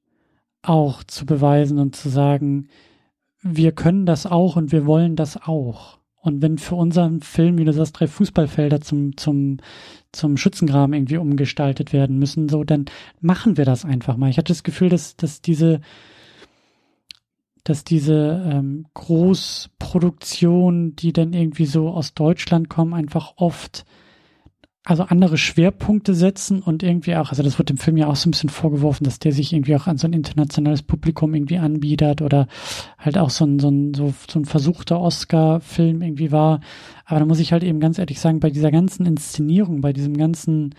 auch 0.62 1.04
zu 1.04 1.24
beweisen 1.24 1.78
und 1.78 1.96
zu 1.96 2.08
sagen, 2.08 2.68
wir 3.40 3.72
können 3.72 4.06
das 4.06 4.26
auch 4.26 4.56
und 4.56 4.72
wir 4.72 4.86
wollen 4.86 5.14
das 5.16 5.36
auch. 5.36 5.98
Und 6.26 6.42
wenn 6.42 6.58
für 6.58 6.74
unseren 6.74 7.20
Film, 7.20 7.56
wie 7.56 7.64
du 7.64 7.72
sagst, 7.72 8.00
drei 8.00 8.08
Fußballfelder 8.08 8.80
zum, 8.80 9.16
zum, 9.16 9.58
zum 10.10 10.36
Schützengraben 10.36 10.92
irgendwie 10.92 11.18
umgestaltet 11.18 11.92
werden 11.92 12.18
müssen, 12.18 12.48
so, 12.48 12.64
dann 12.64 12.86
machen 13.20 13.56
wir 13.56 13.64
das 13.64 13.84
einfach 13.84 14.16
mal. 14.16 14.28
Ich 14.28 14.36
hatte 14.36 14.52
das 14.52 14.64
Gefühl, 14.64 14.88
dass, 14.88 15.16
dass 15.16 15.40
diese, 15.40 15.80
dass 17.62 17.84
diese 17.84 18.44
ähm, 18.44 18.86
Großproduktionen, 18.94 20.96
die 20.96 21.12
dann 21.12 21.32
irgendwie 21.32 21.66
so 21.66 21.90
aus 21.90 22.12
Deutschland 22.12 22.68
kommen, 22.68 22.92
einfach 22.92 23.34
oft 23.36 23.84
also 24.88 25.02
andere 25.02 25.36
Schwerpunkte 25.36 26.14
setzen 26.14 26.62
und 26.62 26.84
irgendwie 26.84 27.16
auch, 27.16 27.30
also 27.30 27.42
das 27.42 27.58
wird 27.58 27.70
dem 27.70 27.76
Film 27.76 27.96
ja 27.96 28.06
auch 28.06 28.14
so 28.14 28.28
ein 28.28 28.30
bisschen 28.30 28.50
vorgeworfen, 28.50 29.02
dass 29.02 29.18
der 29.18 29.32
sich 29.32 29.52
irgendwie 29.52 29.74
auch 29.74 29.88
an 29.88 29.98
so 29.98 30.06
ein 30.06 30.12
internationales 30.12 30.84
Publikum 30.84 31.34
irgendwie 31.34 31.58
anbietet 31.58 32.22
oder 32.22 32.46
halt 32.96 33.18
auch 33.18 33.30
so 33.30 33.44
ein, 33.44 33.58
so 33.58 33.68
ein, 33.68 33.94
so, 33.94 34.14
so 34.30 34.38
ein 34.38 34.44
versuchter 34.44 35.00
Oscar-Film 35.00 36.02
irgendwie 36.02 36.30
war. 36.30 36.60
Aber 37.04 37.18
da 37.18 37.26
muss 37.26 37.40
ich 37.40 37.50
halt 37.50 37.64
eben 37.64 37.80
ganz 37.80 37.98
ehrlich 37.98 38.20
sagen, 38.20 38.38
bei 38.38 38.50
dieser 38.50 38.70
ganzen 38.70 39.06
Inszenierung, 39.06 39.80
bei 39.80 39.92
diesem 39.92 40.16
ganzen 40.16 40.76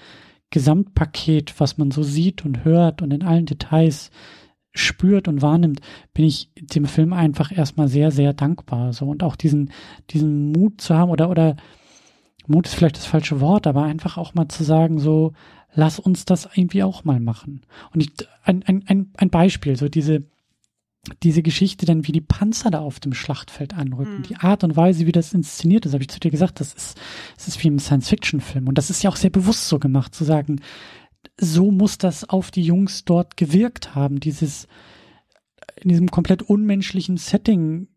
Gesamtpaket, 0.52 1.60
was 1.60 1.78
man 1.78 1.92
so 1.92 2.02
sieht 2.02 2.46
und 2.46 2.64
hört 2.64 3.02
und 3.02 3.12
in 3.12 3.24
allen 3.24 3.46
Details 3.46 4.10
spürt 4.74 5.28
und 5.28 5.42
wahrnimmt, 5.42 5.82
bin 6.14 6.24
ich 6.24 6.50
dem 6.56 6.86
Film 6.86 7.12
einfach 7.12 7.52
erstmal 7.52 7.90
sehr, 7.90 8.12
sehr 8.12 8.32
dankbar. 8.32 8.94
So 8.94 9.06
und 9.08 9.22
auch 9.22 9.36
diesen, 9.36 9.72
diesen 10.12 10.54
Mut 10.54 10.80
zu 10.80 10.96
haben 10.96 11.12
oder, 11.12 11.30
oder 11.30 11.58
Mut 12.48 12.68
ist 12.68 12.76
vielleicht 12.76 12.98
das 12.98 13.06
falsche 13.06 13.40
Wort, 13.42 13.68
aber 13.68 13.84
einfach 13.84 14.18
auch 14.18 14.34
mal 14.34 14.48
zu 14.48 14.64
sagen, 14.64 15.00
so, 15.00 15.34
lass 15.74 16.00
uns 16.00 16.26
das 16.26 16.48
irgendwie 16.56 16.84
auch 16.84 17.04
mal 17.04 17.20
machen. 17.20 17.62
Und 17.94 18.02
ich, 18.02 18.12
ein, 18.44 18.64
ein, 18.64 18.84
ein, 18.88 19.12
ein 19.18 19.30
Beispiel, 19.30 19.76
so 19.76 19.90
diese, 19.90 20.24
diese 21.24 21.42
Geschichte 21.42 21.86
dann, 21.86 22.08
wie 22.08 22.12
die 22.12 22.22
Panzer 22.22 22.70
da 22.70 22.80
auf 22.80 23.00
dem 23.00 23.14
Schlachtfeld 23.14 23.74
anrücken, 23.74 24.20
Mhm. 24.20 24.24
die 24.24 24.36
Art 24.38 24.64
und 24.64 24.76
Weise, 24.76 25.06
wie 25.06 25.12
das 25.12 25.34
inszeniert 25.34 25.86
ist, 25.86 25.94
habe 25.94 26.04
ich 26.04 26.10
zu 26.10 26.20
dir 26.20 26.32
gesagt, 26.32 26.60
das 26.60 26.74
ist, 26.74 27.00
das 27.36 27.48
ist 27.48 27.64
wie 27.64 27.68
im 27.68 27.80
Science-Fiction-Film. 27.80 28.68
Und 28.68 28.78
das 28.78 28.90
ist 28.90 29.04
ja 29.04 29.10
auch 29.10 29.16
sehr 29.16 29.30
bewusst 29.30 29.68
so 29.68 29.80
gemacht, 29.80 30.14
zu 30.16 30.24
sagen, 30.24 30.62
so 31.40 31.72
muss 31.72 31.98
das 31.98 32.28
auf 32.28 32.52
die 32.52 32.64
Jungs 32.64 33.06
dort 33.06 33.38
gewirkt 33.38 33.96
haben, 33.96 34.20
dieses, 34.20 34.68
in 35.82 35.90
diesem 35.90 36.10
komplett 36.10 36.42
unmenschlichen 36.42 37.18
Setting, 37.18 37.88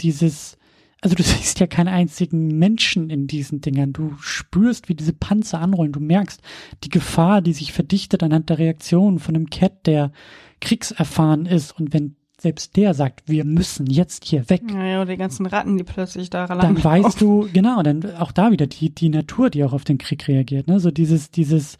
dieses, 0.00 0.56
also 1.00 1.14
du 1.14 1.22
siehst 1.24 1.60
ja 1.60 1.66
keinen 1.66 1.88
einzigen 1.88 2.58
Menschen 2.58 3.10
in 3.10 3.26
diesen 3.26 3.60
Dingern. 3.60 3.92
Du 3.92 4.14
spürst, 4.20 4.88
wie 4.88 4.94
diese 4.94 5.12
Panzer 5.12 5.60
anrollen. 5.60 5.92
Du 5.92 6.00
merkst 6.00 6.40
die 6.84 6.90
Gefahr, 6.90 7.42
die 7.42 7.52
sich 7.52 7.72
verdichtet 7.72 8.22
anhand 8.22 8.50
der 8.50 8.58
Reaktion 8.58 9.18
von 9.18 9.34
einem 9.34 9.50
Cat, 9.50 9.86
der 9.86 10.12
kriegserfahren 10.60 11.46
ist. 11.46 11.78
Und 11.78 11.92
wenn 11.92 12.16
selbst 12.40 12.76
der 12.76 12.94
sagt, 12.94 13.22
wir 13.26 13.44
müssen 13.44 13.86
jetzt 13.86 14.24
hier 14.24 14.48
weg. 14.48 14.62
Naja, 14.64 15.04
die 15.04 15.16
ganzen 15.16 15.46
Ratten, 15.46 15.76
die 15.76 15.84
plötzlich 15.84 16.30
da 16.30 16.46
lang 16.46 16.60
Dann 16.60 16.82
weißt 16.82 17.20
du, 17.20 17.48
genau, 17.52 17.82
dann 17.82 18.16
auch 18.16 18.32
da 18.32 18.50
wieder 18.50 18.66
die, 18.66 18.94
die 18.94 19.10
Natur, 19.10 19.50
die 19.50 19.62
auch 19.62 19.74
auf 19.74 19.84
den 19.84 19.98
Krieg 19.98 20.26
reagiert, 20.26 20.66
ne? 20.66 20.80
So 20.80 20.90
dieses, 20.90 21.30
dieses, 21.30 21.76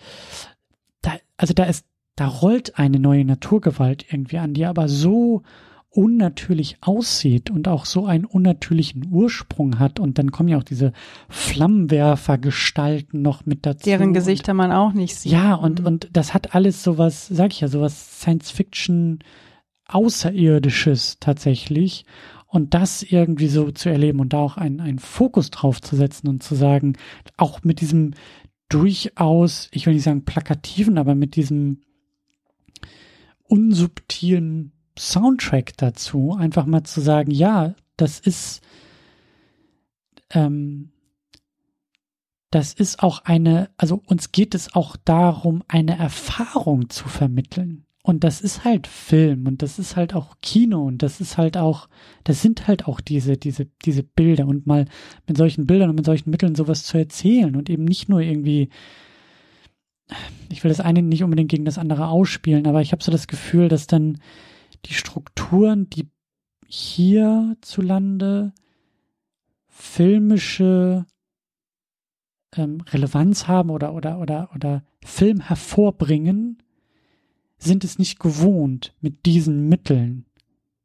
da, 1.00 1.12
also 1.38 1.54
da 1.54 1.64
ist, 1.64 1.86
da 2.16 2.26
rollt 2.26 2.78
eine 2.78 2.98
neue 2.98 3.24
Naturgewalt 3.24 4.04
irgendwie 4.12 4.38
an, 4.38 4.52
die 4.52 4.66
aber 4.66 4.88
so 4.88 5.42
unnatürlich 5.90 6.76
aussieht 6.80 7.50
und 7.50 7.66
auch 7.66 7.84
so 7.84 8.06
einen 8.06 8.24
unnatürlichen 8.24 9.08
Ursprung 9.10 9.80
hat. 9.80 9.98
Und 9.98 10.18
dann 10.18 10.30
kommen 10.30 10.48
ja 10.48 10.56
auch 10.56 10.64
diese 10.64 10.92
Flammenwerfergestalten 11.28 13.20
noch 13.20 13.44
mit 13.44 13.66
dazu. 13.66 13.84
Deren 13.84 14.14
Gesichter 14.14 14.54
man 14.54 14.70
auch 14.70 14.92
nicht 14.92 15.16
sieht. 15.16 15.32
Ja, 15.32 15.54
und, 15.54 15.84
und 15.84 16.08
das 16.12 16.32
hat 16.32 16.54
alles 16.54 16.84
sowas, 16.84 17.26
sag 17.26 17.50
ich 17.50 17.60
ja, 17.60 17.68
sowas 17.68 18.20
Science-Fiction 18.20 19.18
Außerirdisches 19.88 21.16
tatsächlich. 21.18 22.06
Und 22.46 22.74
das 22.74 23.02
irgendwie 23.02 23.48
so 23.48 23.70
zu 23.72 23.88
erleben 23.90 24.20
und 24.20 24.32
da 24.32 24.38
auch 24.38 24.56
einen, 24.56 24.80
einen 24.80 25.00
Fokus 25.00 25.50
drauf 25.50 25.80
zu 25.80 25.96
setzen 25.96 26.28
und 26.28 26.42
zu 26.42 26.54
sagen, 26.54 26.96
auch 27.36 27.62
mit 27.64 27.80
diesem 27.80 28.14
durchaus, 28.68 29.68
ich 29.72 29.86
will 29.86 29.94
nicht 29.94 30.04
sagen 30.04 30.24
plakativen, 30.24 30.98
aber 30.98 31.16
mit 31.16 31.34
diesem 31.34 31.80
unsubtilen 33.42 34.72
Soundtrack 35.00 35.76
dazu, 35.76 36.36
einfach 36.38 36.66
mal 36.66 36.84
zu 36.84 37.00
sagen, 37.00 37.30
ja, 37.30 37.74
das 37.96 38.20
ist, 38.20 38.60
ähm, 40.30 40.90
das 42.50 42.72
ist 42.74 43.02
auch 43.02 43.24
eine, 43.24 43.70
also 43.76 44.02
uns 44.06 44.32
geht 44.32 44.54
es 44.54 44.74
auch 44.74 44.96
darum, 45.04 45.62
eine 45.68 45.96
Erfahrung 45.98 46.90
zu 46.90 47.08
vermitteln. 47.08 47.84
Und 48.02 48.24
das 48.24 48.40
ist 48.40 48.64
halt 48.64 48.86
Film 48.86 49.46
und 49.46 49.62
das 49.62 49.78
ist 49.78 49.94
halt 49.94 50.14
auch 50.14 50.36
Kino 50.40 50.86
und 50.86 51.02
das 51.02 51.20
ist 51.20 51.36
halt 51.36 51.58
auch, 51.58 51.88
das 52.24 52.40
sind 52.40 52.66
halt 52.66 52.86
auch 52.86 53.00
diese, 53.00 53.36
diese, 53.36 53.66
diese 53.84 54.02
Bilder 54.02 54.46
und 54.46 54.66
mal 54.66 54.86
mit 55.26 55.36
solchen 55.36 55.66
Bildern 55.66 55.90
und 55.90 55.96
mit 55.96 56.06
solchen 56.06 56.30
Mitteln 56.30 56.54
sowas 56.54 56.84
zu 56.84 56.96
erzählen 56.96 57.54
und 57.56 57.68
eben 57.68 57.84
nicht 57.84 58.08
nur 58.08 58.20
irgendwie, 58.20 58.70
ich 60.50 60.64
will 60.64 60.70
das 60.70 60.80
eine 60.80 61.02
nicht 61.02 61.22
unbedingt 61.22 61.50
gegen 61.50 61.66
das 61.66 61.76
andere 61.76 62.08
ausspielen, 62.08 62.66
aber 62.66 62.80
ich 62.80 62.92
habe 62.92 63.04
so 63.04 63.12
das 63.12 63.28
Gefühl, 63.28 63.68
dass 63.68 63.86
dann 63.86 64.18
die 64.86 64.94
Strukturen, 64.94 65.88
die 65.90 66.08
hierzulande 66.66 68.52
filmische 69.68 71.06
ähm, 72.54 72.80
Relevanz 72.82 73.48
haben 73.48 73.70
oder, 73.70 73.94
oder, 73.94 74.18
oder, 74.18 74.50
oder 74.54 74.84
Film 75.02 75.40
hervorbringen, 75.40 76.62
sind 77.58 77.84
es 77.84 77.98
nicht 77.98 78.18
gewohnt, 78.18 78.94
mit 79.00 79.26
diesen 79.26 79.68
Mitteln 79.68 80.26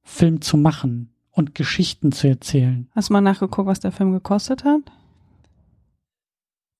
Film 0.03 0.41
zu 0.41 0.57
machen 0.57 1.13
und 1.31 1.55
Geschichten 1.55 2.11
zu 2.11 2.27
erzählen. 2.27 2.87
Hast 2.91 3.09
du 3.09 3.13
mal 3.13 3.21
nachgeguckt, 3.21 3.67
was 3.67 3.79
der 3.79 3.91
Film 3.91 4.11
gekostet 4.11 4.63
hat? 4.63 4.91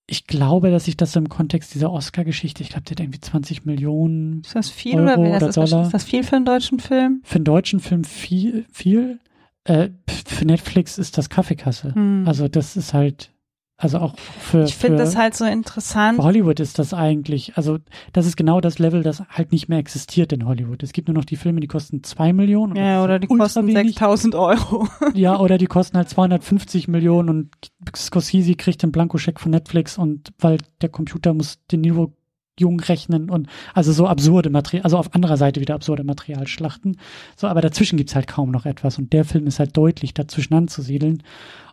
Ich 0.08 0.28
glaube, 0.28 0.70
dass 0.70 0.88
ich 0.88 0.97
das 0.97 1.14
so 1.14 1.20
im 1.20 1.30
Kontext 1.30 1.74
dieser 1.74 1.91
Oscar-Geschichte, 1.91 2.62
ich 2.62 2.70
glaube, 2.70 2.84
der 2.84 2.91
hat 2.91 2.99
irgendwie 2.99 3.20
20 3.20 3.66
Millionen. 3.66 4.41
Ist 4.41 4.56
das 4.56 4.70
viel 4.70 4.95
Euro 4.99 5.22
oder, 5.22 5.38
oder 5.38 5.51
Dollar. 5.51 5.86
Ist 5.86 5.93
das 5.93 6.03
viel 6.03 6.24
für 6.24 6.36
einen 6.36 6.45
deutschen 6.45 6.80
Film? 6.80 7.22
Für 7.24 7.36
einen 7.36 7.45
deutschen 7.45 7.80
Film 7.80 8.03
viel, 8.03 8.66
viel. 8.72 9.20
Äh, 9.64 9.89
für 10.08 10.45
Netflix 10.45 10.99
ist 10.99 11.18
das 11.18 11.30
Kaffeekasse. 11.30 11.95
Hm. 11.95 12.24
Also 12.28 12.47
das 12.47 12.78
ist 12.78 12.93
halt, 12.93 13.32
also 13.78 13.98
auch 13.98 14.18
für. 14.18 14.64
Ich 14.64 14.76
finde 14.76 15.00
das 15.00 15.18
halt 15.18 15.36
so 15.36 15.44
interessant. 15.44 16.18
Hollywood 16.20 16.62
ist 16.62 16.80
das 16.80 16.94
eigentlich, 16.94 17.58
also 17.58 17.78
das 18.14 18.26
ist 18.26 18.38
genau 18.38 18.62
das 18.62 18.80
Level, 18.80 19.04
das 19.04 19.22
halt 19.28 19.52
nicht 19.52 19.68
mehr 19.68 19.80
existiert 19.80 20.32
in 20.32 20.46
Hollywood. 20.48 20.82
Es 20.82 20.94
gibt 20.94 21.10
nur 21.10 21.16
noch 21.16 21.26
die 21.26 21.36
Filme, 21.36 21.60
die 21.60 21.68
kosten 21.68 22.02
zwei 22.02 22.32
Millionen. 22.32 22.78
Ja, 22.78 23.04
oder 23.04 23.20
die 23.20 23.28
kosten 23.28 23.70
6000 23.70 24.36
Euro. 24.36 24.88
ja, 25.14 25.38
oder 25.40 25.58
die 25.58 25.66
kosten 25.66 25.98
halt 25.98 26.10
250 26.10 26.88
Millionen 26.88 27.30
und 27.30 27.52
Scorsese 27.94 28.56
kriegt 28.56 28.82
den 28.82 28.94
Blankoscheck 28.94 29.42
von 29.42 29.52
Netflix 29.52 29.98
und 29.98 30.32
weil 30.40 30.60
der 30.82 30.90
Computer 30.90 31.34
muss 31.34 31.60
den 31.70 31.82
Niveau 31.82 32.14
jung 32.58 32.80
rechnen 32.80 33.30
und 33.30 33.50
also 33.74 33.92
so 33.92 34.08
absurde 34.08 34.50
Material, 34.50 34.84
also 34.84 34.98
auf 34.98 35.14
anderer 35.14 35.36
Seite 35.36 35.60
wieder 35.60 35.76
absurde 35.76 36.06
Materialschlachten. 36.06 36.98
So, 37.36 37.48
aber 37.48 37.60
dazwischen 37.60 37.98
gibt's 37.98 38.16
halt 38.16 38.28
kaum 38.28 38.52
noch 38.52 38.66
etwas 38.66 38.98
und 38.98 39.12
der 39.12 39.26
Film 39.26 39.48
ist 39.48 39.60
halt 39.60 39.76
deutlich 39.76 40.14
dazwischen 40.14 40.54
anzusiedeln. 40.54 41.24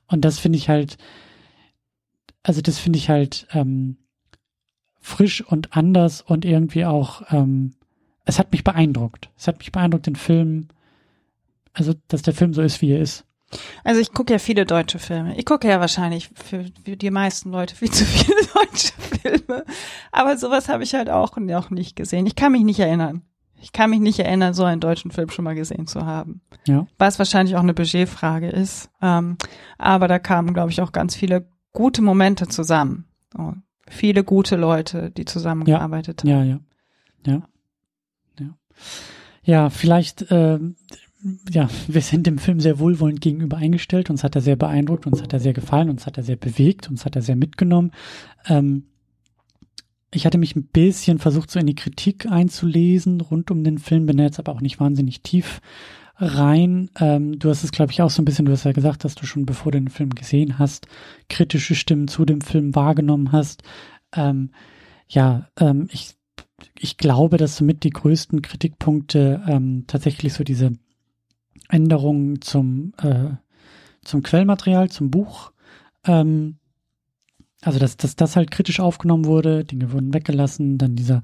Und 0.09 0.25
das 0.25 0.41
finde 0.41 0.59
ich 0.59 0.69
halt, 0.69 0.97
also 2.43 2.61
das 2.61 2.78
finde 2.78 2.99
ich 2.99 3.09
halt 3.09 3.47
ähm, 3.53 3.97
frisch 5.01 5.43
und 5.43 5.76
anders 5.76 6.22
und 6.22 6.45
irgendwie 6.45 6.84
auch, 6.84 7.22
ähm, 7.30 7.74
es 8.24 8.38
hat 8.38 8.53
mich 8.53 8.64
beeindruckt. 8.64 9.30
Es 9.36 9.49
hat 9.49 9.59
mich 9.59 9.72
beeindruckt, 9.72 10.07
den 10.07 10.16
Film, 10.16 10.68
also 11.72 11.95
dass 12.09 12.22
der 12.22 12.34
Film 12.34 12.55
so 12.55 12.62
ist, 12.62 12.80
wie 12.80 12.93
er 12.93 13.01
ist. 13.01 13.24
Also 13.84 14.01
ich 14.01 14.12
gucke 14.12 14.32
ja 14.32 14.38
viele 14.38 14.64
deutsche 14.64 14.99
Filme. 14.99 15.36
Ich 15.36 15.45
gucke 15.45 15.68
ja 15.68 15.80
wahrscheinlich 15.80 16.30
für, 16.34 16.64
für 16.84 16.97
die 16.97 17.11
meisten 17.11 17.51
Leute 17.51 17.74
viel 17.74 17.90
zu 17.90 18.05
viele 18.05 18.36
deutsche 18.55 18.93
Filme. 19.20 19.64
Aber 20.11 20.36
sowas 20.38 20.68
habe 20.68 20.84
ich 20.84 20.95
halt 20.95 21.11
auch 21.11 21.36
noch 21.36 21.70
nicht 21.70 21.97
gesehen. 21.97 22.26
Ich 22.26 22.36
kann 22.36 22.53
mich 22.53 22.64
nicht 22.64 22.80
erinnern. 22.80 23.22
Ich 23.61 23.72
kann 23.72 23.90
mich 23.90 24.01
nicht 24.01 24.18
erinnern, 24.18 24.55
so 24.55 24.64
einen 24.64 24.80
deutschen 24.80 25.12
Film 25.12 25.30
schon 25.30 25.45
mal 25.45 25.55
gesehen 25.55 25.86
zu 25.86 26.05
haben. 26.05 26.40
Ja. 26.66 26.86
Was 26.99 27.18
wahrscheinlich 27.18 27.55
auch 27.55 27.61
eine 27.61 27.74
Budgetfrage 27.74 28.49
ist. 28.49 28.90
Ähm, 29.01 29.36
aber 29.78 30.09
da 30.09 30.18
kamen, 30.18 30.55
glaube 30.55 30.70
ich, 30.70 30.80
auch 30.80 30.90
ganz 30.90 31.14
viele 31.14 31.47
gute 31.73 32.03
Momente 32.03 32.49
zusammen. 32.49 33.07
So, 33.35 33.55
viele 33.89 34.25
gute 34.25 34.57
Leute, 34.57 35.11
die 35.11 35.25
zusammengearbeitet 35.25 36.23
ja. 36.25 36.37
haben. 36.37 36.47
Ja, 36.47 36.61
ja. 37.25 37.33
Ja. 37.35 37.43
Ja, 38.39 38.57
ja 39.43 39.70
vielleicht, 39.70 40.31
äh, 40.31 40.59
ja, 41.51 41.68
wir 41.87 42.01
sind 42.01 42.27
dem 42.27 42.39
Film 42.39 42.61
sehr 42.61 42.79
wohlwollend 42.79 43.20
gegenüber 43.20 43.57
eingestellt. 43.57 44.11
Uns 44.11 44.25
hat 44.25 44.35
er 44.35 44.43
sehr 44.43 44.57
beeindruckt, 44.57 45.07
uns 45.07 45.23
hat 45.23 45.33
er 45.33 45.41
sehr 45.41 45.53
gefallen, 45.53 45.91
uns 45.91 46.07
hat 46.07 46.16
er 46.16 46.25
sehr 46.25 46.37
bewegt, 46.37 46.91
uns 46.91 47.05
hat 47.05 47.16
er 47.16 47.23
sehr 47.23 47.37
mitgenommen. 47.37 47.93
Ähm, 48.47 48.87
ich 50.14 50.27
hatte 50.27 50.39
mich 50.39 50.57
ein 50.57 50.64
bisschen 50.64 51.18
versucht, 51.18 51.51
so 51.51 51.59
in 51.59 51.66
die 51.66 51.75
Kritik 51.75 52.31
einzulesen 52.31 53.20
rund 53.20 53.51
um 53.51 53.64
den 53.64 53.79
Film, 53.79 54.07
bin 54.07 54.18
jetzt 54.18 54.39
aber 54.39 54.53
auch 54.53 54.61
nicht 54.61 54.79
wahnsinnig 54.79 55.23
tief 55.23 55.61
rein. 56.23 56.89
Ähm, 57.01 57.39
du 57.39 57.51
hast 57.51 57.64
es, 57.64 57.73
glaube 57.73 57.93
ich, 57.93 58.01
auch 58.01 58.11
so 58.11 58.23
ein 58.23 58.25
bisschen, 58.25 58.45
du 58.45 58.53
hast 58.53 58.64
ja 58.64 58.73
gesagt, 58.73 59.05
dass 59.05 59.16
du 59.16 59.27
schon 59.27 59.45
bevor 59.45 59.73
du 59.73 59.79
den 59.81 59.89
Film 59.89 60.11
gesehen 60.11 60.59
hast, 60.59 60.87
kritische 61.29 61.75
Stimmen 61.75 62.09
zu 62.09 62.25
dem 62.25 62.41
Film 62.41 62.75
wahrgenommen 62.75 63.33
hast. 63.33 63.62
Ähm, 64.14 64.51
ja, 65.09 65.49
ähm, 65.59 65.89
ich, 65.91 66.14
ich 66.79 66.97
glaube, 66.97 67.37
dass 67.37 67.57
somit 67.57 67.83
die 67.83 67.91
größten 67.91 68.41
Kritikpunkte 68.41 69.43
ähm, 69.49 69.85
tatsächlich 69.89 70.33
so 70.33 70.45
diese 70.45 70.73
Änderungen 71.68 72.41
zum, 72.41 72.93
äh, 73.03 73.31
zum 74.05 74.23
Quellmaterial, 74.23 74.91
zum 74.91 75.11
Buch, 75.11 75.53
ähm, 76.07 76.59
also 77.62 77.79
dass, 77.79 77.97
dass 77.97 78.16
das 78.16 78.37
halt 78.37 78.51
kritisch 78.51 78.81
aufgenommen 78.81 79.25
wurde, 79.25 79.64
Dinge 79.64 79.93
wurden 79.93 80.14
weggelassen, 80.14 80.79
dann 80.79 80.97
dieser 80.97 81.23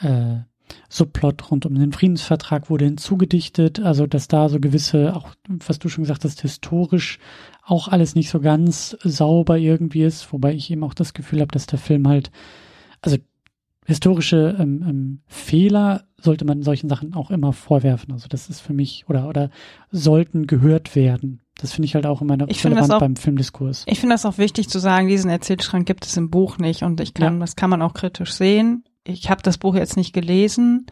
äh, 0.00 0.40
Subplot 0.88 1.50
rund 1.50 1.66
um 1.66 1.74
den 1.74 1.92
Friedensvertrag 1.92 2.70
wurde 2.70 2.84
hinzugedichtet, 2.84 3.80
also 3.80 4.06
dass 4.06 4.28
da 4.28 4.48
so 4.48 4.60
gewisse, 4.60 5.14
auch 5.14 5.30
was 5.48 5.78
du 5.78 5.88
schon 5.88 6.04
gesagt 6.04 6.24
hast, 6.24 6.40
historisch 6.42 7.18
auch 7.64 7.88
alles 7.88 8.14
nicht 8.14 8.30
so 8.30 8.40
ganz 8.40 8.96
sauber 9.02 9.58
irgendwie 9.58 10.02
ist, 10.02 10.32
wobei 10.32 10.54
ich 10.54 10.70
eben 10.70 10.84
auch 10.84 10.94
das 10.94 11.14
Gefühl 11.14 11.40
habe, 11.40 11.52
dass 11.52 11.66
der 11.66 11.78
Film 11.78 12.06
halt, 12.08 12.30
also 13.02 13.16
historische 13.84 14.56
ähm, 14.58 14.84
ähm, 14.86 15.20
Fehler 15.26 16.04
sollte 16.18 16.44
man 16.44 16.62
solchen 16.62 16.88
Sachen 16.88 17.14
auch 17.14 17.30
immer 17.30 17.52
vorwerfen. 17.52 18.12
Also 18.12 18.26
das 18.28 18.48
ist 18.48 18.60
für 18.60 18.72
mich 18.72 19.04
oder 19.08 19.28
oder 19.28 19.50
sollten 19.90 20.46
gehört 20.46 20.96
werden. 20.96 21.40
Das 21.58 21.72
finde 21.72 21.86
ich 21.86 21.94
halt 21.94 22.04
auch 22.04 22.20
immer 22.20 22.36
ich 22.48 22.64
relevant 22.64 22.92
auch, 22.92 23.00
beim 23.00 23.16
Filmdiskurs. 23.16 23.84
Ich 23.86 24.00
finde 24.00 24.14
das 24.14 24.26
auch 24.26 24.38
wichtig 24.38 24.68
zu 24.68 24.78
sagen, 24.78 25.08
diesen 25.08 25.30
Erzählstrang 25.30 25.84
gibt 25.84 26.04
es 26.04 26.16
im 26.16 26.30
Buch 26.30 26.58
nicht 26.58 26.82
und 26.82 27.00
ich 27.00 27.14
kann, 27.14 27.34
ja. 27.34 27.40
das 27.40 27.56
kann 27.56 27.70
man 27.70 27.80
auch 27.80 27.94
kritisch 27.94 28.32
sehen 28.32 28.84
ich 29.06 29.30
habe 29.30 29.42
das 29.42 29.58
Buch 29.58 29.74
jetzt 29.74 29.96
nicht 29.96 30.12
gelesen, 30.12 30.86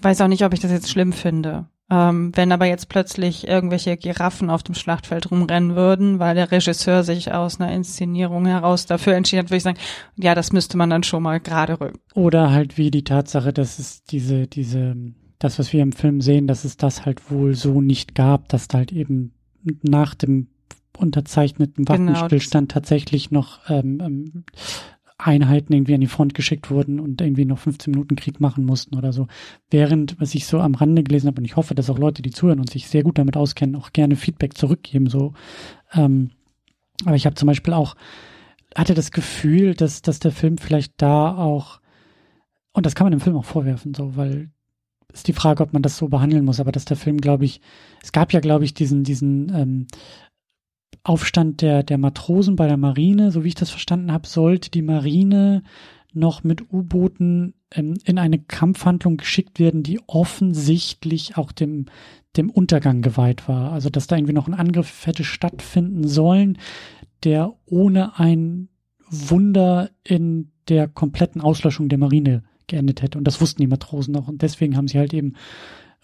weiß 0.00 0.20
auch 0.20 0.28
nicht, 0.28 0.44
ob 0.44 0.52
ich 0.52 0.60
das 0.60 0.70
jetzt 0.70 0.90
schlimm 0.90 1.12
finde. 1.12 1.68
Ähm, 1.92 2.30
wenn 2.36 2.52
aber 2.52 2.66
jetzt 2.66 2.88
plötzlich 2.88 3.48
irgendwelche 3.48 3.96
Giraffen 3.96 4.48
auf 4.48 4.62
dem 4.62 4.76
Schlachtfeld 4.76 5.30
rumrennen 5.32 5.74
würden, 5.74 6.20
weil 6.20 6.36
der 6.36 6.52
Regisseur 6.52 7.02
sich 7.02 7.32
aus 7.32 7.60
einer 7.60 7.72
Inszenierung 7.72 8.46
heraus 8.46 8.86
dafür 8.86 9.14
entschieden 9.14 9.40
hat, 9.40 9.50
würde 9.50 9.56
ich 9.56 9.62
sagen, 9.64 9.78
ja, 10.14 10.36
das 10.36 10.52
müsste 10.52 10.76
man 10.76 10.88
dann 10.88 11.02
schon 11.02 11.24
mal 11.24 11.40
gerade 11.40 11.80
rücken. 11.80 11.98
Oder 12.14 12.52
halt 12.52 12.78
wie 12.78 12.92
die 12.92 13.02
Tatsache, 13.02 13.52
dass 13.52 13.80
es 13.80 14.04
diese, 14.04 14.46
diese, 14.46 14.94
das, 15.40 15.58
was 15.58 15.72
wir 15.72 15.82
im 15.82 15.90
Film 15.90 16.20
sehen, 16.20 16.46
dass 16.46 16.64
es 16.64 16.76
das 16.76 17.04
halt 17.04 17.28
wohl 17.28 17.54
so 17.54 17.80
nicht 17.80 18.14
gab, 18.14 18.48
dass 18.48 18.68
da 18.68 18.78
halt 18.78 18.92
eben 18.92 19.34
nach 19.82 20.14
dem 20.14 20.46
unterzeichneten 20.96 21.86
genau, 21.86 22.12
Waffenstillstand 22.12 22.68
genau, 22.68 22.80
tatsächlich 22.80 23.32
noch 23.32 23.68
ähm, 23.68 24.00
ähm, 24.00 24.44
Einheiten 25.26 25.72
irgendwie 25.72 25.94
an 25.94 26.00
die 26.00 26.06
Front 26.06 26.34
geschickt 26.34 26.70
wurden 26.70 27.00
und 27.00 27.20
irgendwie 27.20 27.44
noch 27.44 27.58
15 27.58 27.90
Minuten 27.92 28.16
Krieg 28.16 28.40
machen 28.40 28.64
mussten 28.64 28.96
oder 28.96 29.12
so. 29.12 29.26
Während, 29.70 30.20
was 30.20 30.34
ich 30.34 30.46
so 30.46 30.60
am 30.60 30.74
Rande 30.74 31.02
gelesen 31.02 31.28
habe, 31.28 31.40
und 31.40 31.44
ich 31.44 31.56
hoffe, 31.56 31.74
dass 31.74 31.90
auch 31.90 31.98
Leute, 31.98 32.22
die 32.22 32.30
zuhören 32.30 32.60
und 32.60 32.70
sich 32.70 32.88
sehr 32.88 33.02
gut 33.02 33.18
damit 33.18 33.36
auskennen, 33.36 33.76
auch 33.76 33.92
gerne 33.92 34.16
Feedback 34.16 34.56
zurückgeben, 34.56 35.08
so. 35.08 35.34
Ähm, 35.92 36.30
aber 37.04 37.16
ich 37.16 37.26
habe 37.26 37.36
zum 37.36 37.46
Beispiel 37.46 37.74
auch, 37.74 37.94
hatte 38.74 38.94
das 38.94 39.10
Gefühl, 39.10 39.74
dass, 39.74 40.02
dass 40.02 40.18
der 40.18 40.32
Film 40.32 40.58
vielleicht 40.58 40.94
da 40.98 41.36
auch, 41.36 41.80
und 42.72 42.86
das 42.86 42.94
kann 42.94 43.04
man 43.04 43.12
dem 43.12 43.20
Film 43.20 43.36
auch 43.36 43.44
vorwerfen, 43.44 43.94
so, 43.94 44.16
weil 44.16 44.50
ist 45.12 45.28
die 45.28 45.32
Frage, 45.32 45.62
ob 45.62 45.72
man 45.72 45.82
das 45.82 45.96
so 45.96 46.08
behandeln 46.08 46.44
muss, 46.44 46.60
aber 46.60 46.72
dass 46.72 46.84
der 46.84 46.96
Film, 46.96 47.18
glaube 47.18 47.44
ich, 47.44 47.60
es 48.02 48.12
gab 48.12 48.32
ja, 48.32 48.40
glaube 48.40 48.64
ich, 48.64 48.74
diesen, 48.74 49.02
diesen 49.02 49.52
ähm, 49.54 49.86
Aufstand 51.02 51.62
der, 51.62 51.82
der 51.82 51.98
Matrosen 51.98 52.56
bei 52.56 52.66
der 52.66 52.76
Marine, 52.76 53.30
so 53.30 53.44
wie 53.44 53.48
ich 53.48 53.54
das 53.54 53.70
verstanden 53.70 54.12
habe, 54.12 54.26
sollte 54.26 54.70
die 54.70 54.82
Marine 54.82 55.62
noch 56.12 56.42
mit 56.44 56.72
U-Booten 56.72 57.54
ähm, 57.72 57.94
in 58.04 58.18
eine 58.18 58.38
Kampfhandlung 58.38 59.16
geschickt 59.16 59.58
werden, 59.58 59.82
die 59.82 60.00
offensichtlich 60.06 61.36
auch 61.36 61.52
dem, 61.52 61.86
dem 62.36 62.50
Untergang 62.50 63.02
geweiht 63.02 63.48
war. 63.48 63.72
Also 63.72 63.90
dass 63.90 64.06
da 64.06 64.16
irgendwie 64.16 64.34
noch 64.34 64.48
ein 64.48 64.54
Angriff 64.54 65.06
hätte 65.06 65.24
stattfinden 65.24 66.06
sollen, 66.06 66.58
der 67.24 67.52
ohne 67.66 68.18
ein 68.18 68.68
Wunder 69.08 69.90
in 70.04 70.52
der 70.68 70.88
kompletten 70.88 71.40
Auslöschung 71.40 71.88
der 71.88 71.98
Marine 71.98 72.44
geendet 72.66 73.02
hätte. 73.02 73.18
Und 73.18 73.24
das 73.24 73.40
wussten 73.40 73.60
die 73.60 73.66
Matrosen 73.66 74.12
noch. 74.12 74.28
Und 74.28 74.42
deswegen 74.42 74.76
haben 74.76 74.88
sie 74.88 74.98
halt 74.98 75.12
eben 75.12 75.34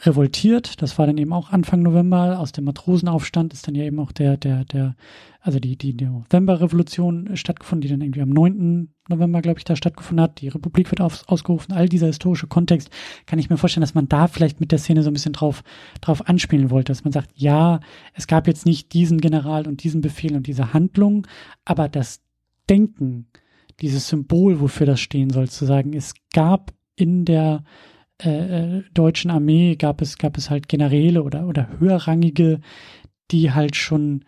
revoltiert. 0.02 0.82
Das 0.82 0.98
war 0.98 1.06
dann 1.06 1.16
eben 1.16 1.32
auch 1.32 1.50
Anfang 1.50 1.82
November. 1.82 2.38
Aus 2.38 2.52
dem 2.52 2.64
Matrosenaufstand 2.64 3.52
ist 3.54 3.66
dann 3.66 3.74
ja 3.74 3.84
eben 3.84 3.98
auch 3.98 4.12
der, 4.12 4.36
der, 4.36 4.64
der, 4.64 4.94
also 5.40 5.58
die, 5.58 5.76
die 5.76 5.94
Novemberrevolution 5.94 7.36
stattgefunden, 7.36 7.80
die 7.80 7.88
dann 7.88 8.02
irgendwie 8.02 8.20
am 8.20 8.28
9. 8.28 8.92
November, 9.08 9.40
glaube 9.40 9.58
ich, 9.58 9.64
da 9.64 9.74
stattgefunden 9.74 10.22
hat. 10.22 10.40
Die 10.40 10.48
Republik 10.48 10.90
wird 10.90 11.00
auf, 11.00 11.24
ausgerufen. 11.28 11.72
All 11.72 11.88
dieser 11.88 12.08
historische 12.08 12.46
Kontext 12.46 12.90
kann 13.24 13.38
ich 13.38 13.48
mir 13.48 13.56
vorstellen, 13.56 13.82
dass 13.82 13.94
man 13.94 14.08
da 14.08 14.26
vielleicht 14.26 14.60
mit 14.60 14.70
der 14.70 14.78
Szene 14.78 15.02
so 15.02 15.10
ein 15.10 15.14
bisschen 15.14 15.32
drauf, 15.32 15.62
drauf 16.00 16.28
anspielen 16.28 16.70
wollte, 16.70 16.92
dass 16.92 17.04
man 17.04 17.12
sagt, 17.12 17.30
ja, 17.34 17.80
es 18.12 18.26
gab 18.26 18.46
jetzt 18.46 18.66
nicht 18.66 18.92
diesen 18.92 19.18
General 19.18 19.66
und 19.66 19.82
diesen 19.82 20.02
Befehl 20.02 20.36
und 20.36 20.46
diese 20.46 20.74
Handlung, 20.74 21.26
aber 21.64 21.88
das 21.88 22.20
Denken, 22.68 23.28
dieses 23.80 24.08
Symbol, 24.08 24.60
wofür 24.60 24.86
das 24.86 25.00
stehen 25.00 25.30
soll, 25.30 25.48
zu 25.48 25.64
sagen, 25.64 25.92
es 25.92 26.14
gab 26.32 26.72
in 26.96 27.24
der 27.24 27.62
äh, 28.18 28.82
deutschen 28.94 29.30
Armee 29.30 29.76
gab 29.76 30.00
es, 30.00 30.18
gab 30.18 30.38
es 30.38 30.50
halt 30.50 30.68
Generäle 30.68 31.22
oder, 31.22 31.46
oder 31.46 31.68
höherrangige, 31.78 32.60
die 33.30 33.52
halt 33.52 33.76
schon 33.76 34.24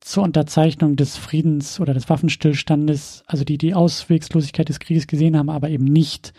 zur 0.00 0.22
Unterzeichnung 0.22 0.96
des 0.96 1.16
Friedens 1.16 1.80
oder 1.80 1.94
des 1.94 2.08
Waffenstillstandes, 2.08 3.24
also 3.26 3.44
die 3.44 3.58
die 3.58 3.74
Auswegslosigkeit 3.74 4.68
des 4.68 4.78
Krieges 4.78 5.06
gesehen 5.06 5.36
haben, 5.36 5.50
aber 5.50 5.68
eben 5.70 5.84
nicht 5.84 6.32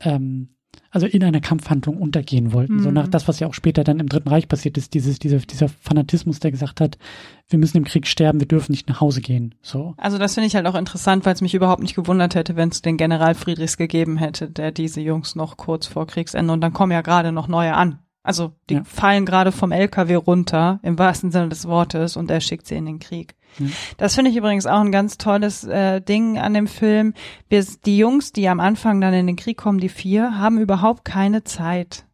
ähm, 0.00 0.53
also 0.94 1.06
in 1.06 1.24
einer 1.24 1.40
Kampfhandlung 1.40 1.98
untergehen 1.98 2.52
wollten. 2.52 2.76
Mhm. 2.76 2.82
So 2.82 2.90
nach 2.90 3.08
das, 3.08 3.26
was 3.26 3.40
ja 3.40 3.48
auch 3.48 3.54
später 3.54 3.82
dann 3.82 3.98
im 3.98 4.08
Dritten 4.08 4.28
Reich 4.28 4.48
passiert 4.48 4.78
ist, 4.78 4.94
dieses, 4.94 5.18
dieser, 5.18 5.38
dieser 5.38 5.68
Fanatismus, 5.68 6.38
der 6.38 6.52
gesagt 6.52 6.80
hat, 6.80 6.98
wir 7.48 7.58
müssen 7.58 7.76
im 7.76 7.84
Krieg 7.84 8.06
sterben, 8.06 8.38
wir 8.38 8.46
dürfen 8.46 8.72
nicht 8.72 8.88
nach 8.88 9.00
Hause 9.00 9.20
gehen. 9.20 9.56
So. 9.60 9.94
Also 9.96 10.18
das 10.18 10.34
finde 10.34 10.46
ich 10.46 10.54
halt 10.54 10.66
auch 10.66 10.76
interessant, 10.76 11.26
weil 11.26 11.34
es 11.34 11.40
mich 11.40 11.54
überhaupt 11.54 11.82
nicht 11.82 11.96
gewundert 11.96 12.36
hätte, 12.36 12.54
wenn 12.54 12.68
es 12.68 12.80
den 12.80 12.96
General 12.96 13.34
Friedrichs 13.34 13.76
gegeben 13.76 14.16
hätte, 14.16 14.48
der 14.48 14.70
diese 14.70 15.00
Jungs 15.00 15.34
noch 15.34 15.56
kurz 15.56 15.86
vor 15.86 16.06
Kriegsende 16.06 16.52
und 16.52 16.60
dann 16.60 16.72
kommen 16.72 16.92
ja 16.92 17.00
gerade 17.00 17.32
noch 17.32 17.48
neue 17.48 17.74
an. 17.74 17.98
Also 18.22 18.52
die 18.70 18.74
ja. 18.74 18.84
fallen 18.84 19.26
gerade 19.26 19.52
vom 19.52 19.70
LKW 19.70 20.14
runter, 20.14 20.80
im 20.82 20.98
wahrsten 20.98 21.30
Sinne 21.30 21.50
des 21.50 21.68
Wortes, 21.68 22.16
und 22.16 22.30
er 22.30 22.40
schickt 22.40 22.66
sie 22.66 22.74
in 22.74 22.86
den 22.86 22.98
Krieg. 22.98 23.34
Mhm. 23.58 23.72
Das 23.96 24.14
finde 24.14 24.30
ich 24.30 24.36
übrigens 24.36 24.66
auch 24.66 24.80
ein 24.80 24.92
ganz 24.92 25.18
tolles 25.18 25.64
äh, 25.64 26.00
Ding 26.00 26.38
an 26.38 26.54
dem 26.54 26.66
Film. 26.66 27.14
Wir, 27.48 27.64
die 27.84 27.98
Jungs, 27.98 28.32
die 28.32 28.48
am 28.48 28.60
Anfang 28.60 29.00
dann 29.00 29.14
in 29.14 29.26
den 29.26 29.36
Krieg 29.36 29.56
kommen, 29.56 29.78
die 29.78 29.88
vier, 29.88 30.38
haben 30.38 30.58
überhaupt 30.58 31.04
keine 31.04 31.44
Zeit. 31.44 32.06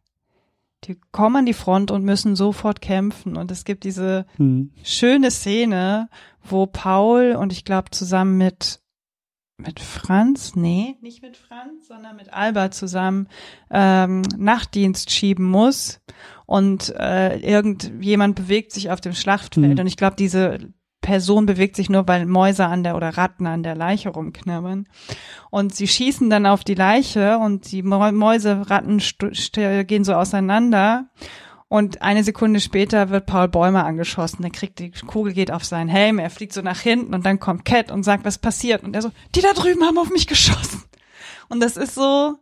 Die 0.85 0.97
kommen 1.11 1.37
an 1.37 1.45
die 1.45 1.53
Front 1.53 1.91
und 1.91 2.03
müssen 2.03 2.35
sofort 2.35 2.81
kämpfen. 2.81 3.37
Und 3.37 3.51
es 3.51 3.65
gibt 3.65 3.83
diese 3.83 4.25
mhm. 4.37 4.71
schöne 4.83 5.29
Szene, 5.29 6.09
wo 6.43 6.65
Paul 6.65 7.35
und 7.39 7.51
ich 7.51 7.65
glaube 7.65 7.91
zusammen 7.91 8.37
mit 8.37 8.79
mit 9.61 9.79
Franz, 9.79 10.55
nee, 10.55 10.97
nicht 11.01 11.21
mit 11.21 11.37
Franz, 11.37 11.87
sondern 11.87 12.15
mit 12.15 12.33
Albert 12.33 12.73
zusammen 12.73 13.27
ähm, 13.69 14.23
Nachtdienst 14.35 15.11
schieben 15.11 15.45
muss 15.45 16.01
und 16.47 16.93
äh, 16.97 17.37
irgendjemand 17.37 18.35
bewegt 18.35 18.71
sich 18.71 18.89
auf 18.89 19.01
dem 19.01 19.13
Schlachtfeld 19.13 19.75
mhm. 19.75 19.79
und 19.79 19.87
ich 19.87 19.97
glaube, 19.97 20.15
diese 20.15 20.57
Person 21.01 21.45
bewegt 21.45 21.75
sich 21.75 21.89
nur, 21.89 22.07
weil 22.07 22.25
Mäuse 22.25 22.65
an 22.65 22.83
der 22.83 22.95
oder 22.95 23.17
Ratten 23.17 23.47
an 23.47 23.63
der 23.63 23.75
Leiche 23.75 24.09
rumknabbern. 24.09 24.87
Und 25.49 25.75
sie 25.75 25.87
schießen 25.87 26.29
dann 26.29 26.45
auf 26.45 26.63
die 26.63 26.75
Leiche 26.75 27.37
und 27.39 27.71
die 27.71 27.83
Mäuse, 27.83 28.69
Ratten 28.69 29.01
gehen 29.87 30.03
so 30.03 30.13
auseinander 30.13 31.07
und 31.71 32.01
eine 32.01 32.25
Sekunde 32.25 32.59
später 32.59 33.11
wird 33.11 33.27
Paul 33.27 33.47
Bäumer 33.47 33.85
angeschossen. 33.85 34.41
Der 34.41 34.51
kriegt 34.51 34.79
die 34.79 34.91
Kugel 34.91 35.31
geht 35.31 35.51
auf 35.51 35.63
seinen 35.63 35.87
Helm, 35.87 36.19
er 36.19 36.29
fliegt 36.29 36.51
so 36.51 36.61
nach 36.61 36.81
hinten 36.81 37.13
und 37.13 37.25
dann 37.25 37.39
kommt 37.39 37.63
Cat 37.63 37.91
und 37.91 38.03
sagt, 38.03 38.25
was 38.25 38.37
passiert? 38.37 38.83
Und 38.83 38.93
er 38.93 39.01
so, 39.01 39.11
die 39.35 39.39
da 39.39 39.53
drüben 39.53 39.81
haben 39.85 39.97
auf 39.97 40.09
mich 40.09 40.27
geschossen. 40.27 40.83
Und 41.47 41.61
das 41.61 41.77
ist 41.77 41.95
so, 41.95 42.35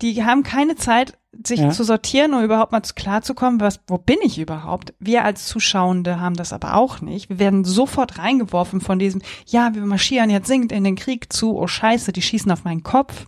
die 0.00 0.24
haben 0.24 0.42
keine 0.42 0.76
Zeit, 0.76 1.18
sich 1.44 1.60
ja. 1.60 1.70
zu 1.70 1.82
sortieren, 1.84 2.34
um 2.34 2.44
überhaupt 2.44 2.72
mal 2.72 2.82
klarzukommen, 2.82 3.60
was, 3.60 3.80
wo 3.86 3.96
bin 3.96 4.18
ich 4.22 4.38
überhaupt? 4.38 4.92
Wir 4.98 5.24
als 5.24 5.46
Zuschauende 5.46 6.20
haben 6.20 6.34
das 6.34 6.52
aber 6.52 6.76
auch 6.76 7.00
nicht. 7.00 7.30
Wir 7.30 7.38
werden 7.38 7.64
sofort 7.64 8.18
reingeworfen 8.18 8.80
von 8.80 8.98
diesem, 8.98 9.22
ja, 9.46 9.74
wir 9.74 9.82
marschieren 9.86 10.28
jetzt 10.28 10.46
singt 10.46 10.72
in 10.72 10.84
den 10.84 10.96
Krieg 10.96 11.32
zu, 11.32 11.56
oh 11.56 11.66
Scheiße, 11.66 12.12
die 12.12 12.22
schießen 12.22 12.52
auf 12.52 12.64
meinen 12.64 12.82
Kopf. 12.82 13.26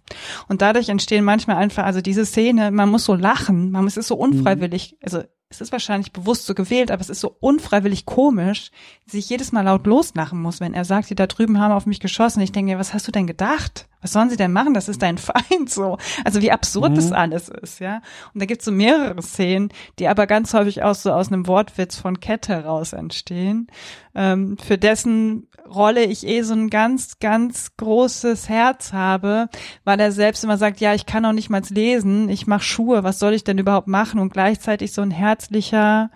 Und 0.48 0.60
dadurch 0.60 0.90
entstehen 0.90 1.24
manchmal 1.24 1.56
einfach, 1.56 1.84
also 1.84 2.02
diese 2.02 2.26
Szene, 2.26 2.70
man 2.70 2.90
muss 2.90 3.04
so 3.04 3.14
lachen, 3.14 3.70
man 3.70 3.84
muss, 3.84 3.94
es 3.94 4.02
ist 4.02 4.08
so 4.08 4.16
unfreiwillig, 4.16 4.92
mhm. 4.92 4.98
also 5.02 5.22
es 5.48 5.60
ist 5.60 5.72
wahrscheinlich 5.72 6.12
bewusst 6.12 6.46
so 6.46 6.54
gewählt, 6.54 6.90
aber 6.90 7.00
es 7.00 7.10
ist 7.10 7.20
so 7.20 7.36
unfreiwillig 7.38 8.06
komisch, 8.06 8.70
sich 9.06 9.28
jedes 9.28 9.52
Mal 9.52 9.62
laut 9.62 9.86
loslachen 9.86 10.42
muss, 10.42 10.60
wenn 10.60 10.74
er 10.74 10.84
sagt, 10.84 11.10
die 11.10 11.14
da 11.14 11.26
drüben 11.26 11.60
haben 11.60 11.72
auf 11.72 11.86
mich 11.86 12.00
geschossen. 12.00 12.40
Ich 12.40 12.52
denke 12.52 12.72
mir, 12.72 12.78
was 12.78 12.92
hast 12.92 13.06
du 13.06 13.12
denn 13.12 13.26
gedacht? 13.26 13.88
Was 14.04 14.12
sollen 14.12 14.28
sie 14.28 14.36
denn 14.36 14.52
machen? 14.52 14.74
Das 14.74 14.90
ist 14.90 15.00
dein 15.00 15.16
Feind 15.18 15.70
so. 15.70 15.96
Also 16.24 16.42
wie 16.42 16.52
absurd 16.52 16.90
mhm. 16.90 16.96
das 16.96 17.10
alles 17.10 17.48
ist, 17.48 17.80
ja. 17.80 18.02
Und 18.34 18.42
da 18.42 18.44
gibt's 18.44 18.66
so 18.66 18.70
mehrere 18.70 19.22
Szenen, 19.22 19.70
die 19.98 20.08
aber 20.08 20.26
ganz 20.26 20.52
häufig 20.52 20.82
auch 20.82 20.94
so 20.94 21.10
aus 21.10 21.28
einem 21.28 21.46
Wortwitz 21.46 21.96
von 21.96 22.20
Cat 22.20 22.48
heraus 22.48 22.92
entstehen, 22.92 23.68
ähm, 24.14 24.58
für 24.58 24.76
dessen 24.76 25.48
Rolle 25.66 26.04
ich 26.04 26.26
eh 26.26 26.42
so 26.42 26.52
ein 26.52 26.68
ganz, 26.68 27.18
ganz 27.18 27.78
großes 27.78 28.50
Herz 28.50 28.92
habe, 28.92 29.48
weil 29.84 29.98
er 29.98 30.12
selbst 30.12 30.44
immer 30.44 30.58
sagt, 30.58 30.80
ja, 30.80 30.92
ich 30.92 31.06
kann 31.06 31.24
auch 31.24 31.32
nicht 31.32 31.48
mal 31.48 31.62
lesen, 31.70 32.28
ich 32.28 32.46
mache 32.46 32.62
Schuhe, 32.62 33.04
was 33.04 33.18
soll 33.18 33.32
ich 33.32 33.44
denn 33.44 33.56
überhaupt 33.56 33.88
machen? 33.88 34.20
Und 34.20 34.34
gleichzeitig 34.34 34.92
so 34.92 35.00
ein 35.00 35.10
herzlicher, 35.10 36.10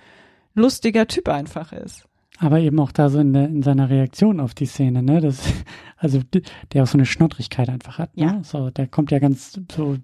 lustiger 0.55 1.06
Typ 1.06 1.31
einfach 1.31 1.73
ist. 1.73 2.07
Aber 2.39 2.60
eben 2.60 2.78
auch 2.78 2.93
da 2.93 3.09
so 3.10 3.19
in, 3.19 3.32
der, 3.32 3.47
in 3.47 3.62
seiner 3.62 3.90
Reaktion 3.90 4.39
auf 4.40 4.55
die 4.55 4.66
Szene, 4.66 5.02
ne? 5.02 5.20
Das, 5.20 5.43
also 5.97 6.20
der 6.73 6.82
auch 6.82 6.86
so 6.86 6.97
eine 6.97 7.06
Schnottrigkeit 7.06 7.69
einfach 7.69 7.98
hat. 7.98 8.16
Ne? 8.16 8.24
Ja. 8.24 8.40
So, 8.44 8.70
der 8.70 8.86
kommt 8.86 9.10
ja 9.10 9.19
ganz 9.19 9.60
so, 9.73 9.97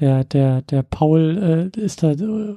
der, 0.00 0.24
der, 0.24 0.62
der 0.62 0.82
Paul 0.82 1.70
äh, 1.76 1.80
ist 1.80 2.02
da 2.02 2.12
äh, 2.12 2.56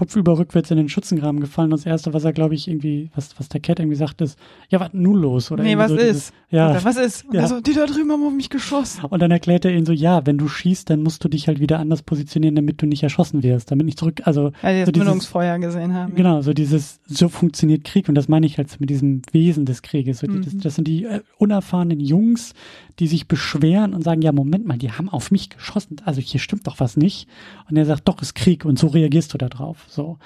kopfüber 0.00 0.38
rückwärts 0.38 0.70
in 0.70 0.78
den 0.78 0.88
Schützengraben 0.88 1.40
gefallen. 1.40 1.70
Und 1.70 1.78
das 1.78 1.84
erste, 1.84 2.14
was 2.14 2.24
er, 2.24 2.32
glaube 2.32 2.54
ich, 2.54 2.68
irgendwie, 2.68 3.10
was, 3.14 3.38
was 3.38 3.50
der 3.50 3.60
Cat 3.60 3.80
irgendwie 3.80 3.98
sagt, 3.98 4.22
ist, 4.22 4.38
ja, 4.70 4.80
was 4.80 4.94
nun 4.94 5.20
los? 5.20 5.50
Oder 5.52 5.62
nee, 5.62 5.76
was 5.76 5.90
so 5.90 5.96
ist? 5.96 6.08
Dieses, 6.08 6.32
ja. 6.48 6.70
Oder 6.70 6.82
was 6.84 6.96
ist? 6.96 7.26
Und 7.26 7.34
ja. 7.34 7.46
so, 7.46 7.60
die 7.60 7.74
da 7.74 7.84
drüben 7.84 8.10
haben 8.10 8.24
auf 8.24 8.32
mich 8.32 8.48
geschossen. 8.48 9.04
Und 9.04 9.20
dann 9.20 9.30
erklärt 9.30 9.66
er 9.66 9.72
ihn 9.72 9.84
so, 9.84 9.92
ja, 9.92 10.24
wenn 10.24 10.38
du 10.38 10.48
schießt, 10.48 10.88
dann 10.88 11.02
musst 11.02 11.22
du 11.22 11.28
dich 11.28 11.48
halt 11.48 11.60
wieder 11.60 11.78
anders 11.80 12.00
positionieren, 12.00 12.54
damit 12.54 12.80
du 12.80 12.86
nicht 12.86 13.02
erschossen 13.02 13.42
wirst, 13.42 13.70
damit 13.70 13.84
nicht 13.84 13.98
zurück, 13.98 14.22
also. 14.24 14.52
Weil 14.62 14.76
die 14.76 14.80
das 14.80 14.94
so 14.94 15.04
Mündungsfeuer 15.04 15.58
gesehen 15.58 15.92
haben. 15.92 16.14
Genau, 16.14 16.40
so 16.40 16.54
dieses, 16.54 17.00
so 17.06 17.28
funktioniert 17.28 17.84
Krieg. 17.84 18.08
Und 18.08 18.14
das 18.14 18.26
meine 18.26 18.46
ich 18.46 18.56
halt 18.56 18.80
mit 18.80 18.88
diesem 18.88 19.20
Wesen 19.32 19.66
des 19.66 19.82
Krieges. 19.82 20.20
So 20.20 20.28
mhm. 20.28 20.42
das, 20.42 20.56
das, 20.56 20.74
sind 20.76 20.88
die 20.88 21.04
äh, 21.04 21.20
unerfahrenen 21.36 22.00
Jungs, 22.00 22.54
die 23.00 23.06
sich 23.06 23.26
beschweren 23.26 23.94
und 23.94 24.04
sagen, 24.04 24.22
ja, 24.22 24.30
Moment 24.30 24.66
mal, 24.66 24.78
die 24.78 24.92
haben 24.92 25.08
auf 25.08 25.30
mich 25.30 25.48
geschossen. 25.48 25.96
Also 26.04 26.20
hier 26.20 26.38
stimmt 26.38 26.66
doch 26.66 26.80
was 26.80 26.96
nicht. 26.96 27.28
Und 27.68 27.76
er 27.76 27.86
sagt, 27.86 28.06
doch, 28.06 28.20
ist 28.20 28.34
Krieg. 28.34 28.64
Und 28.66 28.78
so 28.78 28.88
reagierst 28.88 29.32
du 29.32 29.38
da 29.38 29.48
drauf. 29.48 29.86
So. 29.88 30.18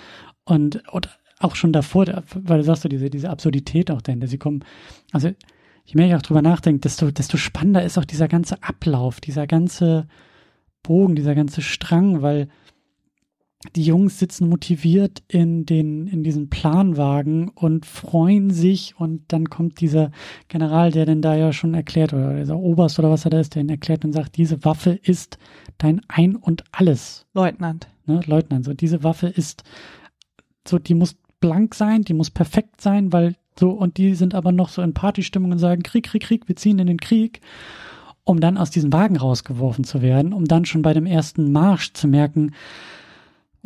Und, 0.44 0.82
und 0.92 1.08
auch 1.38 1.54
schon 1.54 1.72
davor, 1.72 2.06
weil 2.34 2.58
du 2.58 2.64
sagst 2.64 2.82
so 2.82 2.88
diese, 2.88 3.10
diese 3.10 3.30
Absurdität 3.30 3.90
auch 3.90 4.02
dahinter, 4.02 4.26
sie 4.26 4.38
kommen, 4.38 4.64
also 5.12 5.28
je 5.28 5.94
mehr 5.94 6.08
ich 6.08 6.14
auch 6.16 6.22
drüber 6.22 6.42
nachdenke, 6.42 6.80
desto, 6.80 7.10
desto 7.10 7.36
spannender 7.36 7.84
ist 7.84 7.96
auch 7.96 8.04
dieser 8.04 8.28
ganze 8.28 8.62
Ablauf, 8.62 9.20
dieser 9.20 9.46
ganze 9.46 10.08
Bogen, 10.82 11.14
dieser 11.14 11.34
ganze 11.34 11.62
Strang, 11.62 12.22
weil 12.22 12.48
die 13.74 13.84
Jungs 13.84 14.18
sitzen 14.18 14.48
motiviert 14.48 15.22
in 15.28 15.66
den, 15.66 16.06
in 16.06 16.22
diesen 16.22 16.50
Planwagen 16.50 17.48
und 17.48 17.86
freuen 17.86 18.50
sich 18.50 18.94
und 18.98 19.22
dann 19.28 19.48
kommt 19.48 19.80
dieser 19.80 20.10
General, 20.48 20.90
der 20.90 21.06
denn 21.06 21.22
da 21.22 21.34
ja 21.34 21.52
schon 21.52 21.74
erklärt, 21.74 22.12
oder 22.12 22.38
dieser 22.38 22.58
Oberst 22.58 22.98
oder 22.98 23.10
was 23.10 23.24
er 23.24 23.30
da 23.30 23.40
ist, 23.40 23.54
der 23.54 23.62
ihn 23.62 23.68
erklärt 23.68 24.04
und 24.04 24.12
sagt, 24.12 24.36
diese 24.36 24.64
Waffe 24.64 24.90
ist 24.90 25.38
dein 25.78 26.00
Ein 26.08 26.36
und 26.36 26.64
Alles. 26.72 27.26
Leutnant. 27.32 27.88
Ne, 28.06 28.20
Leutnant, 28.26 28.64
so 28.64 28.74
diese 28.74 29.02
Waffe 29.02 29.28
ist 29.28 29.62
so, 30.66 30.78
die 30.78 30.94
muss 30.94 31.16
blank 31.40 31.74
sein, 31.74 32.02
die 32.02 32.14
muss 32.14 32.30
perfekt 32.30 32.80
sein, 32.80 33.12
weil 33.12 33.34
so, 33.58 33.70
und 33.70 33.98
die 33.98 34.14
sind 34.14 34.34
aber 34.34 34.52
noch 34.52 34.68
so 34.68 34.82
in 34.82 34.94
Partystimmung 34.94 35.52
und 35.52 35.58
sagen, 35.58 35.82
Krieg, 35.82 36.04
Krieg, 36.04 36.22
Krieg, 36.22 36.48
wir 36.48 36.56
ziehen 36.56 36.78
in 36.78 36.86
den 36.86 36.98
Krieg, 36.98 37.40
um 38.24 38.40
dann 38.40 38.58
aus 38.58 38.70
diesem 38.70 38.92
Wagen 38.92 39.16
rausgeworfen 39.16 39.84
zu 39.84 40.02
werden, 40.02 40.32
um 40.32 40.46
dann 40.46 40.64
schon 40.64 40.82
bei 40.82 40.92
dem 40.92 41.06
ersten 41.06 41.52
Marsch 41.52 41.92
zu 41.92 42.08
merken, 42.08 42.52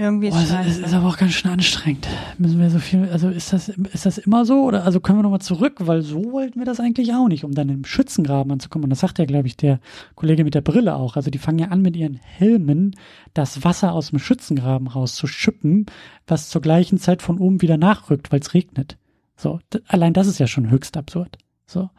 Irgendwie 0.01 0.31
Oh, 0.31 0.37
es, 0.37 0.53
es 0.53 0.79
ist 0.79 0.95
aber 0.95 1.09
auch 1.09 1.17
ganz 1.17 1.33
schön 1.33 1.51
anstrengend. 1.51 2.07
Müssen 2.39 2.61
wir 2.61 2.71
so 2.71 2.79
viel, 2.79 3.09
also 3.11 3.29
ist 3.31 3.53
das, 3.53 3.69
ist 3.69 4.07
das 4.07 4.17
immer 4.19 4.45
so 4.45 4.63
oder 4.63 4.85
also 4.85 5.01
können 5.01 5.19
wir 5.19 5.25
nochmal 5.25 5.41
zurück, 5.41 5.75
weil 5.81 6.03
so 6.03 6.31
wollten 6.31 6.61
wir 6.61 6.67
das 6.67 6.79
eigentlich 6.79 7.13
auch 7.15 7.27
nicht, 7.27 7.43
um 7.43 7.53
dann 7.53 7.69
im 7.69 7.85
Schützengraben 7.85 8.53
anzukommen. 8.53 8.85
Und 8.85 8.91
das 8.91 9.01
sagt 9.01 9.19
ja, 9.19 9.25
glaube 9.25 9.49
ich, 9.49 9.57
der 9.57 9.81
Kollege 10.15 10.45
mit 10.45 10.55
der 10.55 10.61
Brille 10.61 10.95
auch. 10.95 11.17
Also 11.17 11.33
die 11.33 11.39
fangen 11.39 11.59
ja 11.59 11.69
an 11.69 11.83
mit 11.83 11.97
ihren 11.97 12.15
Helmen 12.15 12.95
das 13.35 13.65
Wasser 13.65 13.93
aus 13.93 14.11
dem 14.11 14.21
Schützengraben 14.21 14.87
rauszuschippen, 14.87 15.87
was 16.29 16.49
zur 16.49 16.63
gleichen 16.63 16.99
Zeit 16.99 17.21
von 17.21 17.39
oben 17.39 17.61
wieder 17.61 17.77
nachrückt, 17.77 18.31
weil 18.31 18.39
es 18.39 18.55
regnet. 18.55 18.99
So, 19.37 19.59
allein 19.89 20.13
das 20.13 20.29
ist 20.29 20.39
ja 20.39 20.47
schon 20.47 20.71
höchst 20.71 20.97
absurd. 20.97 21.39
So. 21.67 21.91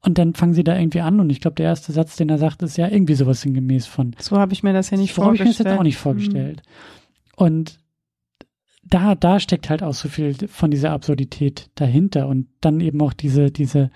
Und 0.00 0.18
dann 0.18 0.34
fangen 0.34 0.52
sie 0.52 0.64
da 0.64 0.76
irgendwie 0.76 1.00
an 1.00 1.18
und 1.18 1.30
ich 1.30 1.40
glaube, 1.40 1.56
der 1.56 1.66
erste 1.66 1.92
Satz, 1.92 2.16
den 2.16 2.28
er 2.28 2.38
sagt, 2.38 2.62
ist 2.62 2.76
ja 2.76 2.88
irgendwie 2.88 3.14
sowas 3.14 3.40
sinngemäß 3.40 3.86
von. 3.86 4.14
So 4.18 4.38
habe 4.38 4.52
ich 4.52 4.62
mir 4.62 4.74
das 4.74 4.90
ja 4.90 4.98
nicht 4.98 5.14
so 5.14 5.22
vorgestellt. 5.22 5.54
So 5.56 5.58
habe 5.58 5.58
ich 5.58 5.58
mir 5.58 5.64
das 5.64 5.72
jetzt 5.72 5.78
auch 5.78 5.82
nicht 5.82 5.96
vorgestellt. 5.96 6.62
Und 7.38 7.78
da, 8.82 9.14
da 9.14 9.38
steckt 9.38 9.70
halt 9.70 9.84
auch 9.84 9.94
so 9.94 10.08
viel 10.08 10.34
von 10.48 10.72
dieser 10.72 10.90
Absurdität 10.90 11.70
dahinter 11.76 12.26
und 12.26 12.48
dann 12.60 12.80
eben 12.80 13.00
auch 13.00 13.12
diese, 13.12 13.52
diese, 13.52 13.92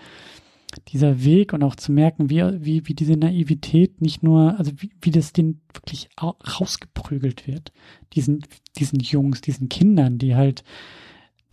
dieser 0.88 1.24
Weg 1.24 1.52
und 1.52 1.64
auch 1.64 1.74
zu 1.74 1.90
merken, 1.90 2.30
wie, 2.30 2.40
wie, 2.64 2.86
wie 2.86 2.94
diese 2.94 3.16
Naivität 3.16 4.00
nicht 4.00 4.22
nur, 4.22 4.56
also 4.60 4.70
wie, 4.76 4.90
wie 5.00 5.10
das 5.10 5.32
denen 5.32 5.60
wirklich 5.74 6.08
rausgeprügelt 6.22 7.48
wird. 7.48 7.72
Diesen, 8.12 8.44
diesen 8.78 9.00
Jungs, 9.00 9.40
diesen 9.40 9.68
Kindern, 9.68 10.18
die 10.18 10.36
halt 10.36 10.62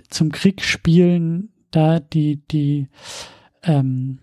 zum 0.09 0.31
Krieg 0.31 0.61
spielen, 0.61 1.49
da 1.71 1.99
die, 1.99 2.45
die, 2.51 2.87
ähm, 3.63 4.19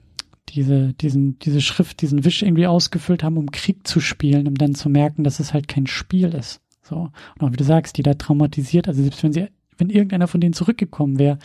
diese, 0.50 0.94
diesen, 0.94 1.40
diese 1.40 1.60
Schrift, 1.60 2.00
diesen 2.00 2.24
Wisch 2.24 2.42
irgendwie 2.42 2.68
ausgefüllt 2.68 3.24
haben, 3.24 3.38
um 3.38 3.50
Krieg 3.50 3.88
zu 3.88 3.98
spielen, 3.98 4.46
um 4.46 4.54
dann 4.54 4.76
zu 4.76 4.88
merken, 4.88 5.24
dass 5.24 5.40
es 5.40 5.52
halt 5.52 5.66
kein 5.66 5.88
Spiel 5.88 6.32
ist. 6.32 6.60
So. 6.86 7.10
Und 7.38 7.42
auch 7.42 7.52
wie 7.52 7.56
du 7.56 7.64
sagst, 7.64 7.96
die 7.98 8.02
da 8.02 8.14
traumatisiert, 8.14 8.88
also 8.88 9.02
selbst 9.02 9.22
wenn 9.22 9.32
sie, 9.32 9.48
wenn 9.76 9.90
irgendeiner 9.90 10.28
von 10.28 10.40
denen 10.40 10.54
zurückgekommen 10.54 11.18
wäre, 11.18 11.38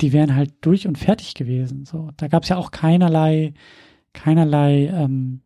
die 0.00 0.12
wären 0.12 0.34
halt 0.34 0.54
durch 0.60 0.86
und 0.86 0.98
fertig 0.98 1.34
gewesen. 1.34 1.84
So. 1.84 2.10
Da 2.16 2.28
gab 2.28 2.42
es 2.42 2.48
ja 2.48 2.56
auch 2.56 2.70
keinerlei, 2.70 3.54
keinerlei, 4.12 4.86
ähm, 4.86 5.40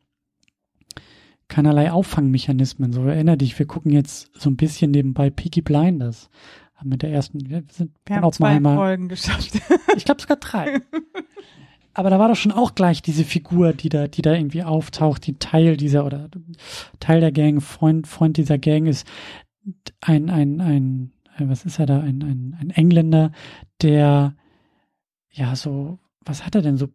keinerlei 1.49 1.91
Auffangmechanismen. 1.91 2.93
So 2.93 3.05
erinnere 3.05 3.39
dich, 3.39 3.59
wir 3.59 3.67
gucken 3.67 3.93
jetzt 3.93 4.31
so 4.35 4.49
ein 4.49 4.57
bisschen 4.57 4.91
nebenbei 4.91 5.31
Peaky 5.31 5.63
Blinders. 5.63 6.31
Mit 6.85 7.03
der 7.03 7.11
ersten, 7.11 7.51
wir 7.51 7.65
sind 7.73 7.91
wir 8.07 8.17
haben 8.17 8.33
zwei 8.33 8.61
Folgen 8.61 9.09
geschafft. 9.09 9.61
ich 9.97 10.05
glaube 10.05 10.21
sogar 10.21 10.37
drei. 10.37 10.81
Aber 11.99 12.11
da 12.11 12.21
war 12.21 12.29
doch 12.29 12.37
schon 12.37 12.53
auch 12.53 12.77
gleich 12.77 13.03
diese 13.03 13.25
Figur, 13.25 13.73
die 13.73 13.89
da, 13.89 14.07
die 14.07 14.23
da 14.23 14.33
irgendwie 14.33 14.63
auftaucht, 14.63 15.27
die 15.27 15.37
Teil 15.41 15.77
dieser 15.77 16.07
oder 16.07 16.29
Teil 17.01 17.19
der 17.19 17.33
Gang, 17.33 17.61
Freund, 17.61 18.07
Freund 18.07 18.37
dieser 18.37 18.57
Gang 18.57 18.87
ist 18.87 19.05
ein, 20.01 20.31
ein, 20.31 20.61
ein, 20.61 21.13
was 21.41 21.65
ist 21.65 21.81
er 21.81 21.87
da, 21.87 21.99
ein, 21.99 22.23
ein, 22.23 22.57
ein 22.61 22.71
Engländer, 22.71 23.33
der 23.83 24.37
ja 25.33 25.57
so, 25.57 25.99
was 26.25 26.47
hat 26.47 26.55
er 26.55 26.63
denn 26.63 26.77
so 26.77 26.87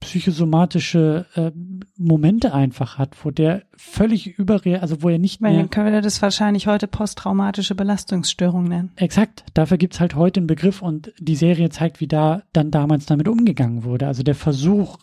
psychosomatische 0.00 1.26
äh, 1.34 1.50
Momente 1.96 2.54
einfach 2.54 2.98
hat, 2.98 3.16
wo 3.24 3.30
der 3.30 3.62
völlig 3.76 4.38
überreal, 4.38 4.80
also 4.80 5.02
wo 5.02 5.08
er 5.08 5.18
nicht 5.18 5.42
Weil 5.42 5.52
mehr. 5.52 5.60
Dann 5.60 5.70
können 5.70 5.92
wir 5.92 6.00
das 6.00 6.22
wahrscheinlich 6.22 6.66
heute 6.66 6.86
posttraumatische 6.86 7.74
Belastungsstörung 7.74 8.64
nennen. 8.64 8.92
Exakt, 8.96 9.44
dafür 9.54 9.76
gibt's 9.76 10.00
halt 10.00 10.14
heute 10.14 10.40
einen 10.40 10.46
Begriff 10.46 10.82
und 10.82 11.12
die 11.18 11.36
Serie 11.36 11.70
zeigt, 11.70 12.00
wie 12.00 12.06
da 12.06 12.42
dann 12.52 12.70
damals 12.70 13.06
damit 13.06 13.28
umgegangen 13.28 13.84
wurde. 13.84 14.06
Also 14.06 14.22
der 14.22 14.36
Versuch 14.36 14.98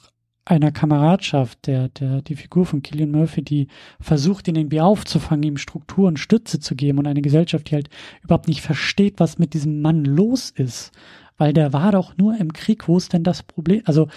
einer 0.46 0.72
Kameradschaft, 0.72 1.66
der, 1.66 1.90
der, 1.90 2.22
die 2.22 2.36
Figur 2.36 2.66
von 2.66 2.84
Killian 2.84 3.12
Murphy, 3.12 3.42
die 3.42 3.68
versucht, 4.00 4.48
ihn 4.48 4.56
irgendwie 4.56 4.80
aufzufangen, 4.80 5.44
ihm 5.44 5.58
Struktur 5.58 6.08
und 6.08 6.20
Stütze 6.20 6.60
zu 6.60 6.76
geben 6.76 7.00
und 7.00 7.08
eine 7.08 7.24
Gesellschaft, 7.24 7.70
die 7.70 7.76
halt 7.76 7.90
überhaupt 8.24 8.48
nicht 8.48 8.62
versteht, 8.62 9.20
was 9.20 9.40
mit 9.40 9.56
diesem 9.56 9.82
Mann 9.82 10.06
los 10.06 10.52
ist. 10.52 10.92
Weil 11.38 11.52
der 11.52 11.74
war 11.74 11.92
doch 11.92 12.16
nur 12.18 12.38
im 12.38 12.54
Krieg, 12.54 12.88
wo 12.88 12.96
ist 12.96 13.12
denn 13.12 13.24
das 13.24 13.44
Problem? 13.44 13.82
Also, 13.86 14.08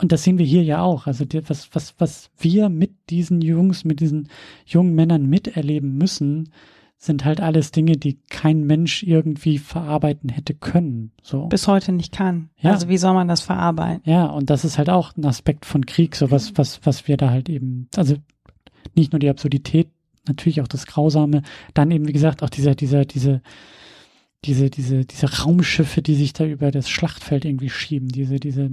und 0.00 0.12
das 0.12 0.22
sehen 0.22 0.38
wir 0.38 0.46
hier 0.46 0.62
ja 0.62 0.80
auch. 0.80 1.06
Also 1.06 1.24
die, 1.24 1.48
was, 1.48 1.74
was, 1.74 1.94
was 1.98 2.30
wir 2.38 2.68
mit 2.68 2.92
diesen 3.10 3.40
Jungs, 3.40 3.84
mit 3.84 4.00
diesen 4.00 4.28
jungen 4.64 4.94
Männern 4.94 5.26
miterleben 5.26 5.96
müssen, 5.98 6.50
sind 6.98 7.24
halt 7.24 7.40
alles 7.40 7.70
Dinge, 7.70 7.96
die 7.96 8.18
kein 8.28 8.64
Mensch 8.64 9.04
irgendwie 9.04 9.58
verarbeiten 9.58 10.30
hätte 10.30 10.54
können. 10.54 11.12
So. 11.22 11.46
Bis 11.46 11.68
heute 11.68 11.92
nicht 11.92 12.12
kann. 12.12 12.50
Ja. 12.58 12.72
Also 12.72 12.88
wie 12.88 12.98
soll 12.98 13.14
man 13.14 13.28
das 13.28 13.40
verarbeiten? 13.40 14.02
Ja, 14.04 14.26
und 14.26 14.50
das 14.50 14.64
ist 14.64 14.78
halt 14.78 14.90
auch 14.90 15.16
ein 15.16 15.24
Aspekt 15.24 15.64
von 15.64 15.86
Krieg, 15.86 16.16
so 16.16 16.30
was, 16.30 16.58
was, 16.58 16.80
was 16.84 17.06
wir 17.06 17.16
da 17.16 17.30
halt 17.30 17.48
eben, 17.48 17.88
also 17.96 18.16
nicht 18.96 19.12
nur 19.12 19.20
die 19.20 19.28
Absurdität, 19.28 19.88
natürlich 20.26 20.60
auch 20.60 20.68
das 20.68 20.86
Grausame, 20.86 21.42
dann 21.72 21.90
eben, 21.90 22.06
wie 22.08 22.12
gesagt, 22.12 22.42
auch 22.42 22.50
dieser, 22.50 22.74
dieser, 22.74 23.04
diese, 23.04 23.42
diese, 24.44 24.68
diese, 24.68 25.04
diese 25.04 25.38
Raumschiffe, 25.38 26.02
die 26.02 26.14
sich 26.14 26.32
da 26.32 26.44
über 26.44 26.70
das 26.70 26.88
Schlachtfeld 26.88 27.44
irgendwie 27.44 27.70
schieben, 27.70 28.08
diese, 28.08 28.40
diese 28.40 28.70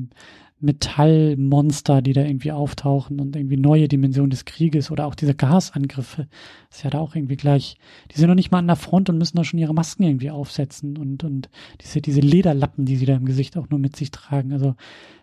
Metallmonster, 0.65 2.01
die 2.01 2.13
da 2.13 2.21
irgendwie 2.21 2.51
auftauchen 2.51 3.19
und 3.19 3.35
irgendwie 3.35 3.57
neue 3.57 3.87
Dimensionen 3.87 4.29
des 4.29 4.45
Krieges 4.45 4.91
oder 4.91 5.05
auch 5.05 5.15
diese 5.15 5.35
Gasangriffe. 5.35 6.27
ist 6.69 6.83
ja 6.83 6.89
da 6.89 6.99
auch 6.99 7.15
irgendwie 7.15 7.37
gleich, 7.37 7.77
die 8.11 8.19
sind 8.19 8.27
noch 8.27 8.35
nicht 8.35 8.51
mal 8.51 8.59
an 8.59 8.67
der 8.67 8.75
Front 8.75 9.09
und 9.09 9.17
müssen 9.17 9.37
da 9.37 9.43
schon 9.43 9.59
ihre 9.59 9.73
Masken 9.73 10.03
irgendwie 10.03 10.31
aufsetzen 10.31 10.97
und, 10.97 11.23
und 11.23 11.49
diese, 11.81 12.01
diese 12.01 12.21
Lederlappen, 12.21 12.85
die 12.85 12.97
sie 12.97 13.05
da 13.05 13.15
im 13.15 13.25
Gesicht 13.25 13.57
auch 13.57 13.69
nur 13.69 13.79
mit 13.79 13.95
sich 13.95 14.11
tragen. 14.11 14.51
Also, 14.51 14.75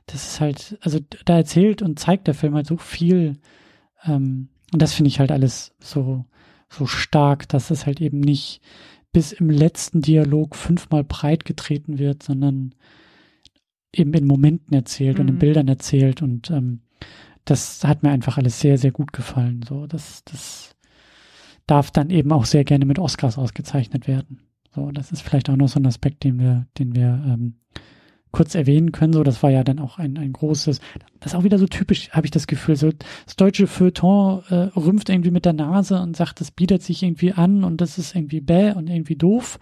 das 0.07 0.27
ist 0.27 0.41
halt, 0.41 0.79
also 0.81 0.99
da 1.25 1.37
erzählt 1.37 1.83
und 1.83 1.99
zeigt 1.99 2.27
der 2.27 2.35
Film 2.35 2.55
halt 2.55 2.67
so 2.67 2.77
viel, 2.77 3.39
ähm, 4.05 4.49
und 4.73 4.81
das 4.81 4.95
finde 4.95 5.09
ich 5.09 5.21
halt 5.21 5.31
alles 5.31 5.75
so, 5.81 6.25
so 6.71 6.87
stark, 6.87 7.49
dass 7.49 7.71
es 7.71 7.87
halt 7.87 8.01
eben 8.01 8.21
nicht 8.21 8.63
bis 9.13 9.33
im 9.33 9.51
letzten 9.51 10.01
Dialog 10.01 10.57
fünfmal 10.57 11.05
breit 11.05 11.45
getreten 11.45 11.99
wird, 11.99 12.23
sondern 12.23 12.75
eben 13.95 14.13
in 14.15 14.27
Momenten 14.27 14.75
erzählt 14.75 15.19
mhm. 15.19 15.23
und 15.23 15.29
in 15.29 15.39
Bildern 15.39 15.69
erzählt 15.69 16.23
und 16.23 16.51
ähm, 16.51 16.81
das 17.45 17.85
hat 17.85 18.03
mir 18.03 18.11
einfach 18.11 18.39
alles 18.39 18.61
sehr, 18.61 18.79
sehr 18.79 18.93
gut 18.93 19.13
gefallen. 19.13 19.65
So, 19.69 19.87
das, 19.87 20.23
das 20.25 20.77
darf 21.67 21.91
dann 21.91 22.11
eben 22.11 22.33
auch 22.33 22.45
sehr 22.45 22.65
gerne 22.65 22.85
mit 22.85 22.99
Oscars 22.99 23.39
ausgezeichnet 23.39 24.07
werden. 24.07 24.41
So, 24.75 24.91
das 24.91 25.13
ist 25.13 25.23
vielleicht 25.23 25.51
auch 25.51 25.57
noch 25.57 25.69
so 25.69 25.81
ein 25.81 25.87
Aspekt, 25.87 26.25
den 26.25 26.39
wir, 26.39 26.67
den 26.79 26.95
wir 26.95 27.23
ähm, 27.27 27.55
kurz 28.31 28.55
erwähnen 28.55 28.93
können. 28.93 29.13
So, 29.13 29.23
das 29.23 29.43
war 29.43 29.51
ja 29.51 29.65
dann 29.65 29.79
auch 29.79 29.99
ein, 29.99 30.17
ein 30.17 30.33
großes, 30.33 30.81
das 31.21 31.33
ist 31.33 31.39
auch 31.39 31.45
wieder 31.45 31.59
so 31.59 31.67
typisch, 31.67 32.11
habe 32.11 32.27
ich 32.27 32.31
das 32.31 32.47
Gefühl. 32.47 32.77
So, 32.77 32.91
das 33.25 33.37
deutsche 33.37 33.67
Feuilleton 33.67 34.43
äh, 34.49 34.55
rümpft 34.79 35.11
irgendwie 35.11 35.31
mit 35.31 35.45
der 35.45 35.53
Nase 35.53 36.01
und 36.01 36.17
sagt, 36.17 36.41
das 36.41 36.51
bietet 36.51 36.83
sich 36.83 37.03
irgendwie 37.03 37.33
an 37.33 37.65
und 37.65 37.81
das 37.81 37.99
ist 37.99 38.17
irgendwie 38.17 38.41
bäh 38.41 38.73
und 38.73 38.89
irgendwie 38.89 39.17
doof. 39.17 39.59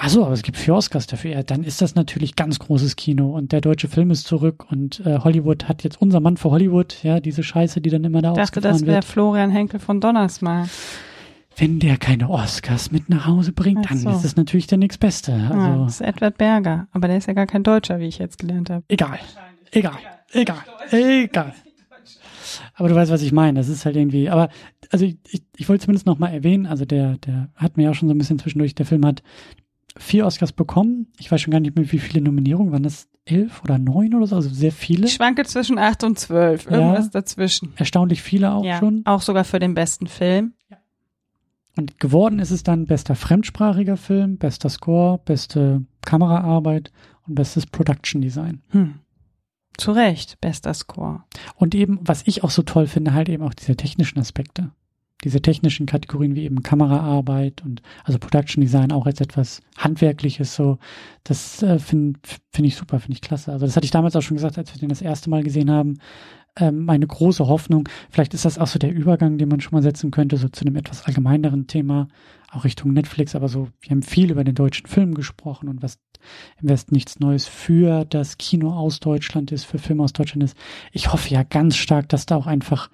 Achso, 0.00 0.24
aber 0.24 0.32
es 0.32 0.42
gibt 0.42 0.56
vier 0.56 0.76
Oscars 0.76 1.08
dafür. 1.08 1.32
Ja, 1.32 1.42
dann 1.42 1.64
ist 1.64 1.82
das 1.82 1.96
natürlich 1.96 2.36
ganz 2.36 2.60
großes 2.60 2.94
Kino 2.94 3.36
und 3.36 3.50
der 3.50 3.60
deutsche 3.60 3.88
Film 3.88 4.12
ist 4.12 4.28
zurück 4.28 4.64
und 4.70 5.04
äh, 5.04 5.18
Hollywood 5.18 5.68
hat 5.68 5.82
jetzt 5.82 6.00
unser 6.00 6.20
Mann 6.20 6.36
für 6.36 6.52
Hollywood, 6.52 7.02
ja, 7.02 7.18
diese 7.18 7.42
Scheiße, 7.42 7.80
die 7.80 7.90
dann 7.90 8.04
immer 8.04 8.22
da 8.22 8.30
Ich 8.30 8.36
dachte, 8.36 8.60
das 8.60 8.86
wäre 8.86 9.02
Florian 9.02 9.50
Henkel 9.50 9.80
von 9.80 10.00
Donnersmarck. 10.00 10.68
Wenn 11.56 11.80
der 11.80 11.96
keine 11.96 12.30
Oscars 12.30 12.92
mit 12.92 13.08
nach 13.08 13.26
Hause 13.26 13.50
bringt, 13.50 13.90
dann 13.90 13.98
so. 13.98 14.10
ist 14.10 14.24
es 14.24 14.36
natürlich 14.36 14.68
der 14.68 14.78
nächstbeste. 14.78 15.32
Also, 15.32 15.58
ja, 15.58 15.76
das 15.78 15.94
ist 15.94 16.00
Edward 16.02 16.38
Berger, 16.38 16.86
aber 16.92 17.08
der 17.08 17.16
ist 17.16 17.26
ja 17.26 17.32
gar 17.32 17.46
kein 17.46 17.64
Deutscher, 17.64 17.98
wie 17.98 18.06
ich 18.06 18.18
jetzt 18.18 18.38
gelernt 18.38 18.70
habe. 18.70 18.84
Egal, 18.86 19.18
egal, 19.72 19.98
egal, 20.30 20.62
egal. 20.92 21.54
Aber 22.74 22.88
du 22.88 22.94
weißt, 22.94 23.10
was 23.10 23.22
ich 23.22 23.32
meine. 23.32 23.58
Das 23.58 23.68
ist 23.68 23.84
halt 23.84 23.96
irgendwie, 23.96 24.30
aber 24.30 24.48
also 24.92 25.04
ich, 25.04 25.18
ich, 25.28 25.42
ich 25.56 25.68
wollte 25.68 25.86
zumindest 25.86 26.06
noch 26.06 26.20
mal 26.20 26.28
erwähnen, 26.28 26.66
also 26.66 26.84
der, 26.84 27.18
der 27.18 27.48
hat 27.56 27.76
mir 27.76 27.82
ja 27.82 27.94
schon 27.94 28.08
so 28.08 28.14
ein 28.14 28.18
bisschen 28.18 28.38
zwischendurch, 28.38 28.76
der 28.76 28.86
Film 28.86 29.04
hat 29.04 29.24
vier 29.96 30.26
Oscars 30.26 30.52
bekommen. 30.52 31.08
Ich 31.18 31.30
weiß 31.30 31.40
schon 31.40 31.50
gar 31.50 31.60
nicht 31.60 31.76
mehr, 31.76 31.90
wie 31.90 31.98
viele 31.98 32.20
Nominierungen. 32.20 32.72
Waren 32.72 32.82
das 32.82 33.08
elf 33.24 33.62
oder 33.62 33.78
neun 33.78 34.14
oder 34.14 34.26
so? 34.26 34.36
Also 34.36 34.48
sehr 34.48 34.72
viele. 34.72 35.06
Ich 35.06 35.14
schwanke 35.14 35.44
zwischen 35.44 35.78
acht 35.78 36.04
und 36.04 36.18
zwölf. 36.18 36.66
Irgendwas 36.70 37.06
ja, 37.06 37.10
dazwischen. 37.12 37.72
Erstaunlich 37.76 38.22
viele 38.22 38.52
auch 38.52 38.64
ja, 38.64 38.78
schon. 38.78 39.02
Auch 39.04 39.22
sogar 39.22 39.44
für 39.44 39.58
den 39.58 39.74
besten 39.74 40.06
Film. 40.06 40.54
Ja. 40.70 40.78
Und 41.76 42.00
geworden 42.00 42.38
ist 42.38 42.50
es 42.50 42.62
dann 42.62 42.86
bester 42.86 43.14
fremdsprachiger 43.14 43.96
Film, 43.96 44.38
bester 44.38 44.68
Score, 44.68 45.18
beste 45.24 45.84
Kameraarbeit 46.04 46.90
und 47.26 47.34
bestes 47.34 47.66
Production 47.66 48.20
Design. 48.20 48.62
Hm. 48.70 48.94
Zu 49.76 49.92
Recht, 49.92 50.40
bester 50.40 50.74
Score. 50.74 51.22
Und 51.54 51.74
eben, 51.74 52.00
was 52.02 52.26
ich 52.26 52.42
auch 52.42 52.50
so 52.50 52.62
toll 52.62 52.88
finde, 52.88 53.14
halt 53.14 53.28
eben 53.28 53.44
auch 53.44 53.54
diese 53.54 53.76
technischen 53.76 54.18
Aspekte 54.18 54.72
diese 55.24 55.42
technischen 55.42 55.86
Kategorien 55.86 56.36
wie 56.36 56.44
eben 56.44 56.62
Kameraarbeit 56.62 57.64
und 57.64 57.82
also 58.04 58.18
Production 58.18 58.60
Design 58.60 58.92
auch 58.92 59.06
als 59.06 59.20
etwas 59.20 59.60
Handwerkliches 59.76 60.54
so, 60.54 60.78
das 61.24 61.62
äh, 61.62 61.78
finde 61.78 62.20
find 62.52 62.68
ich 62.68 62.76
super, 62.76 63.00
finde 63.00 63.14
ich 63.14 63.20
klasse. 63.20 63.52
Also 63.52 63.66
das 63.66 63.76
hatte 63.76 63.84
ich 63.84 63.90
damals 63.90 64.14
auch 64.14 64.22
schon 64.22 64.36
gesagt, 64.36 64.58
als 64.58 64.72
wir 64.72 64.78
den 64.78 64.88
das 64.88 65.02
erste 65.02 65.28
Mal 65.28 65.42
gesehen 65.42 65.70
haben. 65.70 65.98
Ähm, 66.56 66.84
meine 66.84 67.06
große 67.06 67.46
Hoffnung, 67.46 67.88
vielleicht 68.10 68.34
ist 68.34 68.44
das 68.44 68.58
auch 68.58 68.66
so 68.66 68.78
der 68.78 68.92
Übergang, 68.92 69.38
den 69.38 69.48
man 69.48 69.60
schon 69.60 69.72
mal 69.72 69.82
setzen 69.82 70.10
könnte, 70.10 70.36
so 70.36 70.48
zu 70.48 70.64
einem 70.64 70.76
etwas 70.76 71.04
allgemeineren 71.04 71.66
Thema, 71.66 72.08
auch 72.50 72.64
Richtung 72.64 72.92
Netflix, 72.92 73.34
aber 73.34 73.48
so, 73.48 73.68
wir 73.80 73.90
haben 73.90 74.02
viel 74.02 74.30
über 74.30 74.44
den 74.44 74.54
deutschen 74.54 74.86
Film 74.86 75.14
gesprochen 75.14 75.68
und 75.68 75.82
was 75.82 75.98
im 76.60 76.68
Westen 76.68 76.94
nichts 76.94 77.20
Neues 77.20 77.46
für 77.46 78.04
das 78.04 78.38
Kino 78.38 78.72
aus 78.72 79.00
Deutschland 79.00 79.52
ist, 79.52 79.64
für 79.64 79.78
Filme 79.78 80.02
aus 80.02 80.12
Deutschland 80.12 80.42
ist. 80.44 80.56
Ich 80.92 81.12
hoffe 81.12 81.28
ja 81.28 81.42
ganz 81.42 81.76
stark, 81.76 82.08
dass 82.08 82.26
da 82.26 82.36
auch 82.36 82.46
einfach 82.46 82.90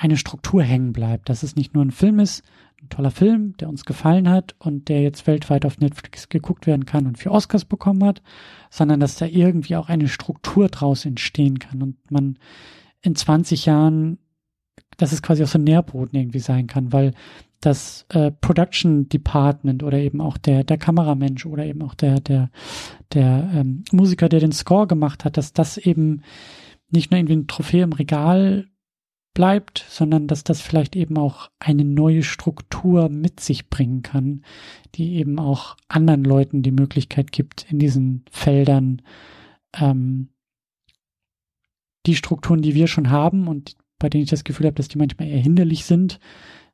eine 0.00 0.16
Struktur 0.16 0.62
hängen 0.62 0.94
bleibt, 0.94 1.28
dass 1.28 1.42
es 1.42 1.56
nicht 1.56 1.74
nur 1.74 1.84
ein 1.84 1.90
Film 1.90 2.20
ist, 2.20 2.42
ein 2.82 2.88
toller 2.88 3.10
Film, 3.10 3.54
der 3.58 3.68
uns 3.68 3.84
gefallen 3.84 4.30
hat 4.30 4.54
und 4.58 4.88
der 4.88 5.02
jetzt 5.02 5.26
weltweit 5.26 5.66
auf 5.66 5.78
Netflix 5.78 6.30
geguckt 6.30 6.66
werden 6.66 6.86
kann 6.86 7.06
und 7.06 7.18
für 7.18 7.30
Oscars 7.30 7.66
bekommen 7.66 8.02
hat, 8.04 8.22
sondern 8.70 8.98
dass 8.98 9.16
da 9.16 9.26
irgendwie 9.26 9.76
auch 9.76 9.90
eine 9.90 10.08
Struktur 10.08 10.68
draus 10.68 11.04
entstehen 11.04 11.58
kann 11.58 11.82
und 11.82 12.10
man 12.10 12.38
in 13.02 13.14
20 13.14 13.66
Jahren, 13.66 14.16
dass 14.96 15.12
es 15.12 15.20
quasi 15.20 15.44
auch 15.44 15.48
so 15.48 15.58
ein 15.58 15.64
Nährboden 15.64 16.18
irgendwie 16.18 16.38
sein 16.38 16.66
kann, 16.66 16.94
weil 16.94 17.12
das 17.60 18.06
äh, 18.08 18.30
Production 18.30 19.06
Department 19.10 19.82
oder 19.82 19.98
eben 19.98 20.22
auch 20.22 20.38
der 20.38 20.64
der 20.64 20.78
Kameramensch 20.78 21.44
oder 21.44 21.66
eben 21.66 21.82
auch 21.82 21.94
der 21.94 22.20
der 22.20 22.50
der 23.12 23.50
ähm, 23.54 23.84
Musiker, 23.92 24.30
der 24.30 24.40
den 24.40 24.52
Score 24.52 24.86
gemacht 24.86 25.26
hat, 25.26 25.36
dass 25.36 25.52
das 25.52 25.76
eben 25.76 26.22
nicht 26.90 27.10
nur 27.10 27.18
irgendwie 27.18 27.36
ein 27.36 27.48
Trophäe 27.48 27.82
im 27.82 27.92
Regal 27.92 28.66
bleibt, 29.34 29.84
sondern 29.88 30.26
dass 30.26 30.44
das 30.44 30.60
vielleicht 30.60 30.96
eben 30.96 31.16
auch 31.16 31.50
eine 31.58 31.84
neue 31.84 32.22
Struktur 32.22 33.08
mit 33.08 33.40
sich 33.40 33.68
bringen 33.68 34.02
kann, 34.02 34.42
die 34.94 35.14
eben 35.14 35.38
auch 35.38 35.76
anderen 35.88 36.24
Leuten 36.24 36.62
die 36.62 36.72
Möglichkeit 36.72 37.32
gibt, 37.32 37.66
in 37.70 37.78
diesen 37.78 38.24
Feldern 38.30 39.02
ähm, 39.74 40.28
die 42.06 42.16
Strukturen, 42.16 42.62
die 42.62 42.74
wir 42.74 42.86
schon 42.86 43.10
haben 43.10 43.46
und 43.46 43.76
bei 43.98 44.08
denen 44.08 44.24
ich 44.24 44.30
das 44.30 44.44
Gefühl 44.44 44.66
habe, 44.66 44.76
dass 44.76 44.88
die 44.88 44.98
manchmal 44.98 45.28
eher 45.28 45.40
hinderlich 45.40 45.84
sind, 45.84 46.18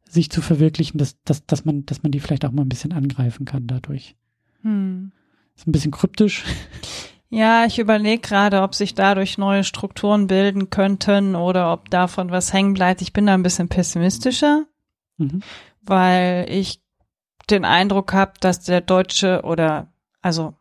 sich 0.09 0.31
zu 0.31 0.41
verwirklichen, 0.41 0.99
dass, 0.99 1.21
dass, 1.25 1.45
dass, 1.47 1.65
man, 1.65 1.85
dass 1.85 2.03
man 2.03 2.13
die 2.13 2.21
vielleicht 2.21 2.45
auch 2.45 2.53
mal 2.53 2.63
ein 2.63 2.69
bisschen 2.69 2.93
angreifen 2.93 3.45
kann 3.45 3.67
dadurch. 3.67 4.15
Hm. 4.63 5.13
Ist 5.57 5.67
ein 5.67 5.73
bisschen 5.73 5.91
kryptisch. 5.91 6.45
Ja, 7.29 7.65
ich 7.67 7.79
überlege 7.79 8.21
gerade, 8.21 8.63
ob 8.63 8.75
sich 8.75 8.95
dadurch 8.95 9.37
neue 9.37 9.65
Strukturen 9.65 10.27
bilden 10.29 10.71
könnten 10.71 11.35
oder 11.35 11.73
ob 11.73 11.91
davon 11.91 12.31
was 12.31 12.53
hängen 12.53 12.75
bleibt. 12.75 13.03
Ich 13.03 13.13
bin 13.13 13.27
da 13.27 13.35
ein 13.35 13.43
bisschen 13.43 13.69
pessimistischer, 13.69 14.67
mhm. 15.17 15.43
weil 15.83 16.47
ich 16.49 16.81
den 17.51 17.65
Eindruck 17.65 18.13
habe, 18.13 18.33
dass 18.41 18.61
der 18.61 18.81
deutsche 18.81 19.43
oder 19.43 19.89
also 20.23 20.55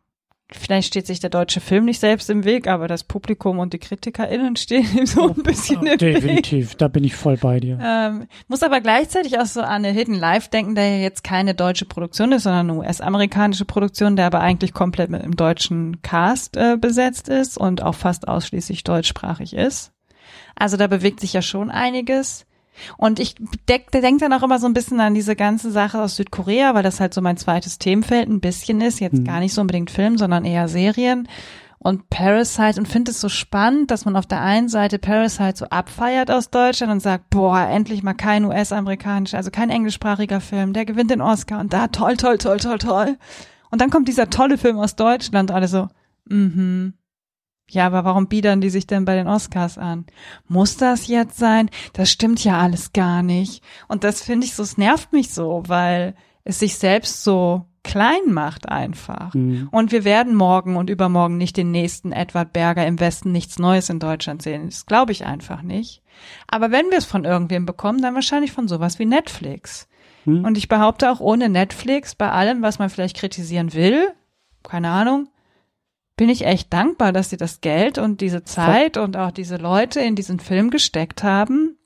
Vielleicht 0.52 0.86
steht 0.86 1.08
sich 1.08 1.18
der 1.18 1.30
deutsche 1.30 1.60
Film 1.60 1.86
nicht 1.86 1.98
selbst 1.98 2.30
im 2.30 2.44
Weg, 2.44 2.68
aber 2.68 2.86
das 2.86 3.02
Publikum 3.02 3.58
und 3.58 3.72
die 3.72 3.80
KritikerInnen 3.80 4.54
stehen 4.56 4.86
ihm 4.96 5.06
so 5.06 5.28
ein 5.28 5.42
bisschen 5.42 5.78
oh, 5.78 5.86
im 5.86 5.98
Definitiv, 5.98 6.70
Weg. 6.70 6.78
da 6.78 6.86
bin 6.86 7.02
ich 7.02 7.16
voll 7.16 7.36
bei 7.36 7.58
dir. 7.58 7.78
Ähm, 7.82 8.28
muss 8.46 8.62
aber 8.62 8.80
gleichzeitig 8.80 9.40
auch 9.40 9.46
so 9.46 9.60
an 9.60 9.84
eine 9.84 9.90
Hidden 9.90 10.14
Life 10.14 10.48
denken, 10.48 10.76
der 10.76 10.98
ja 10.98 11.02
jetzt 11.02 11.24
keine 11.24 11.54
deutsche 11.54 11.84
Produktion 11.84 12.30
ist, 12.30 12.44
sondern 12.44 12.70
eine 12.70 12.78
US-amerikanische 12.78 13.64
Produktion, 13.64 14.14
der 14.14 14.26
aber 14.26 14.40
eigentlich 14.40 14.72
komplett 14.72 15.10
mit 15.10 15.22
einem 15.22 15.34
deutschen 15.34 16.00
Cast 16.02 16.56
äh, 16.56 16.76
besetzt 16.76 17.28
ist 17.28 17.58
und 17.58 17.82
auch 17.82 17.96
fast 17.96 18.28
ausschließlich 18.28 18.84
deutschsprachig 18.84 19.52
ist. 19.52 19.92
Also 20.54 20.76
da 20.76 20.86
bewegt 20.86 21.20
sich 21.20 21.32
ja 21.32 21.42
schon 21.42 21.70
einiges. 21.70 22.45
Und 22.96 23.18
ich 23.18 23.34
denke 23.68 24.00
denk 24.00 24.20
dann 24.20 24.32
auch 24.32 24.42
immer 24.42 24.58
so 24.58 24.66
ein 24.66 24.74
bisschen 24.74 25.00
an 25.00 25.14
diese 25.14 25.36
ganze 25.36 25.70
Sache 25.70 26.00
aus 26.00 26.16
Südkorea, 26.16 26.74
weil 26.74 26.82
das 26.82 27.00
halt 27.00 27.14
so 27.14 27.20
mein 27.20 27.36
zweites 27.36 27.78
Themenfeld 27.78 28.28
ein 28.28 28.40
bisschen 28.40 28.80
ist. 28.80 29.00
Jetzt 29.00 29.18
mhm. 29.18 29.24
gar 29.24 29.40
nicht 29.40 29.54
so 29.54 29.60
unbedingt 29.60 29.90
Film, 29.90 30.18
sondern 30.18 30.44
eher 30.44 30.68
Serien. 30.68 31.28
Und 31.78 32.08
Parasite 32.10 32.80
und 32.80 32.88
finde 32.88 33.10
es 33.10 33.20
so 33.20 33.28
spannend, 33.28 33.90
dass 33.90 34.06
man 34.06 34.16
auf 34.16 34.26
der 34.26 34.40
einen 34.40 34.68
Seite 34.68 34.98
Parasite 34.98 35.56
so 35.56 35.66
abfeiert 35.66 36.30
aus 36.30 36.50
Deutschland 36.50 36.92
und 36.92 37.00
sagt, 37.00 37.30
boah, 37.30 37.60
endlich 37.60 38.02
mal 38.02 38.14
kein 38.14 38.44
US-amerikanischer, 38.44 39.36
also 39.36 39.50
kein 39.50 39.70
englischsprachiger 39.70 40.40
Film, 40.40 40.72
der 40.72 40.84
gewinnt 40.84 41.10
den 41.10 41.20
Oscar 41.20 41.60
und 41.60 41.72
da 41.72 41.88
toll, 41.88 42.16
toll, 42.16 42.38
toll, 42.38 42.58
toll, 42.58 42.78
toll. 42.78 43.18
Und 43.70 43.80
dann 43.80 43.90
kommt 43.90 44.08
dieser 44.08 44.30
tolle 44.30 44.58
Film 44.58 44.78
aus 44.78 44.96
Deutschland, 44.96 45.50
alle 45.50 45.68
so, 45.68 45.88
mhm, 46.24 46.94
ja, 47.68 47.86
aber 47.86 48.04
warum 48.04 48.28
biedern 48.28 48.60
die 48.60 48.70
sich 48.70 48.86
denn 48.86 49.04
bei 49.04 49.16
den 49.16 49.26
Oscars 49.26 49.76
an? 49.76 50.06
Muss 50.46 50.76
das 50.76 51.08
jetzt 51.08 51.36
sein? 51.36 51.68
Das 51.94 52.10
stimmt 52.10 52.44
ja 52.44 52.58
alles 52.58 52.92
gar 52.92 53.22
nicht. 53.22 53.62
Und 53.88 54.04
das 54.04 54.22
finde 54.22 54.46
ich 54.46 54.54
so, 54.54 54.62
es 54.62 54.78
nervt 54.78 55.12
mich 55.12 55.30
so, 55.32 55.64
weil 55.66 56.14
es 56.44 56.60
sich 56.60 56.78
selbst 56.78 57.24
so 57.24 57.66
klein 57.82 58.32
macht 58.32 58.68
einfach. 58.68 59.34
Mhm. 59.34 59.68
Und 59.70 59.90
wir 59.90 60.04
werden 60.04 60.34
morgen 60.34 60.76
und 60.76 60.90
übermorgen 60.90 61.38
nicht 61.38 61.56
den 61.56 61.70
nächsten 61.72 62.12
Edward 62.12 62.52
Berger 62.52 62.86
im 62.86 63.00
Westen 63.00 63.32
nichts 63.32 63.58
Neues 63.58 63.90
in 63.90 63.98
Deutschland 63.98 64.42
sehen. 64.42 64.66
Das 64.66 64.86
glaube 64.86 65.12
ich 65.12 65.24
einfach 65.24 65.62
nicht. 65.62 66.02
Aber 66.48 66.70
wenn 66.70 66.90
wir 66.90 66.98
es 66.98 67.04
von 67.04 67.24
irgendwem 67.24 67.66
bekommen, 67.66 68.00
dann 68.00 68.14
wahrscheinlich 68.14 68.52
von 68.52 68.68
sowas 68.68 68.98
wie 68.98 69.06
Netflix. 69.06 69.88
Mhm. 70.24 70.44
Und 70.44 70.56
ich 70.56 70.68
behaupte 70.68 71.10
auch 71.10 71.20
ohne 71.20 71.48
Netflix, 71.48 72.14
bei 72.14 72.30
allem, 72.30 72.62
was 72.62 72.78
man 72.78 72.90
vielleicht 72.90 73.16
kritisieren 73.16 73.72
will, 73.72 74.08
keine 74.62 74.90
Ahnung, 74.90 75.28
bin 76.16 76.28
ich 76.30 76.46
echt 76.46 76.72
dankbar, 76.72 77.12
dass 77.12 77.30
sie 77.30 77.36
das 77.36 77.60
Geld 77.60 77.98
und 77.98 78.20
diese 78.20 78.42
Zeit 78.42 78.96
und 78.96 79.16
auch 79.16 79.30
diese 79.30 79.56
Leute 79.56 80.00
in 80.00 80.14
diesen 80.14 80.40
Film 80.40 80.70
gesteckt 80.70 81.22
haben 81.22 81.76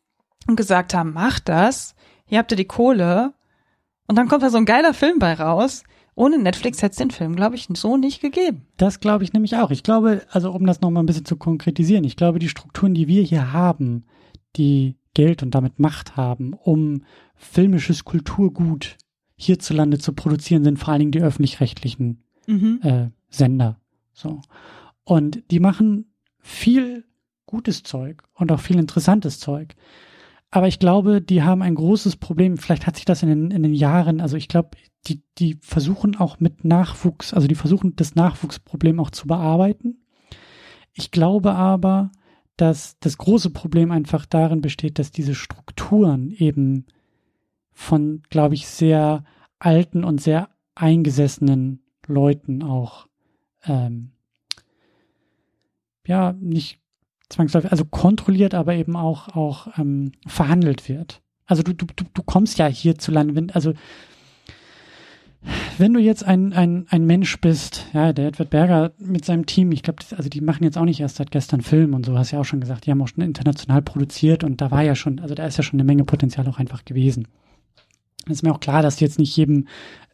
und 0.47 0.57
gesagt 0.57 0.95
haben, 0.95 1.13
macht 1.13 1.49
das, 1.49 1.95
hier 2.27 2.39
habt 2.39 2.53
ihr 2.53 2.57
die 2.57 2.65
Kohle. 2.65 3.35
Und 4.07 4.17
dann 4.17 4.29
kommt 4.29 4.43
da 4.43 4.51
so 4.51 4.57
ein 4.57 4.65
geiler 4.65 4.95
Film 4.95 5.19
bei 5.19 5.35
raus. 5.35 5.83
Ohne 6.15 6.39
Netflix 6.39 6.83
hätte 6.83 6.93
es 6.93 6.99
den 6.99 7.11
Film, 7.11 7.35
glaube 7.35 7.57
ich, 7.57 7.69
so 7.75 7.97
nicht 7.97 8.21
gegeben. 8.21 8.67
Das 8.77 9.01
glaube 9.01 9.25
ich 9.25 9.33
nämlich 9.33 9.57
auch. 9.57 9.71
Ich 9.71 9.83
glaube, 9.83 10.23
also 10.31 10.53
um 10.53 10.67
das 10.67 10.81
nochmal 10.81 11.03
ein 11.03 11.07
bisschen 11.07 11.25
zu 11.25 11.37
konkretisieren, 11.37 12.05
ich 12.05 12.17
glaube, 12.17 12.39
die 12.39 12.49
Strukturen, 12.49 12.95
die 12.95 13.09
wir 13.09 13.23
hier 13.23 13.53
haben, 13.53 14.05
die 14.57 14.97
Geld 15.15 15.43
und 15.43 15.55
damit 15.55 15.79
Macht 15.79 16.17
haben, 16.17 16.53
um 16.53 17.05
filmisches 17.37 18.05
Kulturgut 18.05 18.97
hierzulande 19.37 19.99
zu 19.99 20.13
produzieren, 20.13 20.63
sind 20.63 20.79
vor 20.79 20.91
allen 20.91 21.01
Dingen 21.01 21.13
die 21.13 21.23
öffentlich-rechtlichen 21.23 22.23
mhm. 22.47 22.81
äh, 22.83 23.09
Sender. 23.29 23.80
So. 24.21 24.41
Und 25.05 25.43
die 25.51 25.61
machen 25.61 26.13
viel 26.39 27.05
gutes 27.47 27.83
Zeug 27.83 28.23
und 28.35 28.53
auch 28.53 28.61
viel 28.61 28.79
interessantes 28.79 29.41
Zeug. 29.41 29.75
Aber 30.51 30.69
ich 30.69 30.79
glaube, 30.79 31.21
die 31.23 31.43
haben 31.43 31.63
ein 31.63 31.75
großes 31.75 32.17
Problem. 32.17 32.59
Vielleicht 32.59 32.87
hat 32.87 32.97
sich 32.97 33.05
das 33.05 33.23
in 33.23 33.29
den, 33.29 33.51
in 33.51 33.63
den 33.63 33.75
Jahren, 33.75 34.21
also 34.21 34.37
ich 34.37 34.49
glaube, 34.49 34.71
die, 35.07 35.23
die 35.39 35.59
versuchen 35.63 36.17
auch 36.17 36.41
mit 36.41 36.65
Nachwuchs, 36.65 37.33
also 37.33 37.47
die 37.47 37.55
versuchen 37.55 37.97
das 37.97 38.15
Nachwuchsproblem 38.15 39.01
auch 39.01 39.11
zu 39.11 39.27
bearbeiten. 39.27 40.05
Ich 40.93 41.11
glaube 41.11 41.55
aber, 41.55 42.11
dass 42.57 42.99
das 42.99 43.17
große 43.17 43.51
Problem 43.51 43.91
einfach 43.91 44.27
darin 44.27 44.61
besteht, 44.61 44.99
dass 44.99 45.13
diese 45.13 45.35
Strukturen 45.35 46.31
eben 46.31 46.87
von, 47.73 48.23
glaube 48.29 48.55
ich, 48.55 48.67
sehr 48.67 49.25
alten 49.59 50.05
und 50.05 50.21
sehr 50.21 50.51
eingesessenen 50.75 51.83
Leuten 52.07 52.63
auch 52.63 53.07
ähm, 53.67 54.13
ja, 56.07 56.33
nicht 56.33 56.81
zwangsläufig, 57.29 57.71
also 57.71 57.85
kontrolliert, 57.85 58.55
aber 58.55 58.75
eben 58.75 58.97
auch, 58.97 59.29
auch 59.29 59.79
ähm, 59.79 60.13
verhandelt 60.27 60.89
wird. 60.89 61.23
Also 61.47 61.63
du, 61.63 61.73
du, 61.73 61.87
du 61.87 62.23
kommst 62.23 62.59
ja 62.59 62.67
hierzulande, 62.67 63.35
wenn, 63.35 63.51
also 63.51 63.73
wenn 65.79 65.95
du 65.95 66.01
jetzt 66.01 66.25
ein, 66.25 66.53
ein, 66.53 66.87
ein 66.91 67.07
Mensch 67.07 67.41
bist, 67.41 67.87
ja, 67.95 68.13
der 68.13 68.29
Edward 68.29 68.51
Berger 68.51 68.93
mit 68.99 69.25
seinem 69.25 69.47
Team, 69.47 69.73
ich 69.73 69.83
glaube, 69.83 70.03
also 70.17 70.29
die 70.29 70.43
machen 70.43 70.65
jetzt 70.65 70.77
auch 70.77 70.85
nicht 70.85 71.01
erst 71.01 71.17
seit 71.17 71.31
gestern 71.31 71.63
Film 71.63 71.95
und 71.95 72.05
so, 72.05 72.19
hast 72.19 72.31
ja 72.31 72.41
auch 72.41 72.45
schon 72.45 72.61
gesagt, 72.61 72.87
die 72.87 72.91
haben 72.91 73.01
auch 73.01 73.09
schon 73.09 73.25
international 73.25 73.81
produziert 73.81 74.45
und 74.45 74.61
da 74.61 74.71
war 74.71 74.83
ja 74.83 74.95
schon, 74.95 75.19
also 75.21 75.35
da 75.35 75.47
ist 75.47 75.57
ja 75.57 75.63
schon 75.63 75.81
eine 75.81 75.87
Menge 75.87 76.05
Potenzial 76.05 76.47
auch 76.49 76.59
einfach 76.59 76.85
gewesen 76.85 77.27
ist 78.31 78.43
mir 78.43 78.53
auch 78.53 78.61
klar, 78.61 78.83
dass 78.83 79.01
jetzt 79.01 79.19
nicht 79.19 79.37
jedem 79.37 79.67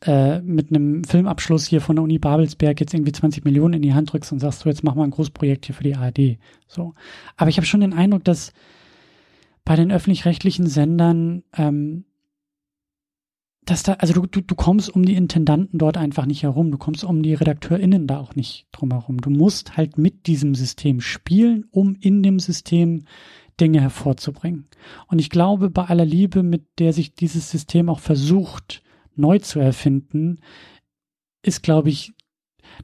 äh, 0.02 0.40
mit 0.40 0.70
einem 0.70 1.04
Filmabschluss 1.04 1.66
hier 1.66 1.80
von 1.80 1.96
der 1.96 2.02
Uni 2.02 2.18
Babelsberg 2.18 2.80
jetzt 2.80 2.94
irgendwie 2.94 3.12
20 3.12 3.44
Millionen 3.44 3.74
in 3.74 3.82
die 3.82 3.94
Hand 3.94 4.12
drückst 4.12 4.32
und 4.32 4.40
sagst, 4.40 4.60
so 4.60 4.68
jetzt 4.68 4.84
mach 4.84 4.94
mal 4.94 5.04
ein 5.04 5.10
Großprojekt 5.10 5.66
hier 5.66 5.74
für 5.74 5.84
die 5.84 5.96
ARD. 5.96 6.38
So. 6.66 6.94
Aber 7.36 7.48
ich 7.48 7.56
habe 7.56 7.66
schon 7.66 7.80
den 7.80 7.92
Eindruck, 7.92 8.24
dass 8.24 8.52
bei 9.64 9.76
den 9.76 9.90
öffentlich-rechtlichen 9.90 10.66
Sendern, 10.66 11.42
ähm, 11.56 12.04
dass 13.64 13.82
da, 13.82 13.94
also 13.94 14.14
du, 14.14 14.26
du, 14.26 14.40
du 14.40 14.54
kommst 14.54 14.88
um 14.88 15.04
die 15.04 15.16
Intendanten 15.16 15.78
dort 15.78 15.96
einfach 15.96 16.24
nicht 16.24 16.44
herum, 16.44 16.70
du 16.70 16.78
kommst 16.78 17.02
um 17.02 17.22
die 17.22 17.34
RedakteurInnen 17.34 18.06
da 18.06 18.18
auch 18.20 18.36
nicht 18.36 18.68
drum 18.70 18.92
herum. 18.92 19.20
Du 19.20 19.30
musst 19.30 19.76
halt 19.76 19.98
mit 19.98 20.28
diesem 20.28 20.54
System 20.54 21.00
spielen, 21.00 21.66
um 21.72 21.96
in 22.00 22.22
dem 22.22 22.38
System 22.38 23.04
Dinge 23.60 23.80
hervorzubringen. 23.80 24.66
Und 25.08 25.18
ich 25.18 25.30
glaube, 25.30 25.70
bei 25.70 25.84
aller 25.84 26.04
Liebe, 26.04 26.42
mit 26.42 26.66
der 26.78 26.92
sich 26.92 27.14
dieses 27.14 27.50
System 27.50 27.88
auch 27.88 28.00
versucht, 28.00 28.82
neu 29.14 29.38
zu 29.38 29.58
erfinden, 29.58 30.40
ist, 31.42 31.62
glaube 31.62 31.88
ich, 31.88 32.12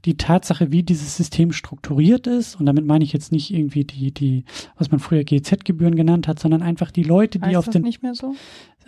die 0.05 0.17
Tatsache, 0.17 0.73
wie 0.73 0.83
dieses 0.83 1.17
System 1.17 1.53
strukturiert 1.53 2.27
ist, 2.27 2.57
und 2.57 2.67
damit 2.67 2.87
meine 2.87 3.05
ich 3.05 3.13
jetzt 3.13 3.33
nicht 3.33 3.53
irgendwie 3.53 3.85
die, 3.85 4.13
die, 4.13 4.45
was 4.77 4.91
man 4.91 5.01
früher 5.01 5.25
GZ-Gebühren 5.25 5.97
genannt 5.97 6.29
hat, 6.29 6.39
sondern 6.39 6.63
einfach 6.63 6.91
die 6.91 7.03
Leute, 7.03 7.39
die 7.39 7.47
heißt 7.47 7.57
auf 7.57 7.65
das 7.67 7.75
den. 7.75 7.83
nicht 7.83 8.03
mehr 8.03 8.15
so? 8.15 8.35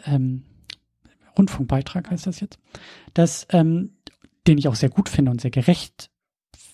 Ähm, 0.06 0.43
Rundfunkbeitrag 1.36 2.11
heißt 2.11 2.27
das 2.27 2.40
jetzt, 2.40 2.59
dass, 3.12 3.47
ähm, 3.51 3.93
den 4.47 4.59
ich 4.59 4.69
auch 4.69 4.74
sehr 4.74 4.89
gut 4.89 5.09
finde 5.09 5.31
und 5.31 5.40
sehr 5.40 5.51
gerecht 5.51 6.11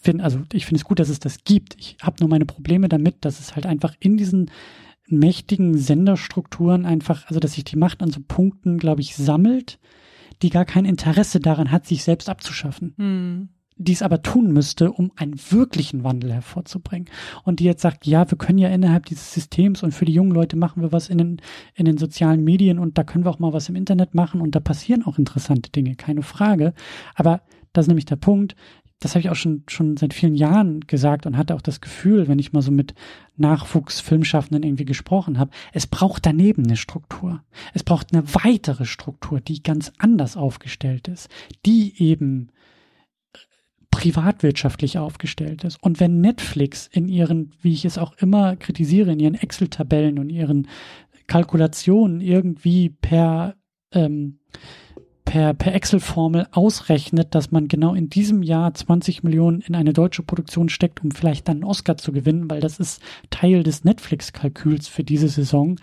finde. 0.02 0.24
Also 0.24 0.42
ich 0.52 0.66
finde 0.66 0.80
es 0.80 0.84
gut, 0.84 0.98
dass 0.98 1.08
es 1.08 1.20
das 1.20 1.44
gibt. 1.44 1.76
Ich 1.78 1.96
habe 2.02 2.16
nur 2.20 2.28
meine 2.28 2.46
Probleme 2.46 2.88
damit, 2.88 3.24
dass 3.24 3.40
es 3.40 3.54
halt 3.54 3.66
einfach 3.66 3.94
in 4.00 4.16
diesen 4.16 4.50
mächtigen 5.12 5.76
Senderstrukturen 5.76 6.86
einfach, 6.86 7.26
also 7.26 7.40
dass 7.40 7.54
sich 7.54 7.64
die 7.64 7.76
Macht 7.76 8.02
an 8.02 8.10
so 8.10 8.20
Punkten, 8.26 8.78
glaube 8.78 9.00
ich, 9.00 9.16
sammelt, 9.16 9.78
die 10.42 10.50
gar 10.50 10.64
kein 10.64 10.84
Interesse 10.84 11.40
daran 11.40 11.70
hat, 11.70 11.86
sich 11.86 12.02
selbst 12.02 12.28
abzuschaffen. 12.28 12.94
Hm. 12.96 13.48
die 13.76 13.92
es 13.92 14.02
aber 14.02 14.20
tun 14.20 14.52
müsste, 14.52 14.92
um 14.92 15.10
einen 15.16 15.40
wirklichen 15.50 16.04
Wandel 16.04 16.32
hervorzubringen. 16.34 17.08
Und 17.44 17.60
die 17.60 17.64
jetzt 17.64 17.80
sagt, 17.80 18.06
ja, 18.06 18.30
wir 18.30 18.36
können 18.36 18.58
ja 18.58 18.68
innerhalb 18.68 19.06
dieses 19.06 19.32
Systems 19.32 19.82
und 19.82 19.92
für 19.92 20.04
die 20.04 20.12
jungen 20.12 20.32
Leute 20.32 20.56
machen 20.56 20.82
wir 20.82 20.92
was 20.92 21.08
in 21.08 21.16
den, 21.16 21.40
in 21.74 21.86
den 21.86 21.96
sozialen 21.96 22.44
Medien 22.44 22.78
und 22.78 22.98
da 22.98 23.04
können 23.04 23.24
wir 23.24 23.30
auch 23.30 23.38
mal 23.38 23.54
was 23.54 23.70
im 23.70 23.76
Internet 23.76 24.14
machen 24.14 24.42
und 24.42 24.54
da 24.54 24.60
passieren 24.60 25.04
auch 25.04 25.18
interessante 25.18 25.70
Dinge, 25.70 25.96
keine 25.96 26.22
Frage. 26.22 26.74
Aber 27.14 27.40
das 27.72 27.84
ist 27.84 27.88
nämlich 27.88 28.04
der 28.04 28.16
Punkt. 28.16 28.56
Das 29.00 29.14
habe 29.14 29.20
ich 29.20 29.30
auch 29.30 29.36
schon, 29.36 29.64
schon 29.68 29.96
seit 29.96 30.12
vielen 30.12 30.34
Jahren 30.34 30.80
gesagt 30.82 31.26
und 31.26 31.36
hatte 31.36 31.54
auch 31.54 31.62
das 31.62 31.80
Gefühl, 31.80 32.28
wenn 32.28 32.38
ich 32.38 32.52
mal 32.52 32.60
so 32.60 32.70
mit 32.70 32.94
Nachwuchsfilmschaffenden 33.38 34.62
irgendwie 34.62 34.84
gesprochen 34.84 35.38
habe, 35.38 35.50
es 35.72 35.86
braucht 35.86 36.26
daneben 36.26 36.64
eine 36.64 36.76
Struktur. 36.76 37.42
Es 37.72 37.82
braucht 37.82 38.12
eine 38.12 38.22
weitere 38.34 38.84
Struktur, 38.84 39.40
die 39.40 39.62
ganz 39.62 39.90
anders 39.98 40.36
aufgestellt 40.36 41.08
ist, 41.08 41.30
die 41.64 41.94
eben 42.00 42.52
privatwirtschaftlich 43.90 44.98
aufgestellt 44.98 45.64
ist. 45.64 45.82
Und 45.82 46.00
wenn 46.00 46.20
Netflix 46.20 46.86
in 46.86 47.08
ihren, 47.08 47.54
wie 47.60 47.72
ich 47.72 47.84
es 47.84 47.98
auch 47.98 48.12
immer 48.18 48.56
kritisiere, 48.56 49.12
in 49.12 49.20
ihren 49.20 49.34
Excel-Tabellen 49.34 50.18
und 50.18 50.30
ihren 50.30 50.68
Kalkulationen 51.26 52.20
irgendwie 52.20 52.90
per, 52.90 53.56
ähm, 53.92 54.40
per, 55.24 55.54
per 55.54 55.74
Excel-Formel 55.74 56.48
ausrechnet, 56.52 57.34
dass 57.34 57.50
man 57.50 57.68
genau 57.68 57.94
in 57.94 58.08
diesem 58.08 58.42
Jahr 58.42 58.72
20 58.74 59.22
Millionen 59.22 59.60
in 59.60 59.74
eine 59.74 59.92
deutsche 59.92 60.22
Produktion 60.22 60.68
steckt, 60.68 61.02
um 61.02 61.10
vielleicht 61.10 61.48
dann 61.48 61.58
einen 61.58 61.64
Oscar 61.64 61.96
zu 61.96 62.12
gewinnen, 62.12 62.50
weil 62.50 62.60
das 62.60 62.80
ist 62.80 63.00
Teil 63.30 63.62
des 63.62 63.84
Netflix-Kalküls 63.84 64.88
für 64.88 65.04
diese 65.04 65.28
Saison, 65.28 65.76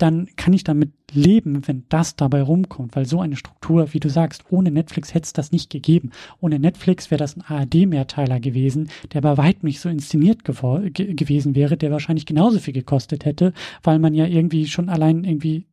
dann 0.00 0.28
kann 0.36 0.52
ich 0.52 0.64
damit 0.64 0.92
leben, 1.12 1.66
wenn 1.66 1.84
das 1.88 2.16
dabei 2.16 2.42
rumkommt, 2.42 2.96
weil 2.96 3.04
so 3.04 3.20
eine 3.20 3.36
Struktur, 3.36 3.92
wie 3.92 4.00
du 4.00 4.08
sagst, 4.08 4.44
ohne 4.50 4.70
Netflix 4.70 5.12
hätte 5.12 5.24
es 5.24 5.32
das 5.32 5.52
nicht 5.52 5.68
gegeben. 5.68 6.10
Ohne 6.40 6.58
Netflix 6.58 7.10
wäre 7.10 7.18
das 7.18 7.36
ein 7.36 7.42
ARD-Mehrteiler 7.42 8.40
gewesen, 8.40 8.88
der 9.12 9.20
bei 9.20 9.36
weitem 9.36 9.66
nicht 9.66 9.80
so 9.80 9.88
inszeniert 9.88 10.44
ge 10.44 11.14
gewesen 11.14 11.54
wäre, 11.54 11.76
der 11.76 11.90
wahrscheinlich 11.90 12.26
genauso 12.26 12.60
viel 12.60 12.72
gekostet 12.72 13.24
hätte, 13.24 13.52
weil 13.82 13.98
man 13.98 14.14
ja 14.14 14.26
irgendwie 14.26 14.66
schon 14.66 14.88
allein 14.88 15.24
irgendwie 15.24 15.66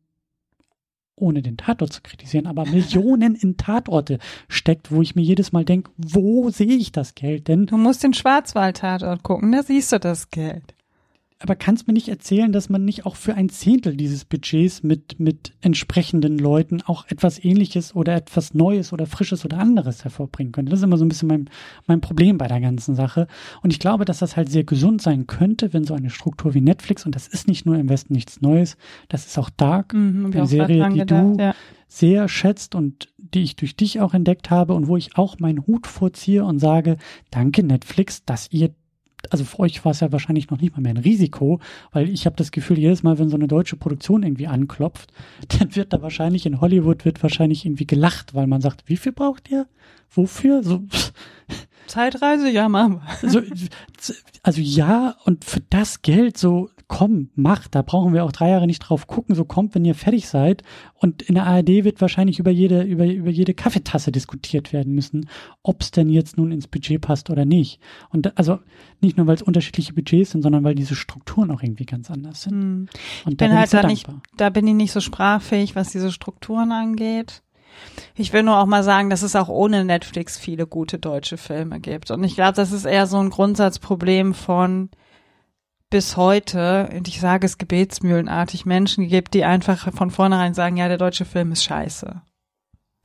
ohne 1.20 1.42
den 1.42 1.56
Tatort 1.56 1.92
zu 1.92 2.00
kritisieren, 2.02 2.46
aber 2.46 2.64
Millionen 2.66 3.34
in 3.34 3.56
Tatorte 3.56 4.18
steckt, 4.48 4.90
wo 4.90 5.02
ich 5.02 5.14
mir 5.14 5.22
jedes 5.22 5.52
Mal 5.52 5.64
denke, 5.64 5.90
wo 5.96 6.50
sehe 6.50 6.76
ich 6.76 6.92
das 6.92 7.14
Geld 7.14 7.48
denn? 7.48 7.66
Du 7.66 7.76
musst 7.76 8.02
den 8.02 8.14
Schwarzwald-Tatort 8.14 9.22
gucken, 9.22 9.52
da 9.52 9.62
siehst 9.62 9.92
du 9.92 9.98
das 9.98 10.30
Geld 10.30 10.74
aber 11.40 11.54
kannst 11.54 11.86
mir 11.86 11.92
nicht 11.92 12.08
erzählen, 12.08 12.50
dass 12.50 12.68
man 12.68 12.84
nicht 12.84 13.06
auch 13.06 13.14
für 13.14 13.34
ein 13.34 13.48
Zehntel 13.48 13.96
dieses 13.96 14.24
Budgets 14.24 14.82
mit, 14.82 15.20
mit 15.20 15.52
entsprechenden 15.60 16.36
Leuten 16.36 16.82
auch 16.82 17.06
etwas 17.08 17.42
ähnliches 17.42 17.94
oder 17.94 18.16
etwas 18.16 18.54
Neues 18.54 18.92
oder 18.92 19.06
Frisches 19.06 19.44
oder 19.44 19.58
anderes 19.58 20.02
hervorbringen 20.02 20.52
könnte. 20.52 20.70
Das 20.70 20.80
ist 20.80 20.84
immer 20.84 20.98
so 20.98 21.04
ein 21.04 21.08
bisschen 21.08 21.28
mein, 21.28 21.48
mein 21.86 22.00
Problem 22.00 22.38
bei 22.38 22.48
der 22.48 22.60
ganzen 22.60 22.96
Sache. 22.96 23.28
Und 23.62 23.72
ich 23.72 23.78
glaube, 23.78 24.04
dass 24.04 24.18
das 24.18 24.36
halt 24.36 24.50
sehr 24.50 24.64
gesund 24.64 25.00
sein 25.00 25.28
könnte, 25.28 25.72
wenn 25.72 25.84
so 25.84 25.94
eine 25.94 26.10
Struktur 26.10 26.54
wie 26.54 26.60
Netflix, 26.60 27.06
und 27.06 27.14
das 27.14 27.28
ist 27.28 27.46
nicht 27.46 27.66
nur 27.66 27.76
im 27.76 27.88
Westen 27.88 28.14
nichts 28.14 28.40
Neues, 28.40 28.76
das 29.08 29.26
ist 29.26 29.38
auch 29.38 29.50
Dark, 29.50 29.94
mhm, 29.94 30.32
eine 30.34 30.46
Serie, 30.46 30.88
die 30.90 31.06
du 31.06 31.36
ja. 31.38 31.54
sehr 31.86 32.28
schätzt 32.28 32.74
und 32.74 33.12
die 33.16 33.42
ich 33.44 33.54
durch 33.54 33.76
dich 33.76 34.00
auch 34.00 34.12
entdeckt 34.12 34.50
habe 34.50 34.74
und 34.74 34.88
wo 34.88 34.96
ich 34.96 35.16
auch 35.16 35.38
meinen 35.38 35.66
Hut 35.68 35.86
vorziehe 35.86 36.44
und 36.44 36.58
sage, 36.58 36.96
danke 37.30 37.62
Netflix, 37.62 38.24
dass 38.24 38.50
ihr 38.50 38.70
also 39.30 39.44
für 39.44 39.60
euch 39.60 39.84
war 39.84 39.92
es 39.92 40.00
ja 40.00 40.12
wahrscheinlich 40.12 40.50
noch 40.50 40.60
nicht 40.60 40.76
mal 40.76 40.82
mehr 40.82 40.92
ein 40.92 40.98
Risiko, 40.98 41.60
weil 41.92 42.08
ich 42.08 42.26
habe 42.26 42.36
das 42.36 42.50
Gefühl, 42.50 42.78
jedes 42.78 43.02
Mal, 43.02 43.18
wenn 43.18 43.28
so 43.28 43.36
eine 43.36 43.48
deutsche 43.48 43.76
Produktion 43.76 44.22
irgendwie 44.22 44.46
anklopft, 44.46 45.12
dann 45.58 45.74
wird 45.76 45.92
da 45.92 46.02
wahrscheinlich 46.02 46.46
in 46.46 46.60
Hollywood 46.60 47.04
wird 47.04 47.22
wahrscheinlich 47.22 47.64
irgendwie 47.64 47.86
gelacht, 47.86 48.34
weil 48.34 48.46
man 48.46 48.60
sagt, 48.60 48.84
wie 48.86 48.96
viel 48.96 49.12
braucht 49.12 49.50
ihr? 49.50 49.66
Wofür? 50.10 50.62
So 50.62 50.82
Zeitreise, 51.86 52.50
ja, 52.50 52.68
wir. 52.68 53.00
So, 53.22 53.40
also 54.42 54.60
ja, 54.60 55.16
und 55.24 55.44
für 55.44 55.60
das 55.70 56.02
Geld 56.02 56.36
so 56.36 56.70
komm, 56.88 57.28
mach, 57.34 57.68
da 57.68 57.82
brauchen 57.82 58.14
wir 58.14 58.24
auch 58.24 58.32
drei 58.32 58.48
Jahre 58.48 58.66
nicht 58.66 58.80
drauf 58.80 59.06
gucken, 59.06 59.34
so 59.34 59.44
kommt, 59.44 59.74
wenn 59.74 59.84
ihr 59.84 59.94
fertig 59.94 60.26
seid. 60.26 60.62
Und 60.94 61.22
in 61.22 61.34
der 61.34 61.46
ARD 61.46 61.84
wird 61.84 62.00
wahrscheinlich 62.00 62.38
über 62.38 62.50
jede, 62.50 62.82
über, 62.82 63.04
über 63.04 63.30
jede 63.30 63.52
Kaffeetasse 63.52 64.10
diskutiert 64.10 64.72
werden 64.72 64.94
müssen, 64.94 65.28
ob 65.62 65.82
es 65.82 65.90
denn 65.90 66.08
jetzt 66.08 66.38
nun 66.38 66.50
ins 66.50 66.66
Budget 66.66 67.00
passt 67.02 67.28
oder 67.28 67.44
nicht. 67.44 67.78
Und 68.08 68.36
also 68.38 68.58
nicht 69.00 69.18
nur, 69.18 69.26
weil 69.26 69.34
es 69.34 69.42
unterschiedliche 69.42 69.92
Budgets 69.92 70.30
sind, 70.30 70.42
sondern 70.42 70.64
weil 70.64 70.74
diese 70.74 70.94
Strukturen 70.94 71.50
auch 71.50 71.62
irgendwie 71.62 71.84
ganz 71.84 72.10
anders 72.10 72.42
sind. 72.42 72.52
Hm. 72.52 72.88
Und 73.26 73.32
ich 73.32 73.36
bin, 73.36 73.48
bin 73.48 73.58
halt 73.58 73.72
da 73.72 73.86
nicht, 73.86 74.08
da 74.38 74.48
bin 74.48 74.66
ich 74.66 74.74
nicht 74.74 74.92
so 74.92 75.00
sprachfähig, 75.00 75.76
was 75.76 75.92
diese 75.92 76.10
Strukturen 76.10 76.72
angeht. 76.72 77.42
Ich 78.14 78.32
will 78.32 78.42
nur 78.42 78.58
auch 78.58 78.66
mal 78.66 78.82
sagen, 78.82 79.10
dass 79.10 79.22
es 79.22 79.36
auch 79.36 79.48
ohne 79.48 79.84
Netflix 79.84 80.38
viele 80.38 80.66
gute 80.66 80.98
deutsche 80.98 81.36
Filme 81.36 81.80
gibt. 81.80 82.10
Und 82.10 82.24
ich 82.24 82.34
glaube, 82.34 82.54
das 82.54 82.72
ist 82.72 82.86
eher 82.86 83.06
so 83.06 83.18
ein 83.18 83.30
Grundsatzproblem 83.30 84.34
von, 84.34 84.88
bis 85.90 86.16
heute, 86.16 86.88
und 86.94 87.08
ich 87.08 87.20
sage 87.20 87.46
es 87.46 87.58
gebetsmühlenartig, 87.58 88.66
Menschen 88.66 89.08
gibt, 89.08 89.34
die 89.34 89.44
einfach 89.44 89.92
von 89.92 90.10
vornherein 90.10 90.54
sagen, 90.54 90.76
ja, 90.76 90.88
der 90.88 90.98
deutsche 90.98 91.24
Film 91.24 91.52
ist 91.52 91.64
scheiße. 91.64 92.22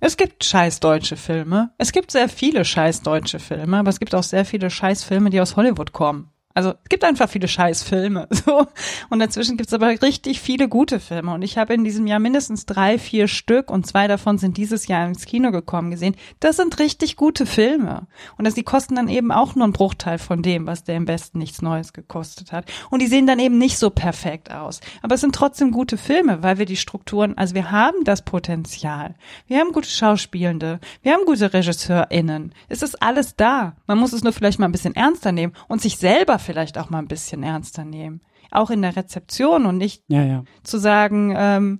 Es 0.01 0.17
gibt 0.17 0.43
scheiß 0.43 0.81
deutsche 0.81 1.15
Filme. 1.15 1.73
Es 1.77 1.93
gibt 1.93 2.11
sehr 2.11 2.27
viele 2.27 2.65
scheiß 2.65 3.03
deutsche 3.03 3.39
Filme, 3.39 3.77
aber 3.77 3.89
es 3.89 3.99
gibt 3.99 4.13
auch 4.13 4.23
sehr 4.23 4.43
viele 4.43 4.69
scheiß 4.69 5.05
Filme, 5.05 5.29
die 5.29 5.39
aus 5.39 5.55
Hollywood 5.55 5.93
kommen. 5.93 6.32
Also 6.53 6.71
es 6.71 6.89
gibt 6.89 7.03
einfach 7.03 7.29
viele 7.29 7.47
Scheißfilme. 7.47 8.27
So. 8.43 8.67
Und 9.09 9.19
dazwischen 9.19 9.55
gibt 9.55 9.69
es 9.69 9.73
aber 9.73 9.87
richtig 10.01 10.41
viele 10.41 10.67
gute 10.67 10.99
Filme. 10.99 11.33
Und 11.33 11.43
ich 11.43 11.57
habe 11.57 11.73
in 11.73 11.85
diesem 11.85 12.07
Jahr 12.07 12.19
mindestens 12.19 12.65
drei, 12.65 12.99
vier 12.99 13.29
Stück 13.29 13.71
und 13.71 13.87
zwei 13.87 14.07
davon 14.07 14.37
sind 14.37 14.57
dieses 14.57 14.87
Jahr 14.87 15.07
ins 15.07 15.25
Kino 15.25 15.51
gekommen 15.51 15.91
gesehen. 15.91 16.15
Das 16.41 16.57
sind 16.57 16.77
richtig 16.79 17.15
gute 17.15 17.45
Filme. 17.45 18.07
Und 18.37 18.57
die 18.57 18.63
kosten 18.63 18.95
dann 18.95 19.07
eben 19.07 19.31
auch 19.31 19.55
nur 19.55 19.63
einen 19.63 19.71
Bruchteil 19.71 20.17
von 20.17 20.41
dem, 20.41 20.67
was 20.67 20.83
der 20.83 20.95
im 20.95 21.07
Westen 21.07 21.37
nichts 21.37 21.61
Neues 21.61 21.93
gekostet 21.93 22.51
hat. 22.51 22.65
Und 22.89 23.01
die 23.01 23.07
sehen 23.07 23.27
dann 23.27 23.39
eben 23.39 23.57
nicht 23.57 23.77
so 23.77 23.89
perfekt 23.89 24.51
aus. 24.51 24.81
Aber 25.01 25.15
es 25.15 25.21
sind 25.21 25.35
trotzdem 25.35 25.71
gute 25.71 25.97
Filme, 25.97 26.43
weil 26.43 26.57
wir 26.57 26.65
die 26.65 26.75
Strukturen, 26.75 27.37
also 27.37 27.55
wir 27.55 27.71
haben 27.71 28.03
das 28.03 28.23
Potenzial. 28.23 29.15
Wir 29.47 29.59
haben 29.59 29.71
gute 29.71 29.89
Schauspielende. 29.89 30.79
Wir 31.01 31.13
haben 31.13 31.25
gute 31.25 31.53
RegisseurInnen. 31.53 32.53
Es 32.67 32.81
ist 32.81 33.01
alles 33.01 33.37
da. 33.37 33.77
Man 33.87 33.97
muss 33.97 34.11
es 34.11 34.23
nur 34.23 34.33
vielleicht 34.33 34.59
mal 34.59 34.65
ein 34.65 34.73
bisschen 34.73 34.95
ernster 34.95 35.31
nehmen 35.31 35.53
und 35.69 35.81
sich 35.81 35.97
selber 35.97 36.39
vielleicht 36.43 36.77
auch 36.77 36.89
mal 36.89 36.99
ein 36.99 37.07
bisschen 37.07 37.43
ernster 37.43 37.85
nehmen. 37.85 38.21
Auch 38.51 38.69
in 38.69 38.81
der 38.81 38.95
Rezeption 38.95 39.65
und 39.65 39.77
nicht 39.77 40.03
ja, 40.07 40.23
ja. 40.23 40.43
zu 40.63 40.77
sagen, 40.77 41.33
ähm, 41.35 41.79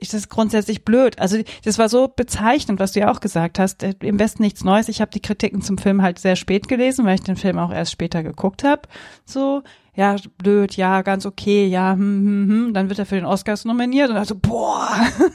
ist 0.00 0.14
das 0.14 0.28
grundsätzlich 0.28 0.84
blöd. 0.84 1.18
Also 1.18 1.38
das 1.64 1.78
war 1.78 1.88
so 1.88 2.08
bezeichnend, 2.08 2.80
was 2.80 2.92
du 2.92 3.00
ja 3.00 3.10
auch 3.10 3.20
gesagt 3.20 3.58
hast. 3.58 3.82
Äh, 3.82 3.94
Im 4.00 4.18
Westen 4.18 4.42
nichts 4.42 4.64
Neues. 4.64 4.88
Ich 4.88 5.00
habe 5.00 5.10
die 5.10 5.20
Kritiken 5.20 5.60
zum 5.62 5.78
Film 5.78 6.02
halt 6.02 6.18
sehr 6.18 6.36
spät 6.36 6.68
gelesen, 6.68 7.04
weil 7.04 7.16
ich 7.16 7.22
den 7.22 7.36
Film 7.36 7.58
auch 7.58 7.72
erst 7.72 7.92
später 7.92 8.22
geguckt 8.22 8.64
habe. 8.64 8.82
So, 9.26 9.62
ja, 9.94 10.16
blöd, 10.38 10.76
ja, 10.76 11.02
ganz 11.02 11.26
okay, 11.26 11.66
ja, 11.66 11.92
hm, 11.92 11.98
hm, 12.00 12.48
hm. 12.48 12.74
Dann 12.74 12.88
wird 12.88 12.98
er 12.98 13.06
für 13.06 13.16
den 13.16 13.26
Oscars 13.26 13.64
nominiert 13.64 14.10
und 14.10 14.16
also, 14.16 14.34
boah, 14.34 14.88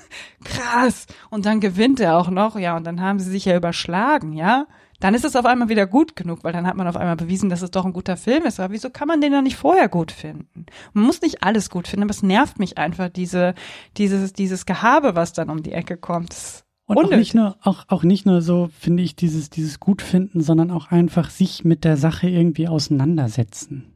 krass. 0.44 1.06
Und 1.30 1.46
dann 1.46 1.60
gewinnt 1.60 2.00
er 2.00 2.18
auch 2.18 2.30
noch, 2.30 2.58
ja, 2.58 2.76
und 2.76 2.86
dann 2.86 3.02
haben 3.02 3.20
sie 3.20 3.30
sich 3.30 3.46
ja 3.46 3.56
überschlagen, 3.56 4.34
ja 4.34 4.66
dann 5.06 5.14
ist 5.14 5.24
es 5.24 5.36
auf 5.36 5.46
einmal 5.46 5.70
wieder 5.70 5.86
gut 5.86 6.16
genug, 6.16 6.44
weil 6.44 6.52
dann 6.52 6.66
hat 6.66 6.76
man 6.76 6.88
auf 6.88 6.98
einmal 6.98 7.16
bewiesen, 7.16 7.48
dass 7.52 7.62
es 7.62 7.70
doch 7.70 7.86
ein 7.86 7.94
guter 7.94 8.18
Film 8.18 8.44
ist. 8.44 8.60
Aber 8.60 8.74
wieso 8.74 8.90
kann 8.90 9.08
man 9.08 9.22
den 9.22 9.34
dann 9.34 9.44
nicht 9.44 9.56
vorher 9.56 9.88
gut 9.88 10.12
finden? 10.12 10.66
Man 10.94 11.04
muss 11.04 11.22
nicht 11.22 11.44
alles 11.44 11.70
gut 11.70 11.88
finden, 11.88 12.06
aber 12.06 12.10
es 12.10 12.24
nervt 12.24 12.58
mich 12.58 12.80
einfach, 12.80 13.10
diese, 13.10 13.54
dieses, 13.98 14.34
dieses 14.34 14.66
Gehabe, 14.66 15.14
was 15.14 15.32
dann 15.32 15.52
um 15.52 15.62
die 15.62 15.74
Ecke 15.74 15.98
kommt. 15.98 16.64
Und 16.88 16.98
auch 16.98 17.12
nicht 17.12 17.36
nur, 17.36 17.56
auch, 17.62 17.86
auch 17.88 18.02
nicht 18.02 18.26
nur 18.26 18.42
so, 18.42 18.72
finde 18.80 19.04
ich, 19.04 19.16
dieses, 19.16 19.52
dieses 19.52 19.80
Gutfinden, 19.80 20.42
sondern 20.42 20.72
auch 20.72 20.90
einfach 20.90 21.30
sich 21.30 21.64
mit 21.64 21.84
der 21.84 21.98
Sache 21.98 22.28
irgendwie 22.28 22.68
auseinandersetzen. 22.68 23.94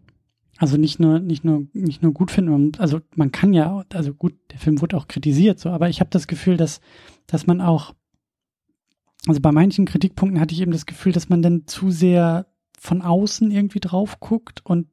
Also 0.60 0.78
nicht 0.78 1.00
nur, 1.00 1.20
nicht 1.20 1.44
nur, 1.44 1.66
nicht 1.74 2.04
nur 2.04 2.14
gut 2.14 2.30
finden, 2.30 2.74
also 2.78 3.00
man 3.16 3.32
kann 3.32 3.52
ja, 3.54 3.84
also 3.94 4.14
gut, 4.14 4.36
der 4.52 4.60
Film 4.60 4.80
wurde 4.80 4.96
auch 4.96 5.08
kritisiert, 5.08 5.58
so, 5.58 5.72
aber 5.72 5.90
ich 5.90 6.02
habe 6.02 6.12
das 6.12 6.28
Gefühl, 6.28 6.56
dass, 6.56 6.82
dass 7.26 7.48
man 7.48 7.62
auch 7.62 7.96
also 9.28 9.42
bei 9.42 9.52
manchen 9.52 9.86
Kritikpunkten 9.86 10.40
hatte 10.40 10.54
ich 10.54 10.62
eben 10.62 10.72
das 10.72 10.86
Gefühl, 10.86 11.12
dass 11.12 11.30
man 11.30 11.42
dann 11.42 11.68
zu 11.68 11.92
sehr 11.92 12.48
von 12.80 13.02
außen 13.02 13.52
irgendwie 13.52 13.82
drauf 13.82 14.20
guckt 14.20 14.66
und 14.66 14.88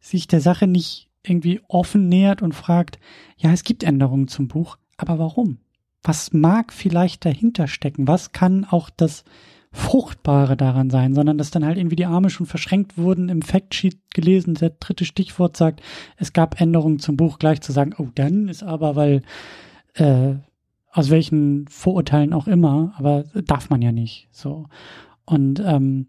sich 0.00 0.26
der 0.26 0.40
Sache 0.40 0.66
nicht 0.66 1.08
irgendwie 1.22 1.60
offen 1.68 2.08
nähert 2.08 2.42
und 2.42 2.54
fragt, 2.54 2.98
ja, 3.36 3.52
es 3.52 3.62
gibt 3.62 3.82
Änderungen 3.82 4.28
zum 4.28 4.48
Buch, 4.48 4.76
aber 4.96 5.18
warum? 5.18 5.58
Was 6.02 6.32
mag 6.32 6.72
vielleicht 6.72 7.24
dahinter 7.24 7.68
stecken? 7.68 8.08
Was 8.08 8.32
kann 8.32 8.64
auch 8.64 8.90
das 8.90 9.24
Fruchtbare 9.70 10.56
daran 10.56 10.90
sein, 10.90 11.14
sondern 11.14 11.38
dass 11.38 11.50
dann 11.50 11.64
halt 11.64 11.76
irgendwie 11.76 11.96
die 11.96 12.06
Arme 12.06 12.30
schon 12.30 12.46
verschränkt 12.46 12.96
wurden, 12.96 13.28
im 13.28 13.42
Factsheet 13.42 13.98
gelesen, 14.14 14.54
der 14.54 14.70
dritte 14.70 15.04
Stichwort 15.04 15.56
sagt, 15.56 15.82
es 16.16 16.32
gab 16.32 16.60
Änderungen 16.60 16.98
zum 16.98 17.16
Buch, 17.16 17.38
gleich 17.38 17.60
zu 17.60 17.72
sagen, 17.72 17.94
oh, 17.98 18.08
dann 18.14 18.48
ist 18.48 18.62
aber, 18.62 18.96
weil 18.96 19.22
äh, 19.94 20.36
aus 20.98 21.10
welchen 21.10 21.68
Vorurteilen 21.68 22.32
auch 22.32 22.48
immer, 22.48 22.92
aber 22.96 23.22
darf 23.44 23.70
man 23.70 23.80
ja 23.82 23.92
nicht. 23.92 24.26
So. 24.32 24.66
Und 25.24 25.62
ähm, 25.64 26.08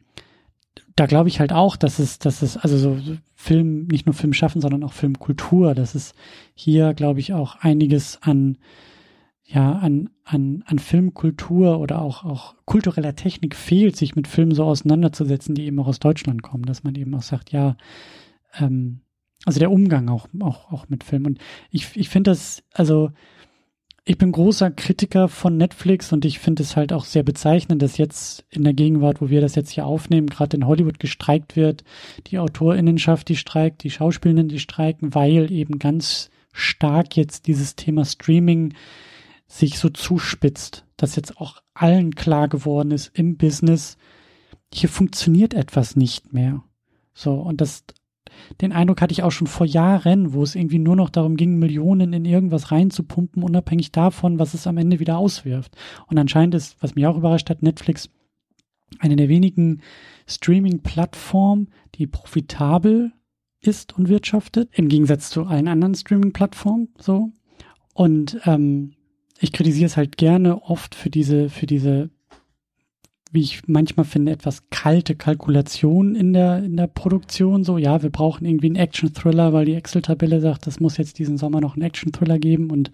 da 0.95 1.05
glaube 1.05 1.29
ich 1.29 1.39
halt 1.39 1.53
auch, 1.53 1.75
dass 1.75 1.99
es, 1.99 2.17
dass 2.17 2.41
es, 2.41 2.57
also 2.57 2.75
so 2.75 2.97
Film, 3.35 3.85
nicht 3.85 4.07
nur 4.07 4.15
Film 4.15 4.33
schaffen, 4.33 4.61
sondern 4.61 4.83
auch 4.83 4.93
Filmkultur, 4.93 5.75
dass 5.75 5.93
es 5.93 6.15
hier, 6.55 6.95
glaube 6.95 7.19
ich, 7.19 7.33
auch 7.33 7.57
einiges 7.57 8.17
an 8.23 8.57
ja, 9.45 9.73
an, 9.73 10.09
an, 10.25 10.63
an 10.67 10.77
Filmkultur 10.77 11.79
oder 11.79 12.01
auch, 12.01 12.23
auch 12.23 12.55
kultureller 12.65 13.15
Technik 13.15 13.55
fehlt, 13.55 13.95
sich 13.95 14.15
mit 14.15 14.27
Filmen 14.27 14.53
so 14.53 14.63
auseinanderzusetzen, 14.63 15.55
die 15.55 15.65
eben 15.65 15.79
auch 15.79 15.87
aus 15.87 15.99
Deutschland 15.99 16.43
kommen, 16.43 16.65
dass 16.65 16.83
man 16.83 16.93
eben 16.93 17.15
auch 17.15 17.23
sagt, 17.23 17.51
ja, 17.51 17.75
ähm, 18.59 19.01
also 19.45 19.59
der 19.59 19.71
Umgang 19.71 20.07
auch, 20.07 20.27
auch, 20.39 20.71
auch 20.71 20.87
mit 20.89 21.03
Filmen. 21.03 21.25
Und 21.25 21.39
ich, 21.71 21.95
ich 21.95 22.09
finde 22.09 22.29
das, 22.29 22.61
also 22.73 23.09
ich 24.09 24.17
bin 24.17 24.31
großer 24.31 24.71
Kritiker 24.71 25.27
von 25.27 25.55
Netflix 25.55 26.11
und 26.11 26.25
ich 26.25 26.39
finde 26.39 26.63
es 26.63 26.75
halt 26.75 26.93
auch 26.93 27.05
sehr 27.05 27.21
bezeichnend, 27.21 27.83
dass 27.83 27.99
jetzt 27.99 28.43
in 28.49 28.63
der 28.63 28.73
Gegenwart, 28.73 29.21
wo 29.21 29.29
wir 29.29 29.39
das 29.39 29.53
jetzt 29.53 29.69
hier 29.69 29.85
aufnehmen, 29.85 30.25
gerade 30.25 30.57
in 30.57 30.65
Hollywood 30.65 30.97
gestreikt 30.97 31.55
wird, 31.55 31.83
die 32.25 32.39
Autorinnenschaft, 32.39 33.29
die 33.29 33.35
streikt, 33.35 33.83
die 33.83 33.91
Schauspielenden, 33.91 34.47
die 34.47 34.57
streiken, 34.57 35.13
weil 35.13 35.51
eben 35.51 35.77
ganz 35.77 36.31
stark 36.51 37.15
jetzt 37.17 37.45
dieses 37.45 37.75
Thema 37.75 38.03
Streaming 38.03 38.73
sich 39.45 39.77
so 39.77 39.89
zuspitzt, 39.89 40.85
dass 40.97 41.15
jetzt 41.15 41.37
auch 41.37 41.61
allen 41.75 42.15
klar 42.15 42.47
geworden 42.47 42.89
ist 42.89 43.11
im 43.13 43.37
Business, 43.37 43.95
hier 44.73 44.89
funktioniert 44.89 45.53
etwas 45.53 45.95
nicht 45.95 46.33
mehr. 46.33 46.63
So, 47.13 47.33
und 47.33 47.61
das 47.61 47.83
den 48.61 48.71
Eindruck 48.71 49.01
hatte 49.01 49.11
ich 49.11 49.23
auch 49.23 49.31
schon 49.31 49.47
vor 49.47 49.65
Jahren, 49.65 50.33
wo 50.33 50.43
es 50.43 50.55
irgendwie 50.55 50.79
nur 50.79 50.95
noch 50.95 51.09
darum 51.09 51.35
ging, 51.35 51.59
Millionen 51.59 52.13
in 52.13 52.25
irgendwas 52.25 52.71
reinzupumpen, 52.71 53.43
unabhängig 53.43 53.91
davon, 53.91 54.39
was 54.39 54.53
es 54.53 54.67
am 54.67 54.77
Ende 54.77 54.99
wieder 54.99 55.17
auswirft. 55.17 55.75
Und 56.07 56.17
anscheinend 56.17 56.55
ist, 56.55 56.77
was 56.81 56.95
mich 56.95 57.05
auch 57.05 57.17
überrascht 57.17 57.49
hat, 57.49 57.63
Netflix 57.63 58.09
eine 58.99 59.15
der 59.15 59.29
wenigen 59.29 59.81
Streaming-Plattformen, 60.27 61.69
die 61.95 62.07
profitabel 62.07 63.11
ist 63.61 63.97
und 63.97 64.09
wirtschaftet, 64.09 64.69
im 64.73 64.87
Gegensatz 64.87 65.29
zu 65.29 65.43
allen 65.43 65.67
anderen 65.67 65.95
Streaming-Plattformen, 65.95 66.89
so. 66.97 67.31
Und 67.93 68.39
ähm, 68.45 68.93
ich 69.39 69.51
kritisiere 69.51 69.87
es 69.87 69.97
halt 69.97 70.17
gerne 70.17 70.61
oft 70.63 70.95
für 70.95 71.09
diese, 71.09 71.49
für 71.49 71.65
diese 71.65 72.09
wie 73.31 73.41
ich 73.41 73.67
manchmal 73.67 74.05
finde, 74.05 74.31
etwas 74.31 74.69
kalte 74.69 75.15
Kalkulation 75.15 76.15
in 76.15 76.33
der, 76.33 76.63
in 76.63 76.77
der 76.77 76.87
Produktion. 76.87 77.63
So, 77.63 77.77
ja, 77.77 78.01
wir 78.01 78.09
brauchen 78.09 78.45
irgendwie 78.45 78.67
einen 78.67 78.75
Action-Thriller, 78.75 79.53
weil 79.53 79.65
die 79.65 79.75
Excel-Tabelle 79.75 80.41
sagt, 80.41 80.65
das 80.65 80.79
muss 80.79 80.97
jetzt 80.97 81.19
diesen 81.19 81.37
Sommer 81.37 81.61
noch 81.61 81.75
einen 81.75 81.83
Action-Thriller 81.83 82.39
geben 82.39 82.71
und 82.71 82.91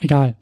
egal. 0.00 0.36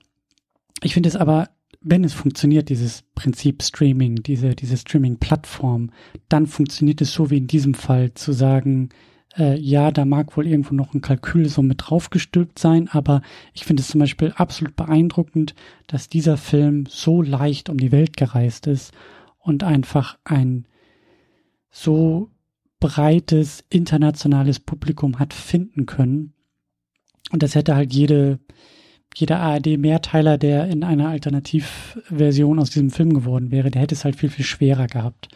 Ich 0.83 0.95
finde 0.95 1.09
es 1.09 1.17
aber, 1.17 1.51
wenn 1.81 2.03
es 2.03 2.15
funktioniert, 2.15 2.71
dieses 2.71 3.05
Prinzip 3.15 3.63
Streaming, 3.63 4.17
diese, 4.17 4.55
diese 4.57 4.77
Streaming-Plattform, 4.77 5.91
dann 6.29 6.47
funktioniert 6.47 7.01
es 7.01 7.13
so 7.13 7.31
wie 7.31 7.37
in 7.37 7.47
diesem 7.47 7.75
Fall 7.75 8.15
zu 8.15 8.33
sagen, 8.33 8.89
äh, 9.37 9.59
ja, 9.59 9.91
da 9.91 10.05
mag 10.05 10.37
wohl 10.37 10.47
irgendwo 10.47 10.75
noch 10.75 10.95
ein 10.95 11.01
Kalkül 11.01 11.49
so 11.49 11.63
mit 11.63 11.83
draufgestülpt 11.85 12.59
sein, 12.59 12.89
aber 12.89 13.23
ich 13.53 13.65
finde 13.65 13.83
es 13.83 13.89
zum 13.89 14.01
Beispiel 14.01 14.33
absolut 14.37 14.77
beeindruckend, 14.77 15.55
dass 15.87 16.09
dieser 16.09 16.37
Film 16.37 16.87
so 16.89 17.23
leicht 17.23 17.69
um 17.69 17.79
die 17.79 17.93
Welt 17.93 18.17
gereist 18.17 18.67
ist 18.67 18.93
und 19.39 19.65
einfach 19.65 20.19
ein 20.25 20.67
so 21.71 22.31
breites 22.81 23.65
internationales 23.71 24.61
Publikum 24.61 25.19
hat 25.19 25.33
finden 25.33 25.87
können. 25.87 26.35
Und 27.33 27.43
das 27.43 27.55
hätte 27.55 27.75
halt 27.75 27.93
jede, 27.93 28.39
jeder 29.15 29.41
ARD-Mehrteiler, 29.41 30.39
der 30.39 30.69
in 30.69 30.85
einer 30.85 31.09
Alternativversion 31.09 32.59
aus 32.59 32.71
diesem 32.71 32.91
Film 32.91 33.13
geworden 33.15 33.51
wäre, 33.51 33.71
der 33.71 33.83
hätte 33.83 33.95
es 33.95 34.05
halt 34.05 34.17
viel, 34.17 34.29
viel 34.29 34.45
schwerer 34.45 34.87
gehabt, 34.87 35.29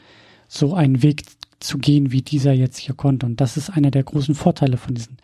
so 0.47 0.75
einen 0.75 1.03
Weg 1.03 1.23
zu 1.61 1.79
gehen, 1.79 2.13
wie 2.13 2.23
dieser 2.23 2.53
jetzt 2.53 2.79
hier 2.79 2.95
konnte. 2.95 3.27
Und 3.27 3.41
das 3.41 3.57
ist 3.57 3.71
einer 3.71 3.91
der 3.91 4.05
großen 4.05 4.35
Vorteile 4.35 4.77
von 4.77 4.95
diesen 4.95 5.19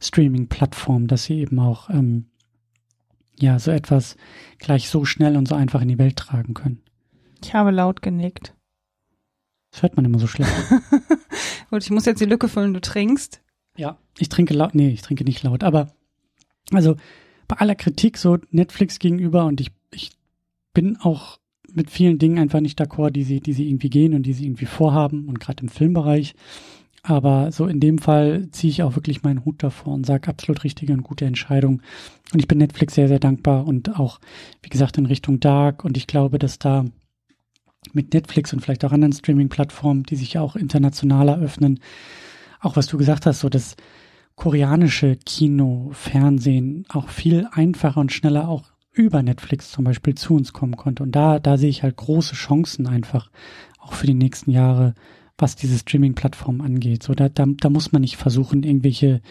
Streaming-Plattformen, 0.00 1.06
dass 1.06 1.24
sie 1.24 1.40
eben 1.40 1.58
auch 1.58 1.90
ähm, 1.90 2.26
ja 3.38 3.58
so 3.58 3.70
etwas 3.70 4.16
gleich 4.58 4.88
so 4.88 5.04
schnell 5.04 5.36
und 5.36 5.48
so 5.48 5.54
einfach 5.54 5.80
in 5.80 5.88
die 5.88 5.98
Welt 5.98 6.16
tragen 6.16 6.54
können. 6.54 6.82
Ich 7.42 7.54
habe 7.54 7.70
laut 7.70 8.02
genickt. 8.02 8.54
Das 9.70 9.82
hört 9.82 9.96
man 9.96 10.04
immer 10.04 10.18
so 10.18 10.26
schlecht. 10.26 10.52
Gut, 11.70 11.84
ich 11.84 11.90
muss 11.90 12.06
jetzt 12.06 12.20
die 12.20 12.26
Lücke 12.26 12.48
füllen, 12.48 12.74
du 12.74 12.80
trinkst. 12.80 13.42
Ja, 13.76 13.98
ich 14.18 14.28
trinke 14.28 14.54
laut, 14.54 14.74
nee, 14.74 14.88
ich 14.88 15.02
trinke 15.02 15.24
nicht 15.24 15.42
laut, 15.42 15.62
aber 15.62 15.92
also 16.72 16.96
bei 17.46 17.56
aller 17.56 17.74
Kritik 17.74 18.18
so 18.18 18.38
Netflix 18.50 18.98
gegenüber 18.98 19.44
und 19.44 19.60
ich, 19.60 19.70
ich 19.92 20.10
bin 20.74 20.96
auch 20.96 21.38
mit 21.74 21.90
vielen 21.90 22.18
Dingen 22.18 22.38
einfach 22.38 22.60
nicht 22.60 22.80
d'accord, 22.80 23.10
die 23.10 23.24
sie, 23.24 23.40
die 23.40 23.52
sie 23.52 23.68
irgendwie 23.68 23.90
gehen 23.90 24.14
und 24.14 24.24
die 24.24 24.32
sie 24.32 24.44
irgendwie 24.44 24.66
vorhaben 24.66 25.28
und 25.28 25.40
gerade 25.40 25.62
im 25.62 25.68
Filmbereich. 25.68 26.34
Aber 27.02 27.52
so 27.52 27.66
in 27.66 27.80
dem 27.80 27.98
Fall 27.98 28.48
ziehe 28.50 28.70
ich 28.70 28.82
auch 28.82 28.96
wirklich 28.96 29.22
meinen 29.22 29.44
Hut 29.44 29.62
davor 29.62 29.94
und 29.94 30.04
sage 30.04 30.28
absolut 30.28 30.64
richtige 30.64 30.92
und 30.92 31.02
gute 31.02 31.24
Entscheidung. 31.24 31.80
Und 32.32 32.40
ich 32.40 32.48
bin 32.48 32.58
Netflix 32.58 32.94
sehr, 32.94 33.08
sehr 33.08 33.18
dankbar 33.20 33.66
und 33.66 33.98
auch, 33.98 34.18
wie 34.62 34.68
gesagt, 34.68 34.98
in 34.98 35.06
Richtung 35.06 35.40
Dark. 35.40 35.84
Und 35.84 35.96
ich 35.96 36.06
glaube, 36.06 36.38
dass 36.38 36.58
da 36.58 36.84
mit 37.92 38.12
Netflix 38.12 38.52
und 38.52 38.60
vielleicht 38.60 38.84
auch 38.84 38.92
anderen 38.92 39.12
Streaming-Plattformen, 39.12 40.02
die 40.02 40.16
sich 40.16 40.38
auch 40.38 40.56
internationaler 40.56 41.38
öffnen, 41.38 41.80
auch 42.60 42.76
was 42.76 42.86
du 42.88 42.98
gesagt 42.98 43.24
hast, 43.26 43.40
so 43.40 43.48
das 43.48 43.76
koreanische 44.34 45.16
Kino, 45.16 45.90
Fernsehen 45.92 46.84
auch 46.88 47.08
viel 47.08 47.48
einfacher 47.52 48.00
und 48.00 48.12
schneller 48.12 48.48
auch 48.48 48.64
über 48.98 49.22
Netflix 49.22 49.70
zum 49.70 49.84
Beispiel 49.84 50.14
zu 50.14 50.34
uns 50.34 50.52
kommen 50.52 50.76
konnte. 50.76 51.04
Und 51.04 51.12
da, 51.12 51.38
da 51.38 51.56
sehe 51.56 51.70
ich 51.70 51.82
halt 51.82 51.96
große 51.96 52.34
Chancen 52.34 52.86
einfach, 52.86 53.30
auch 53.78 53.92
für 53.92 54.06
die 54.06 54.14
nächsten 54.14 54.50
Jahre, 54.50 54.94
was 55.38 55.56
diese 55.56 55.78
Streaming-Plattform 55.78 56.60
angeht. 56.60 57.04
So, 57.04 57.14
da, 57.14 57.28
da, 57.28 57.46
da 57.46 57.70
muss 57.70 57.92
man 57.92 58.02
nicht 58.02 58.16
versuchen, 58.16 58.64
irgendwelche 58.64 59.22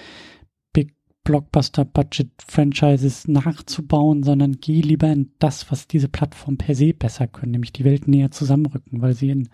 Big 0.71 0.95
Blockbuster-Budget-Franchises 1.25 3.27
nachzubauen, 3.27 4.23
sondern 4.23 4.59
geh 4.61 4.81
lieber 4.81 5.11
in 5.11 5.31
das, 5.39 5.69
was 5.69 5.87
diese 5.87 6.07
Plattform 6.07 6.57
per 6.57 6.73
se 6.73 6.93
besser 6.93 7.27
können, 7.27 7.51
nämlich 7.51 7.73
die 7.73 7.83
Welt 7.83 8.07
näher 8.07 8.31
zusammenrücken, 8.31 9.01
weil 9.01 9.13
sie 9.13 9.31
in 9.31 9.49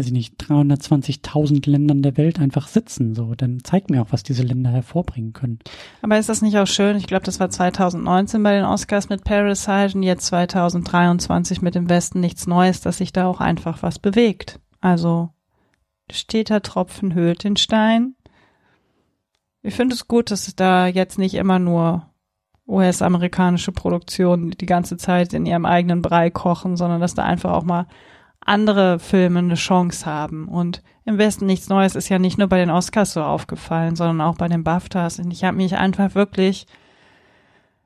weiß 0.00 0.06
ich 0.06 0.12
nicht, 0.12 0.40
320.000 0.42 1.68
Ländern 1.68 2.00
der 2.00 2.16
Welt 2.16 2.40
einfach 2.40 2.68
sitzen. 2.68 3.14
So, 3.14 3.34
dann 3.34 3.62
zeigt 3.62 3.90
mir 3.90 4.00
auch, 4.00 4.12
was 4.12 4.22
diese 4.22 4.42
Länder 4.42 4.70
hervorbringen 4.70 5.34
können. 5.34 5.58
Aber 6.00 6.18
ist 6.18 6.30
das 6.30 6.40
nicht 6.40 6.56
auch 6.56 6.66
schön? 6.66 6.96
Ich 6.96 7.06
glaube, 7.06 7.26
das 7.26 7.38
war 7.38 7.50
2019 7.50 8.42
bei 8.42 8.54
den 8.54 8.64
Oscars 8.64 9.10
mit 9.10 9.24
Parasite 9.24 9.98
und 9.98 10.02
jetzt 10.02 10.24
2023 10.24 11.60
mit 11.60 11.74
dem 11.74 11.90
Westen 11.90 12.20
nichts 12.20 12.46
Neues, 12.46 12.80
dass 12.80 12.96
sich 12.96 13.12
da 13.12 13.26
auch 13.26 13.40
einfach 13.40 13.82
was 13.82 13.98
bewegt. 13.98 14.58
Also 14.80 15.28
steter 16.10 16.62
Tropfen 16.62 17.12
höhlt 17.12 17.44
den 17.44 17.58
Stein. 17.58 18.14
Ich 19.60 19.74
finde 19.74 19.94
es 19.94 20.08
gut, 20.08 20.30
dass 20.30 20.54
da 20.56 20.86
jetzt 20.86 21.18
nicht 21.18 21.34
immer 21.34 21.58
nur 21.58 22.06
US-amerikanische 22.66 23.72
Produktionen 23.72 24.52
die 24.52 24.64
ganze 24.64 24.96
Zeit 24.96 25.34
in 25.34 25.44
ihrem 25.44 25.66
eigenen 25.66 26.00
Brei 26.00 26.30
kochen, 26.30 26.78
sondern 26.78 27.02
dass 27.02 27.14
da 27.14 27.22
einfach 27.24 27.52
auch 27.52 27.64
mal 27.64 27.86
andere 28.44 28.98
Filme 28.98 29.40
eine 29.40 29.54
Chance 29.54 30.06
haben. 30.06 30.48
Und 30.48 30.82
im 31.04 31.18
Westen 31.18 31.46
nichts 31.46 31.68
Neues 31.68 31.94
ist 31.94 32.08
ja 32.08 32.18
nicht 32.18 32.38
nur 32.38 32.48
bei 32.48 32.58
den 32.58 32.70
Oscars 32.70 33.12
so 33.12 33.22
aufgefallen, 33.22 33.96
sondern 33.96 34.20
auch 34.20 34.36
bei 34.36 34.48
den 34.48 34.64
BAFTAs. 34.64 35.18
Und 35.18 35.30
ich 35.30 35.44
habe 35.44 35.56
mich 35.56 35.76
einfach 35.76 36.14
wirklich, 36.14 36.66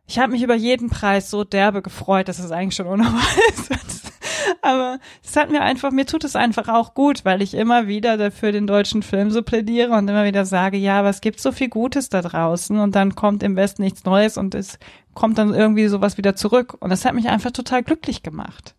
ich 0.06 0.18
habe 0.18 0.32
mich 0.32 0.42
über 0.42 0.54
jeden 0.54 0.90
Preis 0.90 1.30
so 1.30 1.44
derbe 1.44 1.82
gefreut, 1.82 2.28
dass 2.28 2.38
es 2.38 2.50
eigentlich 2.50 2.76
schon 2.76 2.86
unnormal 2.86 3.22
ist. 3.48 3.70
Aber 4.62 4.98
es 5.22 5.36
hat 5.36 5.50
mir 5.50 5.62
einfach, 5.62 5.90
mir 5.90 6.06
tut 6.06 6.24
es 6.24 6.36
einfach 6.36 6.68
auch 6.68 6.94
gut, 6.94 7.24
weil 7.24 7.42
ich 7.42 7.54
immer 7.54 7.86
wieder 7.86 8.16
dafür 8.16 8.52
den 8.52 8.66
deutschen 8.66 9.02
Film 9.02 9.30
so 9.30 9.42
plädiere 9.42 9.92
und 9.92 10.08
immer 10.08 10.24
wieder 10.24 10.44
sage, 10.44 10.76
ja, 10.76 10.98
aber 10.98 11.08
es 11.10 11.20
gibt 11.20 11.40
so 11.40 11.52
viel 11.52 11.68
Gutes 11.68 12.08
da 12.08 12.22
draußen 12.22 12.78
und 12.78 12.94
dann 12.94 13.14
kommt 13.14 13.42
im 13.42 13.56
Westen 13.56 13.82
nichts 13.82 14.04
Neues 14.04 14.36
und 14.36 14.54
es 14.54 14.78
kommt 15.12 15.38
dann 15.38 15.54
irgendwie 15.54 15.88
sowas 15.88 16.16
wieder 16.18 16.34
zurück. 16.36 16.76
Und 16.80 16.90
das 16.90 17.04
hat 17.04 17.14
mich 17.14 17.28
einfach 17.28 17.50
total 17.50 17.82
glücklich 17.82 18.22
gemacht. 18.22 18.74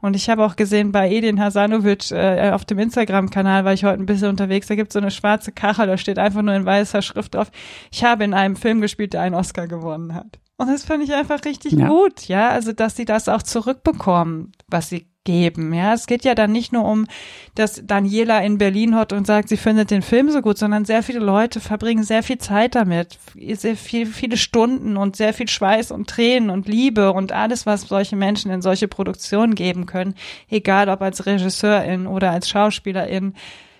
Und 0.00 0.16
ich 0.16 0.28
habe 0.28 0.44
auch 0.44 0.56
gesehen 0.56 0.92
bei 0.92 1.10
Edin 1.10 1.40
Hasanovic 1.40 2.10
äh, 2.10 2.50
auf 2.50 2.64
dem 2.64 2.78
Instagram-Kanal, 2.78 3.64
war 3.64 3.72
ich 3.72 3.84
heute 3.84 4.00
ein 4.00 4.06
bisschen 4.06 4.28
unterwegs, 4.28 4.66
da 4.66 4.74
gibt 4.74 4.90
es 4.90 4.94
so 4.94 5.00
eine 5.00 5.10
schwarze 5.10 5.52
Kachel, 5.52 5.86
da 5.86 5.96
steht 5.96 6.18
einfach 6.18 6.42
nur 6.42 6.54
in 6.54 6.66
weißer 6.66 7.02
Schrift 7.02 7.34
drauf, 7.34 7.50
ich 7.90 8.04
habe 8.04 8.24
in 8.24 8.34
einem 8.34 8.56
Film 8.56 8.80
gespielt, 8.80 9.12
der 9.12 9.22
einen 9.22 9.34
Oscar 9.34 9.66
gewonnen 9.66 10.14
hat. 10.14 10.38
Und 10.56 10.68
das 10.68 10.84
fand 10.84 11.02
ich 11.02 11.12
einfach 11.12 11.44
richtig 11.44 11.72
ja. 11.72 11.88
gut, 11.88 12.28
ja, 12.28 12.50
also 12.50 12.72
dass 12.72 12.96
sie 12.96 13.04
das 13.04 13.28
auch 13.28 13.42
zurückbekommen, 13.42 14.52
was 14.68 14.88
sie 14.88 15.08
geben. 15.24 15.72
Ja, 15.72 15.94
es 15.94 16.06
geht 16.06 16.24
ja 16.24 16.34
dann 16.34 16.52
nicht 16.52 16.72
nur 16.72 16.84
um, 16.84 17.06
dass 17.54 17.82
Daniela 17.84 18.40
in 18.40 18.58
Berlin 18.58 18.94
hat 18.94 19.12
und 19.12 19.26
sagt, 19.26 19.48
sie 19.48 19.56
findet 19.56 19.90
den 19.90 20.02
Film 20.02 20.30
so 20.30 20.42
gut, 20.42 20.58
sondern 20.58 20.84
sehr 20.84 21.02
viele 21.02 21.18
Leute 21.18 21.60
verbringen 21.60 22.04
sehr 22.04 22.22
viel 22.22 22.38
Zeit 22.38 22.74
damit, 22.74 23.18
sehr 23.34 23.76
viel, 23.76 24.06
viele 24.06 24.36
Stunden 24.36 24.96
und 24.96 25.16
sehr 25.16 25.32
viel 25.32 25.48
Schweiß 25.48 25.90
und 25.90 26.08
Tränen 26.08 26.50
und 26.50 26.68
Liebe 26.68 27.12
und 27.12 27.32
alles, 27.32 27.66
was 27.66 27.82
solche 27.82 28.16
Menschen 28.16 28.50
in 28.50 28.62
solche 28.62 28.88
Produktionen 28.88 29.54
geben 29.54 29.86
können, 29.86 30.14
egal 30.48 30.88
ob 30.88 31.02
als 31.02 31.26
Regisseurin 31.26 32.06
oder 32.06 32.30
als 32.30 32.48
Schauspielerin. 32.48 33.34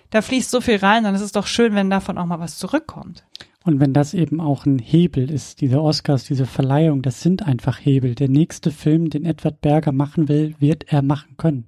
Da 0.09 0.21
fließt 0.21 0.49
so 0.49 0.61
viel 0.61 0.77
rein, 0.77 1.05
ist 1.05 1.21
es 1.21 1.31
doch 1.31 1.47
schön, 1.47 1.75
wenn 1.75 1.89
davon 1.89 2.17
auch 2.17 2.25
mal 2.25 2.39
was 2.39 2.57
zurückkommt. 2.57 3.23
Und 3.65 3.79
wenn 3.79 3.93
das 3.93 4.13
eben 4.13 4.39
auch 4.39 4.67
ein 4.67 4.77
Hebel 4.77 5.31
ist, 5.31 5.59
diese 5.59 5.81
Oscars, 5.81 6.23
diese 6.23 6.45
Verleihung, 6.45 7.01
das 7.01 7.23
sind 7.23 7.47
einfach 7.47 7.83
Hebel. 7.83 8.13
Der 8.13 8.29
nächste 8.29 8.69
Film, 8.69 9.09
den 9.09 9.25
Edward 9.25 9.59
Berger 9.61 9.91
machen 9.91 10.29
will, 10.29 10.53
wird 10.59 10.93
er 10.93 11.01
machen 11.01 11.35
können. 11.35 11.65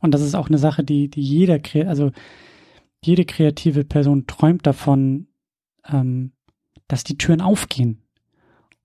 Und 0.00 0.12
das 0.12 0.20
ist 0.20 0.34
auch 0.34 0.48
eine 0.48 0.58
Sache, 0.58 0.84
die, 0.84 1.08
die 1.08 1.22
jeder, 1.22 1.58
also 1.88 2.10
jede 3.02 3.24
kreative 3.24 3.84
Person 3.84 4.26
träumt 4.26 4.66
davon, 4.66 5.28
ähm, 5.90 6.32
dass 6.86 7.02
die 7.02 7.16
Türen 7.16 7.40
aufgehen. 7.40 8.02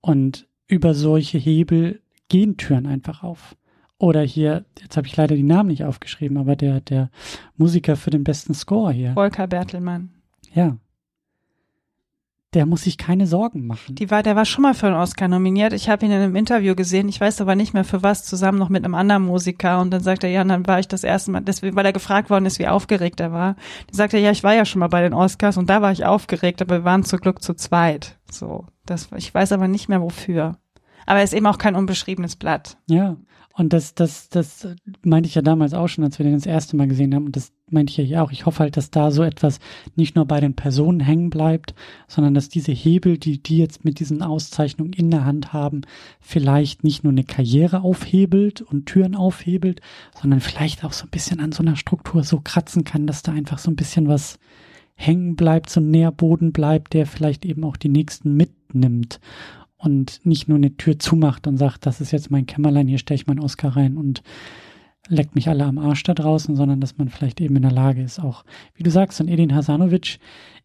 Und 0.00 0.48
über 0.66 0.94
solche 0.94 1.36
Hebel 1.36 2.00
gehen 2.30 2.56
Türen 2.56 2.86
einfach 2.86 3.22
auf. 3.22 3.56
Oder 3.98 4.22
hier, 4.22 4.64
jetzt 4.80 4.96
habe 4.96 5.06
ich 5.06 5.14
leider 5.14 5.36
die 5.36 5.42
Namen 5.42 5.68
nicht 5.68 5.84
aufgeschrieben, 5.84 6.38
aber 6.38 6.56
der, 6.56 6.80
der 6.80 7.10
Musiker 7.58 7.96
für 7.96 8.10
den 8.10 8.24
besten 8.24 8.54
Score 8.54 8.90
hier. 8.90 9.12
Volker 9.12 9.48
Bertelmann. 9.48 10.14
Ja. 10.54 10.78
Der 12.54 12.66
muss 12.66 12.82
sich 12.82 12.96
keine 12.98 13.26
Sorgen 13.26 13.66
machen. 13.66 13.96
Die 13.96 14.12
war, 14.12 14.22
der 14.22 14.36
war 14.36 14.44
schon 14.44 14.62
mal 14.62 14.74
für 14.74 14.86
einen 14.86 14.96
Oscar 14.96 15.26
nominiert. 15.26 15.72
Ich 15.72 15.88
habe 15.88 16.06
ihn 16.06 16.12
in 16.12 16.20
einem 16.20 16.36
Interview 16.36 16.76
gesehen. 16.76 17.08
Ich 17.08 17.20
weiß 17.20 17.40
aber 17.40 17.56
nicht 17.56 17.74
mehr 17.74 17.84
für 17.84 18.04
was, 18.04 18.24
zusammen 18.24 18.58
noch 18.58 18.68
mit 18.68 18.84
einem 18.84 18.94
anderen 18.94 19.24
Musiker. 19.24 19.80
Und 19.80 19.90
dann 19.90 20.00
sagt 20.00 20.22
er, 20.22 20.30
ja, 20.30 20.42
und 20.42 20.48
dann 20.48 20.66
war 20.66 20.78
ich 20.78 20.86
das 20.86 21.02
erste 21.02 21.32
Mal, 21.32 21.40
deswegen, 21.40 21.74
weil 21.74 21.84
er 21.84 21.92
gefragt 21.92 22.30
worden 22.30 22.46
ist, 22.46 22.60
wie 22.60 22.68
aufgeregt 22.68 23.18
er 23.18 23.32
war. 23.32 23.56
Dann 23.88 23.94
sagt 23.94 24.14
er, 24.14 24.20
ja, 24.20 24.30
ich 24.30 24.44
war 24.44 24.54
ja 24.54 24.64
schon 24.64 24.80
mal 24.80 24.88
bei 24.88 25.02
den 25.02 25.14
Oscars 25.14 25.56
und 25.56 25.68
da 25.68 25.82
war 25.82 25.90
ich 25.90 26.04
aufgeregt, 26.04 26.62
aber 26.62 26.78
wir 26.78 26.84
waren 26.84 27.02
zum 27.02 27.18
Glück 27.18 27.42
zu 27.42 27.54
zweit. 27.54 28.18
So, 28.30 28.66
das, 28.86 29.08
ich 29.16 29.34
weiß 29.34 29.50
aber 29.50 29.66
nicht 29.66 29.88
mehr 29.88 30.00
wofür. 30.00 30.56
Aber 31.06 31.18
er 31.18 31.24
ist 31.24 31.34
eben 31.34 31.46
auch 31.46 31.58
kein 31.58 31.76
unbeschriebenes 31.76 32.36
Blatt. 32.36 32.76
Ja. 32.86 33.16
Und 33.56 33.72
das, 33.72 33.94
das, 33.94 34.28
das 34.30 34.66
meinte 35.04 35.28
ich 35.28 35.36
ja 35.36 35.42
damals 35.42 35.74
auch 35.74 35.86
schon, 35.86 36.02
als 36.02 36.18
wir 36.18 36.24
den 36.24 36.34
das 36.34 36.44
erste 36.44 36.76
Mal 36.76 36.88
gesehen 36.88 37.14
haben. 37.14 37.26
Und 37.26 37.36
das 37.36 37.52
meinte 37.70 38.02
ich 38.02 38.10
ja 38.10 38.20
auch. 38.20 38.32
Ich 38.32 38.46
hoffe 38.46 38.58
halt, 38.58 38.76
dass 38.76 38.90
da 38.90 39.12
so 39.12 39.22
etwas 39.22 39.60
nicht 39.94 40.16
nur 40.16 40.24
bei 40.24 40.40
den 40.40 40.54
Personen 40.54 40.98
hängen 40.98 41.30
bleibt, 41.30 41.72
sondern 42.08 42.34
dass 42.34 42.48
diese 42.48 42.72
Hebel, 42.72 43.16
die 43.16 43.40
die 43.40 43.58
jetzt 43.58 43.84
mit 43.84 44.00
diesen 44.00 44.22
Auszeichnungen 44.22 44.92
in 44.92 45.08
der 45.08 45.24
Hand 45.24 45.52
haben, 45.52 45.82
vielleicht 46.20 46.82
nicht 46.82 47.04
nur 47.04 47.12
eine 47.12 47.22
Karriere 47.22 47.82
aufhebelt 47.82 48.60
und 48.60 48.86
Türen 48.86 49.14
aufhebelt, 49.14 49.80
sondern 50.20 50.40
vielleicht 50.40 50.84
auch 50.84 50.92
so 50.92 51.06
ein 51.06 51.10
bisschen 51.10 51.38
an 51.38 51.52
so 51.52 51.62
einer 51.62 51.76
Struktur 51.76 52.24
so 52.24 52.40
kratzen 52.42 52.82
kann, 52.82 53.06
dass 53.06 53.22
da 53.22 53.30
einfach 53.30 53.58
so 53.58 53.70
ein 53.70 53.76
bisschen 53.76 54.08
was 54.08 54.40
hängen 54.96 55.36
bleibt, 55.36 55.70
so 55.70 55.78
ein 55.78 55.92
Nährboden 55.92 56.52
bleibt, 56.52 56.92
der 56.92 57.06
vielleicht 57.06 57.44
eben 57.44 57.62
auch 57.62 57.76
die 57.76 57.88
nächsten 57.88 58.34
mitnimmt 58.34 59.20
und 59.84 60.20
nicht 60.24 60.48
nur 60.48 60.56
eine 60.56 60.76
Tür 60.76 60.98
zumacht 60.98 61.46
und 61.46 61.56
sagt, 61.56 61.86
das 61.86 62.00
ist 62.00 62.12
jetzt 62.12 62.30
mein 62.30 62.46
Kämmerlein, 62.46 62.88
hier 62.88 62.98
stelle 62.98 63.16
ich 63.16 63.26
meinen 63.26 63.40
Oscar 63.40 63.76
rein 63.76 63.96
und 63.96 64.22
leckt 65.08 65.34
mich 65.34 65.48
alle 65.48 65.64
am 65.64 65.78
Arsch 65.78 66.02
da 66.02 66.14
draußen, 66.14 66.56
sondern 66.56 66.80
dass 66.80 66.96
man 66.96 67.08
vielleicht 67.08 67.40
eben 67.40 67.56
in 67.56 67.62
der 67.62 67.72
Lage 67.72 68.02
ist, 68.02 68.18
auch, 68.18 68.44
wie 68.74 68.82
du 68.82 68.90
sagst, 68.90 69.20
ein 69.20 69.28
Edin 69.28 69.54
Hasanovic, 69.54 70.18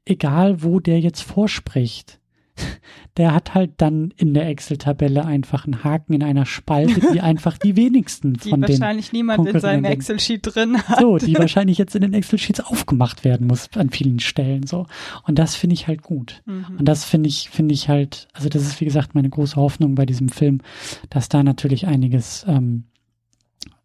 egal 0.06 0.64
wo 0.64 0.80
der 0.80 1.00
jetzt 1.00 1.22
vorspricht, 1.22 2.19
der 3.18 3.34
hat 3.34 3.54
halt 3.54 3.74
dann 3.78 4.14
in 4.18 4.34
der 4.34 4.48
Excel-Tabelle 4.48 5.26
einfach 5.26 5.66
einen 5.66 5.84
Haken 5.84 6.14
in 6.14 6.24
einer 6.24 6.46
Spalte, 6.46 7.02
die 7.14 7.22
einfach 7.22 7.58
die 7.58 7.76
wenigsten 7.76 8.34
Die 8.34 8.50
von 8.50 8.62
den 8.62 8.70
wahrscheinlich 8.70 9.12
niemand 9.12 9.48
in 9.48 9.60
seinem 9.60 9.86
Excel-Sheet 9.86 10.42
drin 10.44 10.78
hat. 10.78 11.00
so, 11.00 11.18
die 11.18 11.36
wahrscheinlich 11.36 11.78
jetzt 11.78 11.96
in 11.96 12.02
den 12.02 12.14
Excel-Sheets 12.14 12.62
aufgemacht 12.62 13.24
werden 13.24 13.48
muss 13.48 13.70
an 13.76 13.90
vielen 13.90 14.20
Stellen 14.20 14.66
so. 14.66 14.86
Und 15.26 15.40
das 15.40 15.56
finde 15.56 15.74
ich 15.74 15.88
halt 15.88 16.02
gut. 16.02 16.42
Mhm. 16.46 16.78
Und 16.80 16.86
das 16.86 17.06
finde 17.06 17.30
ich, 17.30 17.50
finde 17.50 17.74
ich 17.74 17.90
halt, 17.90 18.28
also 18.34 18.50
das 18.50 18.64
ist 18.64 18.80
wie 18.82 18.86
gesagt 18.86 19.16
meine 19.16 19.30
große 19.30 19.56
Hoffnung 19.56 19.96
bei 19.96 20.06
diesem 20.06 20.30
Film, 20.30 20.62
dass 21.10 21.30
da 21.30 21.44
natürlich 21.44 21.88
einiges 21.88 22.46
ähm, 22.48 22.86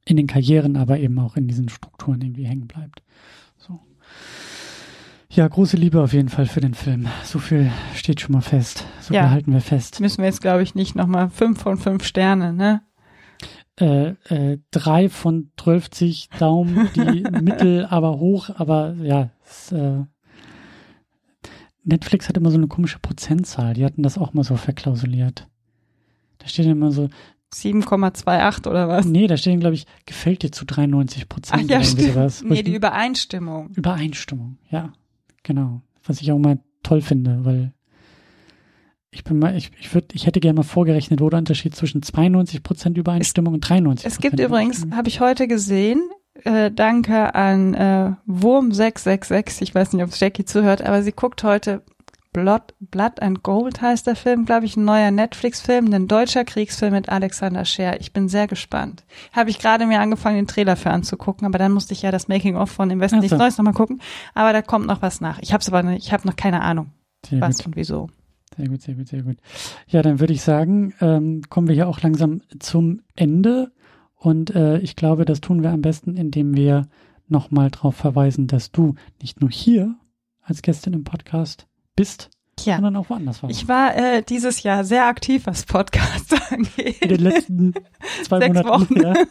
in 0.05 0.17
den 0.17 0.27
Karrieren, 0.27 0.77
aber 0.77 0.99
eben 0.99 1.19
auch 1.19 1.37
in 1.37 1.49
diesen 1.49 1.69
Strukturen 1.69 2.21
irgendwie 2.21 2.47
hängen 2.47 2.67
bleibt. 2.67 3.04
Ja, 5.35 5.49
große 5.49 5.77
Liebe 5.77 6.01
auf 6.01 6.13
jeden 6.13 6.29
Fall 6.29 6.47
für 6.47 6.61
den 6.61 6.75
Film. 6.75 7.09
So 7.25 7.41
viel 7.41 7.71
steht 7.95 8.21
schon 8.21 8.33
mal 8.33 8.41
fest. 8.41 8.85
So 9.01 9.13
Ja. 9.15 9.23
viel 9.25 9.31
halten 9.31 9.53
wir 9.53 9.61
fest. 9.61 10.01
Müssen 10.01 10.19
wir 10.19 10.27
jetzt, 10.27 10.41
glaube 10.41 10.63
ich, 10.63 10.75
nicht 10.77 10.95
nochmal 10.95 11.29
fünf 11.29 11.61
von 11.61 11.77
fünf 11.77 12.05
Sterne, 12.05 12.53
ne? 12.53 12.83
Äh, 13.81 14.11
äh, 14.33 14.59
drei 14.71 15.09
von 15.09 15.51
12 15.61 16.29
Daumen, 16.39 16.89
die 16.95 17.01
mittel, 17.43 17.85
aber 17.87 18.21
hoch, 18.21 18.51
aber 18.55 18.95
ja, 19.03 19.31
es, 19.45 19.73
äh, 19.73 20.05
Netflix 21.83 22.29
hat 22.29 22.37
immer 22.37 22.53
so 22.53 22.57
eine 22.57 22.69
komische 22.69 23.01
Prozentzahl. 23.01 23.75
Die 23.75 23.85
hatten 23.85 24.05
das 24.05 24.17
auch 24.17 24.33
mal 24.35 24.45
so 24.45 24.55
verklausuliert. 24.55 25.49
Da 26.39 26.47
steht 26.47 26.67
immer 26.67 26.93
so, 26.93 27.09
7,28 27.53 28.69
oder 28.69 28.89
was? 28.89 29.05
nee, 29.07 29.27
da 29.27 29.37
steht, 29.37 29.59
glaube 29.59 29.75
ich, 29.75 29.87
gefällt 30.07 30.43
dir 30.45 30.53
zu 30.53 30.65
93 30.65 31.25
Ach 31.25 31.29
Prozent. 31.29 31.71
ja, 31.71 31.79
oder 31.79 31.85
irgendwie 31.85 32.31
stimmt. 32.31 32.51
Nee, 32.51 32.63
die 32.63 32.75
Übereinstimmung. 32.75 33.71
Übereinstimmung, 33.75 34.59
ja, 34.71 34.93
genau. 35.45 35.81
Was 36.05 36.21
ich 36.21 36.33
auch 36.33 36.39
mal 36.39 36.59
toll 36.83 37.01
finde, 37.01 37.45
weil 37.45 37.73
ich 39.15 39.23
bin 39.23 39.39
mal, 39.39 39.57
ich, 39.57 39.71
ich 39.79 39.95
würde, 39.95 40.09
ich 40.13 40.27
hätte 40.27 40.41
gerne 40.41 40.57
mal 40.57 40.65
vorgerechnet, 40.65 41.21
wo 41.21 41.31
der 41.31 41.39
Unterschied 41.39 41.75
zwischen 41.77 42.03
92 42.03 42.65
Prozent 42.65 42.99
Übereinstimmung 42.99 43.55
und 43.55 43.65
93% 43.65 44.05
Es 44.05 44.19
gibt 44.19 44.41
übrigens, 44.41 44.87
habe 44.91 45.09
ich 45.09 45.21
heute 45.21 45.47
gesehen, 45.47 46.03
äh, 46.43 46.73
danke 46.73 47.35
an 47.35 47.75
äh, 47.75 48.13
Wurm666, 48.29 49.63
ich 49.63 49.75
weiß 49.75 49.93
nicht, 49.93 50.03
ob 50.03 50.11
Jackie 50.15 50.45
zuhört, 50.45 50.83
aber 50.83 51.03
sie 51.03 51.13
guckt 51.13 51.45
heute 51.45 51.83
Blood, 52.35 52.75
Blood 52.81 53.23
and 53.23 53.45
Gold 53.45 53.81
heißt 53.81 54.09
der 54.09 54.17
Film, 54.17 54.45
glaube 54.45 54.67
ich, 54.67 54.77
ein 54.77 54.85
neuer 54.85 55.13
Netflix-Film, 55.13 55.95
ein 55.95 56.09
deutscher 56.09 56.45
Kriegsfilm 56.45 56.93
mit 56.93 57.09
Alexander 57.09 57.65
Scher. 57.65 58.01
Ich 58.01 58.13
bin 58.13 58.29
sehr 58.29 58.49
gespannt. 58.49 59.05
Habe 59.33 59.51
ich 59.51 59.61
gerade 59.61 59.87
mir 59.87 60.01
angefangen, 60.01 60.37
den 60.37 60.49
Trailer 60.49 60.75
für 60.75 60.91
anzugucken, 60.91 61.47
aber 61.47 61.59
dann 61.59 61.71
musste 61.71 61.95
ich 61.95 62.03
ja 62.03 62.11
das 62.11 62.27
Making-of 62.27 62.73
von 62.73 62.91
Im 62.91 62.99
Westen 62.99 63.21
nichts 63.21 63.31
so. 63.31 63.37
Neues 63.37 63.57
nochmal 63.57 63.73
gucken. 63.73 64.01
Aber 64.35 64.53
da 64.53 64.63
kommt 64.63 64.89
noch 64.89 65.01
was 65.01 65.21
nach. 65.21 65.39
Ich 65.43 65.53
habe 65.53 65.65
aber, 65.69 65.85
ne, 65.85 65.97
ich 65.97 66.13
habe 66.13 66.27
noch 66.27 66.35
keine 66.35 66.63
Ahnung, 66.63 66.91
Sehr 67.25 67.41
was 67.41 67.59
gut, 67.59 67.67
und 67.67 67.77
wieso. 67.77 68.11
sehr 68.57 68.69
gut, 68.69 68.83
sehr 68.83 68.95
gut, 68.97 69.07
sehr 69.07 69.23
gut. 69.23 69.37
Ja, 69.87 70.03
dann 70.03 70.19
würde 70.19 70.33
ich 70.33 70.43
sagen, 70.43 70.93
ähm, 71.01 71.43
kommen 71.49 71.69
wir 71.69 71.75
hier 71.77 71.87
auch 71.89 72.03
langsam 72.03 72.43
zum 72.59 73.01
Ende. 73.15 73.71
Und 74.17 74.53
äh, 74.57 74.79
ich 74.79 74.97
glaube, 74.97 75.25
das 75.25 75.41
tun 75.41 75.63
wir 75.63 75.71
am 75.71 75.83
besten, 75.83 76.17
indem 76.17 76.57
wir 76.57 76.89
nochmal 77.29 77.71
darauf 77.71 77.95
verweisen, 77.95 78.49
dass 78.49 78.73
du 78.73 78.97
nicht 79.23 79.41
nur 79.41 79.51
hier 79.51 79.95
als 80.43 80.63
Gästin 80.63 80.95
im 80.95 81.05
Podcast 81.05 81.69
bist, 81.97 82.31
Ja. 82.61 82.77
sondern 82.77 82.97
auch 82.97 83.11
woanders 83.11 83.43
warst. 83.43 83.55
Ich 83.57 83.69
war 83.69 83.97
äh, 83.97 84.23
dieses 84.23 84.63
Jahr 84.63 84.85
sehr 84.85 85.07
aktiv, 85.07 85.43
was 85.47 85.65
Podcasts 85.65 86.33
angeht. 86.51 87.01
In 87.03 87.09
den 87.09 87.21
letzten 87.21 87.75
zwei 88.25 88.39
Sechs 88.41 88.55
Monaten. 88.63 88.69
Wochen. 88.69 89.01
Ja. 89.03 89.15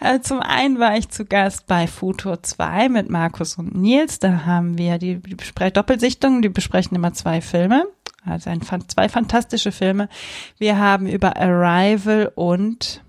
Äh, 0.00 0.20
Zum 0.20 0.38
einen 0.38 0.78
war 0.78 0.96
ich 0.96 1.08
zu 1.08 1.24
Gast 1.24 1.66
bei 1.66 1.88
Futur 1.88 2.40
2 2.40 2.88
mit 2.88 3.10
Markus 3.10 3.56
und 3.58 3.74
Nils. 3.74 4.20
Da 4.20 4.44
haben 4.46 4.78
wir 4.78 4.96
die, 4.98 5.20
die 5.20 5.34
Bespre 5.34 5.72
Doppelsichtung, 5.72 6.40
die 6.40 6.48
besprechen 6.48 6.94
immer 6.94 7.12
zwei 7.14 7.40
Filme. 7.40 7.84
Also 8.24 8.48
ein, 8.48 8.60
zwei 8.62 9.08
fantastische 9.08 9.72
Filme. 9.72 10.08
Wir 10.56 10.78
haben 10.78 11.08
über 11.08 11.36
Arrival 11.36 12.30
und 12.36 13.02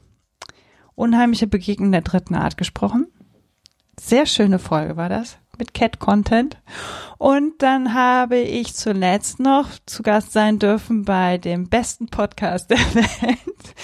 Unheimliche 0.96 1.46
Begegnung 1.46 1.92
der 1.92 2.02
dritten 2.02 2.34
Art 2.34 2.58
gesprochen. 2.58 3.06
Sehr 4.00 4.26
schöne 4.26 4.58
Folge 4.58 4.98
war 4.98 5.10
das 5.10 5.38
mit 5.60 5.74
Cat 5.74 6.00
Content. 6.00 6.58
Und 7.18 7.62
dann 7.62 7.94
habe 7.94 8.38
ich 8.38 8.74
zuletzt 8.74 9.40
noch 9.40 9.68
zu 9.86 10.04
Gast 10.04 10.32
sein 10.32 10.58
dürfen 10.58 11.04
bei 11.06 11.38
dem 11.38 11.68
besten 11.68 12.08
Podcast 12.08 12.72
der 12.72 12.78
Welt. 12.94 13.76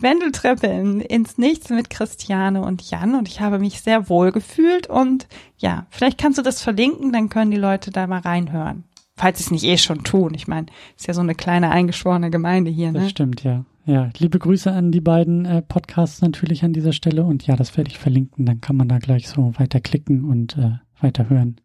Wendeltreppe 0.00 0.66
in, 0.66 1.00
ins 1.00 1.38
Nichts 1.38 1.70
mit 1.70 1.90
Christiane 1.90 2.62
und 2.62 2.88
Jan 2.90 3.14
und 3.14 3.28
ich 3.28 3.40
habe 3.40 3.58
mich 3.58 3.80
sehr 3.80 4.08
wohl 4.08 4.32
gefühlt 4.32 4.86
und 4.88 5.26
ja, 5.58 5.86
vielleicht 5.90 6.18
kannst 6.18 6.38
du 6.38 6.42
das 6.42 6.62
verlinken, 6.62 7.12
dann 7.12 7.28
können 7.28 7.50
die 7.50 7.56
Leute 7.56 7.90
da 7.90 8.06
mal 8.06 8.20
reinhören. 8.20 8.84
Falls 9.16 9.38
sie 9.38 9.44
es 9.44 9.50
nicht 9.50 9.64
eh 9.64 9.78
schon 9.78 10.02
tun. 10.02 10.34
Ich 10.34 10.48
meine, 10.48 10.66
ist 10.96 11.06
ja 11.06 11.14
so 11.14 11.20
eine 11.20 11.34
kleine 11.36 11.70
eingeschworene 11.70 12.30
Gemeinde 12.30 12.70
hier, 12.70 12.92
Das 12.92 13.04
ne? 13.04 13.08
stimmt, 13.10 13.44
ja. 13.44 13.64
Ja, 13.86 14.10
liebe 14.18 14.38
Grüße 14.38 14.72
an 14.72 14.92
die 14.92 15.02
beiden 15.02 15.44
äh, 15.44 15.60
Podcasts 15.60 16.22
natürlich 16.22 16.64
an 16.64 16.72
dieser 16.72 16.92
Stelle 16.92 17.24
und 17.24 17.46
ja, 17.46 17.54
das 17.54 17.76
werde 17.76 17.90
ich 17.90 17.98
verlinken. 17.98 18.46
Dann 18.46 18.60
kann 18.60 18.76
man 18.76 18.88
da 18.88 18.98
gleich 18.98 19.28
so 19.28 19.52
weiter 19.58 19.80
klicken 19.80 20.24
und 20.24 20.56
äh, 20.56 20.78
weiter 21.04 21.28
hören 21.30 21.60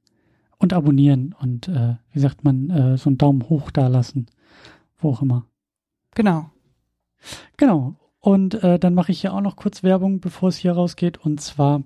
und 0.60 0.74
abonnieren 0.74 1.34
und 1.40 1.68
äh, 1.68 1.96
wie 2.12 2.20
sagt 2.20 2.44
man, 2.44 2.70
äh, 2.70 2.98
so 2.98 3.10
einen 3.10 3.18
Daumen 3.18 3.50
hoch 3.50 3.72
da 3.72 3.88
lassen, 3.88 4.28
wo 4.98 5.10
auch 5.10 5.22
immer. 5.22 5.46
Genau. 6.14 6.52
Genau. 7.58 7.96
Und 8.20 8.62
äh, 8.64 8.78
dann 8.78 8.94
mache 8.94 9.12
ich 9.12 9.22
hier 9.22 9.34
auch 9.34 9.42
noch 9.42 9.56
kurz 9.56 9.82
Werbung, 9.82 10.20
bevor 10.20 10.50
es 10.50 10.58
hier 10.58 10.74
rausgeht. 10.74 11.18
Und 11.18 11.40
zwar 11.40 11.84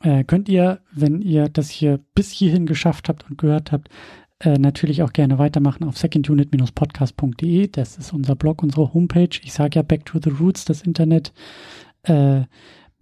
äh, 0.00 0.22
könnt 0.24 0.48
ihr, 0.48 0.80
wenn 0.92 1.20
ihr 1.20 1.48
das 1.48 1.70
hier 1.70 1.98
bis 2.14 2.30
hierhin 2.30 2.66
geschafft 2.66 3.08
habt 3.08 3.28
und 3.28 3.38
gehört 3.38 3.72
habt, 3.72 3.88
äh, 4.38 4.58
natürlich 4.58 5.02
auch 5.02 5.12
gerne 5.12 5.38
weitermachen 5.38 5.84
auf 5.84 5.96
secondunit-podcast.de. 5.96 7.68
Das 7.68 7.98
ist 7.98 8.12
unser 8.12 8.36
Blog, 8.36 8.62
unsere 8.62 8.94
Homepage. 8.94 9.40
Ich 9.42 9.52
sage 9.52 9.76
ja 9.76 9.82
Back 9.82 10.04
to 10.04 10.20
the 10.22 10.30
Roots, 10.30 10.64
das 10.64 10.82
Internet 10.82 11.32
äh, 12.04 12.42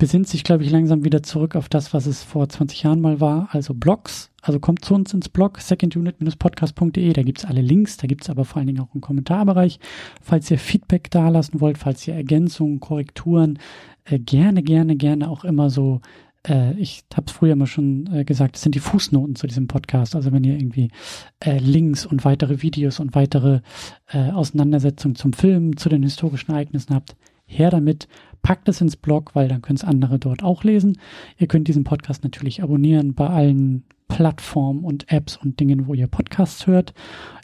besinnt 0.03 0.27
sich, 0.27 0.43
glaube 0.43 0.65
ich, 0.65 0.71
langsam 0.73 1.05
wieder 1.05 1.23
zurück 1.23 1.55
auf 1.55 1.69
das, 1.69 1.95
was 1.95 2.07
es 2.07 2.25
vor 2.25 2.49
20 2.49 2.83
Jahren 2.83 3.01
mal 3.01 3.21
war, 3.21 3.49
also 3.53 3.73
Blogs. 3.73 4.33
Also 4.41 4.59
kommt 4.59 4.85
zu 4.85 4.95
uns 4.95 5.15
ins 5.15 5.29
Blog, 5.29 5.61
secondunit-podcast.de, 5.61 7.13
da 7.13 7.23
gibt's 7.23 7.45
alle 7.45 7.61
Links, 7.61 7.99
da 7.99 8.09
gibt's 8.09 8.29
aber 8.29 8.45
vor 8.45 8.57
allen 8.57 8.67
Dingen 8.67 8.81
auch 8.81 8.93
einen 8.95 9.01
Kommentarbereich. 9.01 9.79
Falls 10.21 10.51
ihr 10.51 10.59
Feedback 10.59 11.09
dalassen 11.13 11.61
wollt, 11.61 11.79
falls 11.79 12.05
ihr 12.09 12.15
Ergänzungen, 12.15 12.81
Korrekturen, 12.81 13.61
äh, 14.03 14.19
gerne, 14.19 14.65
gerne, 14.65 14.97
gerne 14.97 15.31
auch 15.31 15.45
immer 15.45 15.71
so, 15.71 16.01
äh, 16.49 16.73
ich 16.81 17.05
habe 17.15 17.27
es 17.29 17.33
früher 17.33 17.55
mal 17.55 17.67
schon 17.67 18.13
äh, 18.13 18.25
gesagt, 18.25 18.57
das 18.57 18.63
sind 18.63 18.75
die 18.75 18.81
Fußnoten 18.81 19.37
zu 19.37 19.47
diesem 19.47 19.69
Podcast. 19.69 20.17
Also 20.17 20.33
wenn 20.33 20.43
ihr 20.43 20.57
irgendwie 20.57 20.91
äh, 21.39 21.59
Links 21.59 22.07
und 22.07 22.25
weitere 22.25 22.61
Videos 22.61 22.99
und 22.99 23.15
weitere 23.15 23.61
äh, 24.09 24.33
Auseinandersetzungen 24.33 25.15
zum 25.15 25.33
Film, 25.33 25.77
zu 25.77 25.89
den 25.89 26.03
historischen 26.03 26.51
Ereignissen 26.51 26.93
habt, 26.93 27.15
her 27.47 27.71
damit, 27.71 28.09
packt 28.43 28.69
es 28.69 28.81
ins 28.81 28.97
Blog, 28.97 29.35
weil 29.35 29.49
dann 29.49 29.63
können 29.63 29.77
es 29.77 29.85
andere 29.85 30.19
dort 30.19 30.43
auch 30.43 30.65
lesen. 30.65 30.99
Ihr 31.39 31.47
könnt 31.47 31.69
diesen 31.69 31.85
Podcast 31.85 32.25
natürlich 32.25 32.63
abonnieren 32.63 33.15
bei 33.15 33.29
allen 33.29 33.85
Plattformen 34.09 34.85
und 34.85 35.11
Apps 35.11 35.37
und 35.37 35.59
Dingen, 35.59 35.87
wo 35.87 35.95
ihr 35.95 36.07
Podcasts 36.07 36.67
hört. 36.67 36.93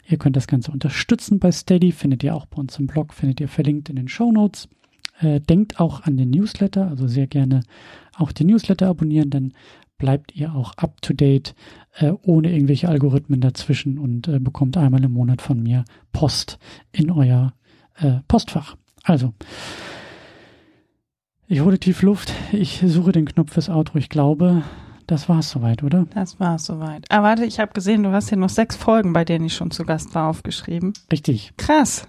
Ihr 0.07 0.17
könnt 0.17 0.35
das 0.35 0.47
Ganze 0.47 0.71
unterstützen 0.71 1.39
bei 1.39 1.51
Steady, 1.51 1.91
findet 1.91 2.23
ihr 2.23 2.35
auch 2.35 2.45
bei 2.45 2.57
uns 2.57 2.77
im 2.77 2.87
Blog, 2.87 3.13
findet 3.13 3.39
ihr 3.39 3.47
verlinkt 3.47 3.89
in 3.89 3.95
den 3.95 4.07
Show 4.07 4.31
Notes. 4.31 4.67
Äh, 5.19 5.41
denkt 5.41 5.79
auch 5.79 6.01
an 6.01 6.17
den 6.17 6.29
Newsletter, 6.29 6.87
also 6.87 7.07
sehr 7.07 7.27
gerne 7.27 7.61
auch 8.15 8.31
den 8.31 8.47
Newsletter 8.47 8.87
abonnieren, 8.87 9.29
dann 9.29 9.53
bleibt 9.97 10.35
ihr 10.35 10.53
auch 10.53 10.73
up 10.77 11.01
to 11.01 11.13
date, 11.13 11.55
äh, 11.97 12.11
ohne 12.21 12.51
irgendwelche 12.51 12.87
Algorithmen 12.87 13.41
dazwischen 13.41 13.97
und 13.97 14.27
äh, 14.27 14.39
bekommt 14.39 14.77
einmal 14.77 15.03
im 15.03 15.11
Monat 15.11 15.41
von 15.41 15.61
mir 15.61 15.85
Post 16.11 16.59
in 16.91 17.11
euer 17.11 17.53
Postfach. 18.29 18.77
Also, 19.03 19.33
ich 21.49 21.61
hole 21.61 21.79
tief 21.79 22.03
Luft, 22.03 22.31
ich 22.51 22.83
suche 22.85 23.11
den 23.11 23.25
Knopf 23.25 23.53
fürs 23.53 23.69
Outro. 23.69 23.97
Ich 23.97 24.09
glaube, 24.09 24.61
das 25.07 25.27
war's 25.27 25.49
soweit, 25.49 25.81
oder? 25.81 26.05
Das 26.13 26.39
war's 26.39 26.65
soweit. 26.65 27.05
Ah, 27.09 27.23
warte, 27.23 27.43
ich 27.43 27.59
habe 27.59 27.73
gesehen, 27.73 28.03
du 28.03 28.11
hast 28.11 28.29
hier 28.29 28.37
noch 28.37 28.49
sechs 28.49 28.75
Folgen, 28.75 29.13
bei 29.13 29.25
denen 29.25 29.45
ich 29.45 29.55
schon 29.55 29.71
zu 29.71 29.83
Gast 29.83 30.13
war, 30.13 30.29
aufgeschrieben. 30.29 30.93
Richtig. 31.11 31.51
Krass. 31.57 32.07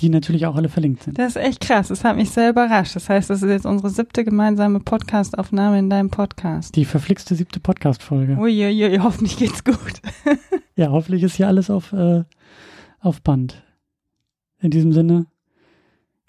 Die 0.00 0.08
natürlich 0.08 0.46
auch 0.46 0.54
alle 0.54 0.68
verlinkt 0.68 1.02
sind. 1.02 1.18
Das 1.18 1.34
ist 1.34 1.42
echt 1.42 1.60
krass. 1.60 1.88
Das 1.88 2.04
hat 2.04 2.14
mich 2.14 2.30
sehr 2.30 2.50
überrascht. 2.50 2.94
Das 2.94 3.08
heißt, 3.08 3.28
das 3.28 3.42
ist 3.42 3.50
jetzt 3.50 3.66
unsere 3.66 3.90
siebte 3.90 4.24
gemeinsame 4.24 4.78
Podcastaufnahme 4.78 5.80
in 5.80 5.90
deinem 5.90 6.10
Podcast. 6.10 6.76
Die 6.76 6.84
verflixte 6.84 7.34
siebte 7.34 7.58
Podcast-Folge. 7.58 8.38
Uiuiui, 8.38 8.98
hoffentlich 8.98 9.36
geht's 9.36 9.64
gut. 9.64 10.00
ja, 10.76 10.90
hoffentlich 10.90 11.24
ist 11.24 11.34
hier 11.34 11.48
alles 11.48 11.70
auf, 11.70 11.92
äh, 11.92 12.22
auf 13.00 13.20
Band. 13.20 13.64
In 14.60 14.70
diesem 14.70 14.92
Sinne, 14.92 15.26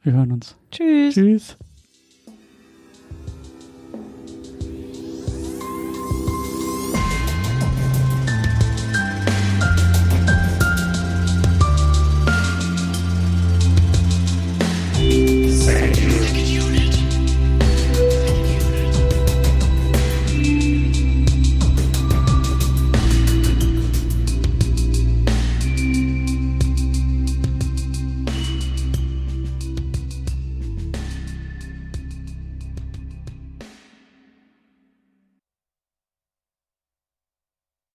wir 0.01 0.13
hören 0.13 0.31
uns. 0.31 0.57
Tschüss. 0.71 1.13
Tschüss. 1.13 1.57
Sand. 15.71 16.00